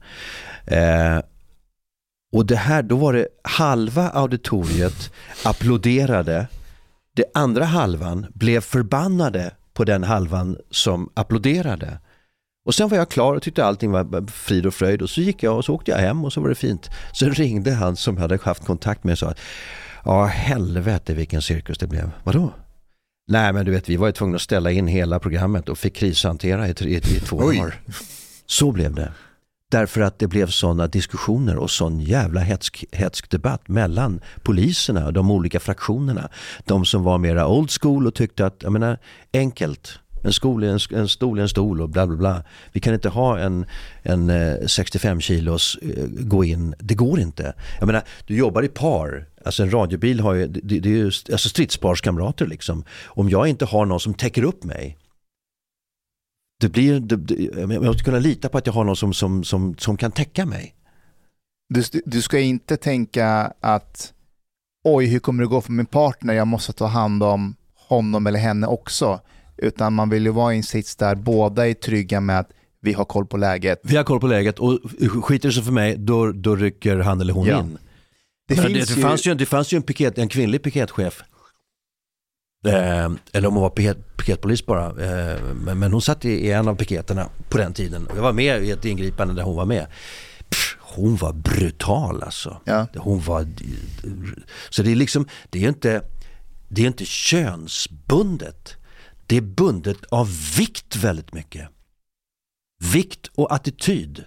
Eh, 0.66 1.18
och 2.32 2.47
det 2.47 2.56
här, 2.56 2.82
då 2.82 2.97
var 2.97 3.12
det 3.12 3.28
halva 3.43 4.09
auditoriet 4.09 5.12
applåderade. 5.44 6.47
Det 7.14 7.24
andra 7.35 7.64
halvan 7.64 8.26
blev 8.35 8.60
förbannade 8.60 9.51
på 9.74 9.85
den 9.85 10.05
halvan 10.05 10.56
som 10.70 11.10
applåderade. 11.14 11.98
Och 12.64 12.74
sen 12.74 12.89
var 12.89 12.97
jag 12.97 13.09
klar 13.09 13.35
och 13.35 13.43
tyckte 13.43 13.64
allting 13.64 13.90
var 13.90 14.30
frid 14.30 14.66
och 14.66 14.74
fröjd 14.74 15.02
och 15.02 15.10
så 15.10 15.20
gick 15.20 15.43
jag 15.43 15.56
och 15.56 15.64
så 15.64 15.74
åkte 15.74 15.90
jag 15.90 15.98
hem 15.98 16.24
och 16.24 16.32
så 16.32 16.40
var 16.40 16.48
det 16.48 16.55
fint. 16.55 16.90
Sen 17.18 17.35
ringde 17.35 17.72
han 17.72 17.97
som 17.97 18.14
jag 18.14 18.22
hade 18.22 18.39
haft 18.43 18.66
kontakt 18.66 19.05
med 19.05 19.12
och 19.12 19.18
sa 19.18 19.35
Ja 20.05 20.24
helvete 20.24 21.14
vilken 21.14 21.43
cirkus 21.43 21.78
det 21.78 21.86
blev. 21.86 22.10
Vadå? 22.24 22.52
Nej 23.30 23.52
men 23.52 23.64
du 23.64 23.70
vet 23.70 23.88
vi 23.88 23.96
var 23.96 24.06
ju 24.06 24.12
tvungna 24.12 24.36
att 24.36 24.42
ställa 24.42 24.70
in 24.70 24.86
hela 24.86 25.18
programmet 25.18 25.68
och 25.68 25.78
fick 25.78 25.96
krishantera 25.96 26.68
i, 26.68 26.74
i, 26.80 26.96
i 26.96 27.00
två 27.00 27.36
Oj. 27.40 27.56
dagar. 27.56 27.80
Så 28.46 28.72
blev 28.72 28.94
det. 28.94 29.12
Därför 29.70 30.00
att 30.00 30.18
det 30.18 30.26
blev 30.26 30.46
sådana 30.46 30.86
diskussioner 30.86 31.56
och 31.56 31.70
sån 31.70 32.00
jävla 32.00 32.40
hetsk, 32.40 32.84
hetsk 32.92 33.30
debatt 33.30 33.68
mellan 33.68 34.20
poliserna 34.42 35.06
och 35.06 35.12
de 35.12 35.30
olika 35.30 35.60
fraktionerna. 35.60 36.28
De 36.64 36.84
som 36.84 37.02
var 37.02 37.18
mera 37.18 37.48
old 37.48 37.70
school 37.70 38.06
och 38.06 38.14
tyckte 38.14 38.46
att, 38.46 38.62
jag 38.62 38.72
menar, 38.72 38.98
enkelt. 39.32 39.98
En, 40.28 40.32
skol 40.32 40.64
är 40.64 40.68
en, 40.68 40.98
en 40.98 41.09
stol 41.09 41.38
är 41.38 41.42
en 41.42 41.48
stol 41.48 41.80
och 41.80 41.88
bla 41.88 42.06
bla 42.06 42.16
bla. 42.16 42.44
Vi 42.72 42.80
kan 42.80 42.94
inte 42.94 43.09
ha 43.09 43.38
en, 43.38 43.66
en 44.02 44.30
eh, 44.30 44.66
65 44.66 45.20
kilos 45.20 45.78
eh, 45.82 46.05
gå 46.06 46.44
in, 46.44 46.74
det 46.78 46.94
går 46.94 47.20
inte. 47.20 47.55
Jag 47.78 47.86
menar, 47.86 48.02
du 48.26 48.36
jobbar 48.36 48.62
i 48.62 48.68
par, 48.68 49.26
alltså 49.44 49.62
en 49.62 49.70
radiobil 49.70 50.20
har 50.20 50.34
ju, 50.34 50.46
det, 50.46 50.80
det 50.80 50.88
är 50.88 50.92
ju 50.92 51.06
alltså 51.06 51.48
stridsparskamrater 51.48 52.46
liksom. 52.46 52.84
Om 53.05 53.28
jag 53.28 53.48
inte 53.48 53.64
har 53.64 53.86
någon 53.86 54.00
som 54.00 54.14
täcker 54.14 54.42
upp 54.42 54.64
mig, 54.64 54.98
det 56.60 56.68
blir, 56.68 57.00
det, 57.00 57.16
det, 57.16 57.34
jag 57.72 57.84
måste 57.84 58.05
kunna 58.05 58.18
lita 58.18 58.48
på 58.48 58.59
att 58.59 58.66
jag 58.66 58.72
har 58.72 58.84
någon 58.84 58.96
som, 58.96 59.14
som, 59.14 59.44
som, 59.44 59.76
som 59.78 59.96
kan 59.96 60.12
täcka 60.12 60.46
mig. 60.46 60.74
Du, 61.68 61.82
du 62.06 62.22
ska 62.22 62.38
inte 62.38 62.76
tänka 62.76 63.52
att 63.60 64.12
oj, 64.84 65.06
hur 65.06 65.18
kommer 65.18 65.42
det 65.42 65.48
gå 65.48 65.60
för 65.60 65.72
min 65.72 65.86
partner? 65.86 66.34
Jag 66.34 66.46
måste 66.46 66.72
ta 66.72 66.86
hand 66.86 67.22
om 67.22 67.56
honom 67.88 68.26
eller 68.26 68.38
henne 68.38 68.66
också. 68.66 69.20
Utan 69.59 69.94
man 69.94 70.10
vill 70.10 70.24
ju 70.24 70.30
vara 70.32 70.55
i 70.55 70.56
en 70.56 70.62
sits 70.62 70.97
där 70.97 71.14
båda 71.14 71.68
är 71.68 71.74
trygga 71.74 72.20
med 72.20 72.39
att 72.39 72.51
vi 72.80 72.93
har 72.93 73.05
koll 73.05 73.26
på 73.26 73.36
läget. 73.36 73.80
Vi 73.82 73.97
har 73.97 74.05
koll 74.05 74.20
på 74.20 74.26
läget 74.26 74.59
och 74.59 74.78
skiter 75.22 75.48
det 75.48 75.55
sig 75.55 75.62
för 75.62 75.72
mig, 75.72 75.97
då, 75.97 76.32
då 76.32 76.56
rycker 76.56 76.97
han 76.97 77.20
eller 77.20 77.32
hon 77.32 77.47
Ja. 77.47 77.60
in. 77.60 77.78
Det 78.48 78.55
det, 78.55 78.62
det, 78.68 78.90
ju... 78.97 79.02
fanns 79.02 79.26
ju, 79.26 79.35
det 79.35 79.47
fanns 79.47 79.72
ju 79.72 79.76
en, 79.76 79.82
piket, 79.82 80.18
en 80.18 80.28
kvinnlig 80.28 80.62
piketchef. 80.62 81.22
Eh, 82.66 83.10
eller 83.32 83.48
om 83.48 83.55
hon 83.55 83.62
var 83.62 83.70
piket, 83.70 84.16
piketpolis 84.16 84.66
bara. 84.66 84.86
Eh, 84.86 85.39
men, 85.64 85.78
men 85.78 85.93
hon 85.93 86.02
satt 86.02 86.24
i, 86.24 86.30
i 86.30 86.52
en 86.52 86.68
av 86.68 86.74
piketerna 86.74 87.28
på 87.48 87.59
den 87.59 87.72
tiden. 87.72 88.09
Jag 88.14 88.22
var 88.22 88.32
med 88.32 88.64
i 88.64 88.70
ett 88.70 88.85
ingripande 88.85 89.35
där 89.35 89.43
hon 89.43 89.56
var 89.56 89.64
med. 89.64 89.86
Pff, 90.48 90.76
hon 90.80 91.16
var 91.16 91.32
brutal 91.32 92.22
alltså. 92.22 92.60
Ja. 92.64 92.86
Hon 92.97 93.20
var... 93.20 93.47
Så 94.70 94.82
det 94.82 94.90
är 94.90 94.97
liksom, 94.97 95.28
det 95.51 95.64
är 95.64 95.68
inte, 95.68 96.02
det 96.68 96.82
är 96.82 96.86
inte 96.86 97.05
könsbundet. 97.05 98.76
Det 99.28 99.36
är 99.36 99.40
bundet 99.40 100.05
av 100.05 100.28
vikt 100.59 100.96
väldigt 100.96 101.32
mycket. 101.32 101.68
Vikt 102.92 103.26
och 103.26 103.55
attityd. 103.55 104.24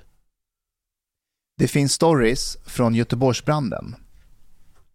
Det 1.57 1.67
finns 1.67 1.93
stories 1.93 2.57
från 2.65 2.95
Göteborgsbranden. 2.95 3.95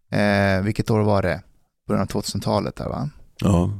Eh, 0.09 0.61
vilket 0.61 0.89
år 0.89 0.99
var 0.99 1.21
det? 1.21 1.41
Början 1.87 2.01
av 2.03 2.07
2000-talet 2.07 2.75
där 2.75 2.89
va? 2.89 3.09
Ja. 3.37 3.71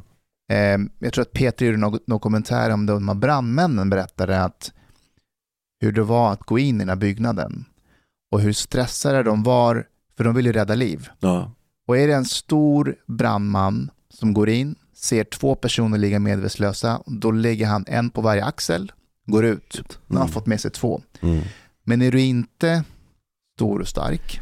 Eh, 0.50 0.78
jag 1.00 1.14
tror 1.14 1.22
att 1.22 1.34
Peter 1.34 1.66
gjorde 1.66 1.78
någon, 1.78 2.00
någon 2.08 2.20
kommentar 2.20 2.70
om 2.70 2.86
de 2.86 3.08
här 3.08 3.16
brandmännen 3.16 3.90
berättade 3.90 4.44
att 4.44 4.72
hur 5.80 5.92
det 5.92 6.04
var 6.04 6.34
att 6.34 6.44
gå 6.44 6.60
in 6.60 6.76
i 6.76 6.80
den 6.80 6.90
här 6.90 6.96
byggnaden 6.96 7.66
och 8.32 8.42
hur 8.42 8.54
stressade 8.54 9.24
de 9.24 9.44
var, 9.44 9.88
för 10.18 10.24
de 10.24 10.36
ville 10.36 10.50
ju 10.50 10.54
rädda 10.54 10.76
liv. 10.76 11.10
ja. 11.20 11.52
Och 11.88 11.98
är 11.98 12.08
det 12.08 12.14
en 12.14 12.26
stor 12.26 12.96
brandman 13.06 13.92
som 14.10 14.34
går 14.34 14.50
in, 14.50 14.76
ser 14.98 15.24
två 15.24 15.56
personer 15.56 15.98
ligga 15.98 16.20
medvetslösa, 16.20 17.02
då 17.06 17.32
lägger 17.32 17.68
han 17.68 17.86
en 17.88 18.10
på 18.10 18.22
varje 18.22 18.46
axel, 18.46 18.92
går 19.26 19.46
ut. 19.46 19.82
Nu 20.08 20.16
har 20.16 20.20
han 20.20 20.28
Mm. 20.28 20.34
fått 20.34 20.46
med 20.46 20.62
sig 20.62 20.72
två. 20.72 21.02
Mm. 21.22 21.44
Men 21.84 22.02
är 22.02 22.12
du 22.12 22.22
inte 22.22 22.84
stor 23.56 23.80
och 23.80 23.88
stark, 23.88 24.40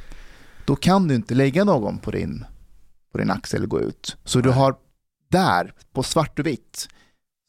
då 0.65 0.76
kan 0.76 1.07
du 1.07 1.15
inte 1.15 1.34
lägga 1.36 1.64
någon 1.64 1.98
på 1.98 2.11
din, 2.11 2.45
på 3.11 3.18
din 3.18 3.32
axel 3.32 3.64
och 3.64 3.69
gå 3.69 3.82
ut. 3.82 4.18
Så 4.23 4.41
du 4.41 4.49
har 4.49 4.76
där, 5.32 5.73
på 5.94 6.03
svart 6.03 6.40
och 6.40 6.45
vitt, 6.45 6.88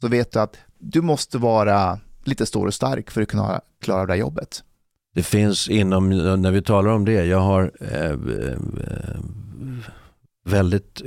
så 0.01 0.09
vet 0.09 0.33
du 0.33 0.39
att 0.41 0.57
du 0.79 1.01
måste 1.03 1.39
vara 1.39 1.99
lite 2.25 2.47
stor 2.47 2.67
och 2.67 2.75
stark 2.75 3.11
för 3.11 3.23
att 3.23 3.29
kunna 3.29 3.61
klara 3.83 4.07
det 4.07 4.13
här 4.13 4.21
jobbet. 4.21 4.63
Det 5.15 5.23
finns 5.23 5.69
inom, 5.69 6.09
när 6.43 6.51
vi 6.51 6.63
talar 6.63 6.91
om 6.91 7.05
det, 7.05 7.13
jag 7.25 7.41
har 7.41 7.73
eh, 7.81 8.11
eh, 8.11 9.17
väldigt 10.47 11.03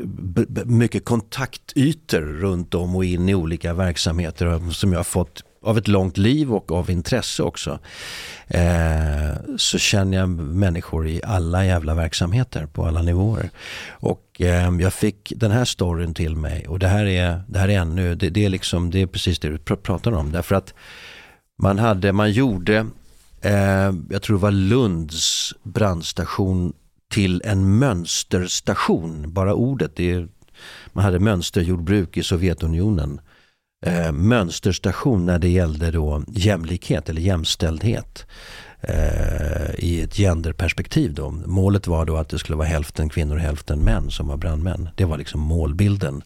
mycket 0.66 1.06
kontaktytor 1.06 2.22
runt 2.22 2.74
om 2.74 2.96
och 2.96 3.06
in 3.06 3.30
i 3.30 3.36
olika 3.36 3.74
verksamheter 3.74 4.72
som 4.72 4.92
jag 4.92 5.00
har 5.00 5.04
fått 5.04 5.44
av 5.62 5.78
ett 5.78 5.88
långt 5.88 6.18
liv 6.18 6.54
och 6.54 6.72
av 6.72 6.90
intresse 6.90 7.44
också. 7.44 7.80
Eh, 8.48 9.56
så 9.58 9.78
känner 9.78 10.18
jag 10.18 10.30
människor 10.30 11.08
i 11.08 11.22
alla 11.24 11.66
jävla 11.66 11.94
verksamheter 11.94 12.66
på 12.66 12.86
alla 12.86 13.02
nivåer. 13.02 13.50
Och 13.90 14.42
eh, 14.42 14.80
jag 14.80 14.94
fick 14.94 15.34
den 15.36 15.52
här 15.52 15.66
storyn 15.66 16.14
till 16.14 16.36
mig 16.36 16.68
och 16.68 16.80
det 16.80 16.88
här 16.88 17.06
är, 17.06 17.42
det 17.48 17.60
här 17.60 17.70
är 17.70 17.80
ännu, 17.80 18.16
det, 18.16 18.30
det 18.30 18.46
är 18.46 18.50
liksom, 18.50 18.90
det 18.90 19.02
är 19.02 19.08
precis 19.08 19.40
det 19.40 19.50
du 19.50 19.58
pr- 19.58 19.76
pratar 19.76 20.12
om. 20.12 20.32
Därför 20.32 20.56
att 20.56 20.74
man 21.62 21.80
hade, 21.80 22.14
man 22.14 22.32
gjorde 22.32 22.86
eh, 23.42 23.94
jag 24.10 24.22
tror 24.22 24.38
det 24.38 24.42
var 24.42 24.52
Lunds 24.52 25.54
brandstation 25.64 26.74
till 27.10 27.42
en 27.46 27.78
mönsterstation. 27.80 29.34
Bara 29.34 29.54
ordet, 29.54 29.96
det 29.96 30.12
är, 30.12 30.28
man 30.94 31.04
hade 31.04 31.20
mönsterjordbruk 31.20 32.18
i 32.18 32.24
Sovjetunionen. 32.24 33.22
Eh, 33.86 34.12
mönsterstation 34.12 35.26
när 35.26 35.40
det 35.40 35.50
gällde 35.50 35.92
då 35.92 36.24
jämlikhet 36.28 37.10
eller 37.10 37.22
jämställdhet 37.22 38.26
eh, 38.82 39.76
i 39.78 40.02
ett 40.02 40.16
genderperspektiv. 40.16 41.14
Då. 41.14 41.32
Målet 41.32 41.88
var 41.88 42.06
då 42.06 42.18
att 42.18 42.30
det 42.30 42.40
skulle 42.40 42.58
vara 42.58 42.68
hälften 42.68 43.10
kvinnor 43.10 43.36
och 43.36 43.42
hälften 43.42 43.80
män 43.80 44.12
som 44.12 44.28
var 44.28 44.38
brandmän. 44.38 44.90
Det 44.96 45.06
var 45.06 45.18
liksom 45.18 45.42
målbilden. 45.42 46.22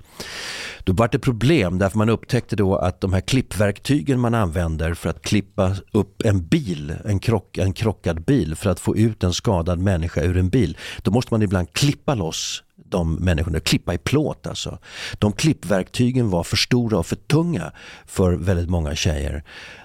Då 0.84 0.93
var 0.93 1.09
det 1.11 1.19
problem 1.19 1.80
därför 1.80 1.97
man 1.97 2.09
upptäckte 2.09 2.55
då 2.55 2.75
att 2.75 3.01
de 3.01 3.13
här 3.13 3.21
klippverktygen 3.21 4.19
man 4.19 4.34
använder 4.34 4.93
för 4.93 5.09
att 5.09 5.21
klippa 5.21 5.75
upp 5.91 6.21
en 6.25 6.45
bil, 6.45 6.93
en, 7.05 7.19
krock, 7.19 7.57
en 7.57 7.73
krockad 7.73 8.21
bil 8.21 8.55
för 8.55 8.69
att 8.69 8.80
få 8.80 8.97
ut 8.97 9.23
en 9.23 9.34
skadad 9.34 9.80
människa 9.80 10.21
ur 10.21 10.38
en 10.38 10.49
bil. 10.49 10.77
Då 11.01 11.11
måste 11.11 11.34
man 11.34 11.41
ibland 11.41 11.73
klippa 11.73 12.15
loss 12.15 12.63
de 12.93 13.15
människorna, 13.15 13.59
klippa 13.59 13.93
i 13.93 13.97
plåt 13.97 14.47
alltså. 14.47 14.80
De 15.19 15.31
klippverktygen 15.31 16.30
var 16.30 16.43
för 16.43 16.57
stora 16.57 16.97
och 16.97 17.05
för 17.05 17.15
tunga 17.15 17.71
för 18.05 18.34
väldigt 18.34 18.69
många 18.69 18.95
tjejer. 18.95 19.43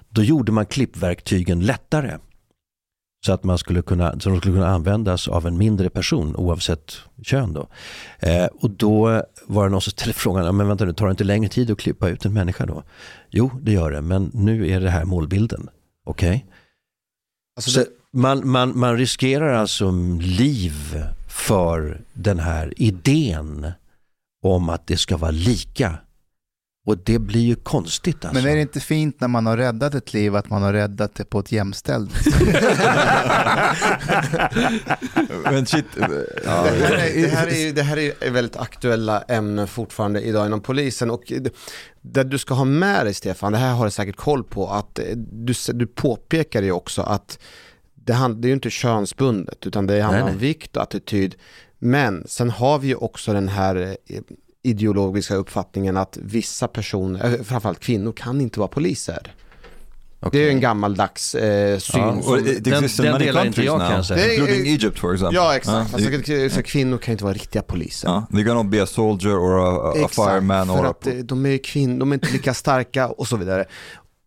Då 0.09 0.23
gjorde 0.23 0.53
man 0.53 0.67
klippverktygen 0.67 1.61
lättare. 1.61 2.19
Så 3.27 3.33
att 3.33 3.45
man 3.45 3.59
skulle 3.59 3.83
kunna, 3.83 4.21
så 4.21 4.29
de 4.29 4.39
skulle 4.39 4.55
kunna 4.55 4.69
användas 4.69 5.29
av 5.29 5.47
en 5.47 5.59
mindre 5.59 5.91
person 5.91 6.37
oavsett 6.37 6.97
kön. 7.23 7.53
Då. 7.53 7.69
Eh, 8.19 8.47
och 8.47 8.71
då 8.71 9.23
var 9.47 9.65
det 9.65 9.71
någon 9.71 9.81
som 9.81 9.91
ställde 9.91 10.15
frågan, 10.15 10.57
men 10.57 10.69
vänta 10.69 10.85
nu, 10.85 10.93
tar 10.93 11.07
det 11.07 11.11
inte 11.11 11.25
längre 11.25 11.49
tid 11.49 11.71
att 11.71 11.79
klippa 11.79 12.09
ut 12.09 12.25
en 12.25 12.33
människa 12.33 12.67
då? 12.67 12.83
Jo, 13.31 13.51
det 13.63 13.73
gör 13.73 13.91
det, 13.91 14.03
men 14.03 14.31
nu 14.35 14.71
är 14.71 14.81
det 14.81 14.91
här 14.91 15.05
målbilden. 15.05 15.69
Okej? 16.07 16.47
Alltså 17.57 17.71
Så 17.71 17.81
det, 17.81 17.87
man, 18.13 18.49
man, 18.49 18.79
man 18.79 18.97
riskerar 18.97 19.55
alltså 19.55 19.91
liv 20.21 21.05
för 21.29 22.01
den 22.13 22.39
här 22.39 22.73
idén 22.77 23.73
om 24.43 24.69
att 24.69 24.87
det 24.87 24.97
ska 24.97 25.17
vara 25.17 25.31
lika. 25.31 25.99
Och 26.89 26.99
det 26.99 27.19
blir 27.19 27.41
ju 27.41 27.55
konstigt 27.55 28.25
alltså. 28.25 28.43
Men 28.43 28.53
är 28.53 28.57
det 28.57 28.63
inte 28.63 28.81
fint 28.81 29.21
när 29.21 29.29
man 29.29 29.47
har 29.47 29.57
räddat 29.57 29.95
ett 29.95 30.13
liv 30.13 30.37
att 30.37 30.51
man 30.51 30.63
har 30.63 30.73
räddat 30.73 31.15
det 31.15 31.25
på 31.25 31.39
ett 31.41 31.53
jämställt 31.53 32.11
Men 35.45 35.67
shit, 35.67 35.85
eh, 35.97 36.09
ja, 36.45 36.63
det, 36.63 36.87
här 36.87 36.95
är, 36.97 37.23
det, 37.23 37.29
här 37.29 37.47
är, 37.47 37.73
det 37.73 37.83
här 37.83 37.97
är 37.97 38.31
väldigt 38.31 38.57
aktuella 38.57 39.21
ämnen 39.23 39.67
fortfarande 39.67 40.21
idag 40.21 40.47
inom 40.47 40.61
polisen 40.61 41.11
och 41.11 41.33
det- 42.03 42.23
du 42.25 42.39
ska 42.39 42.55
ha 42.55 42.65
med 42.65 43.07
dig 43.07 43.15
Stefan, 43.15 43.53
det 43.53 43.59
här 43.59 43.75
har 43.75 43.85
du 43.85 43.91
säkert 43.91 44.17
koll 44.17 44.45
på, 44.45 44.69
att 44.71 44.99
eh, 44.99 45.05
du, 45.17 45.55
du 45.73 45.87
påpekar 45.87 46.63
ju 46.63 46.73
också 46.73 47.03
att 47.03 47.39
det, 47.95 48.13
hand, 48.13 48.37
det 48.43 48.47
är 48.47 48.49
ju 48.49 48.55
inte 48.55 48.71
könsbundet 48.71 49.67
utan 49.67 49.87
det 49.87 50.01
handlar 50.01 50.25
Nej, 50.25 50.33
om 50.33 50.39
vikt 50.39 50.77
och 50.77 50.83
attityd. 50.83 51.35
Men 51.79 52.25
sen 52.29 52.51
har 52.51 52.79
vi 52.79 52.89
ju 52.89 52.95
också 52.95 53.33
den 53.33 53.49
här 53.49 53.97
eh, 54.07 54.21
ideologiska 54.63 55.35
uppfattningen 55.35 55.97
att 55.97 56.19
vissa 56.23 56.69
personer, 56.69 57.35
eh, 57.35 57.43
framförallt 57.45 57.81
kvinnor, 57.81 58.13
kan 58.13 58.41
inte 58.41 58.59
vara 58.61 58.69
poliser. 58.69 59.33
Det 60.33 60.39
är 60.39 60.43
ju 60.43 60.49
en 60.51 60.61
gammaldags 60.61 61.35
eh, 61.35 61.79
syn. 61.79 62.01
Ja, 62.01 62.23
som- 62.23 62.45
Den- 62.61 62.89
den 62.99 63.19
delar 63.19 63.47
inte 63.47 63.63
jag, 63.65 63.79
now, 63.79 63.87
kan 63.87 63.97
jag 63.97 64.07
säga. 64.07 64.27
Det 64.27 64.35
är- 64.35 64.39
including 64.41 64.67
Egypt 64.73 64.99
for 64.99 65.15
example. 65.15 65.37
Ja 65.39 65.57
exakt, 65.57 65.89
Uh, 65.89 65.95
alltså, 65.95 66.11
you- 66.11 66.49
så 66.49 66.63
kvinnor 66.63 66.99
kan 66.99 67.13
inte 67.13 67.25
vara 67.25 67.35
riktiga 67.35 67.63
poliser. 67.63 68.09
uh, 68.09 68.25
they 68.33 68.45
cannot 68.45 68.67
be 68.67 68.83
a 68.83 68.87
soldier 68.87 69.33
or 69.39 69.59
a, 69.61 69.91
a 69.91 69.93
Exakt, 69.97 70.15
fireman 70.15 70.67
för 70.67 70.75
or 70.75 70.87
a... 70.87 70.91
att 70.91 71.07
eh, 71.07 71.15
de 71.15 71.47
är 71.47 71.59
kvinnor, 71.59 71.99
de 71.99 72.11
är 72.13 72.15
inte 72.15 72.33
lika 72.33 72.55
starka 72.55 73.09
och 73.09 73.27
så 73.29 73.37
vidare. 73.37 73.65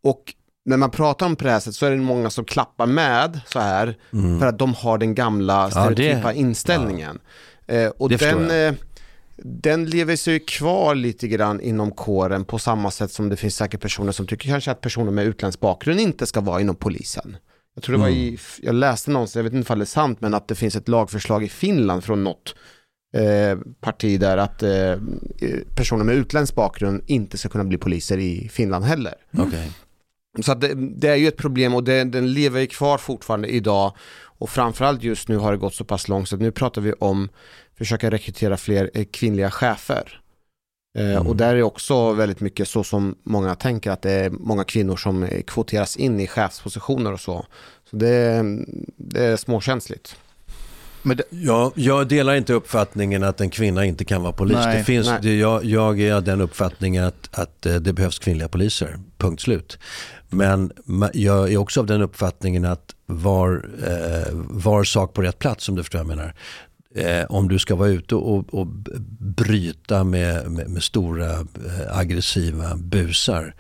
Och 0.04 0.34
när 0.66 0.78
man 0.78 0.92
pratar 0.92 1.26
om 1.26 1.36
på 1.36 1.44
det 1.44 1.52
här 1.52 1.60
sättet 1.60 1.76
så 1.76 1.86
är 1.86 1.92
det 1.92 1.98
många 1.98 2.30
som 2.30 2.46
klappar 2.46 2.86
med 2.86 3.40
så 3.48 3.60
här 3.60 3.98
Mm. 4.14 4.40
för 4.40 4.48
att 4.48 4.60
de 4.60 4.74
har 4.74 4.98
den 4.98 5.16
gamla 5.16 5.72
stereotypa 5.72 6.28
det- 6.28 6.38
inställningen. 6.40 7.20
Eh, 7.68 7.88
och 7.88 8.10
Det 8.10 8.18
förstår 8.18 8.40
den, 8.40 8.78
den 9.44 9.86
lever 9.86 10.16
sig 10.16 10.40
kvar 10.40 10.96
lite 10.96 11.28
grann 11.28 11.62
inom 11.62 11.92
kåren 11.92 12.46
på 12.46 12.60
samma 12.60 12.92
sätt 12.92 13.12
som 13.12 13.30
det 13.30 13.36
finns 13.36 13.56
säkert 13.56 13.82
personer 13.82 14.12
som 14.12 14.28
tycker 14.28 14.50
kanske 14.50 14.72
att 14.72 14.82
personer 14.82 15.12
med 15.12 15.26
utländsk 15.26 15.60
bakgrund 15.60 16.00
inte 16.00 16.26
ska 16.26 16.42
vara 16.42 16.62
inom 16.62 16.76
polisen. 16.76 17.38
Jag 17.76 17.84
tror 17.84 17.96
det 17.96 18.02
var 18.02 18.10
i, 18.10 18.40
jag 18.62 18.76
läste 18.76 19.12
någonstans, 19.12 19.36
jag 19.36 19.44
vet 19.44 19.54
inte 19.54 19.74
om 19.74 19.80
det 19.80 19.84
är 19.84 19.86
sant, 19.86 20.22
men 20.22 20.34
att 20.34 20.48
det 20.48 20.56
finns 20.56 20.76
ett 20.76 20.88
lagförslag 20.88 21.44
i 21.44 21.50
Finland 21.50 22.04
från 22.04 22.24
något 22.24 22.56
eh, 23.16 23.60
parti 23.80 24.20
där 24.20 24.38
att 24.38 24.64
eh, 24.64 24.96
personer 25.76 26.04
med 26.04 26.16
utländsk 26.16 26.56
bakgrund 26.56 27.04
inte 27.08 27.38
ska 27.38 27.50
kunna 27.50 27.64
bli 27.64 27.78
poliser 27.78 28.18
i 28.18 28.50
Finland 28.50 28.86
heller. 28.86 29.14
Okej. 29.38 29.72
Så 30.44 30.54
det, 30.54 30.74
det 30.74 31.08
är 31.08 31.16
ju 31.16 31.28
ett 31.28 31.38
problem 31.38 31.76
och 31.76 31.84
det, 31.84 32.04
den 32.04 32.34
lever 32.34 32.60
ju 32.60 32.68
kvar 32.68 32.98
fortfarande 32.98 33.48
idag 33.48 33.96
och 34.24 34.50
framförallt 34.50 35.04
just 35.04 35.28
nu 35.28 35.38
har 35.38 35.52
det 35.52 35.58
gått 35.58 35.76
så 35.76 35.84
pass 35.84 36.08
långt 36.08 36.30
så 36.30 36.36
att 36.36 36.42
nu 36.42 36.52
pratar 36.52 36.82
vi 36.82 36.94
om 36.94 37.30
försöka 37.78 38.12
rekrytera 38.12 38.58
fler 38.58 38.92
eh, 38.94 39.06
kvinnliga 39.12 39.52
chefer. 39.52 40.18
Eh, 40.98 41.12
Mm. 41.12 41.28
Och 41.28 41.36
där 41.36 41.56
är 41.56 41.62
också 41.64 42.12
väldigt 42.14 42.40
mycket 42.40 42.68
så 42.68 42.84
som 42.84 43.16
många 43.24 43.56
tänker 43.56 43.92
att 43.92 44.02
det 44.02 44.12
är 44.12 44.30
många 44.30 44.64
kvinnor 44.64 44.96
som 44.98 45.24
eh, 45.24 45.42
kvoteras 45.42 45.98
in 45.98 46.20
i 46.20 46.28
chefspositioner 46.28 47.14
och 47.14 47.20
så. 47.20 47.46
Så 47.90 47.96
det, 47.96 48.10
är- 48.10 48.66
det 48.98 49.26
är 49.26 49.36
småkänsligt. 49.38 50.16
Men 51.04 51.18
det, 51.18 51.24
Ja, 51.30 51.72
jag 51.76 52.08
delar 52.08 52.36
inte 52.36 52.54
uppfattningen 52.54 53.24
att 53.24 53.42
en 53.42 53.50
kvinna 53.50 53.86
inte 53.86 54.06
kan 54.06 54.22
vara 54.22 54.34
polis. 54.34 54.58
Nej, 54.58 54.78
det 54.78 54.84
finns, 54.84 55.08
nej. 55.08 55.20
det, 55.22 55.38
jag, 55.38 55.66
jag 55.66 56.00
är 56.00 56.14
av 56.14 56.24
den 56.24 56.42
uppfattningen 56.42 57.04
att, 57.04 57.30
att 57.40 57.62
det 57.62 57.94
behövs 57.94 58.20
kvinnliga 58.20 58.48
poliser, 58.48 59.00
punkt 59.18 59.42
slut. 59.42 59.80
Men 60.30 60.72
jag 61.14 61.52
är 61.54 61.58
också 61.58 61.80
av 61.80 61.86
den 61.86 62.02
uppfattningen 62.02 62.66
att 62.66 62.96
var, 63.06 63.70
eh, 63.88 64.34
var 64.34 64.84
sak 64.84 65.14
på 65.14 65.22
rätt 65.22 65.40
plats, 65.40 65.70
om 65.70 65.76
du 65.76 65.84
förstår 65.84 66.00
vad 66.00 66.10
jag 66.12 66.18
menar. 66.18 66.34
Eh, 66.96 67.26
om 67.30 67.48
du 67.48 67.60
ska 67.60 67.76
vara 67.76 67.90
ute 67.90 68.16
och, 68.16 68.54
och 68.54 68.68
bryta 69.20 70.04
med, 70.04 70.52
med, 70.52 70.70
med 70.70 70.84
stora 70.84 71.32
eh, 71.32 71.98
aggressiva 71.98 72.76
busar, 72.76 73.56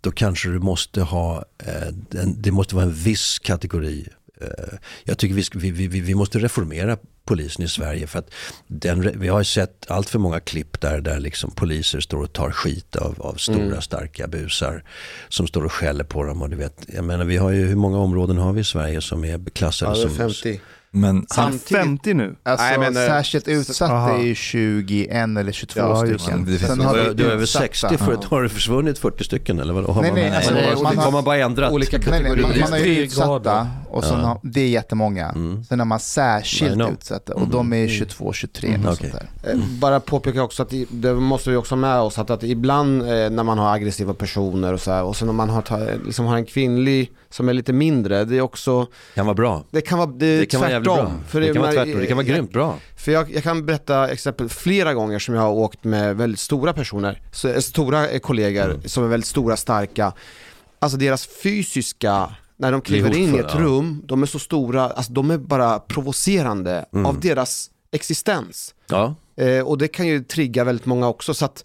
då 0.00 0.10
kanske 0.10 0.48
du 0.48 0.58
måste 0.58 1.02
ha, 1.02 1.44
eh, 1.58 1.88
en, 2.22 2.42
det 2.42 2.50
måste 2.50 2.74
vara 2.74 2.84
en 2.84 2.92
viss 2.94 3.38
kategori 3.38 4.08
Eh, 4.40 4.78
Jag 5.04 5.18
tycker 5.18 5.34
vi, 5.34 5.42
ska, 5.42 5.58
vi, 5.58 5.70
vi, 5.70 5.86
vi 6.00 6.14
måste 6.14 6.38
reformera 6.38 6.96
polisen 7.24 7.64
i 7.64 7.68
Sverige 7.68 8.06
för 8.06 8.18
att 8.18 8.30
den, 8.66 9.20
vi 9.20 9.28
har 9.28 9.42
sett 9.42 9.84
allt 9.88 10.08
för 10.08 10.18
många 10.18 10.40
klipp 10.40 10.80
där, 10.80 11.00
där 11.00 11.20
liksom 11.20 11.50
poliser 11.50 12.00
står 12.00 12.22
och 12.22 12.32
tar 12.32 12.50
skit 12.50 12.96
av, 12.96 13.22
av 13.22 13.34
stora 13.34 13.62
Mm. 13.62 13.82
starka 13.82 14.26
busar 14.28 14.84
som 15.28 15.46
står 15.46 15.64
och 15.64 15.72
skäller 15.72 16.04
på 16.04 16.24
dem. 16.24 16.42
Och 16.42 16.50
du 16.50 16.56
vet, 16.56 16.86
jag 16.88 17.04
menar, 17.04 17.24
vi 17.24 17.36
har 17.36 17.50
ju, 17.50 17.66
hur 17.66 17.76
många 17.76 17.98
områden 17.98 18.38
har 18.38 18.52
vi 18.52 18.60
i 18.60 18.64
Sverige 18.64 19.00
som 19.00 19.24
är 19.24 19.28
Ja, 19.28 19.38
klassade 19.52 19.92
är 19.92 20.08
som... 20.08 20.16
50. 20.16 20.60
Men 20.96 21.14
Han 21.14 21.16
är 21.18 21.26
Samtidigt- 21.34 21.68
50 21.68 22.14
nu. 22.14 22.36
alltså, 22.42 22.66
Nej, 22.66 22.78
men, 22.78 22.96
eh, 22.96 23.06
särskilt 23.06 23.48
utsatta 23.48 23.92
Aha. 23.94 24.10
är 24.18 24.22
ju 24.22 24.34
21 24.34 25.36
eller 25.38 25.52
22 25.52 25.80
Ja, 25.80 25.96
stycken. 26.06 26.44
det. 26.44 26.58
Sen 26.58 26.80
har 26.80 26.96
Du 26.96 27.14
du 27.14 27.24
är 27.26 27.30
över 27.30 27.42
utsatta. 27.42 27.62
60, 27.64 27.96
för, 27.98 28.18
har 28.30 28.42
det 28.42 28.48
försvunnit 28.48 28.98
40 28.98 29.24
stycken 29.24 29.60
eller 29.60 29.74
vad? 29.74 29.84
Har 29.84 30.02
Nej, 30.02 30.10
man, 30.10 30.20
nej, 30.20 30.36
alltså, 30.36 30.54
har, 30.54 30.82
man 30.82 30.96
har- 30.96 31.04
har 31.04 31.12
man 31.12 31.24
bara 31.24 31.36
ändrat? 31.36 31.72
Olika 31.72 31.98
kategorier. 31.98 32.42
man, 32.42 32.60
man 32.60 32.70
har 32.72 32.78
ju 32.78 32.98
utsatta 32.98 33.26
grader. 33.28 33.66
och 33.90 34.04
Ja. 34.04 34.14
har, 34.14 34.38
det 34.42 34.60
är 34.60 34.68
jättemånga. 34.68 35.28
Mm. 35.28 35.64
Sen 35.64 35.78
har 35.78 35.86
man 35.86 36.00
särskilt 36.00 36.90
utsatta 36.92 37.34
och 37.34 37.48
de 37.48 37.72
är 37.72 37.88
22, 37.88 38.32
23 38.32 38.68
Mm, 38.68 38.86
och 38.86 38.92
okej. 38.92 39.10
sånt 39.10 39.22
där. 39.42 39.52
Eh, 39.52 39.58
Bara 39.80 40.00
påpeka 40.00 40.42
också 40.42 40.62
att 40.62 40.72
det 40.90 41.14
måste 41.14 41.50
vi 41.50 41.56
också 41.56 41.74
ha 41.74 41.80
med 41.80 42.00
oss 42.00 42.18
att, 42.18 42.30
att 42.30 42.42
ibland 42.42 43.02
eh, 43.02 43.08
när 43.30 43.42
man 43.42 43.58
har 43.58 43.74
aggressiva 43.74 44.14
personer 44.14 44.72
och 44.72 44.80
så 44.80 44.90
här 44.92 45.02
och 45.02 45.16
sen 45.16 45.28
om 45.28 45.36
man 45.36 45.48
har, 45.50 46.04
liksom 46.04 46.26
har 46.26 46.36
en 46.36 46.44
kvinnlig 46.46 47.10
som 47.36 47.48
är 47.48 47.52
lite 47.52 47.72
mindre, 47.72 48.24
det 48.24 48.36
är 48.36 48.40
också, 48.40 48.86
kan 49.14 49.26
vara 49.26 49.34
bra. 49.34 49.64
det 49.70 49.80
kan 49.80 49.98
vara, 49.98 50.10
det 50.10 50.38
Det 50.40 50.46
kan 50.46 50.60
vara 50.60 50.70
tvärtom. 50.70 50.96
bra. 50.96 51.12
För 51.28 51.40
det 51.40 51.52
kan 51.52 51.62
vara 51.62 51.72
tvärtom. 51.72 52.00
Det 52.00 52.06
kan 52.06 52.16
vara 52.16 52.26
grymt 52.26 52.52
bra. 52.52 52.78
För 52.96 53.12
jag, 53.12 53.34
jag 53.34 53.42
kan 53.42 53.66
berätta 53.66 54.08
exempel 54.08 54.48
flera 54.48 54.94
gånger 54.94 55.18
som 55.18 55.34
jag 55.34 55.42
har 55.42 55.50
åkt 55.52 55.84
med 55.84 56.16
väldigt 56.16 56.40
stora 56.40 56.72
personer, 56.72 57.20
så, 57.32 57.48
eh, 57.48 57.58
stora 57.60 58.08
eh, 58.08 58.18
kollegor 58.18 58.64
Mm. 58.64 58.82
som 58.88 59.04
är 59.04 59.08
väldigt 59.08 59.28
stora, 59.28 59.56
starka. 59.56 60.12
Alltså 60.78 60.98
deras 60.98 61.26
fysiska, 61.42 62.30
när 62.56 62.72
de 62.72 62.80
kliver 62.80 63.16
in 63.16 63.34
i 63.34 63.38
ett 63.38 63.54
rum, 63.54 64.02
de 64.04 64.22
är 64.22 64.26
så 64.26 64.38
stora, 64.38 64.82
alltså 64.90 65.12
de 65.12 65.30
är 65.30 65.38
bara 65.38 65.78
provocerande 65.78 66.84
Mm. 66.92 67.06
av 67.06 67.20
deras 67.20 67.70
existens. 67.92 68.74
Ja. 68.88 69.14
Eh, 69.36 69.60
och 69.66 69.78
det 69.78 69.88
kan 69.88 70.06
ju 70.06 70.24
trigga 70.24 70.64
väldigt 70.64 70.86
många 70.86 71.08
också. 71.08 71.34
Så 71.34 71.44
att, 71.44 71.64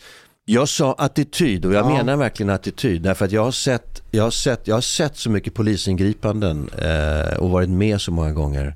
Jag 0.53 0.69
sa 0.69 0.93
attityd 0.97 1.65
och 1.65 1.73
jag 1.73 1.85
Ja. 1.85 1.97
menar 1.97 2.15
verkligen 2.17 2.49
attityd. 2.49 3.01
Därför 3.01 3.25
att 3.25 3.31
jag 3.31 3.43
har 3.43 3.51
sett, 3.51 4.01
jag 4.11 4.23
har 4.23 4.31
sett, 4.31 4.67
jag 4.67 4.75
har 4.75 4.81
sett 4.81 5.17
så 5.17 5.29
mycket 5.29 5.53
polisingripanden 5.53 6.69
eh, 6.77 7.37
och 7.37 7.49
varit 7.49 7.69
med 7.69 8.01
så 8.01 8.11
många 8.11 8.31
gånger. 8.33 8.75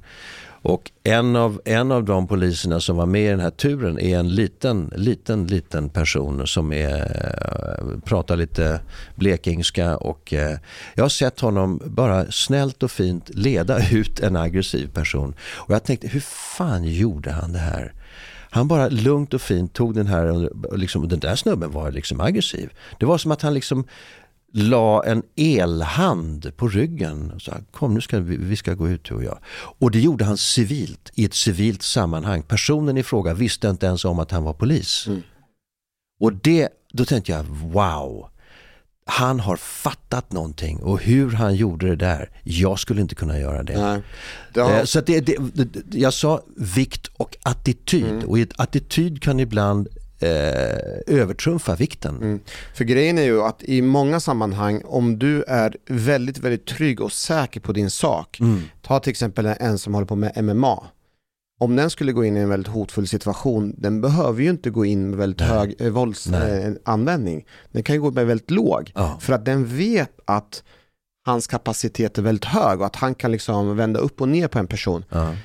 Och 0.61 0.91
en 1.03 1.35
av, 1.35 1.61
en 1.65 1.91
av 1.91 2.03
de 2.03 2.27
poliserna 2.27 2.80
som 2.80 2.97
var 2.97 3.06
med 3.06 3.26
i 3.26 3.30
den 3.30 3.39
här 3.39 3.49
turen 3.49 3.99
är 3.99 4.18
en 4.19 4.30
liten, 4.35 4.91
liten, 4.95 5.47
liten 5.47 5.89
person 5.89 6.47
som 6.47 6.73
är, 6.73 6.95
eh, 6.97 7.99
pratar 7.99 8.35
lite 8.38 8.80
blekingska 9.15 9.97
och 9.97 10.34
eh, 10.34 10.57
jag 10.95 11.03
har 11.03 11.10
sett 11.10 11.39
honom 11.39 11.81
bara 11.85 12.31
snällt 12.31 12.84
och 12.84 12.91
fint 12.91 13.30
leda 13.34 13.89
ut 13.91 14.19
en 14.19 14.35
aggressiv 14.35 14.88
person. 14.93 15.35
Och 15.53 15.73
jag 15.73 15.84
tänkte, 15.84 16.07
hur 16.07 16.19
fan 16.57 16.84
gjorde 16.84 17.31
han 17.31 17.53
det 17.53 17.60
här? 17.60 17.93
Han 18.56 18.68
bara 18.68 18.90
lugnt 18.90 19.34
och 19.34 19.41
fint 19.41 19.73
tog 19.73 19.95
den 19.95 20.07
här, 20.07 20.49
och 20.65 20.80
liksom, 20.80 21.07
den 21.07 21.19
där 21.19 21.36
snubben 21.36 21.72
var 21.72 21.91
liksom 21.91 22.22
aggressiv. 22.22 22.69
Det 22.99 23.06
var 23.06 23.18
som 23.18 23.32
att 23.32 23.41
han 23.41 23.53
liksom 23.53 23.88
la 24.53 25.03
en 25.03 25.23
elhand 25.36 26.57
på 26.57 26.68
ryggen 26.68 27.32
och 27.32 27.41
sa 27.41 27.53
kom 27.72 27.94
nu 27.94 28.02
ska 28.02 28.19
vi, 28.19 28.38
vi 28.38 28.56
ska 28.56 28.73
gå 28.73 28.90
ut 28.90 29.03
du 29.03 29.15
och 29.15 29.23
jag. 29.23 29.40
Och 29.80 29.91
det 29.91 29.99
gjorde 29.99 30.26
han 30.26 30.38
civilt, 30.38 31.11
i 31.14 31.26
ett 31.26 31.34
civilt 31.34 31.82
sammanhang. 31.82 32.44
Personen 32.44 32.98
i 32.98 33.03
fråga 33.03 33.34
visste 33.34 33.68
inte 33.68 33.86
ens 33.86 34.06
om 34.06 34.19
att 34.19 34.32
han 34.32 34.44
var 34.44 34.53
polis. 34.53 35.07
Och 36.19 36.34
det, 36.34 36.69
då 36.91 37.06
tänkte 37.06 37.32
jag 37.32 37.44
wow, 37.45 38.30
han 39.07 39.40
har 39.40 39.56
fattat 39.56 40.32
någonting 40.32 40.77
och 40.84 41.02
hur 41.02 41.32
han 41.32 41.56
gjorde 41.56 41.88
det 41.88 41.95
där, 41.95 42.30
jag 42.44 42.80
skulle 42.80 43.02
inte 43.02 43.15
kunna 43.15 43.40
göra 43.40 43.64
det. 43.64 43.82
nej, 43.82 44.02
det 44.53 44.60
har, 44.61 44.72
Eh, 44.80 44.84
Så 44.84 45.02
det, 45.02 45.19
det, 45.22 45.38
jag 45.91 46.14
sa 46.14 46.41
vikt 46.57 47.07
och 47.18 47.38
attityd 47.44 48.23
och 48.23 48.40
i 48.40 48.41
ett 48.41 48.60
attityd 48.60 49.22
kan 49.22 49.40
ibland 49.40 49.88
eh, 50.19 50.30
övertrumfa 51.07 51.76
vikten. 51.76 52.15
Mm. 52.18 52.40
För 52.76 52.84
grejen 52.84 53.18
är 53.18 53.23
ju 53.23 53.41
att 53.41 53.64
i 53.64 53.82
många 53.82 54.19
sammanhang, 54.19 54.82
om 54.86 55.19
du 55.19 55.44
är 55.44 55.76
väldigt, 55.90 56.38
väldigt 56.38 56.65
trygg 56.65 57.02
och 57.02 57.11
säker 57.11 57.60
på 57.60 57.72
din 57.73 57.90
sak, 57.91 58.40
Mm. 58.40 58.61
ta 58.82 58.99
till 58.99 59.11
exempel 59.11 59.45
en 59.45 59.77
som 59.77 59.94
håller 59.94 60.07
på 60.07 60.15
med 60.15 60.44
MMA. 60.44 60.84
Om 61.65 61.75
den 61.75 61.89
skulle 61.89 62.11
gå 62.11 62.25
in 62.25 62.37
i 62.37 62.39
en 62.39 62.49
väldigt 62.49 62.73
hotfull 62.73 63.07
situation, 63.07 63.73
den 63.77 64.01
behöver 64.01 64.43
ju 64.43 64.49
inte 64.49 64.69
gå 64.69 64.85
in 64.85 65.09
med 65.09 65.19
väldigt 65.19 65.39
Nej. 65.39 65.49
hög 65.49 65.75
eh, 65.79 65.89
våldsanvändning. 65.89 67.45
den 67.71 67.83
kan 67.83 67.95
ju 67.95 68.01
gå 68.01 68.11
med 68.11 68.27
väldigt 68.27 68.51
låg. 68.51 68.91
Ja. 68.95 69.17
För 69.19 69.33
att 69.33 69.45
den 69.45 69.65
vet 69.65 70.19
att 70.25 70.63
hans 71.25 71.47
kapacitet 71.47 72.17
är 72.17 72.21
väldigt 72.21 72.45
hög 72.45 72.79
och 72.79 72.85
att 72.85 72.95
han 72.95 73.15
kan 73.15 73.31
liksom 73.31 73.77
vända 73.77 73.99
upp 73.99 74.21
och 74.21 74.29
ner 74.29 74.47
på 74.47 74.59
en 74.59 74.67
person. 74.67 75.05
Ja. 75.09 75.35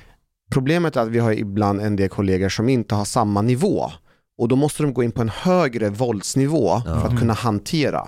Problemet 0.51 0.95
är 0.95 1.01
att 1.01 1.07
vi 1.07 1.19
har 1.19 1.31
ibland 1.31 1.81
en 1.81 1.95
del 1.95 2.09
kollegor 2.09 2.49
som 2.49 2.69
inte 2.69 2.95
har 2.95 3.05
samma 3.05 3.41
nivå. 3.41 3.91
Och 4.37 4.47
då 4.47 4.55
måste 4.55 4.83
de 4.83 4.93
gå 4.93 5.03
in 5.03 5.11
på 5.11 5.21
en 5.21 5.29
högre 5.29 5.89
våldsnivå 5.89 6.81
för 6.85 7.07
att 7.07 7.19
kunna 7.19 7.33
hantera. 7.33 8.07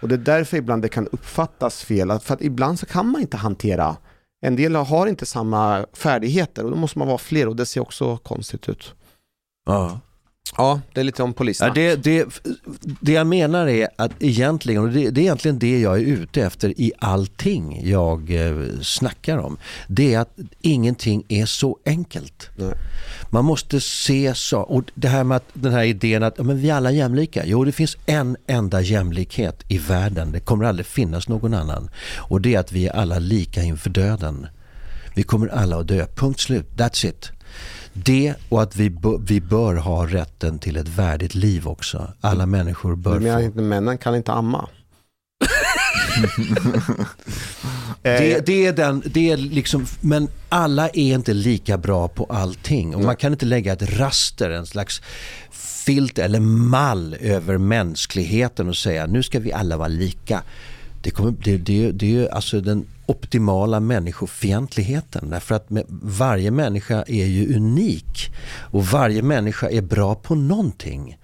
Och 0.00 0.08
det 0.08 0.14
är 0.14 0.18
därför 0.18 0.56
ibland 0.56 0.82
det 0.82 0.88
kan 0.88 1.06
uppfattas 1.06 1.82
fel. 1.82 2.18
För 2.18 2.34
att 2.34 2.42
ibland 2.42 2.78
så 2.78 2.86
kan 2.86 3.08
man 3.08 3.20
inte 3.20 3.36
hantera. 3.36 3.96
En 4.40 4.56
del 4.56 4.74
har 4.74 5.06
inte 5.06 5.26
samma 5.26 5.86
färdigheter 5.92 6.64
och 6.64 6.70
då 6.70 6.76
måste 6.76 6.98
man 6.98 7.08
vara 7.08 7.18
fler 7.18 7.48
och 7.48 7.56
det 7.56 7.66
ser 7.66 7.80
också 7.80 8.16
konstigt 8.16 8.68
ut. 8.68 8.94
Ja. 9.66 10.00
Ja, 10.56 10.80
det 10.92 11.00
är 11.00 11.04
lite 11.04 11.22
om 11.22 11.30
Ja, 11.30 11.34
polissnack. 11.34 11.74
det, 11.74 11.94
det, 11.94 12.26
det 13.00 13.12
jag 13.12 13.26
menar 13.26 13.66
är 13.68 13.88
att 13.96 14.12
egentligen, 14.18 14.82
och 14.82 14.90
det, 14.90 15.10
det 15.10 15.20
är 15.20 15.22
egentligen 15.22 15.58
det 15.58 15.80
jag 15.80 15.96
är 15.98 16.02
ute 16.02 16.42
efter 16.42 16.80
i 16.80 16.92
allting 16.98 17.80
jag 17.84 18.30
eh, 18.30 18.56
snackar 18.82 19.38
om. 19.38 19.56
Det 19.88 20.14
är 20.14 20.18
att 20.18 20.38
ingenting 20.60 21.24
är 21.28 21.46
så 21.46 21.78
enkelt. 21.86 22.48
Nej. 22.56 22.74
Man 23.30 23.44
måste 23.44 23.80
se 23.80 24.34
så, 24.34 24.60
och 24.60 24.84
det 24.94 25.08
här 25.08 25.24
med 25.24 25.36
att, 25.36 25.44
den 25.52 25.72
här 25.72 25.84
idén 25.84 26.22
att 26.22 26.34
ja, 26.38 26.44
men 26.44 26.60
vi 26.60 26.70
är 26.70 26.74
alla 26.74 26.90
jämlika. 26.90 27.42
Jo, 27.46 27.64
det 27.64 27.72
finns 27.72 27.96
en 28.06 28.36
enda 28.46 28.80
jämlikhet 28.80 29.64
i 29.68 29.78
världen. 29.78 30.32
Det 30.32 30.40
kommer 30.40 30.64
aldrig 30.64 30.86
finnas 30.86 31.28
någon 31.28 31.54
annan. 31.54 31.90
Och 32.16 32.40
det 32.40 32.54
är 32.54 32.58
att 32.58 32.72
vi 32.72 32.86
är 32.86 32.92
alla 32.92 33.18
lika 33.18 33.62
inför 33.62 33.90
döden. 33.90 34.46
Vi 35.14 35.22
kommer 35.22 35.48
alla 35.48 35.76
att 35.76 35.88
dö, 35.88 36.06
punkt 36.14 36.40
slut. 36.40 36.66
That's 36.76 37.06
it. 37.06 37.30
Det 38.04 38.34
och 38.48 38.62
att 38.62 38.76
vi, 38.76 38.96
vi 39.20 39.40
bör 39.40 39.74
ha 39.74 40.06
rätten 40.06 40.58
till 40.58 40.76
ett 40.76 40.88
värdigt 40.88 41.34
liv 41.34 41.68
också. 41.68 42.12
Alla 42.20 42.46
människor 42.46 42.96
bör 42.96 43.14
Du 43.14 43.20
menar 43.20 43.38
få. 43.38 43.44
inte 43.44 43.62
männen 43.62 43.98
kan 43.98 44.14
inte 44.14 44.32
amma? 44.32 44.68
Det, 48.02 48.46
det 48.46 48.66
är 48.66 48.72
den, 48.72 49.02
det 49.06 49.30
är 49.30 49.36
liksom, 49.36 49.86
men 50.00 50.28
alla 50.48 50.88
är 50.88 51.14
inte 51.14 51.34
lika 51.34 51.78
bra 51.78 52.08
på 52.08 52.24
allting. 52.24 52.94
Och 52.94 53.02
man 53.02 53.16
kan 53.16 53.32
inte 53.32 53.46
lägga 53.46 53.72
ett 53.72 53.98
raster, 53.98 54.50
en 54.50 54.66
slags 54.66 55.02
filter 55.84 56.24
eller 56.24 56.40
mall 56.40 57.16
över 57.20 57.58
mänskligheten 57.58 58.68
och 58.68 58.76
säga 58.76 59.06
nu 59.06 59.22
ska 59.22 59.38
vi 59.40 59.52
alla 59.52 59.76
vara 59.76 59.88
lika. 59.88 60.42
Det, 61.02 61.10
kommer, 61.10 61.34
det, 61.44 61.56
det, 61.56 61.92
det 61.92 62.06
är 62.06 62.10
ju 62.10 62.28
alltså 62.28 62.60
den 62.60 62.86
optimala 63.06 63.80
människofientligheten. 63.80 65.30
Därför 65.30 65.54
att 65.54 65.70
med, 65.70 65.84
varje 66.02 66.50
människa 66.50 67.04
är 67.06 67.26
ju 67.26 67.56
unik. 67.56 68.34
Och 68.70 68.86
varje 68.86 69.22
människa 69.22 69.68
är 69.68 69.82
bra 69.82 70.14
på 70.14 70.34
någonting. 70.34 71.18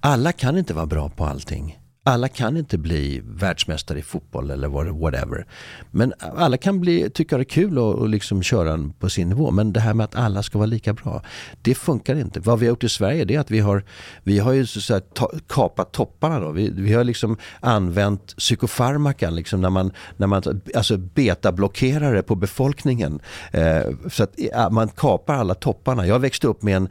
Alla 0.00 0.32
kan 0.32 0.58
inte 0.58 0.74
vara 0.74 0.86
bra 0.86 1.08
på 1.08 1.24
allting. 1.24 1.79
Alla 2.04 2.28
kan 2.28 2.56
inte 2.56 2.78
bli 2.78 3.22
världsmästare 3.24 3.98
i 3.98 4.02
fotboll 4.02 4.50
eller 4.50 4.68
whatever. 5.00 5.46
Men 5.90 6.12
alla 6.18 6.56
kan 6.56 6.80
bli, 6.80 7.10
tycka 7.10 7.36
det 7.36 7.42
är 7.42 7.44
kul 7.44 7.78
och, 7.78 7.94
och 7.94 8.08
liksom 8.08 8.42
köra 8.42 8.90
på 8.98 9.08
sin 9.08 9.28
nivå. 9.28 9.50
Men 9.50 9.72
det 9.72 9.80
här 9.80 9.94
med 9.94 10.04
att 10.04 10.14
alla 10.14 10.42
ska 10.42 10.58
vara 10.58 10.66
lika 10.66 10.92
bra, 10.92 11.22
det 11.62 11.74
funkar 11.74 12.16
inte. 12.16 12.40
Vad 12.40 12.58
vi 12.58 12.66
har 12.66 12.70
gjort 12.70 12.84
i 12.84 12.88
Sverige 12.88 13.24
det 13.24 13.34
är 13.34 13.40
att 13.40 13.50
vi 13.50 13.58
har, 13.58 13.84
vi 14.22 14.38
har 14.38 14.52
ju 14.52 14.66
så 14.66 14.94
att 14.94 15.14
ta, 15.14 15.30
kapat 15.48 15.92
topparna. 15.92 16.40
Då. 16.40 16.50
Vi, 16.50 16.70
vi 16.70 16.92
har 16.92 17.04
liksom 17.04 17.36
använt 17.60 18.36
psykofarmakan, 18.36 19.34
liksom 19.34 19.60
när 19.60 19.70
man, 19.70 19.92
när 20.16 20.26
man, 20.26 20.60
alltså 20.74 20.96
betablockerare 20.96 22.22
på 22.22 22.34
befolkningen. 22.34 23.20
Eh, 23.52 23.82
så 24.10 24.22
att 24.22 24.36
man 24.72 24.88
kapar 24.88 25.34
alla 25.34 25.54
topparna. 25.54 26.06
Jag 26.06 26.18
växte 26.18 26.46
upp 26.46 26.62
med 26.62 26.76
en 26.76 26.88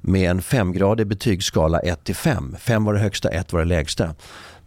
med 0.00 0.30
en 0.30 0.42
femgradig 0.42 1.06
betygsskala 1.06 1.78
1 1.78 2.04
till 2.04 2.14
5. 2.14 2.56
5 2.58 2.84
var 2.84 2.94
det 2.94 3.00
högsta, 3.00 3.28
1 3.28 3.52
var 3.52 3.60
det 3.60 3.66
lägsta. 3.66 4.14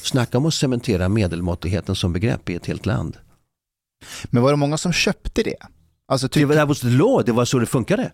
Snacka 0.02 0.38
om 0.38 0.46
att 0.46 0.54
cementera 0.54 1.08
medelmåttigheten 1.08 1.94
som 1.94 2.12
begrepp 2.12 2.50
i 2.50 2.54
ett 2.54 2.66
helt 2.66 2.86
land. 2.86 3.16
Men 4.24 4.42
var 4.42 4.50
det 4.50 4.56
många 4.56 4.78
som 4.78 4.92
köpte 4.92 5.42
det? 5.42 5.56
Alltså, 6.08 6.26
Det 6.26 6.32
tyck... 6.32 6.48
var, 6.48 6.54
det 6.56 6.64
was 6.64 6.80
the 6.80 6.88
law, 6.88 7.22
det 7.26 7.32
var 7.32 7.44
så 7.44 7.58
det 7.58 7.66
funkade. 7.66 8.12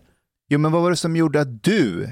Jo, 0.49 0.59
men 0.59 0.71
vad 0.71 0.81
var 0.81 0.89
det 0.89 0.95
som 0.95 1.15
gjorde 1.15 1.41
att 1.41 1.63
du 1.63 2.11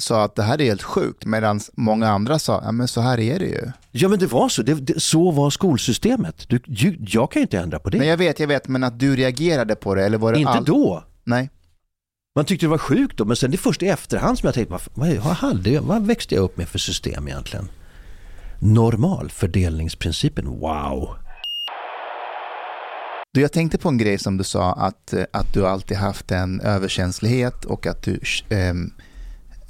sa 0.00 0.24
att 0.24 0.34
det 0.34 0.42
här 0.42 0.60
är 0.60 0.64
helt 0.64 0.82
sjukt 0.82 1.24
medan 1.26 1.60
många 1.76 2.08
andra 2.08 2.38
sa, 2.38 2.62
ja 2.64 2.72
men 2.72 2.88
så 2.88 3.00
här 3.00 3.20
är 3.20 3.38
det 3.38 3.46
ju. 3.46 3.72
Ja 3.90 4.08
men 4.08 4.18
det 4.18 4.26
var 4.26 4.48
så, 4.48 4.62
det, 4.62 4.74
det, 4.74 5.00
så 5.02 5.30
var 5.30 5.50
skolsystemet. 5.50 6.48
Du, 6.48 6.60
ju, 6.66 6.96
jag 7.00 7.30
kan 7.32 7.40
ju 7.40 7.44
inte 7.44 7.58
ändra 7.58 7.78
på 7.78 7.90
det. 7.90 7.98
Men 7.98 8.08
jag 8.08 8.16
vet, 8.16 8.40
jag 8.40 8.48
vet, 8.48 8.68
men 8.68 8.84
att 8.84 8.98
du 8.98 9.16
reagerade 9.16 9.74
på 9.74 9.94
det 9.94 10.04
eller 10.06 10.18
var 10.18 10.32
det 10.32 10.38
inte 10.38 10.50
all... 10.50 10.64
då. 10.64 11.04
Nej. 11.24 11.50
Man 12.36 12.44
tyckte 12.44 12.66
det 12.66 12.70
var 12.70 12.78
sjukt 12.78 13.18
då, 13.18 13.24
men 13.24 13.36
sen 13.36 13.50
det 13.50 13.54
är 13.54 13.58
först 13.58 13.82
i 13.82 13.88
efterhand 13.88 14.38
som 14.38 14.46
jag 14.46 14.54
tänkte, 14.54 14.72
vad, 14.72 15.16
vad, 15.16 15.36
hade 15.36 15.70
jag, 15.70 15.82
vad 15.82 16.06
växte 16.06 16.34
jag 16.34 16.44
upp 16.44 16.56
med 16.56 16.68
för 16.68 16.78
system 16.78 17.28
egentligen? 17.28 17.68
Normalfördelningsprincipen, 18.58 20.46
wow. 20.48 21.16
Du, 23.32 23.40
jag 23.40 23.52
tänkte 23.52 23.78
på 23.78 23.88
en 23.88 23.98
grej 23.98 24.18
som 24.18 24.36
du 24.36 24.44
sa, 24.44 24.72
att, 24.72 25.12
eh, 25.12 25.24
att 25.30 25.54
du 25.54 25.66
alltid 25.66 25.96
haft 25.96 26.30
en 26.30 26.60
överkänslighet 26.60 27.64
och 27.64 27.86
att 27.86 28.02
du 28.02 28.20
eh, 28.48 28.74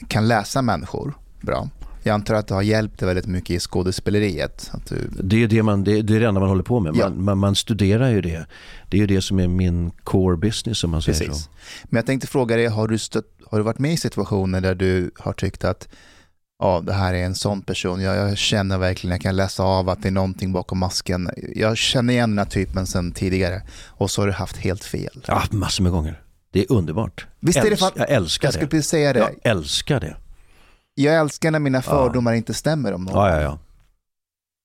kan 0.09 0.29
läsa 0.29 0.63
människor 0.63 1.15
bra. 1.41 1.69
Jag 2.07 2.15
antar 2.15 2.35
att 2.35 2.47
det 2.49 2.55
har 2.55 2.62
hjälpt 2.62 2.99
dig 2.99 3.07
väldigt 3.07 3.27
mycket 3.27 3.51
i 3.51 3.61
skådespeleriet. 3.61 4.70
Att 4.73 4.87
du... 4.87 5.11
Det 5.23 5.43
är 5.43 5.49
det, 5.49 5.62
man, 5.62 5.85
det, 5.85 6.03
det 6.03 6.16
är 6.16 6.20
det 6.20 6.27
enda 6.28 6.41
man 6.41 6.49
håller 6.49 6.62
på 6.62 6.81
med. 6.81 6.93
Man, 6.95 7.01
Ja. 7.01 7.09
man, 7.11 7.39
man 7.39 7.55
studerar 7.55 8.11
ju 8.11 8.20
det. 8.20 8.47
Det 8.91 8.97
är 8.97 9.01
ju 9.01 9.07
det 9.07 9.23
som 9.23 9.41
är 9.41 9.49
min 9.49 9.91
core 9.91 10.37
business 10.37 10.85
om 10.85 10.91
man 10.91 11.03
säger 11.03 11.19
Precis. 11.19 11.45
så. 11.45 11.51
Men 11.85 11.97
jag 11.99 12.07
tänkte 12.07 12.27
fråga 12.28 12.57
dig, 12.57 12.66
har 12.66 12.89
du, 12.89 12.99
stött, 12.99 13.24
har 13.51 13.59
du 13.59 13.65
varit 13.65 13.78
med 13.78 13.93
i 13.93 13.97
situationer 13.97 14.61
där 14.61 14.74
du 14.74 15.11
har 15.19 15.33
tyckt 15.33 15.65
att 15.65 15.89
ja, 16.62 16.83
det 16.87 16.93
här 16.93 17.15
är 17.15 17.24
en 17.24 17.35
sån 17.35 17.62
person, 17.62 18.01
jag, 18.03 18.16
jag 18.16 18.39
känner 18.39 18.78
verkligen, 18.78 19.12
jag 19.12 19.20
kan 19.20 19.37
läsa 19.37 19.62
av 19.62 19.89
att 19.89 20.03
det 20.03 20.09
är 20.09 20.12
någonting 20.12 20.53
bakom 20.53 20.78
masken. 20.78 21.31
Jag 21.55 21.77
känner 21.78 22.12
igen 22.15 22.31
den 22.31 22.39
här 22.39 22.45
typen 22.47 22.87
sedan 22.87 23.12
tidigare 23.12 23.62
och 23.89 24.11
så 24.11 24.23
har 24.23 24.27
du 24.27 24.33
haft 24.33 24.57
helt 24.57 24.85
fel. 24.85 25.24
Ja, 25.27 25.43
massor 25.51 25.83
med 25.83 25.93
gånger. 25.93 26.23
Det 26.53 26.61
är 26.61 26.73
underbart. 26.73 27.27
Visst 27.41 27.59
är 27.59 27.70
det 27.70 27.77
fan- 27.77 27.91
Jag 27.95 28.11
älskar 28.11 28.47
Jag 28.47 28.53
skulle 28.55 28.66
det. 28.66 28.70
precis 28.70 28.91
säga 28.91 29.12
det. 29.12 29.19
Jag 29.19 29.31
älskar 29.53 30.01
det. 30.01 30.16
Jag 30.98 31.14
älskar 31.14 31.51
när 31.51 31.59
mina 31.59 31.82
fördomar 31.82 32.32
inte 32.32 32.55
stämmer 32.55 32.93
om 32.93 33.05
någon. 33.05 33.14
Ja, 33.14 33.31
ja, 33.31 33.40
ja. 33.40 33.59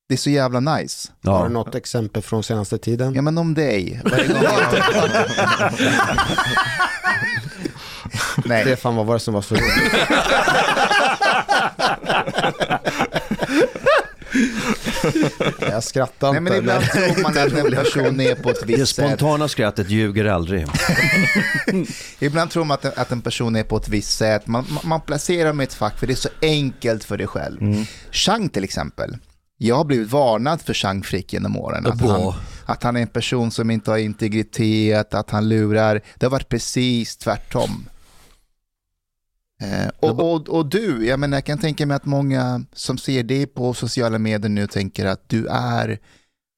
Det 0.07 0.15
är 0.15 0.17
så 0.17 0.29
jävla 0.29 0.59
nice. 0.59 1.11
Har 1.23 1.47
du 1.47 1.53
något 1.53 1.75
exempel 1.75 2.21
från 2.21 2.43
senaste 2.43 2.77
tiden? 2.77 3.13
Ja 3.13 3.21
men 3.21 3.37
om 3.37 3.53
dig. 3.53 4.01
Varje 4.05 4.27
gång 4.27 4.43
jag... 4.43 4.53
Nej, 8.45 8.61
Stefan, 8.63 8.95
vad 8.95 9.05
var 9.05 9.13
det 9.13 9.19
som 9.19 9.33
var 9.33 9.41
så 9.41 9.55
roligt? 9.55 9.93
Jag 15.59 15.83
skrattar 15.83 16.31
Nej 16.31 16.41
men 16.41 16.53
inte. 16.53 16.57
ibland 16.59 16.83
tror 16.83 17.21
man 17.23 17.37
att 17.37 17.65
en 17.65 17.71
person 17.83 18.19
är 18.19 18.35
på 18.35 18.49
ett 18.49 18.59
Det 18.59 18.65
visst 18.77 18.95
sätt. 18.95 19.05
spontana 19.05 19.47
skrattet 19.47 19.89
ljuger 19.89 20.25
aldrig. 20.25 20.65
Ibland 22.19 22.51
tror 22.51 22.65
man 22.65 22.75
att, 22.75 22.97
att 22.97 23.11
en 23.11 23.21
person 23.21 23.55
är 23.55 23.63
på 23.63 23.77
ett 23.77 23.89
visst 23.89 24.17
sätt. 24.17 24.47
Man, 24.47 24.65
man, 24.83 25.01
placerar 25.01 25.47
dem 25.47 25.61
i 25.61 25.63
ett 25.63 25.73
fack 25.73 25.99
för 25.99 26.07
det 26.07 26.13
är 26.13 26.15
så 26.15 26.29
enkelt 26.41 27.03
för 27.03 27.17
dig 27.17 27.27
själv. 27.27 27.61
Mm. 27.61 27.85
Chang 28.11 28.49
till 28.49 28.63
exempel. 28.63 29.17
Jag 29.57 29.75
har 29.75 29.83
blivit 29.85 30.11
varnad 30.11 30.61
för 30.61 30.73
Chang 30.73 31.03
Frick 31.03 31.33
genom 31.33 31.57
åren. 31.57 31.85
Att 31.85 32.01
han, 32.01 32.33
att 32.65 32.83
han 32.83 32.95
är 32.95 33.01
en 33.01 33.07
person 33.07 33.51
som 33.51 33.71
inte 33.71 33.91
har 33.91 33.97
integritet, 33.97 35.13
att 35.13 35.29
han 35.29 35.49
lurar. 35.49 36.01
Det 36.15 36.25
har 36.25 36.31
varit 36.31 36.49
precis 36.49 37.17
tvärtom. 37.17 37.89
Eh, 39.61 39.89
och, 39.99 40.33
och, 40.33 40.49
och 40.49 40.65
du, 40.65 41.05
jag, 41.05 41.19
menar, 41.19 41.37
jag 41.37 41.45
kan 41.45 41.57
tänka 41.57 41.85
mig 41.85 41.95
att 41.95 42.05
många 42.05 42.65
som 42.73 42.97
ser 42.97 43.23
dig 43.23 43.45
på 43.45 43.73
sociala 43.73 44.19
medier 44.19 44.49
nu 44.49 44.67
tänker 44.67 45.05
att 45.05 45.29
du 45.29 45.47
är, 45.47 45.99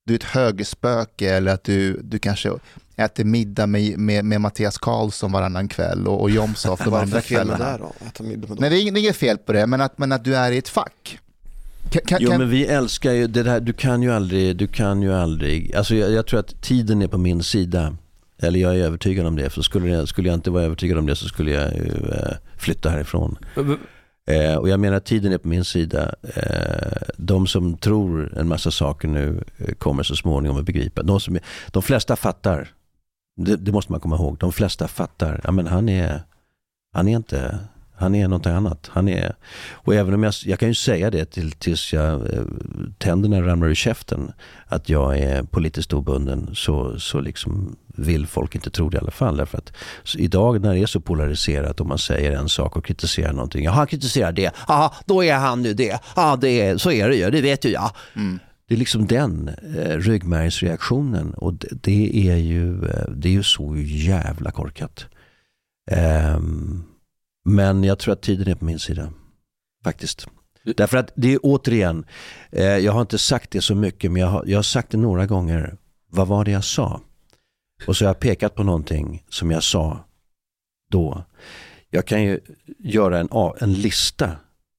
du 0.05 0.13
är 0.13 0.17
ett 0.17 0.23
högerspöke 0.23 1.35
eller 1.35 1.53
att 1.53 1.63
du, 1.63 2.01
du 2.03 2.19
kanske 2.19 2.51
äter 2.95 3.23
middag 3.23 3.67
med, 3.67 3.97
med, 3.97 4.25
med 4.25 4.41
Mattias 4.41 4.77
Karlsson 4.77 5.31
varannan 5.31 5.67
kväll 5.67 6.07
och, 6.07 6.21
och 6.21 6.30
Jomshof 6.30 6.80
de 6.85 6.93
andra 6.93 7.21
kvällarna. 7.21 7.77
då? 7.77 7.93
Äta 8.07 8.23
middag 8.23 8.47
med 8.47 8.59
Nej, 8.59 8.69
det 8.69 8.77
är 8.77 8.81
inget, 8.81 8.93
det 8.93 8.99
är 8.99 9.01
inget 9.01 9.15
fel 9.15 9.38
på 9.38 9.53
det, 9.53 9.67
men 9.67 9.81
att, 9.81 9.97
men 9.97 10.11
att 10.11 10.23
du 10.23 10.35
är 10.35 10.51
i 10.51 10.57
ett 10.57 10.69
fack. 10.69 11.19
Kan, 11.89 12.01
kan, 12.01 12.17
Jo 12.21 12.38
men 12.38 12.49
vi 12.49 12.65
älskar 12.65 13.11
ju 13.11 13.27
det 13.27 13.43
där, 13.43 13.59
du 13.59 13.73
kan 13.73 14.03
ju 14.03 14.11
aldrig, 14.11 14.57
du 14.57 14.67
kan 14.67 15.01
ju 15.01 15.13
aldrig, 15.13 15.75
alltså 15.75 15.95
jag, 15.95 16.11
jag 16.11 16.27
tror 16.27 16.39
att 16.39 16.61
tiden 16.61 17.01
är 17.01 17.07
på 17.07 17.17
min 17.17 17.43
sida. 17.43 17.97
Eller 18.44 18.60
jag 18.60 18.76
är 18.76 18.84
övertygad 18.84 19.26
om 19.26 19.36
det, 19.36 19.49
för 19.49 19.61
skulle 19.61 19.90
jag, 19.90 20.07
skulle 20.07 20.30
jag 20.30 20.36
inte 20.36 20.52
vara 20.52 20.64
övertygad 20.64 20.98
om 20.98 21.06
det 21.06 21.15
så 21.15 21.28
skulle 21.28 21.52
jag 21.52 21.74
ju 21.74 21.91
eh, 22.11 22.34
flytta 22.57 22.90
härifrån. 22.90 23.38
Eh, 24.28 24.56
och 24.56 24.70
jag 24.70 24.80
menar 24.80 24.98
att 24.98 25.06
tiden 25.06 25.34
är 25.34 25.38
på 25.38 25.48
min 25.48 25.65
sida. 25.65 26.15
Eh, 26.36 27.02
de 27.18 27.48
som 27.48 27.78
tror 27.78 28.38
en 28.38 28.48
massa 28.48 28.72
saker 28.72 29.07
nu 29.07 29.44
eh, 29.57 29.74
kommer 29.74 30.03
så 30.03 30.15
småningom 30.15 30.57
att 30.57 30.65
begripa. 30.65 31.03
De, 31.03 31.20
som, 31.20 31.40
de 31.72 31.84
flesta 31.84 32.15
fattar, 32.15 32.68
det, 33.38 33.56
det 33.56 33.72
måste 33.72 33.91
man 33.91 34.02
komma 34.02 34.15
ihåg, 34.15 34.38
de 34.40 34.52
flesta 34.52 34.88
fattar, 34.88 35.41
ja 35.44 35.52
men 35.52 35.68
han 35.68 35.90
är, 35.90 36.22
han 36.94 37.07
är 37.07 37.15
inte, 37.15 37.60
han 37.95 38.15
är 38.15 38.28
något 38.28 38.45
annat. 38.45 38.90
Han 38.94 39.10
är, 39.10 39.36
och 39.72 39.95
även 39.95 40.14
om 40.14 40.24
jag, 40.24 40.34
jag 40.45 40.60
kan 40.60 40.68
ju 40.68 40.76
säga 40.76 41.11
det 41.11 41.26
till, 41.26 41.52
tills 41.52 41.94
jag, 41.94 42.34
eh, 42.34 42.44
tänderna 42.98 43.41
ramlar 43.41 43.68
ur 43.68 43.76
käften, 43.76 44.32
att 44.68 44.90
jag 44.90 45.18
är 45.18 45.44
politiskt 45.44 45.94
obunden, 45.94 46.49
så, 46.53 46.99
så 46.99 47.20
liksom 47.20 47.76
vill 47.98 48.28
folk 48.28 48.56
inte 48.56 48.70
tro 48.70 48.90
det 48.90 48.98
i 48.98 48.99
alla 48.99 49.11
fall. 49.11 49.38
Därför 49.38 49.57
att 49.57 49.74
idag 50.18 50.61
när 50.61 50.74
det 50.74 50.80
är 50.80 50.86
så 50.86 51.02
polariserat 51.02 51.80
och 51.80 51.88
man 51.88 51.98
säger 51.98 52.32
en 52.32 52.49
sak 52.49 52.78
och 52.78 52.86
kritiserar 52.86 53.34
någonting. 53.34 53.64
Jaha, 53.64 53.74
han 53.74 53.88
kritiserar 53.88 54.32
det. 54.32 54.52
Ja, 54.68 54.94
då 55.06 55.24
är 55.24 55.36
han 55.36 55.61
nu 55.61 55.74
det. 55.74 55.99
Ja, 56.15 56.38
det 56.41 56.61
är, 56.61 56.78
så 56.78 56.91
är 56.91 57.10
det 57.10 57.15
ju. 57.15 57.30
Det 57.30 57.41
vet 57.41 57.65
ju 57.65 57.70
jag. 57.70 57.91
Mm. 58.15 58.40
Det 58.68 58.74
är 58.74 58.80
liksom 58.80 59.07
den 59.07 59.49
eh, 59.78 59.98
ryggmärgsreaktionen 59.98 61.34
och 61.34 61.53
det, 61.53 61.68
det, 61.72 62.30
är 62.30 62.36
ju, 62.36 62.86
eh, 62.86 63.10
det 63.15 63.28
är 63.28 63.34
ju 63.34 63.44
så 63.44 63.76
jävla 63.86 64.52
korkat. 64.52 65.06
Ehm, 65.91 66.84
men 67.45 67.84
jag 67.84 67.99
tror 67.99 68.14
att 68.14 68.22
tiden 68.22 68.48
är 68.48 68.56
på 68.56 68.65
min 68.65 68.80
sida. 68.80 69.14
Faktiskt. 69.84 70.28
Därför 70.78 70.98
att 70.98 71.11
det 71.15 71.34
är 71.34 71.40
återigen, 71.44 72.06
eh, 72.52 72.64
jag 72.64 72.91
har 72.91 73.02
inte 73.02 73.18
sagt 73.18 73.52
det 73.52 73.61
så 73.61 73.76
mycket 73.76 74.11
men 74.11 74.22
jag 74.22 74.30
har, 74.30 74.44
jag 74.48 74.57
har 74.57 74.64
sagt 74.64 74.91
det 74.91 74.98
några 74.98 75.26
gånger. 75.26 75.78
Vad 76.10 76.28
var 76.28 76.45
det 76.45 76.52
jag 76.52 76.64
sa? 76.64 77.02
Och 77.88 77.97
så 77.97 78.05
har 78.05 78.10
jag 78.10 78.19
pekat 78.19 78.55
på 78.55 78.64
någonting 78.64 79.23
som 79.30 79.51
jag 79.51 79.64
sa 79.64 80.05
då. 80.91 81.23
Jag 81.89 82.07
kan 82.07 82.23
ju 82.23 82.39
göra 82.80 83.19
en, 83.19 83.30
en 83.60 83.73
lista 83.73 84.31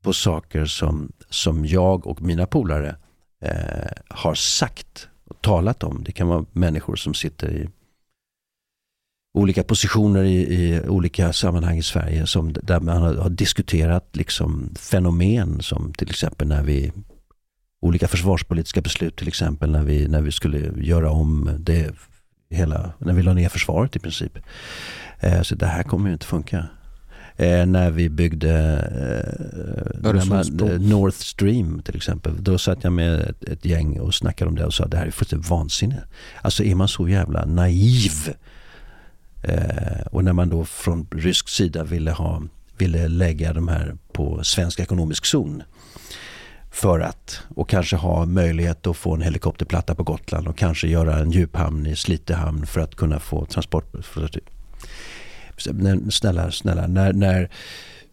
på 0.02 0.12
saker 0.12 0.64
som, 0.64 1.12
som 1.30 1.66
jag 1.66 2.06
och 2.06 2.22
mina 2.22 2.46
polare 2.46 2.96
eh, 3.40 3.92
har 4.08 4.34
sagt 4.34 5.08
och 5.24 5.42
talat 5.42 5.82
om. 5.82 6.04
Det 6.04 6.12
kan 6.12 6.28
vara 6.28 6.44
människor 6.52 6.96
som 6.96 7.14
sitter 7.14 7.50
i 7.52 7.68
olika 9.34 9.62
positioner 9.62 10.24
i, 10.24 10.36
i 10.36 10.80
olika 10.88 11.32
sammanhang 11.32 11.78
i 11.78 11.82
Sverige 11.82 12.26
som, 12.26 12.52
där 12.52 12.80
man 12.80 13.02
har, 13.02 13.14
har 13.14 13.30
diskuterat 13.30 14.16
liksom 14.16 14.74
fenomen 14.78 15.62
som 15.62 15.92
till 15.92 16.10
exempel 16.10 16.48
när 16.48 16.62
vi 16.62 16.92
olika 17.80 18.08
försvarspolitiska 18.08 18.80
beslut 18.80 19.16
till 19.16 19.28
exempel 19.28 19.70
när 19.70 19.82
vi, 19.82 20.08
när 20.08 20.22
vi 20.22 20.32
skulle 20.32 20.72
göra 20.76 21.10
om 21.10 21.50
det 21.58 21.94
hela, 22.50 22.92
när 22.98 23.12
vi 23.12 23.22
la 23.22 23.32
ner 23.32 23.48
försvaret 23.48 23.96
i 23.96 23.98
princip. 23.98 24.38
Eh, 25.20 25.42
så 25.42 25.54
det 25.54 25.66
här 25.66 25.82
kommer 25.82 26.06
ju 26.08 26.12
inte 26.12 26.26
funka. 26.26 26.66
Eh, 27.36 27.66
när 27.66 27.90
vi 27.90 28.08
byggde 28.08 28.52
eh, 30.04 30.24
man, 30.24 30.44
North 30.88 31.18
Stream 31.18 31.82
till 31.82 31.96
exempel. 31.96 32.44
Då 32.44 32.58
satt 32.58 32.84
jag 32.84 32.92
med 32.92 33.20
ett, 33.20 33.44
ett 33.44 33.64
gäng 33.64 34.00
och 34.00 34.14
snackade 34.14 34.48
om 34.48 34.56
det 34.56 34.64
och 34.64 34.74
sa 34.74 34.86
det 34.86 34.96
här 34.96 35.06
är 35.06 35.10
fullständigt 35.10 35.50
vansinne. 35.50 36.04
Alltså 36.42 36.64
är 36.64 36.74
man 36.74 36.88
så 36.88 37.08
jävla 37.08 37.44
naiv 37.44 38.34
Eh, 39.48 40.06
och 40.10 40.24
när 40.24 40.32
man 40.32 40.48
då 40.48 40.64
från 40.64 41.06
rysk 41.10 41.48
sida 41.48 41.84
ville, 41.84 42.10
ha, 42.10 42.42
ville 42.78 43.08
lägga 43.08 43.52
de 43.52 43.68
här 43.68 43.96
på 44.12 44.44
svensk 44.44 44.80
ekonomisk 44.80 45.26
zon 45.26 45.62
för 46.74 47.00
att, 47.00 47.40
och 47.54 47.68
kanske 47.68 47.96
ha 47.96 48.26
möjlighet 48.26 48.86
att 48.86 48.96
få 48.96 49.14
en 49.14 49.22
helikopterplatta 49.22 49.94
på 49.94 50.02
Gotland 50.02 50.48
och 50.48 50.58
kanske 50.58 50.88
göra 50.88 51.18
en 51.18 51.30
djuphamn 51.30 51.86
i 51.86 51.96
Slite 51.96 52.34
hamn 52.34 52.66
för 52.66 52.80
att 52.80 52.94
kunna 52.94 53.20
få 53.20 53.44
transport. 53.44 53.94
Snälla, 56.10 56.50
snälla, 56.50 56.86
när, 56.86 57.12
när 57.12 57.50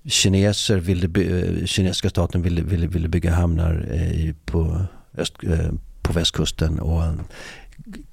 kineser 0.06 0.78
ville, 0.78 1.08
by- 1.08 1.60
eh, 1.60 1.66
kinesiska 1.66 2.10
staten 2.10 2.42
ville, 2.42 2.62
ville, 2.62 2.88
ville 2.88 3.08
bygga 3.08 3.34
hamnar 3.34 3.88
eh, 3.92 4.12
i- 4.12 4.36
på, 4.46 4.86
öst, 5.18 5.34
eh, 5.44 5.72
på 6.02 6.14
västkusten 6.14 6.80
och 6.80 7.04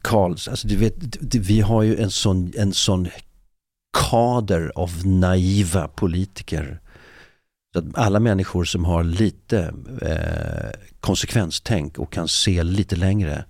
Karls, 0.02 0.48
alltså 0.48 0.68
du 0.68 0.76
vet, 0.76 0.94
vi 1.34 1.60
har 1.60 1.82
ju 1.82 1.96
en 2.02 2.10
sån, 2.10 2.52
en 2.56 2.72
sån 2.72 3.08
kader 4.10 4.72
av 4.74 5.06
naiva 5.06 5.88
politiker. 5.88 6.80
Så 7.72 7.78
att 7.78 7.84
alla 7.98 8.20
människor 8.20 8.64
som 8.64 8.84
har 8.84 9.04
lite 9.04 9.74
eh, 10.02 10.80
konsekvenstänk 11.00 11.98
och 11.98 12.12
kan 12.12 12.28
se 12.28 12.62
lite 12.62 12.96
längre 12.96 13.44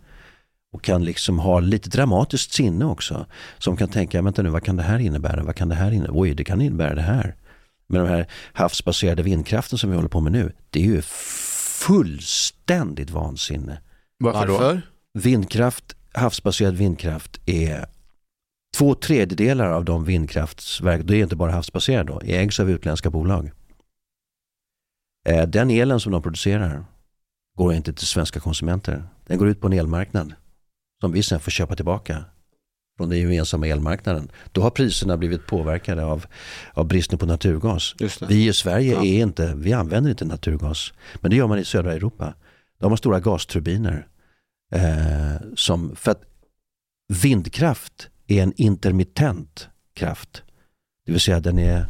och 0.72 0.82
kan 0.82 1.04
liksom 1.04 1.38
ha 1.38 1.60
lite 1.60 1.90
dramatiskt 1.90 2.52
sinne 2.52 2.84
också. 2.84 3.26
Som 3.58 3.76
kan 3.76 3.88
tänka, 3.88 4.22
vänta 4.22 4.42
nu, 4.42 4.48
vad 4.48 4.62
kan 4.62 4.76
det 4.76 4.82
här 4.82 4.98
innebära? 4.98 5.42
Vad 5.42 5.56
kan 5.56 5.68
det 5.68 5.74
här 5.74 5.92
innebära? 5.92 6.12
Oj, 6.14 6.34
det 6.34 6.44
kan 6.44 6.60
innebära 6.60 6.94
det 6.94 7.02
här. 7.02 7.36
Men 7.86 8.00
den 8.00 8.10
här 8.10 8.26
havsbaserade 8.52 9.22
vindkraften 9.22 9.78
som 9.78 9.90
vi 9.90 9.96
håller 9.96 10.08
på 10.08 10.20
med 10.20 10.32
nu, 10.32 10.52
det 10.70 10.80
är 10.80 10.84
ju 10.84 11.02
fullständigt 11.86 13.10
vansinne. 13.10 13.80
Varför, 14.18 14.46
då? 14.46 14.52
Varför? 14.52 14.82
Vindkraft, 15.14 15.96
havsbaserad 16.12 16.76
vindkraft 16.76 17.40
är 17.46 17.86
två 18.76 18.94
tredjedelar 18.94 19.70
av 19.70 19.84
de 19.84 20.04
vindkraftsverk, 20.04 21.00
det 21.04 21.16
är 21.16 21.22
inte 21.22 21.36
bara 21.36 21.52
havsbaserad 21.52 22.06
då, 22.06 22.20
ägs 22.24 22.60
av 22.60 22.70
utländska 22.70 23.10
bolag. 23.10 23.50
Eh, 25.28 25.48
Den 25.48 25.70
elen 25.70 26.00
som 26.00 26.12
de 26.12 26.22
producerar 26.22 26.84
går 27.56 27.72
inte 27.74 27.92
till 27.92 28.06
svenska 28.06 28.40
konsumenter. 28.40 29.09
Den 29.26 29.38
går 29.38 29.48
ut 29.48 29.60
på 29.60 29.66
en 29.66 29.72
elmarknad 29.72 30.34
som 31.00 31.12
vi 31.12 31.22
sen 31.22 31.40
får 31.40 31.50
köpa 31.50 31.76
tillbaka 31.76 32.24
från 32.96 33.09
den 33.09 33.18
gemensamma 33.18 33.66
elmarknaden. 33.66 34.30
Då 34.52 34.60
har 34.62 34.70
priserna 34.70 35.16
blivit 35.16 35.46
påverkade 35.46 36.05
av, 36.05 36.26
av 36.74 36.86
bristen 36.86 37.18
på 37.18 37.26
naturgas. 37.26 37.94
Vi 38.28 38.48
i 38.48 38.52
Sverige 38.52 38.92
Ja. 38.94 39.05
är 39.05 39.22
inte, 39.22 39.55
vi 39.56 39.72
använder 39.72 40.10
inte 40.10 40.24
naturgas. 40.24 40.92
Men 41.20 41.30
det 41.30 41.36
gör 41.36 41.46
man 41.46 41.59
i 41.59 41.64
södra 41.64 41.92
Europa. 41.94 42.34
De 42.80 42.90
har 42.92 42.96
stora 42.96 43.20
gasturbiner. 43.20 44.06
Eh, 44.72 45.36
som, 45.56 45.96
för 45.96 46.10
att 46.10 46.22
vindkraft 47.22 48.09
är 48.26 48.42
en 48.42 48.52
intermittent 48.56 49.68
kraft. 49.94 50.42
Det 51.06 51.12
vill 51.12 51.20
säga 51.20 51.40
den 51.40 51.59
är 51.59 51.86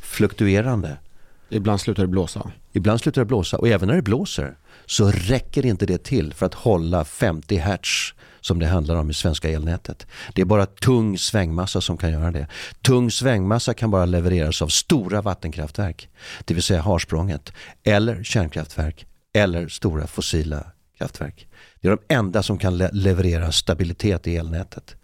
fluktuerande. 0.00 0.98
Ibland 1.48 1.80
slutar 1.80 2.02
det 2.02 2.08
blåsa. 2.08 2.52
Ibland 2.72 3.00
slutar 3.00 3.20
det 3.20 3.26
blåsa 3.26 3.58
och 3.58 3.68
även 3.68 3.88
när 3.88 3.96
det 3.96 4.02
blåser 4.02 4.56
så 4.86 5.10
räcker 5.10 5.66
inte 5.66 5.86
det 5.86 6.04
till 6.04 6.34
för 6.34 6.46
att 6.46 6.54
hålla 6.54 7.04
50 7.04 7.56
hertz 7.56 8.14
som 8.40 8.58
det 8.58 8.66
handlar 8.66 8.96
om 8.96 9.10
i 9.10 9.14
svenska 9.14 9.50
elnätet. 9.50 10.06
Det 10.34 10.40
är 10.40 10.44
bara 10.46 10.66
tung 10.66 11.18
svängmassa 11.18 11.80
som 11.80 11.96
kan 11.96 12.12
göra 12.12 12.30
det. 12.30 12.46
Tung 12.82 13.10
svängmassa 13.10 13.74
kan 13.74 13.90
bara 13.90 14.04
levereras 14.06 14.62
av 14.62 14.68
stora 14.68 15.22
vattenkraftverk, 15.22 16.08
det 16.44 16.54
vill 16.54 16.62
säga 16.62 16.80
Harsprånget, 16.82 17.52
eller 17.82 18.22
kärnkraftverk, 18.22 19.06
eller 19.34 19.68
stora 19.68 20.06
fossila 20.06 20.64
kraftverk. 20.98 21.48
Det 21.80 21.88
är 21.88 21.92
de 22.08 22.14
enda 22.14 22.42
som 22.42 22.58
kan 22.58 22.78
le- 22.78 22.90
leverera 22.92 23.52
stabilitet 23.52 24.26
i 24.26 24.36
elnätet. 24.36 24.96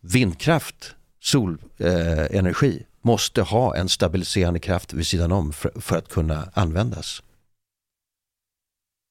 Vindkraft, 0.00 0.94
solenergi, 1.22 1.66
eh, 1.78 2.38
energi, 2.38 2.86
måste 3.00 3.42
ha 3.42 3.76
en 3.76 3.88
stabiliserande 3.88 4.60
kraft 4.60 4.92
vid 4.92 5.06
sidan 5.06 5.32
om 5.32 5.52
för, 5.52 5.80
för 5.80 5.96
att 5.98 6.08
kunna 6.08 6.48
användas. 6.54 7.22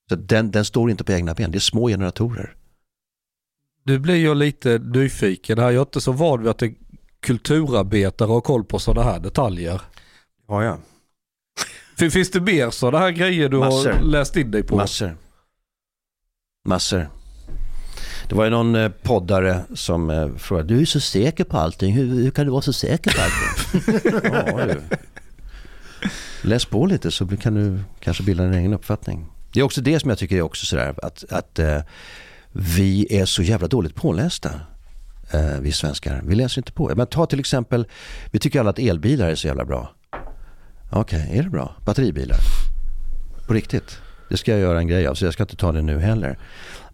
Så 0.09 0.15
den, 0.15 0.51
den 0.51 0.65
står 0.65 0.91
inte 0.91 1.03
på 1.03 1.11
egna 1.11 1.33
ben, 1.33 1.51
det 1.51 1.57
är 1.57 1.59
små 1.59 1.87
generatorer. 1.87 2.55
Nu 3.83 3.99
blir 3.99 4.23
jag 4.25 4.37
lite 4.37 4.77
nyfiken 4.79 5.57
här. 5.57 5.65
Jag 5.65 5.75
är 5.75 5.79
inte 5.81 6.01
så 6.01 6.11
van 6.11 6.39
vid 6.39 6.49
att 6.49 6.61
en 6.61 6.75
kulturarbetare 7.19 8.27
har 8.27 8.41
koll 8.41 8.63
på 8.63 8.79
sådana 8.79 9.11
här 9.11 9.19
detaljer. 9.19 9.81
Ja, 10.47 10.63
ja. 10.63 10.77
Fin- 11.97 12.11
Finns 12.11 12.31
det 12.31 12.41
mer 12.41 12.69
sådana 12.69 12.99
här 12.99 13.11
grejer 13.11 13.49
du 13.49 13.57
Massor. 13.57 13.91
har 13.91 14.01
läst 14.01 14.35
in 14.35 14.51
dig 14.51 14.63
på? 14.63 14.75
Massor. 14.75 15.17
Massor. 16.65 17.09
Det 18.29 18.35
var 18.35 18.43
ju 18.43 18.49
någon 18.49 18.75
eh, 18.75 18.91
poddare 19.01 19.61
som 19.75 20.09
eh, 20.09 20.29
frågade, 20.37 20.73
du 20.73 20.81
är 20.81 20.85
så 20.85 20.99
säker 20.99 21.43
på 21.43 21.57
allting, 21.57 21.93
hur, 21.93 22.05
hur 22.05 22.31
kan 22.31 22.45
du 22.45 22.51
vara 22.51 22.61
så 22.61 22.73
säker 22.73 23.11
på 23.11 23.21
allting? 23.21 24.11
ja, 24.57 24.65
du. 24.65 24.81
Läs 26.41 26.65
på 26.65 26.85
lite 26.85 27.11
så 27.11 27.27
kan 27.27 27.53
du 27.53 27.79
kanske 27.99 28.23
bilda 28.23 28.43
en 28.43 28.53
egen 28.53 28.73
uppfattning. 28.73 29.25
Det 29.53 29.59
är 29.59 29.63
också 29.63 29.81
det 29.81 29.99
som 29.99 30.09
jag 30.09 30.19
tycker 30.19 30.35
är 30.35 30.41
också 30.41 30.65
sådär 30.65 30.95
att, 31.03 31.23
att 31.29 31.59
eh, 31.59 31.81
vi 32.51 33.19
är 33.19 33.25
så 33.25 33.43
jävla 33.43 33.67
dåligt 33.67 33.95
pålästa. 33.95 34.51
Eh, 35.31 35.59
vi 35.59 35.71
svenskar. 35.71 36.21
Vi 36.25 36.35
läser 36.35 36.59
inte 36.59 36.71
på. 36.71 36.91
Men 36.95 37.07
ta 37.07 37.25
till 37.25 37.39
exempel, 37.39 37.87
vi 38.31 38.39
tycker 38.39 38.59
alla 38.59 38.69
att 38.69 38.79
elbilar 38.79 39.29
är 39.29 39.35
så 39.35 39.47
jävla 39.47 39.65
bra. 39.65 39.91
Okej, 40.91 41.29
är 41.33 41.43
det 41.43 41.49
bra? 41.49 41.75
Batteribilar? 41.85 42.37
På 43.47 43.53
riktigt? 43.53 43.97
Det 44.29 44.37
ska 44.37 44.51
jag 44.51 44.59
göra 44.59 44.79
en 44.79 44.87
grej 44.87 45.07
av, 45.07 45.15
så 45.15 45.25
jag 45.25 45.33
ska 45.33 45.43
inte 45.43 45.55
ta 45.55 45.71
det 45.71 45.81
nu 45.81 45.99
heller. 45.99 46.37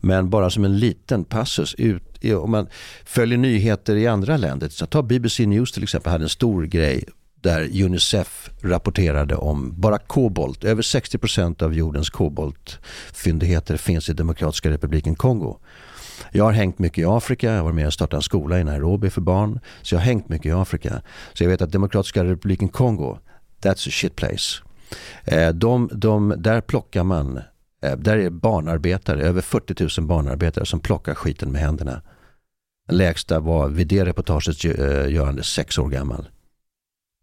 Men 0.08 0.30
bara 0.30 0.50
som 0.50 0.64
en 0.64 0.80
liten 0.80 1.24
passus, 1.26 1.76
ut, 1.78 2.24
om 2.44 2.52
man 2.52 2.68
följer 3.06 3.38
nyheter 3.38 3.96
i 3.96 4.08
andra 4.08 4.38
länder, 4.38 4.70
så 4.70 4.86
ta 4.86 5.02
BBC 5.02 5.46
News 5.46 5.72
till 5.72 5.84
exempel, 5.84 6.12
hade 6.12 6.26
en 6.26 6.30
stor 6.30 6.64
grej 6.64 7.04
där 7.42 7.84
Unicef 7.84 8.50
rapporterade 8.62 9.36
om 9.36 9.74
bara 9.82 9.98
kobolt. 9.98 10.64
Över 10.64 10.82
60% 10.82 11.64
av 11.64 11.74
jordens 11.74 12.10
koboltfyndigheter 12.10 13.78
finns 13.78 14.10
i 14.10 14.14
Demokratiska 14.14 14.70
republiken 14.70 15.16
Kongo. 15.16 15.60
Jag 16.32 16.44
har 16.44 16.52
hängt 16.52 16.80
mycket 16.80 16.98
i 16.98 17.06
Afrika, 17.06 17.52
jag 17.52 17.64
var 17.64 17.72
med 17.72 17.88
och 17.88 17.94
startade 17.94 18.18
en 18.18 18.22
skola 18.22 18.60
i 18.60 18.64
Nairobi 18.64 19.10
för 19.10 19.22
barn. 19.22 19.60
Så 19.82 19.96
jag 19.96 20.00
har 20.00 20.06
hängt 20.06 20.30
mycket 20.30 20.46
i 20.46 20.52
Afrika. 20.52 21.02
Så 21.34 21.44
jag 21.44 21.50
vet 21.50 21.62
att 21.62 21.72
Demokratiska 21.72 22.24
republiken 22.24 22.70
Kongo, 22.70 23.18
that's 23.62 23.88
a 23.88 23.92
shit 23.92 24.16
place. 24.16 24.62
Eh, 25.24 25.50
de, 25.50 25.90
de, 25.94 26.34
där 26.38 26.62
plockar 26.62 27.04
man, 27.04 27.42
där 27.96 28.18
är 28.18 28.30
barnarbetare, 28.30 29.22
över 29.22 29.42
40 29.42 30.00
000 30.02 30.08
barnarbetare 30.08 30.66
som 30.66 30.80
plockar 30.80 31.16
skiten 31.16 31.52
med 31.52 31.62
händerna. 31.62 32.02
Den 32.88 32.98
lägsta 32.98 33.40
var 33.40 33.68
vid 33.68 33.88
det 33.88 34.06
reportaget 34.06 34.66
eh, 34.66 35.08
görande 35.14 35.44
sex 35.44 35.78
år 35.78 35.88
gammal. 35.90 36.28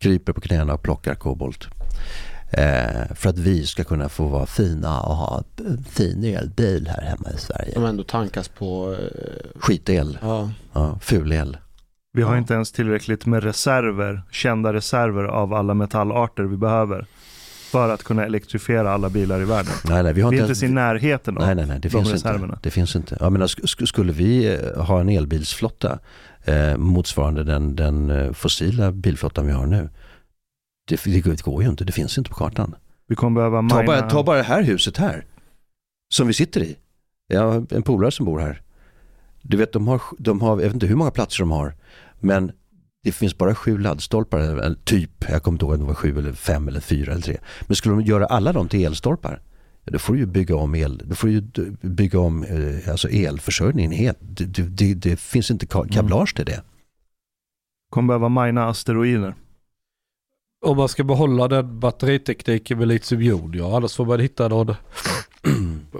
Kryper 0.03 0.33
på 0.33 0.41
knäna 0.41 0.75
och 0.75 0.83
plockar 0.83 1.15
kobolt. 1.15 1.69
Eh, 2.51 3.15
för 3.15 3.29
att 3.29 3.39
vi 3.39 3.67
ska 3.67 3.85
kunna 3.85 4.09
få 4.09 4.27
vara 4.29 4.47
fina 4.47 5.01
och 5.01 5.17
ha 5.17 5.43
fin 5.89 6.25
elbil 6.25 6.89
här 6.89 7.03
hemma 7.03 7.31
i 7.35 7.39
Sverige. 7.39 7.73
Som 7.75 7.85
ändå 7.85 8.03
tankas 8.05 8.49
på... 8.49 8.93
eh, 9.01 9.61
Skitel, 9.61 10.19
Ja. 10.23 10.51
ja, 10.73 10.99
fulel. 11.03 11.57
Vi 12.13 12.23
har 12.23 12.33
Ja. 12.33 12.39
inte 12.39 12.55
ens 12.55 12.73
tillräckligt 12.73 13.27
med 13.27 13.43
reserver, 13.45 14.23
kända 14.31 14.73
reserver 14.73 15.25
av 15.25 15.55
alla 15.55 15.75
metallarter 15.75 16.43
vi 16.43 16.57
behöver 16.57 17.07
för 17.75 17.89
att 17.89 18.03
kunna 18.03 18.25
elektrifiera 18.25 18.93
alla 18.93 19.09
bilar 19.11 19.41
i 19.41 19.45
världen. 19.45 19.73
Nej, 19.85 20.03
nej, 20.03 20.13
vi 20.13 20.21
har 20.21 20.31
Vi 20.31 20.37
är 20.37 20.41
inte 20.41 20.49
ens, 20.49 20.63
i 20.63 20.69
närheten 20.69 21.39
av 21.39 21.47
Nej, 21.47 21.55
nej, 21.55 21.67
nej, 21.67 21.79
det 21.81 21.89
de 21.89 21.91
finns 21.91 22.13
reserverna. 22.13 22.45
inte. 22.45 22.59
Det 22.63 22.71
finns 22.71 22.97
inte. 22.97 23.17
Jag 23.21 23.33
menar, 23.33 23.47
sk- 23.47 23.63
sk- 23.65 23.87
skulle 23.87 24.13
vi 24.13 24.55
eh, 24.55 24.85
ha 24.85 25.01
en 25.01 25.09
elbilsflotta 25.09 25.99
eh, 26.45 26.77
motsvarande 26.77 27.45
den, 27.45 27.77
den 27.77 28.11
eh, 28.11 28.33
fossila 28.33 28.93
bilflottan 28.93 29.47
vi 29.47 29.53
har 29.53 29.67
nu. 29.67 29.89
Det, 30.89 31.05
det, 31.05 31.21
går- 31.45 31.63
ju 31.63 31.69
inte, 31.69 31.85
det 31.85 31.93
finns 31.93 32.19
inte 32.19 32.31
på 32.31 32.37
kartan. 32.37 32.75
Vi 33.07 33.15
kommer 33.17 33.35
behöva 33.41 33.57
Ta 33.57 33.63
mina... 33.63 33.87
bara, 33.87 34.11
ta 34.11 34.23
bara 34.23 34.37
det 34.37 34.43
här 34.43 34.63
huset 34.63 34.97
här, 34.97 35.25
som 36.15 36.27
vi 36.27 36.33
sitter 36.33 36.63
i. 36.63 36.77
Jag 37.29 37.41
har 37.53 37.67
en 37.71 37.83
polare 37.83 38.11
som 38.11 38.27
bor 38.27 38.39
här. 38.39 38.61
Du 39.43 39.57
vet, 39.57 39.73
de 39.73 39.89
har, 39.89 40.01
de 40.19 40.41
har, 40.41 40.51
jag 40.51 40.57
vet 40.57 40.75
inte 40.75 40.87
hur 40.87 40.97
många 40.97 41.11
platser 41.11 41.43
de 41.43 41.51
har, 41.51 41.75
men 42.21 42.53
det 43.05 43.13
finns 43.13 43.39
bara 43.39 43.55
sju 43.55 43.79
laddstolpar, 43.79 44.75
typ, 44.85 45.11
jag 45.29 45.43
kommer 45.43 45.55
inte 45.57 45.65
ihåg 45.65 45.73
om 45.75 45.81
det 45.81 45.87
var 45.87 45.95
sju 45.95 46.19
eller 46.19 46.33
fem 46.33 46.69
eller 46.69 46.81
fyra 46.81 47.13
eller 47.13 47.23
tre. 47.23 47.37
Men 47.61 47.77
skulle 47.77 47.95
de 47.95 48.05
göra 48.05 48.27
alla 48.27 48.53
dem 48.53 48.69
till 48.69 48.85
elstolpar, 48.85 49.41
ja, 49.85 49.93
då 49.93 49.99
får 49.99 50.13
du 50.13 50.19
ju 50.19 50.27
bygga 50.27 50.57
om 50.57 50.75
el, 50.75 51.03
då 51.05 51.15
får 51.15 51.29
du 51.29 51.71
bygga 51.81 52.19
om 52.19 52.45
eh, 52.45 52.91
alltså 52.91 53.09
elförsörjningen 53.09 53.93
helt. 53.93 54.19
Det, 54.21 54.45
det, 54.45 54.95
det, 54.95 55.21
finns 55.21 55.51
inte 55.51 55.67
ka- 55.67 55.93
kablage 55.93 56.37
till 56.37 56.45
det. 56.45 56.63
kommer 57.91 58.19
behöva 58.19 58.29
mina 58.29 58.69
asteroider. 58.69 59.35
Om 60.67 60.77
man 60.77 60.89
ska 60.89 61.05
behålla 61.05 61.49
den 61.49 61.81
batteritekniken 61.81 62.79
med 62.79 62.89
litium 62.89 63.55
ja. 63.55 63.77
Annars 63.77 63.97
får 63.97 64.07
man 64.07 64.21
hitta 64.21 64.49
någon... 64.49 64.75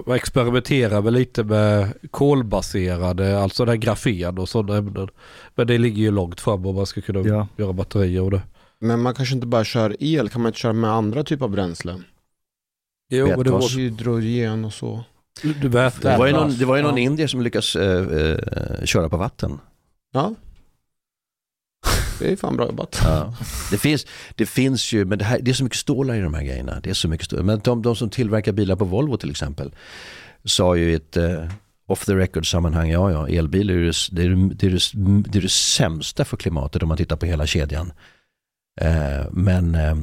Man 0.05 0.15
experimenterar 0.15 1.01
väl 1.01 1.13
lite 1.13 1.43
med 1.43 1.93
kolbaserade, 2.11 3.39
alltså 3.39 3.65
den 3.65 3.79
grafen 3.79 4.37
och 4.37 4.49
sådana 4.49 4.77
ämnen. 4.79 5.07
Men 5.55 5.67
det 5.67 5.77
ligger 5.77 6.01
ju 6.01 6.11
långt 6.11 6.41
fram 6.41 6.65
om 6.65 6.75
man 6.75 6.85
ska 6.85 7.01
kunna 7.01 7.19
Ja. 7.29 7.47
göra 7.57 7.73
batterier 7.73 8.21
och 8.21 8.31
det. 8.31 8.41
Men 8.79 9.01
man 9.01 9.13
kanske 9.15 9.35
inte 9.35 9.47
bara 9.47 9.63
kör 9.63 9.95
el, 9.99 10.29
kan 10.29 10.41
man 10.41 10.49
inte 10.49 10.59
köra 10.59 10.73
med 10.73 10.89
andra 10.91 11.23
typer 11.23 11.45
av 11.45 11.51
bränsle? 11.51 12.01
Jo, 13.09 13.27
men 13.27 13.43
det 13.43 13.51
var... 13.51 13.77
Hydrogen 13.77 14.65
och 14.65 14.73
så. 14.73 15.03
Du, 15.41 15.53
du 15.53 15.67
vet 15.67 16.01
Det 16.01 16.17
var 16.17 16.27
ju 16.27 16.33
någon, 16.33 16.57
det 16.57 16.65
var 16.65 16.77
ju 16.77 16.83
någon 16.83 16.97
Ja. 16.97 17.03
indier 17.03 17.27
som 17.27 17.41
lyckas 17.41 17.75
eh, 17.75 18.19
eh, 18.19 18.85
köra 18.85 19.09
på 19.09 19.17
vatten. 19.17 19.59
Ja. 20.13 20.33
Det 22.19 22.31
är 22.31 22.35
fan 22.35 22.57
bra 22.57 22.65
jobbat. 22.65 23.01
Ja. 23.03 23.33
Det, 23.71 23.77
finns, 23.77 24.05
det 24.35 24.45
finns 24.45 24.93
ju, 24.93 25.05
men 25.05 25.17
det, 25.17 25.25
här, 25.25 25.39
det 25.41 25.51
är 25.51 25.55
så 25.55 25.63
mycket 25.63 25.79
stålar 25.79 26.15
i 26.15 26.21
de 26.21 26.33
här 26.33 26.43
grejerna. 26.43 26.79
Det 26.83 26.89
är 26.89 26.93
så 26.93 27.07
mycket 27.07 27.25
stålar. 27.25 27.43
Men 27.43 27.59
de, 27.59 27.81
de 27.81 27.95
som 27.95 28.09
tillverkar 28.09 28.51
bilar 28.51 28.75
på 28.75 28.85
Volvo 28.85 29.17
till 29.17 29.31
exempel 29.31 29.71
sa 30.43 30.75
ju 30.75 30.91
i 30.91 30.93
ett, 30.93 31.17
eh, 31.17 31.45
off 31.87 32.05
the 32.05 32.15
record 32.15 32.51
sammanhang, 32.51 32.89
ja 32.89 33.11
ja, 33.11 33.27
elbil 33.27 33.69
är 33.69 33.73
ju 33.73 33.85
det, 33.85 33.95
det, 34.11 34.23
är, 34.23 34.55
det, 34.55 34.67
är 34.67 34.71
det, 34.71 35.29
det 35.29 35.39
är 35.39 35.41
det 35.41 35.51
sämsta 35.51 36.25
för 36.25 36.37
klimatet 36.37 36.83
om 36.83 36.87
man 36.87 36.97
tittar 36.97 37.15
på 37.15 37.25
hela 37.25 37.45
kedjan. 37.45 37.93
Eh, 38.81 39.25
men 39.31 39.75
eh, 39.75 39.97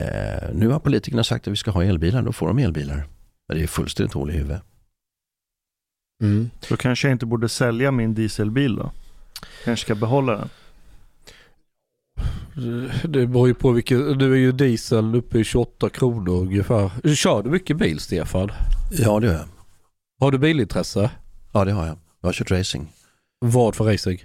eh, 0.00 0.54
nu 0.54 0.68
har 0.68 0.78
politikerna 0.78 1.24
sagt 1.24 1.46
att 1.46 1.52
vi 1.52 1.56
ska 1.56 1.70
ha 1.70 1.84
elbilar, 1.84 2.22
då 2.22 2.32
får 2.32 2.48
de 2.48 2.58
elbilar. 2.58 3.06
Men 3.48 3.56
det 3.56 3.62
är 3.62 3.66
fullständigt 3.66 4.14
hål 4.14 4.30
i 4.30 4.32
huvudet. 4.32 4.62
Mm. 6.22 6.50
Då 6.68 6.76
kanske 6.76 7.08
jag 7.08 7.14
inte 7.14 7.26
borde 7.26 7.48
sälja 7.48 7.90
min 7.90 8.14
dieselbil 8.14 8.76
då. 8.76 8.92
Kanske 9.64 9.84
ska 9.84 9.94
behålla 9.94 10.32
den. 10.32 10.48
Det 13.04 13.26
beror 13.26 13.48
ju 13.48 13.54
på 13.54 13.70
vilken, 13.70 14.18
nu 14.18 14.32
är 14.32 14.36
ju 14.36 14.52
dieseln 14.52 15.14
uppe 15.14 15.38
i 15.38 15.44
28 15.44 15.90
kronor 15.90 16.42
ungefär. 16.42 17.14
Kör 17.14 17.42
du 17.42 17.50
mycket 17.50 17.76
bil 17.76 18.00
Stefan? 18.00 18.50
Ja 18.90 19.20
det 19.20 19.26
gör 19.26 19.34
jag. 19.34 19.44
Har 20.20 20.30
du 20.30 20.38
bilintresse? 20.38 21.10
Ja 21.52 21.64
det 21.64 21.72
har 21.72 21.86
jag. 21.86 21.96
Jag 22.20 22.28
har 22.28 22.32
kört 22.32 22.50
racing. 22.50 22.92
Vad 23.40 23.74
för 23.74 23.84
racing? 23.84 24.24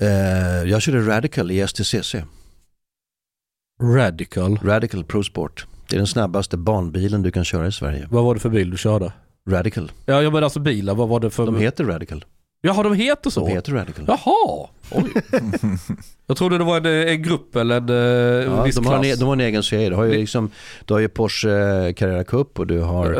Eh, 0.00 0.70
jag 0.70 0.82
körde 0.82 1.00
Radical 1.00 1.50
i 1.50 1.66
STCC. 1.68 2.14
Radical. 3.82 4.58
Radical 4.62 5.04
Pro 5.04 5.22
Sport. 5.22 5.66
Det 5.88 5.96
är 5.96 5.98
den 5.98 6.06
snabbaste 6.06 6.56
banbilen 6.56 7.22
du 7.22 7.30
kan 7.30 7.44
köra 7.44 7.66
i 7.66 7.72
Sverige. 7.72 8.08
Vad 8.10 8.24
var 8.24 8.34
det 8.34 8.40
för 8.40 8.48
bil 8.48 8.70
du 8.70 8.76
körde? 8.76 9.12
Radical. 9.48 9.92
Ja, 10.06 10.22
jag 10.22 10.32
menar 10.32 10.42
alltså 10.44 10.60
bilar, 10.60 10.94
vad 10.94 11.08
var 11.08 11.20
det 11.20 11.30
för... 11.30 11.46
De 11.46 11.56
heter 11.56 11.84
Radical. 11.84 12.24
Jaha, 12.66 12.82
de 12.82 12.94
heter 12.94 13.30
så? 13.30 13.46
De 13.46 13.52
heter 13.52 13.72
Radical. 13.72 14.04
Jaha! 14.08 14.68
Oj. 14.90 15.12
jag 16.26 16.36
trodde 16.36 16.58
det 16.58 16.64
var 16.64 16.76
en, 16.76 16.86
en 17.08 17.22
grupp 17.22 17.56
eller 17.56 17.76
en 17.76 17.88
eh, 17.88 18.54
Ja, 18.54 18.62
viss 18.62 18.74
de, 18.74 18.86
har 18.86 18.92
klass. 19.02 19.12
en, 19.12 19.18
de 19.18 19.24
har 19.26 19.32
en 19.32 19.40
egen 19.40 19.62
serie. 19.62 19.88
Du 19.90 19.96
har 19.96 20.04
ju, 20.04 20.10
liksom, 20.12 20.50
du 20.84 20.94
har 20.94 21.00
ju 21.00 21.08
Porsche 21.08 21.92
Carrera 21.96 22.24
Cup 22.24 22.58
och 22.58 22.66
du 22.66 22.80
har 22.80 23.12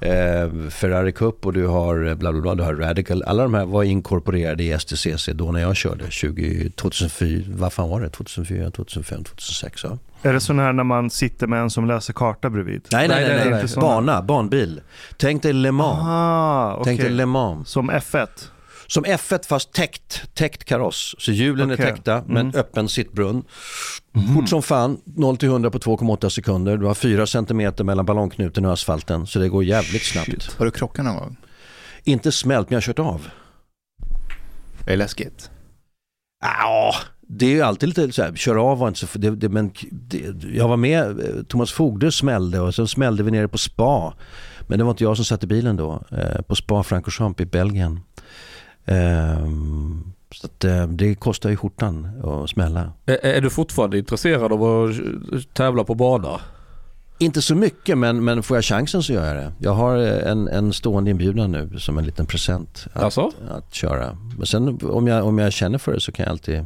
eh, 0.00 0.68
Ferrari 0.70 1.12
Cup 1.12 1.46
och 1.46 1.52
du 1.52 1.66
har 1.66 2.06
eh, 2.06 2.14
bla 2.14 2.32
bla 2.32 2.40
bla, 2.40 2.54
du 2.54 2.62
har 2.62 2.74
Radical. 2.74 3.22
Alla 3.22 3.42
de 3.42 3.54
här 3.54 3.64
var 3.64 3.82
inkorporerade 3.82 4.64
i 4.64 4.78
STCC 4.78 5.28
då 5.34 5.52
när 5.52 5.60
jag 5.60 5.76
körde 5.76 6.10
20, 6.10 6.70
2004, 6.70 7.42
vad 7.48 7.72
fan 7.72 7.88
var 7.90 8.00
det? 8.00 8.08
2004, 8.10 8.70
2005, 8.70 9.24
2006 9.24 9.84
ja. 9.84 9.98
Är 10.22 10.32
det 10.32 10.40
sån 10.40 10.58
här 10.58 10.72
när 10.72 10.84
man 10.84 11.10
sitter 11.10 11.46
med 11.46 11.60
en 11.62 11.70
som 11.70 11.86
läser 11.86 12.12
karta 12.12 12.50
bredvid? 12.50 12.86
Nej 12.92 13.08
nej 13.08 13.28
nej, 13.28 13.50
nej, 13.50 13.68
såna. 13.68 13.86
bana, 13.86 14.22
banbil. 14.22 14.80
Tänk 15.16 15.42
dig 15.42 15.52
Le 15.52 15.72
Mans. 15.72 15.98
Ah, 16.02 16.80
Tänk 16.84 17.00
dig. 17.00 17.10
Le 17.10 17.26
Mans. 17.26 17.68
Som 17.68 17.90
F1? 17.90 18.26
Som 18.90 19.04
F1 19.04 19.46
fast 19.48 19.72
täckt, 19.72 20.34
täckt 20.34 20.64
kaross. 20.64 21.14
Så 21.18 21.32
hjulen 21.32 21.72
Okej. 21.72 21.86
är 21.86 21.90
täckta 21.92 22.22
med 22.26 22.40
en 22.40 22.46
Mm. 22.48 22.60
öppen 22.60 22.88
sittbrunn. 22.88 23.44
Fort 24.34 24.48
som 24.48 24.62
fan, 24.62 25.00
0 25.04 25.36
till 25.36 25.48
100 25.48 25.70
på 25.70 25.78
2,8 25.78 26.28
sekunder. 26.30 26.76
Du 26.76 26.86
har 26.86 26.94
4 26.94 27.26
cm 27.26 27.72
mellan 27.86 28.06
ballongknuten 28.06 28.64
och 28.64 28.72
asfalten 28.72 29.26
så 29.26 29.38
det 29.38 29.48
går 29.48 29.64
jävligt 29.64 30.02
snabbt. 30.04 30.54
Har 30.58 30.64
du 30.64 30.70
krockat 30.70 31.04
någon 31.04 31.16
gång? 31.16 31.36
Inte 32.04 32.32
smält 32.32 32.70
men 32.70 32.74
jag 32.74 32.76
har 32.76 32.82
kört 32.94 32.98
av. 32.98 33.28
Det 34.86 34.92
är 34.92 34.96
läskigt. 34.96 35.50
Ja, 36.42 36.94
det 37.28 37.46
är 37.46 37.50
ju 37.50 37.62
alltid 37.62 37.88
lite 37.88 38.12
så 38.12 38.22
här, 38.22 38.34
köra 38.34 38.62
av 38.62 38.78
var 38.78 38.88
inte 38.88 39.00
så, 39.06 39.18
det, 39.18 39.30
det, 39.30 39.48
men 39.48 39.72
det, 39.90 40.24
jag 40.54 40.68
var 40.68 40.76
med, 40.76 41.20
eh, 41.20 41.42
Thomas 41.48 41.72
Fogde 41.72 42.12
smällde 42.12 42.60
och 42.60 42.74
sen 42.74 42.88
smällde 42.88 43.22
vi 43.22 43.30
nere 43.30 43.48
på 43.48 43.58
spa. 43.58 44.14
Men 44.66 44.78
det 44.78 44.84
var 44.84 44.90
inte 44.90 45.04
jag 45.04 45.16
som 45.16 45.24
satt 45.24 45.44
i 45.44 45.46
bilen 45.46 45.76
då, 45.76 46.02
eh, 46.10 46.42
på 46.42 46.54
spa 46.54 46.82
Francorchamps 46.82 47.40
i 47.40 47.46
Belgien. 47.46 48.00
Ehm, 48.88 50.04
så 50.34 50.46
att, 50.46 50.64
eh, 50.64 50.86
det 50.86 51.14
kostar 51.14 51.50
ju 51.50 51.56
skjortan 51.56 52.08
att 52.24 52.50
smälla. 52.50 52.92
Är, 53.06 53.26
är 53.26 53.40
du 53.40 53.50
fortfarande 53.50 53.98
intresserad 53.98 54.52
av 54.52 54.64
att 54.64 55.54
tävla 55.54 55.84
på 55.84 55.94
bana? 55.94 56.40
Inte 57.20 57.42
så 57.42 57.54
mycket 57.54 57.98
men, 57.98 58.24
men 58.24 58.42
får 58.42 58.56
jag 58.56 58.64
chansen 58.64 59.02
så 59.02 59.12
gör 59.12 59.26
jag 59.26 59.36
det. 59.36 59.52
Jag 59.58 59.72
har 59.72 59.98
eh, 59.98 60.30
en, 60.30 60.48
en 60.48 60.72
stående 60.72 61.10
inbjudan 61.10 61.52
nu 61.52 61.78
som 61.78 61.98
en 61.98 62.04
liten 62.04 62.26
present 62.26 62.86
att, 62.92 63.02
Alltså? 63.02 63.32
att 63.50 63.74
köra. 63.74 64.16
Men 64.36 64.46
sen 64.46 64.78
om 64.82 65.06
jag, 65.06 65.26
om 65.26 65.38
jag 65.38 65.52
känner 65.52 65.78
för 65.78 65.92
det 65.92 66.00
så 66.00 66.12
kan 66.12 66.24
jag 66.24 66.30
alltid 66.30 66.64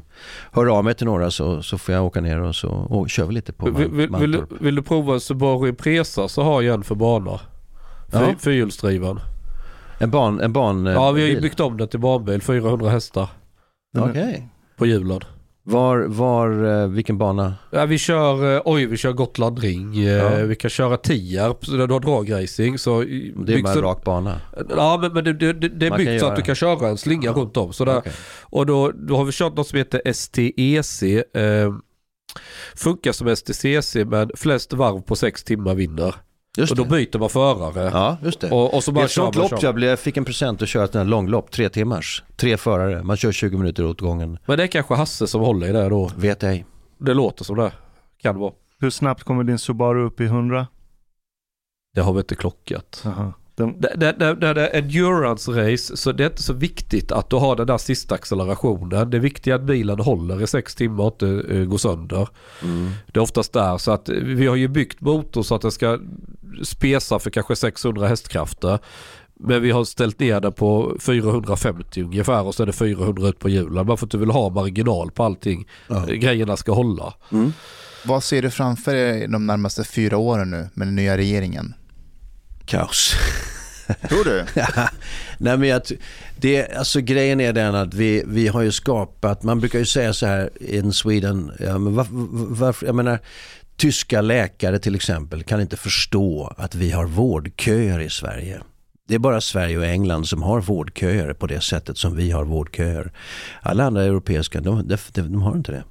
höra 0.52 0.72
av 0.72 0.84
mig 0.84 0.94
till 0.94 1.06
några 1.06 1.30
så, 1.30 1.62
så 1.62 1.78
får 1.78 1.94
jag 1.94 2.04
åka 2.04 2.20
ner 2.20 2.40
och 2.40 2.54
så 2.56 2.68
och 2.68 3.10
kör 3.10 3.26
vi 3.26 3.34
lite 3.34 3.52
på 3.52 3.70
Vill, 3.70 3.88
vill, 3.88 4.08
vill, 4.10 4.32
du, 4.32 4.46
vill 4.60 4.74
du 4.74 4.82
prova 4.82 5.20
Subaru 5.20 5.68
Impresa 5.68 6.28
så 6.28 6.42
har 6.42 6.62
jag 6.62 6.74
en 6.74 6.82
för 6.82 6.94
bana. 6.94 7.40
Fy, 8.12 8.18
Ja. 8.18 8.34
Fyrhjulsdriven. 8.38 9.20
En 10.02 10.10
ban, 10.10 10.40
en 10.40 10.52
ban 10.52 10.86
eh, 10.86 10.92
Ja, 10.92 11.12
vi 11.12 11.22
har 11.22 11.28
ju 11.28 11.40
byggt 11.40 11.60
om 11.60 11.76
den 11.76 11.88
till 11.88 12.00
banbil. 12.00 12.42
400 12.42 12.90
hästar 12.90 13.28
Okej. 13.98 14.48
på 14.76 14.86
hjulen. 14.86 15.20
Var, 15.64 15.98
var, 15.98 16.64
eh, 16.82 16.88
vilken 16.88 17.18
bana? 17.18 17.54
Ja, 17.70 17.86
vi 17.86 17.98
kör, 17.98 18.56
eh, 18.56 18.62
oj 18.64 18.86
vi 18.86 18.96
kör 18.96 19.12
Gotland 19.12 19.58
Ring. 19.58 20.02
Ja. 20.02 20.28
Vi 20.28 20.54
kan 20.56 20.70
köra 20.70 20.96
Tierp, 20.96 21.66
så 21.66 21.76
där 21.76 21.86
du 21.86 21.92
har 21.94 22.00
dragracing. 22.00 22.78
Så 22.78 23.00
Det 23.00 23.54
är 23.54 23.62
bara 23.62 23.72
en 23.72 23.82
rak 23.82 24.04
bana. 24.04 24.40
Ja 24.68 24.98
men, 25.00 25.12
men 25.12 25.24
det, 25.24 25.32
det, 25.32 25.52
det 25.52 25.86
är 25.86 25.96
byggt 25.96 26.20
så 26.20 26.26
att 26.26 26.36
du 26.36 26.42
kan 26.42 26.54
köra 26.54 26.88
en 26.88 26.98
slinga 26.98 27.32
runt 27.32 27.56
om. 27.56 27.72
Sådär. 27.72 27.98
Okej. 27.98 28.12
Och 28.42 28.66
då, 28.66 28.90
då 28.90 29.16
har 29.16 29.24
vi 29.24 29.32
kört 29.32 29.56
något 29.56 29.66
som 29.68 29.78
heter 29.78 30.12
STEC. 30.12 31.02
Eh, 31.02 31.72
funkar 32.74 33.12
som 33.12 33.36
STCC 33.36 33.96
men 34.06 34.30
flest 34.36 34.72
varv 34.72 35.00
på 35.00 35.16
sex 35.16 35.44
timmar 35.44 35.74
vinner. 35.74 36.14
Just 36.56 36.70
och 36.70 36.76
då 36.76 36.84
det. 36.84 36.90
byter 36.90 37.18
man 37.18 37.28
förare. 37.30 37.90
Ja, 37.92 38.16
just 38.22 38.40
det. 38.40 38.50
Och, 38.50 38.74
och 38.74 38.84
så 38.84 38.90
I 38.90 38.94
bara 38.94 39.04
ett 39.04 39.10
sånt 39.10 39.36
man, 39.36 39.48
lopp 39.50 39.62
jag, 39.62 39.74
blev, 39.74 39.90
jag 39.90 39.98
fick 39.98 40.16
en 40.16 40.24
present 40.24 40.62
att 40.62 40.68
köra 40.68 40.84
ett 40.84 41.06
långlopp, 41.06 41.50
tre 41.50 41.68
timmars. 41.68 42.24
Tre 42.36 42.56
förare, 42.56 43.02
man 43.02 43.16
kör 43.16 43.32
20 43.32 43.58
minuter 43.58 43.86
åt 43.86 44.00
gången. 44.00 44.38
Men 44.46 44.56
det 44.56 44.62
är 44.62 44.66
kanske 44.66 44.94
Hasse 44.94 45.26
som 45.26 45.40
håller 45.40 45.68
i 45.68 45.72
det 45.72 45.88
då. 45.88 46.10
Vet 46.16 46.42
ej. 46.42 46.66
Det 46.98 47.14
låter 47.14 47.44
som 47.44 47.56
det. 47.56 47.72
Kan 48.22 48.38
vara. 48.38 48.52
Hur 48.80 48.90
snabbt 48.90 49.22
kommer 49.22 49.44
din 49.44 49.58
Subaru 49.58 50.04
upp 50.06 50.20
i 50.20 50.24
100? 50.24 50.66
Det 51.94 52.00
har 52.00 52.12
vi 52.12 52.18
inte 52.18 52.34
klockat. 52.34 53.02
Jaha. 53.04 53.32
Den, 53.66 53.98
Det, 53.98 54.34
det, 54.40 54.46
är 54.46 54.76
endurance 54.76 55.50
race 55.50 55.96
så 55.96 56.12
det 56.12 56.24
är 56.24 56.30
inte 56.30 56.42
så 56.42 56.52
viktigt 56.52 57.12
att 57.12 57.30
du 57.30 57.36
har 57.36 57.56
den 57.56 57.66
där 57.66 57.78
sista 57.78 58.14
accelerationen. 58.14 59.10
Det 59.10 59.16
är 59.16 59.20
viktigt 59.20 59.54
att 59.54 59.62
bilen 59.62 59.98
håller 59.98 60.42
i 60.42 60.46
sex 60.46 60.74
timmar 60.74 61.04
och 61.04 61.22
inte 61.22 61.54
eh, 61.54 61.64
går 61.64 61.78
sönder. 61.78 62.28
Mm. 62.62 62.90
Det 63.06 63.18
är 63.18 63.22
oftast 63.22 63.52
där 63.52 63.78
så 63.78 63.90
att 63.92 64.08
eh, 64.08 64.14
vi 64.14 64.46
har 64.46 64.56
ju 64.56 64.68
byggt 64.68 65.00
motor 65.00 65.42
så 65.42 65.54
att 65.54 65.62
den 65.62 65.72
ska 65.72 65.98
spesa 66.62 67.18
för 67.18 67.30
kanske 67.30 67.56
600 67.56 68.08
hästkrafter. 68.08 68.78
Men 69.34 69.62
vi 69.62 69.70
har 69.70 69.84
ställt 69.84 70.20
ner 70.20 70.40
den 70.40 70.52
på 70.52 70.96
450 71.00 72.02
ungefär 72.02 72.42
och 72.42 72.54
så 72.54 72.62
är 72.62 72.66
det 72.66 72.72
400 72.72 73.28
ut 73.28 73.38
på 73.38 73.48
hjulen. 73.48 73.86
Bara 73.86 73.96
för 73.96 74.06
att 74.06 74.10
du 74.10 74.18
vill 74.18 74.30
ha 74.30 74.50
marginal 74.50 75.10
på 75.10 75.24
allting. 75.24 75.68
Ja. 75.88 76.08
Eh, 76.08 76.14
Grejerna 76.14 76.56
ska 76.56 76.72
hålla. 76.72 77.14
Mm. 77.32 77.52
Vad 78.04 78.24
ser 78.24 78.42
du 78.42 78.50
framför 78.50 78.94
dig 78.94 79.28
de 79.28 79.46
närmaste 79.46 79.84
fyra 79.84 80.16
åren 80.16 80.50
nu 80.50 80.68
med 80.74 80.86
den 80.86 80.94
nya 80.94 81.16
regeringen? 81.16 81.74
Kaos. 82.64 83.14
Tror 84.08 84.24
du? 84.24 84.44
Nej 85.38 85.56
men 85.56 85.68
jag, 85.68 85.82
det, 86.36 86.72
alltså 86.72 87.00
grejen 87.00 87.40
är 87.40 87.52
den 87.52 87.74
att 87.74 87.94
vi, 87.94 88.22
vi 88.26 88.48
har 88.48 88.62
ju 88.62 88.72
skapat, 88.72 89.42
man 89.42 89.60
brukar 89.60 89.78
ju 89.78 89.86
säga 89.86 90.12
så 90.12 90.26
här 90.26 90.50
in 90.60 90.92
Sweden, 90.92 91.52
ja, 91.60 91.78
men 91.78 91.94
varför, 91.94 92.12
varför, 92.54 92.86
jag 92.86 92.94
menar 92.94 93.18
tyska 93.76 94.20
läkare 94.20 94.78
till 94.78 94.94
exempel 94.94 95.42
kan 95.42 95.60
inte 95.60 95.76
förstå 95.76 96.54
att 96.56 96.74
vi 96.74 96.90
har 96.90 97.06
vårdköer 97.06 98.00
i 98.00 98.10
Sverige. 98.10 98.60
Det 99.08 99.14
är 99.14 99.18
bara 99.18 99.40
Sverige 99.40 99.78
och 99.78 99.86
England 99.86 100.28
som 100.28 100.42
har 100.42 100.60
vårdköer 100.60 101.32
på 101.32 101.46
det 101.46 101.60
sättet 101.60 101.98
som 101.98 102.16
vi 102.16 102.30
har 102.30 102.44
vårdköer. 102.44 103.12
Alla 103.62 103.84
andra 103.84 104.02
europeiska, 104.02 104.60
de, 104.60 104.88
de, 104.88 104.96
de 105.14 105.42
har 105.42 105.56
inte 105.56 105.72
det. 105.72 105.84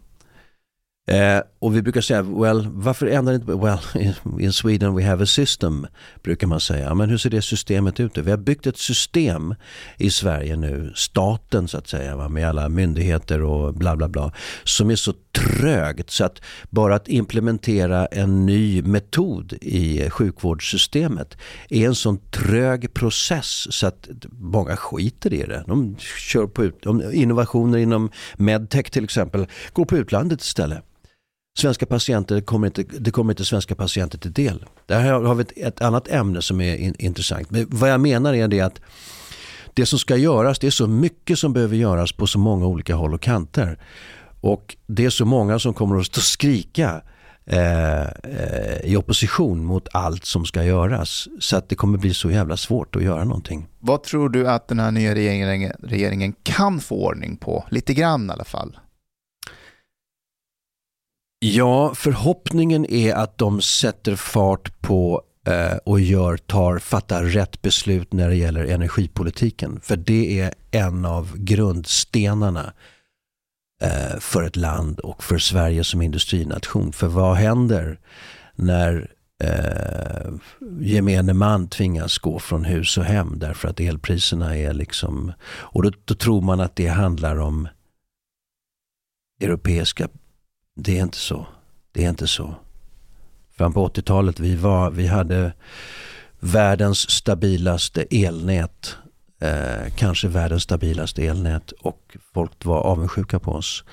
Eh, 1.17 1.41
och 1.61 1.75
vi 1.75 1.81
brukar 1.81 2.01
säga, 2.01 2.21
well, 2.21 2.67
varför 2.71 3.07
ändrar 3.07 3.33
inte, 3.33 3.53
well, 3.53 3.79
in 4.39 4.53
Sweden 4.53 4.95
we 4.95 5.03
have 5.03 5.23
a 5.23 5.25
system, 5.25 5.87
brukar 6.23 6.47
man 6.47 6.59
säga. 6.59 6.95
Men 6.95 7.09
hur 7.09 7.17
ser 7.17 7.29
det 7.29 7.41
systemet 7.41 7.99
ut? 7.99 8.17
Vi 8.17 8.31
har 8.31 8.37
byggt 8.37 8.67
ett 8.67 8.77
system 8.77 9.55
i 9.97 10.11
Sverige 10.11 10.55
nu, 10.55 10.91
staten 10.95 11.67
så 11.67 11.77
att 11.77 11.87
säga, 11.87 12.15
va, 12.15 12.29
med 12.29 12.49
alla 12.49 12.69
myndigheter 12.69 13.41
och 13.41 13.73
bla 13.73 13.95
bla 13.95 14.07
bla, 14.07 14.33
som 14.63 14.91
är 14.91 14.95
så 14.95 15.13
trögt 15.31 16.09
så 16.09 16.25
att 16.25 16.41
bara 16.69 16.95
att 16.95 17.07
implementera 17.07 18.05
en 18.05 18.45
ny 18.45 18.81
metod 18.81 19.53
i 19.61 20.09
sjukvårdssystemet 20.09 21.37
är 21.69 21.87
en 21.87 21.95
sån 21.95 22.17
trög 22.17 22.93
process 22.93 23.67
så 23.69 23.87
att 23.87 24.09
många 24.31 24.75
skiter 24.75 25.33
i 25.33 25.43
det. 25.43 25.63
De 25.67 25.95
kör 26.17 26.47
på 26.47 26.63
ut, 26.63 26.85
innovationer 27.13 27.77
inom 27.77 28.11
medtech 28.37 28.89
till 28.89 29.03
exempel 29.03 29.47
går 29.73 29.85
på 29.85 29.97
utlandet 29.97 30.41
istället. 30.41 30.83
Svenska 31.57 31.85
patienter 31.85 32.41
kommer 32.41 32.67
inte, 32.67 32.83
det 32.83 33.11
kommer 33.11 33.33
inte 33.33 33.45
svenska 33.45 33.75
patienter 33.75 34.17
till 34.17 34.33
del. 34.33 34.65
Där 34.85 35.11
har 35.11 35.35
vi 35.35 35.41
ett, 35.41 35.57
ett 35.57 35.81
annat 35.81 36.07
ämne 36.07 36.41
som 36.41 36.61
är 36.61 36.75
in, 36.75 36.95
intressant. 36.99 37.51
Men 37.51 37.67
vad 37.69 37.89
jag 37.89 37.99
menar 37.99 38.33
är 38.33 38.47
det 38.47 38.61
att 38.61 38.81
det 39.73 39.85
som 39.85 39.99
ska 39.99 40.15
göras, 40.15 40.59
det 40.59 40.67
är 40.67 40.71
så 40.71 40.87
mycket 40.87 41.39
som 41.39 41.53
behöver 41.53 41.75
göras 41.75 42.11
på 42.11 42.27
så 42.27 42.39
många 42.39 42.65
olika 42.65 42.95
håll 42.95 43.13
och 43.13 43.21
kanter. 43.21 43.77
Och 44.41 44.75
det 44.87 45.05
är 45.05 45.09
så 45.09 45.25
många 45.25 45.59
som 45.59 45.73
kommer 45.73 45.99
att 45.99 46.05
stå 46.05 46.19
och 46.19 46.23
skrika 46.23 47.01
eh, 47.45 48.01
eh, 48.01 48.81
i 48.83 48.95
opposition 48.97 49.65
mot 49.65 49.87
allt 49.93 50.25
som 50.25 50.45
ska 50.45 50.63
göras. 50.63 51.27
Så 51.39 51.57
att 51.57 51.69
det 51.69 51.75
kommer 51.75 51.97
bli 51.97 52.13
så 52.13 52.31
jävla 52.31 52.57
svårt 52.57 52.95
att 52.95 53.03
göra 53.03 53.23
någonting. 53.23 53.67
Vad 53.79 54.03
tror 54.03 54.29
du 54.29 54.49
att 54.49 54.67
den 54.67 54.79
här 54.79 54.91
nya 54.91 55.15
regeringen, 55.15 55.73
regeringen 55.83 56.33
kan 56.43 56.79
få 56.79 56.95
ordning 56.95 57.37
på? 57.37 57.65
Lite 57.69 57.93
grann 57.93 58.29
i 58.29 58.33
alla 58.33 58.43
fall. 58.43 58.77
Ja, 61.43 61.93
förhoppningen 61.95 62.85
är 62.85 63.13
att 63.13 63.37
de 63.37 63.61
sätter 63.61 64.15
fart 64.15 64.81
på 64.81 65.21
eh, 65.47 65.77
och 65.85 65.99
gör, 65.99 66.37
tar, 66.37 66.79
fattar 66.79 67.23
rätt 67.23 67.61
beslut 67.61 68.13
när 68.13 68.29
det 68.29 68.35
gäller 68.35 68.65
energipolitiken. 68.65 69.79
För 69.83 69.97
det 69.97 70.39
är 70.39 70.53
en 70.71 71.05
av 71.05 71.37
grundstenarna 71.37 72.73
eh, 73.83 74.19
för 74.19 74.43
ett 74.43 74.55
land 74.55 74.99
och 74.99 75.23
för 75.23 75.37
Sverige 75.37 75.83
som 75.83 76.01
industrination. 76.01 76.93
För 76.93 77.07
vad 77.07 77.35
händer 77.35 77.99
när 78.55 79.11
eh, 79.43 80.33
gemene 80.79 81.33
man 81.33 81.67
tvingas 81.67 82.17
gå 82.17 82.39
från 82.39 82.65
hus 82.65 82.97
och 82.97 83.05
hem 83.05 83.39
därför 83.39 83.67
att 83.67 83.79
elpriserna 83.79 84.57
är 84.57 84.73
liksom... 84.73 85.33
Och 85.43 85.83
då, 85.83 85.91
då 86.05 86.13
tror 86.13 86.41
man 86.41 86.59
att 86.59 86.75
det 86.75 86.87
handlar 86.87 87.39
om 87.39 87.67
europeiska... 89.41 90.07
Det 90.83 90.97
är 90.97 91.01
inte 91.01 91.17
så. 91.17 91.47
Det 91.91 92.05
är 92.05 92.09
inte 92.09 92.27
så. 92.27 92.55
Fram 93.57 93.73
på 93.73 93.87
80-talet 93.87 94.39
vi, 94.39 94.55
var, 94.55 94.91
vi 94.91 95.07
hade 95.07 95.53
världens 96.39 97.09
stabilaste 97.09 98.05
elnät. 98.11 98.95
Eh, 99.41 99.93
kanske 99.95 100.27
världens 100.27 100.63
stabilaste 100.63 101.25
elnät 101.25 101.71
och 101.71 102.17
folk 102.33 102.65
var 102.65 102.81
avundsjuka 102.81 103.39
på 103.39 103.51
oss 103.51 103.83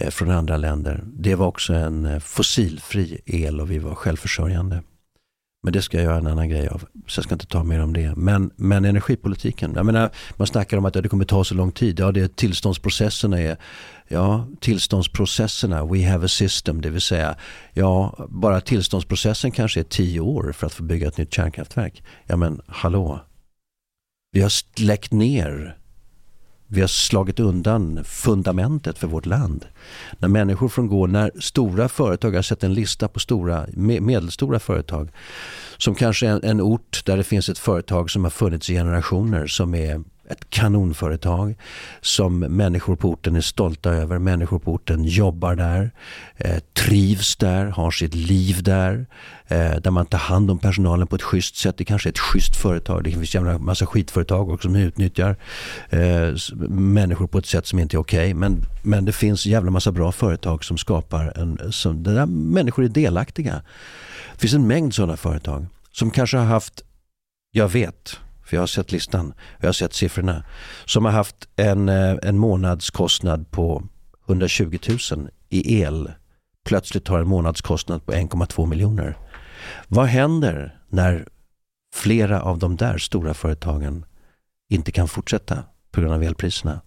eh, 0.00 0.10
från 0.10 0.30
andra 0.30 0.56
länder. 0.56 1.04
Det 1.04 1.34
var 1.34 1.46
också 1.46 1.74
en 1.74 2.04
eh, 2.04 2.18
fossilfri 2.18 3.20
el 3.26 3.60
och 3.60 3.70
vi 3.70 3.78
var 3.78 3.94
självförsörjande. 3.94 4.82
Men 5.62 5.72
det 5.72 5.82
ska 5.82 5.96
jag 5.96 6.04
göra 6.04 6.18
en 6.18 6.26
annan 6.26 6.48
grej 6.48 6.68
av. 6.68 6.84
Så 7.06 7.18
jag 7.18 7.24
ska 7.24 7.34
inte 7.34 7.46
ta 7.46 7.64
mer 7.64 7.80
om 7.80 7.92
det. 7.92 8.16
Men, 8.16 8.50
men 8.56 8.84
energipolitiken. 8.84 9.72
Jag 9.76 9.86
menar, 9.86 10.10
man 10.36 10.46
snackar 10.46 10.76
om 10.76 10.84
att 10.84 10.94
det 10.94 11.08
kommer 11.08 11.24
ta 11.24 11.44
så 11.44 11.54
lång 11.54 11.72
tid. 11.72 12.00
Ja, 12.00 12.12
det 12.12 12.20
är 12.20 12.28
tillståndsprocesserna 12.28 13.40
är 13.40 13.56
Ja, 14.08 14.46
tillståndsprocesserna, 14.60 15.84
we 15.84 16.10
have 16.10 16.24
a 16.24 16.28
system, 16.28 16.80
det 16.80 16.90
vill 16.90 17.00
säga 17.00 17.36
ja, 17.72 18.26
bara 18.28 18.60
tillståndsprocessen 18.60 19.50
kanske 19.50 19.80
är 19.80 19.84
tio 19.84 20.20
år 20.20 20.52
för 20.52 20.66
att 20.66 20.72
få 20.72 20.82
bygga 20.82 21.08
ett 21.08 21.18
nytt 21.18 21.34
kärnkraftverk. 21.34 22.02
Ja 22.26 22.36
men 22.36 22.60
hallå, 22.66 23.20
vi 24.32 24.40
har 24.40 24.48
släckt 24.48 25.12
ner 25.12 25.76
vi 26.72 26.80
har 26.80 26.88
slagit 26.88 27.40
undan 27.40 28.04
fundamentet 28.04 28.98
för 28.98 29.06
vårt 29.06 29.26
land. 29.26 29.66
När 30.18 30.28
människor 30.28 30.68
från 30.68 30.86
går, 30.86 31.08
när 31.08 31.30
stora 31.40 31.88
företag, 31.88 32.32
jag 32.32 32.38
har 32.38 32.42
sett 32.42 32.64
en 32.64 32.74
lista 32.74 33.08
på 33.08 33.20
stora, 33.20 33.66
medelstora 33.76 34.58
företag 34.58 35.10
som 35.78 35.94
kanske 35.94 36.28
är 36.28 36.44
en 36.44 36.60
ort 36.60 37.02
där 37.04 37.16
det 37.16 37.24
finns 37.24 37.48
ett 37.48 37.58
företag 37.58 38.10
som 38.10 38.24
har 38.24 38.30
funnits 38.30 38.70
i 38.70 38.74
generationer 38.74 39.46
som 39.46 39.74
är 39.74 40.02
ett 40.30 40.50
kanonföretag 40.50 41.54
som 42.00 42.38
människor 42.38 42.96
på 42.96 43.10
orten 43.10 43.36
är 43.36 43.40
stolta 43.40 43.90
över. 43.90 44.18
Människor 44.18 44.58
på 44.58 44.72
orten 44.72 45.04
jobbar 45.04 45.54
där, 45.54 45.90
eh, 46.36 46.58
trivs 46.72 47.36
där, 47.36 47.66
har 47.66 47.90
sitt 47.90 48.14
liv 48.14 48.62
där. 48.62 49.06
Eh, 49.52 49.76
där 49.76 49.90
man 49.90 50.06
tar 50.06 50.18
hand 50.18 50.50
om 50.50 50.58
personalen 50.58 51.06
på 51.06 51.16
ett 51.16 51.22
schysst 51.22 51.56
sätt. 51.56 51.76
Det 51.76 51.84
kanske 51.84 52.08
är 52.08 52.10
ett 52.10 52.18
schysst 52.18 52.56
företag. 52.56 53.04
Det 53.04 53.10
finns 53.10 53.34
en 53.34 53.64
massa 53.64 53.86
skitföretag 53.86 54.50
också 54.50 54.68
som 54.68 54.76
utnyttjar 54.76 55.36
eh, 55.90 56.34
människor 56.68 57.26
på 57.26 57.38
ett 57.38 57.46
sätt 57.46 57.66
som 57.66 57.78
inte 57.78 57.96
är 57.96 57.98
okej. 57.98 58.18
Okay. 58.18 58.34
Men, 58.34 58.62
men 58.82 59.04
det 59.04 59.12
finns 59.12 59.46
jävla 59.46 59.70
massa 59.70 59.92
bra 59.92 60.12
företag 60.12 60.64
som 60.64 60.78
skapar 60.78 61.38
en, 61.38 61.72
som, 61.72 62.02
där 62.02 62.26
människor 62.26 62.84
är 62.84 62.88
delaktiga. 62.88 63.62
Det 64.32 64.40
finns 64.40 64.54
en 64.54 64.66
mängd 64.66 64.94
sådana 64.94 65.16
företag 65.16 65.66
som 65.92 66.10
kanske 66.10 66.36
har 66.36 66.44
haft, 66.44 66.82
jag 67.50 67.68
vet, 67.68 68.18
för 68.52 68.56
jag 68.56 68.62
har 68.62 68.66
sett 68.66 68.92
listan, 68.92 69.34
jag 69.60 69.68
har 69.68 69.72
sett 69.72 69.94
siffrorna, 69.94 70.44
som 70.84 71.04
har 71.04 71.12
haft 71.12 71.48
en, 71.56 71.88
eh, 71.88 72.16
en 72.22 72.38
månadskostnad 72.38 73.50
på 73.50 73.88
120 74.26 74.78
000 75.12 75.30
i 75.48 75.80
el 75.82 76.12
plötsligt 76.64 77.08
har 77.08 77.20
en 77.20 77.28
månadskostnad 77.28 78.06
på 78.06 78.12
1,2 78.12 78.66
miljoner. 78.66 79.16
Vad 79.88 80.06
händer 80.06 80.80
när 80.88 81.28
flera 81.94 82.42
av 82.42 82.58
de 82.58 82.76
där 82.76 82.98
stora 82.98 83.34
företagen 83.34 84.04
inte 84.70 84.92
kan 84.92 85.08
fortsätta 85.08 85.64
på 85.90 86.00
grund 86.00 86.14
av 86.14 86.22
elpriserna? 86.22 86.80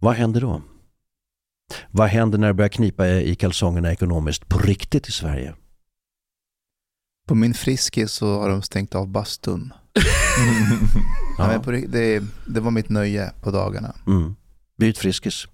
Vad 0.00 0.14
händer 0.14 0.40
då? 0.40 0.62
Vad 1.90 2.08
händer 2.08 2.38
när 2.38 2.46
det 2.46 2.54
börjar 2.54 2.68
knipa 2.68 3.08
i 3.08 3.34
kalsongerna 3.34 3.92
ekonomiskt 3.92 4.48
på 4.48 4.58
riktigt 4.58 5.08
i 5.08 5.12
Sverige? 5.12 5.54
På 7.26 7.34
min 7.34 7.54
Friskis 7.54 8.12
så 8.12 8.40
har 8.40 8.48
de 8.48 8.62
stängt 8.62 8.94
av 8.94 9.08
bastun. 9.08 9.72
ja. 11.38 11.46
men 11.46 11.62
på, 11.62 11.70
det, 11.70 12.22
det 12.46 12.60
var 12.60 12.70
mitt 12.70 12.88
nöje 12.88 13.32
på 13.42 13.50
dagarna. 13.50 13.94
Mm. 14.06 14.36
Byt 14.76 14.98
Friskis. 14.98 15.46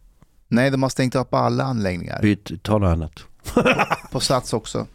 Nej, 0.48 0.70
de 0.70 0.82
har 0.82 0.90
stängt 0.90 1.30
på 1.30 1.36
alla 1.36 1.64
anläggningar. 1.64 2.22
Byt, 2.22 2.62
ta 2.62 2.78
något 2.78 2.92
annat. 2.92 3.24
på 4.12 4.20
Sats 4.20 4.52
också. 4.52 4.86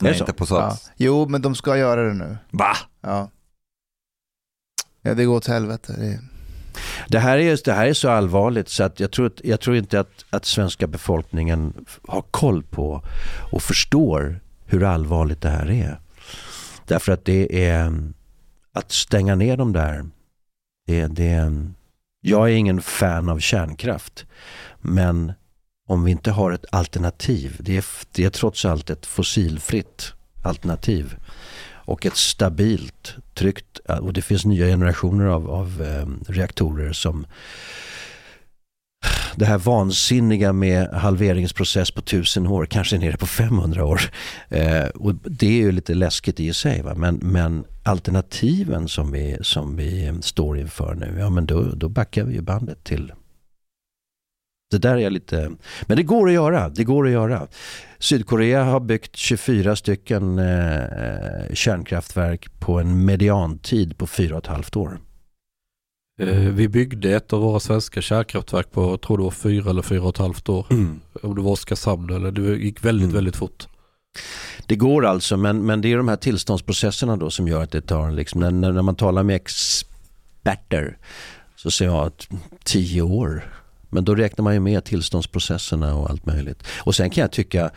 Nej, 0.00 0.18
inte 0.18 0.32
på 0.32 0.46
Sats. 0.46 0.84
Ja. 0.86 0.92
Jo, 0.96 1.28
men 1.28 1.42
de 1.42 1.54
ska 1.54 1.76
göra 1.76 2.08
det 2.08 2.14
nu. 2.14 2.36
Va? 2.50 2.76
Ja. 3.00 3.30
Ja, 5.02 5.14
det 5.14 5.24
går 5.24 5.36
åt 5.36 5.46
helvete. 5.46 5.94
Det... 5.98 6.20
Det 7.08 7.18
här, 7.18 7.38
är, 7.38 7.58
det 7.64 7.72
här 7.72 7.86
är 7.86 7.92
så 7.92 8.08
allvarligt 8.08 8.68
så 8.68 8.84
att 8.84 9.00
jag 9.00 9.10
tror, 9.10 9.32
jag 9.44 9.60
tror 9.60 9.76
inte 9.76 10.00
att, 10.00 10.24
att 10.30 10.44
svenska 10.44 10.86
befolkningen 10.86 11.86
har 12.08 12.22
koll 12.30 12.62
på 12.62 13.02
och 13.52 13.62
förstår 13.62 14.40
hur 14.64 14.84
allvarligt 14.84 15.40
det 15.40 15.48
här 15.48 15.70
är. 15.70 16.00
Därför 16.86 17.12
att 17.12 17.24
det 17.24 17.64
är 17.68 17.92
att 18.72 18.92
stänga 18.92 19.34
ner 19.34 19.56
dem 19.56 19.72
där. 19.72 20.06
Det, 20.86 21.06
det, 21.06 21.52
jag 22.20 22.50
är 22.50 22.54
ingen 22.54 22.82
fan 22.82 23.28
av 23.28 23.38
kärnkraft. 23.38 24.26
Men 24.80 25.32
om 25.88 26.04
vi 26.04 26.10
inte 26.10 26.30
har 26.30 26.52
ett 26.52 26.64
alternativ, 26.72 27.56
det 27.60 27.76
är, 27.76 27.84
det 28.12 28.24
är 28.24 28.30
trots 28.30 28.64
allt 28.64 28.90
ett 28.90 29.06
fossilfritt 29.06 30.12
alternativ 30.42 31.16
och 31.90 32.06
ett 32.06 32.16
stabilt, 32.16 33.16
tryggt, 33.34 33.78
och 33.78 34.12
det 34.12 34.22
finns 34.22 34.44
nya 34.44 34.66
generationer 34.66 35.24
av, 35.24 35.50
av 35.50 35.82
eh, 35.82 36.32
reaktorer 36.32 36.92
som 36.92 37.26
det 39.36 39.44
här 39.44 39.58
vansinniga 39.58 40.52
med 40.52 40.88
halveringsprocess 40.88 41.90
på 41.90 42.00
tusen 42.00 42.46
år, 42.46 42.66
kanske 42.66 42.98
nere 42.98 43.16
på 43.16 43.26
500 43.26 43.84
år. 43.84 44.00
Eh, 44.48 44.84
och 44.84 45.14
det 45.14 45.46
är 45.46 45.62
ju 45.62 45.72
lite 45.72 45.94
läskigt 45.94 46.40
i 46.40 46.52
sig. 46.52 46.82
Va? 46.82 46.94
Men, 46.94 47.16
men 47.22 47.64
alternativen 47.82 48.88
som 48.88 49.12
vi, 49.12 49.36
som 49.40 49.76
vi 49.76 50.18
står 50.22 50.58
inför 50.58 50.94
nu, 50.94 51.16
ja 51.18 51.30
men 51.30 51.46
då, 51.46 51.62
då 51.62 51.88
backar 51.88 52.24
vi 52.24 52.34
ju 52.34 52.40
bandet 52.40 52.84
till 52.84 53.12
det 54.70 54.78
där 54.78 54.96
är 54.96 55.10
lite... 55.10 55.50
Men 55.86 55.96
det 55.96 56.02
går 56.02 56.28
att 56.28 56.34
göra. 56.34 56.68
Det 56.68 56.84
går 56.84 57.06
att 57.06 57.12
göra. 57.12 57.46
Sydkorea 57.98 58.64
har 58.64 58.80
byggt 58.80 59.16
24 59.16 59.76
stycken 59.76 60.38
eh, 60.38 61.54
kärnkraftverk 61.54 62.60
på 62.60 62.80
en 62.80 63.04
mediantid 63.04 63.98
på 63.98 64.06
4,5 64.06 64.78
år. 64.78 64.98
Eh, 66.20 66.38
vi 66.38 66.68
byggde 66.68 67.10
ett 67.10 67.32
av 67.32 67.40
våra 67.40 67.60
svenska 67.60 68.02
kärnkraftverk 68.02 68.72
på, 68.72 68.82
jag 68.82 69.00
tror 69.00 69.16
det 69.16 69.24
var 69.24 69.30
fyra 69.30 69.70
eller 69.70 69.82
fyra 69.82 70.02
och 70.02 70.08
ett 70.08 70.18
halvt 70.18 70.48
år. 70.48 70.66
Mm. 70.70 71.00
Om 71.22 71.34
det 71.34 71.40
var 71.40 71.50
Oskarshamn 71.50 72.10
eller 72.10 72.30
det 72.30 72.56
gick 72.56 72.84
väldigt, 72.84 73.04
mm. 73.04 73.14
väldigt 73.14 73.36
fort. 73.36 73.66
Det 74.66 74.76
går 74.76 75.06
alltså, 75.06 75.36
men, 75.36 75.66
men 75.66 75.80
det 75.80 75.92
är 75.92 75.96
de 75.96 76.08
här 76.08 76.16
tillståndsprocesserna 76.16 77.16
då 77.16 77.30
som 77.30 77.48
gör 77.48 77.62
att 77.62 77.70
det 77.70 77.80
tar, 77.80 78.10
liksom, 78.10 78.40
när, 78.40 78.72
när 78.72 78.82
man 78.82 78.96
talar 78.96 79.22
med 79.22 79.36
experter 79.36 80.98
så 81.56 81.70
säger 81.70 81.90
jag 81.90 82.06
att 82.06 82.28
tio 82.64 83.02
år. 83.02 83.54
Men 83.88 84.04
då 84.04 84.14
räknar 84.14 84.42
man 84.42 84.54
ju 84.54 84.60
med 84.60 84.84
tillståndsprocesserna 84.84 85.94
och 85.94 86.10
allt 86.10 86.26
möjligt. 86.26 86.62
Och 86.78 86.94
sen 86.94 87.10
kan 87.10 87.22
jag 87.22 87.32
tycka 87.32 87.70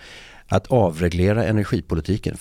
att 0.53 0.67
avreglera 0.67 1.45
energipolitiken, 1.45 2.37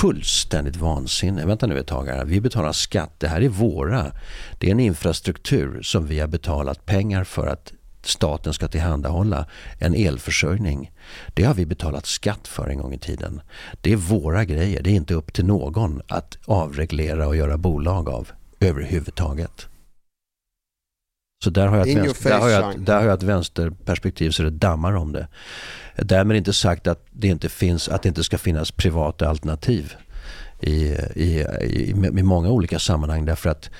fullständigt 0.00 0.76
vansinne. 0.76 1.46
Vänta 1.46 1.66
nu 1.66 1.78
ett 1.78 1.86
tag 1.86 2.06
här, 2.06 2.24
vi 2.24 2.40
betalar 2.40 2.72
skatt, 2.72 3.14
det 3.18 3.28
här 3.28 3.40
är 3.40 3.48
våra. 3.48 4.12
Det 4.58 4.66
är 4.66 4.70
en 4.70 4.80
infrastruktur 4.80 5.82
som 5.82 6.06
vi 6.06 6.20
har 6.20 6.28
betalat 6.28 6.86
pengar 6.86 7.24
för 7.24 7.46
att 7.46 7.72
staten 8.02 8.52
ska 8.52 8.68
tillhandahålla 8.68 9.46
en 9.78 9.94
elförsörjning. 9.94 10.92
Det 11.34 11.44
har 11.44 11.54
vi 11.54 11.66
betalat 11.66 12.06
skatt 12.06 12.48
för 12.48 12.68
en 12.68 12.78
gång 12.78 12.92
i 12.94 12.98
tiden. 12.98 13.40
Det 13.80 13.92
är 13.92 13.96
våra 13.96 14.44
grejer, 14.44 14.82
det 14.82 14.90
är 14.90 14.94
inte 14.94 15.14
upp 15.14 15.32
till 15.32 15.46
någon 15.46 16.02
att 16.08 16.38
avreglera 16.44 17.26
och 17.26 17.36
göra 17.36 17.56
bolag 17.56 18.08
av 18.08 18.28
överhuvudtaget. 18.60 19.68
Så 21.44 21.50
där 21.50 21.66
har 21.66 21.76
jag 21.76 21.88
ett, 21.88 21.96
vänster, 21.96 22.30
där 22.30 22.38
har 22.38 22.48
jag, 22.48 22.80
där 22.80 22.96
har 22.96 23.04
jag 23.04 23.14
ett 23.14 23.22
vänsterperspektiv 23.22 24.30
så 24.30 24.42
det 24.42 24.50
dammar 24.50 24.92
om 24.92 25.12
det. 25.12 25.28
Därmed 25.96 26.36
inte 26.36 26.52
sagt 26.52 26.86
att 26.86 27.06
det 27.10 27.28
inte, 27.28 27.48
finns, 27.48 27.88
att 27.88 28.02
det 28.02 28.08
inte 28.08 28.24
ska 28.24 28.38
finnas 28.38 28.70
privata 28.70 29.28
alternativ 29.28 29.94
i, 30.60 30.72
i, 31.14 31.46
i, 31.64 31.90
i 32.18 32.22
många 32.22 32.50
olika 32.50 32.78
sammanhang. 32.78 33.24
Därför 33.24 33.50
att, 33.50 33.70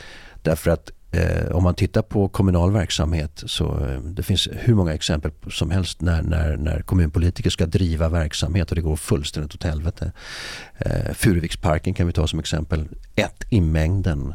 därför 0.42 0.70
att 0.70 0.90
eh, 1.12 1.50
om 1.52 1.62
man 1.62 1.74
tittar 1.74 2.02
på 2.02 2.28
kommunal 2.28 2.72
verksamhet 2.72 3.42
så 3.46 3.84
eh, 3.84 4.00
det 4.00 4.22
finns 4.22 4.48
hur 4.52 4.74
många 4.74 4.94
exempel 4.94 5.30
som 5.50 5.70
helst 5.70 6.00
när, 6.00 6.22
när, 6.22 6.56
när 6.56 6.82
kommunpolitiker 6.82 7.50
ska 7.50 7.66
driva 7.66 8.08
verksamhet 8.08 8.70
och 8.70 8.76
det 8.76 8.82
går 8.82 8.96
fullständigt 8.96 9.54
åt 9.54 9.62
helvete. 9.62 10.12
Eh, 10.78 11.14
Furuviksparken 11.14 11.94
kan 11.94 12.06
vi 12.06 12.12
ta 12.12 12.26
som 12.26 12.38
exempel. 12.38 12.88
Ett 13.14 13.44
i 13.50 13.60
mängden. 13.60 14.34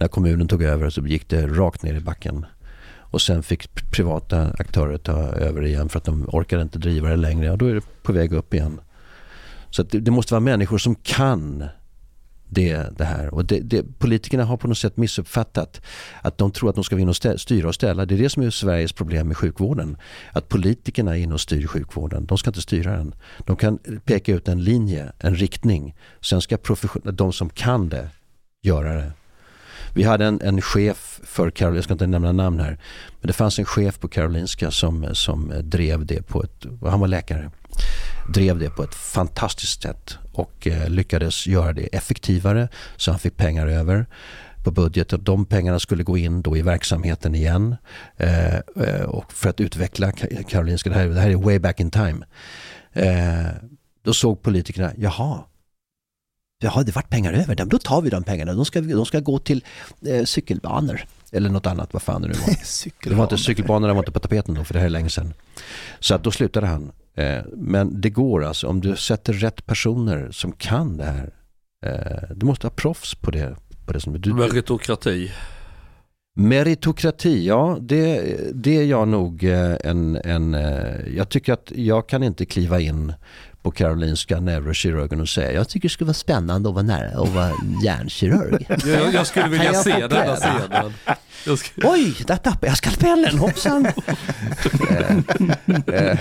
När 0.00 0.08
kommunen 0.08 0.48
tog 0.48 0.62
över 0.62 0.90
så 0.90 1.06
gick 1.06 1.28
det 1.28 1.46
rakt 1.46 1.82
ner 1.82 1.94
i 1.94 2.00
backen. 2.00 2.46
Och 3.10 3.22
sen 3.22 3.42
fick 3.42 3.90
privata 3.90 4.50
aktörer 4.58 4.98
ta 4.98 5.12
över 5.22 5.64
igen 5.64 5.88
för 5.88 5.98
att 5.98 6.04
de 6.04 6.28
orkade 6.28 6.62
inte 6.62 6.78
driva 6.78 7.08
det 7.08 7.16
längre. 7.16 7.50
Och 7.50 7.58
då 7.58 7.66
är 7.66 7.74
det 7.74 8.02
på 8.02 8.12
väg 8.12 8.32
upp 8.32 8.54
igen. 8.54 8.80
Så 9.70 9.82
det, 9.82 10.00
det, 10.00 10.10
måste 10.10 10.34
vara 10.34 10.40
människor 10.40 10.78
som 10.78 10.94
kan 10.94 11.64
det, 12.48 12.98
det 12.98 13.04
här. 13.04 13.34
Och 13.34 13.44
det, 13.44 13.60
det, 13.60 13.98
politikerna 13.98 14.44
har 14.44 14.56
på 14.56 14.68
något 14.68 14.78
sätt 14.78 14.96
missuppfattat 14.96 15.80
att 16.22 16.38
de 16.38 16.52
tror 16.52 16.68
att 16.68 16.74
de 16.74 16.84
ska 16.84 16.96
vinna 16.96 17.10
och 17.10 17.16
stä, 17.16 17.38
styra 17.38 17.68
och 17.68 17.74
ställa. 17.74 18.06
Det 18.06 18.14
är 18.14 18.18
det 18.18 18.30
som 18.30 18.42
är 18.42 18.50
Sveriges 18.50 18.92
problem 18.92 19.28
med 19.28 19.36
sjukvården. 19.36 19.96
Att 20.32 20.48
politikerna 20.48 21.16
är 21.16 21.22
inne 21.22 21.34
och 21.34 21.40
styr 21.40 21.66
sjukvården. 21.66 22.26
De 22.26 22.38
ska 22.38 22.50
inte 22.50 22.62
styra 22.62 22.96
den. 22.96 23.14
De 23.38 23.56
kan 23.56 23.78
peka 24.04 24.32
ut 24.32 24.48
en 24.48 24.64
linje, 24.64 25.12
en 25.18 25.34
riktning. 25.34 25.96
Sen 26.20 26.40
ska 26.40 26.58
de 27.02 27.32
som 27.32 27.50
kan 27.50 27.88
det 27.88 28.08
göra 28.62 28.94
det. 28.94 29.12
Vi 29.94 30.02
hade 30.02 30.26
en, 30.26 30.40
en 30.40 30.60
chef 30.60 31.20
för 31.24 31.50
Karolinska, 31.50 31.76
jag 31.76 31.84
ska 31.84 31.92
inte 31.92 32.06
nämna 32.06 32.32
namn 32.32 32.60
här, 32.60 32.78
men 33.20 33.26
det 33.26 33.32
fanns 33.32 33.58
en 33.58 33.64
chef 33.64 33.98
på 33.98 34.08
Karolinska 34.08 34.70
som, 34.70 35.08
som 35.12 35.52
drev 35.62 36.06
det 36.06 36.22
på 36.22 36.42
ett, 36.42 36.66
han 36.82 37.00
var 37.00 37.08
läkare, 37.08 37.50
drev 38.34 38.58
det 38.58 38.70
på 38.70 38.82
ett 38.82 38.94
fantastiskt 38.94 39.82
sätt 39.82 40.18
och 40.32 40.66
eh, 40.66 40.88
lyckades 40.88 41.46
göra 41.46 41.72
det 41.72 41.96
effektivare 41.96 42.68
så 42.96 43.10
han 43.10 43.20
fick 43.20 43.36
pengar 43.36 43.66
över 43.66 44.06
på 44.64 44.70
budgeten. 44.70 45.24
De 45.24 45.46
pengarna 45.46 45.78
skulle 45.78 46.02
gå 46.02 46.18
in 46.18 46.42
då 46.42 46.56
i 46.56 46.62
verksamheten 46.62 47.34
igen 47.34 47.76
eh, 48.16 48.56
eh 48.56 49.02
och 49.08 49.32
för 49.32 49.50
att 49.50 49.60
utveckla 49.60 50.12
Karolinska. 50.48 50.90
Det 50.90 50.96
här, 50.96 51.06
det 51.06 51.20
här 51.20 51.30
är 51.30 51.36
way 51.36 51.58
back 51.58 51.80
in 51.80 51.90
time. 51.90 52.26
Eh, 52.92 53.46
då 54.04 54.14
såg 54.14 54.42
politikerna, 54.42 54.92
jaha, 54.96 55.44
Jaha, 56.60 56.82
det 56.82 56.94
vart 56.94 57.10
pengar 57.10 57.32
över. 57.32 57.54
Då 57.54 57.78
tar 57.78 58.02
vi 58.02 58.10
de 58.10 58.24
pengarna. 58.24 58.54
De 58.54 58.64
ska, 58.64 58.80
de 58.80 59.06
ska 59.06 59.20
gå 59.20 59.38
till 59.38 59.64
eh, 60.06 60.24
cykelbanor. 60.24 61.00
Eller 61.32 61.50
något 61.50 61.66
annat, 61.66 61.92
vad 61.92 62.02
fan 62.02 62.22
det 62.22 62.28
nu 62.28 62.34
var. 62.34 62.54
det 63.10 63.14
var 63.14 63.24
inte 63.24 63.38
cykelbanorna 63.38 63.92
var 63.94 64.00
inte 64.00 64.12
på 64.12 64.20
tapeten 64.20 64.54
då, 64.54 64.64
för 64.64 64.74
det 64.74 64.80
här 64.80 64.86
är 64.86 64.90
länge 64.90 65.10
sedan. 65.10 65.34
Så 66.00 66.14
att 66.14 66.24
då 66.24 66.30
slutade 66.30 66.66
han. 66.66 66.92
Eh, 67.14 67.42
men 67.56 68.00
det 68.00 68.10
går 68.10 68.44
alltså, 68.44 68.66
om 68.66 68.80
du 68.80 68.96
sätter 68.96 69.32
rätt 69.32 69.66
personer 69.66 70.30
som 70.30 70.52
kan 70.52 70.96
det 70.96 71.04
här. 71.04 71.30
Eh, 71.86 72.36
du 72.36 72.46
måste 72.46 72.66
ha 72.66 72.70
proffs 72.70 73.14
på 73.14 73.30
det. 73.30 73.56
På 73.86 73.92
det 73.92 74.00
som, 74.00 74.20
du, 74.20 74.34
Meritokrati. 74.34 75.32
Meritokrati, 76.38 77.46
ja 77.46 77.78
det, 77.80 78.36
det 78.54 78.76
är 78.76 78.84
jag 78.84 79.08
nog 79.08 79.44
eh, 79.44 79.76
en, 79.84 80.16
en... 80.16 80.54
Eh, 80.54 81.16
jag 81.16 81.28
tycker 81.28 81.52
att 81.52 81.72
jag 81.74 82.08
kan 82.08 82.22
inte 82.22 82.46
kliva 82.46 82.80
in 82.80 83.12
på 83.62 83.70
Karolinska 83.70 84.40
neurokirurgen 84.40 85.20
och 85.20 85.28
säga 85.28 85.52
jag 85.52 85.68
tycker 85.68 85.88
det 85.88 85.92
skulle 85.92 86.06
vara 86.06 86.14
spännande 86.14 86.68
att 86.68 86.74
vara 86.74 86.84
nära 86.84 87.20
och 87.20 87.28
vara 87.28 87.52
hjärnkirurg. 87.84 88.66
jag, 88.86 89.14
jag 89.14 89.26
skulle 89.26 89.48
vilja 89.48 89.64
jag 89.64 89.76
se 89.76 90.06
den 90.06 90.36
scenen. 90.36 90.92
Skulle... 91.58 91.88
Oj, 91.88 92.14
där 92.26 92.36
tappade 92.36 92.66
jag 92.66 92.76
skalpellen, 92.76 93.38
hoppsan. 93.38 93.86
Eh, 95.86 96.10
eh, 96.10 96.18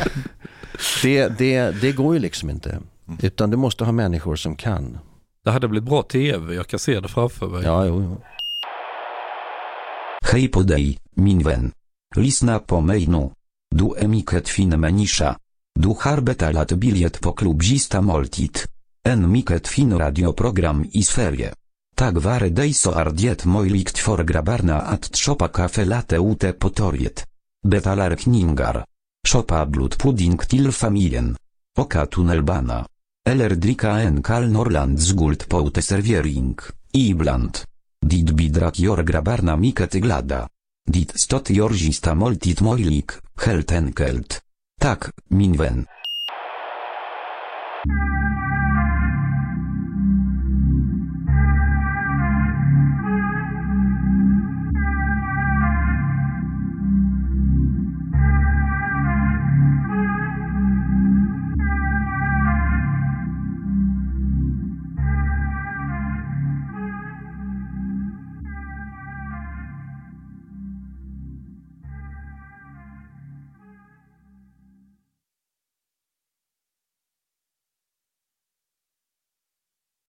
det, 1.04 1.28
det, 1.28 1.82
det 1.82 1.92
går 1.92 2.14
ju 2.14 2.20
liksom 2.20 2.50
inte. 2.50 2.80
Utan 3.22 3.50
du 3.50 3.58
måste 3.58 3.84
ha 3.84 3.92
människor 3.92 4.36
som 4.36 4.56
kan. 4.56 5.00
Det 5.44 5.52
hade 5.52 5.68
blivit 5.68 5.90
bra 5.90 6.04
tv, 6.04 6.56
jag 6.56 6.68
kan 6.68 6.80
se 6.80 7.00
det 7.00 7.08
framför 7.08 7.48
mig. 7.48 7.64
Ja, 7.64 7.86
jo, 7.86 8.02
jo. 8.04 8.22
Hej 10.32 10.48
på 10.48 10.62
dig, 10.62 11.00
min 11.16 11.44
vän. 11.44 11.72
Lyssna 12.16 12.60
på 12.60 12.82
mig 12.82 13.08
nu. 13.08 13.30
Du 13.76 13.94
är 13.98 14.08
mycket 14.08 14.50
fin 14.50 14.70
människa. 14.80 15.38
Du 15.80 15.96
har 16.00 16.22
betalat 16.22 16.72
bilet 16.72 17.22
på 17.22 17.32
klubbzista 17.34 18.02
måltid. 18.02 18.60
En 19.04 19.32
mycket 19.32 19.68
fin 19.68 19.98
radioprogram 19.98 20.86
i 20.92 21.04
Sverige. 21.04 21.54
Tack 21.96 22.16
vare 22.16 22.50
dig 22.50 22.74
så 22.74 22.92
är 22.92 23.12
det 23.12 23.46
möjligt 23.46 23.98
för 23.98 24.24
grabbarna 24.24 24.82
att 24.82 25.18
shoppa 25.18 25.48
kaffe 25.48 26.04
ute 26.12 26.54
på 26.54 26.70
torget. 26.70 27.26
Betalar 27.68 28.16
kningar. 28.16 28.86
Shoppa 29.28 29.66
blodpudding 29.66 30.38
till 30.38 30.72
familjen. 30.72 31.36
Oka 31.80 32.06
tunnelbana. 32.06 32.88
Eller 33.30 33.50
dricka 33.50 33.90
en 33.90 34.24
kall 34.24 34.52
Norrlands 34.52 35.12
guld 35.12 35.50
på 35.50 35.68
uteservering, 35.68 36.58
ibland. 36.94 37.58
Dit 38.06 38.32
bidrak 38.32 38.80
gör 38.80 39.04
grabbarna 39.04 39.56
mycket 39.56 39.94
glada. 39.94 40.50
Dit 40.92 41.20
stot 41.20 41.50
gör 41.50 41.70
gista 41.74 42.16
måltid 42.16 42.62
möjlig, 42.62 43.06
helt 43.46 43.72
enkelt. 43.72 44.42
Tak, 44.88 45.12
min 45.28 45.58
vän. 45.58 45.86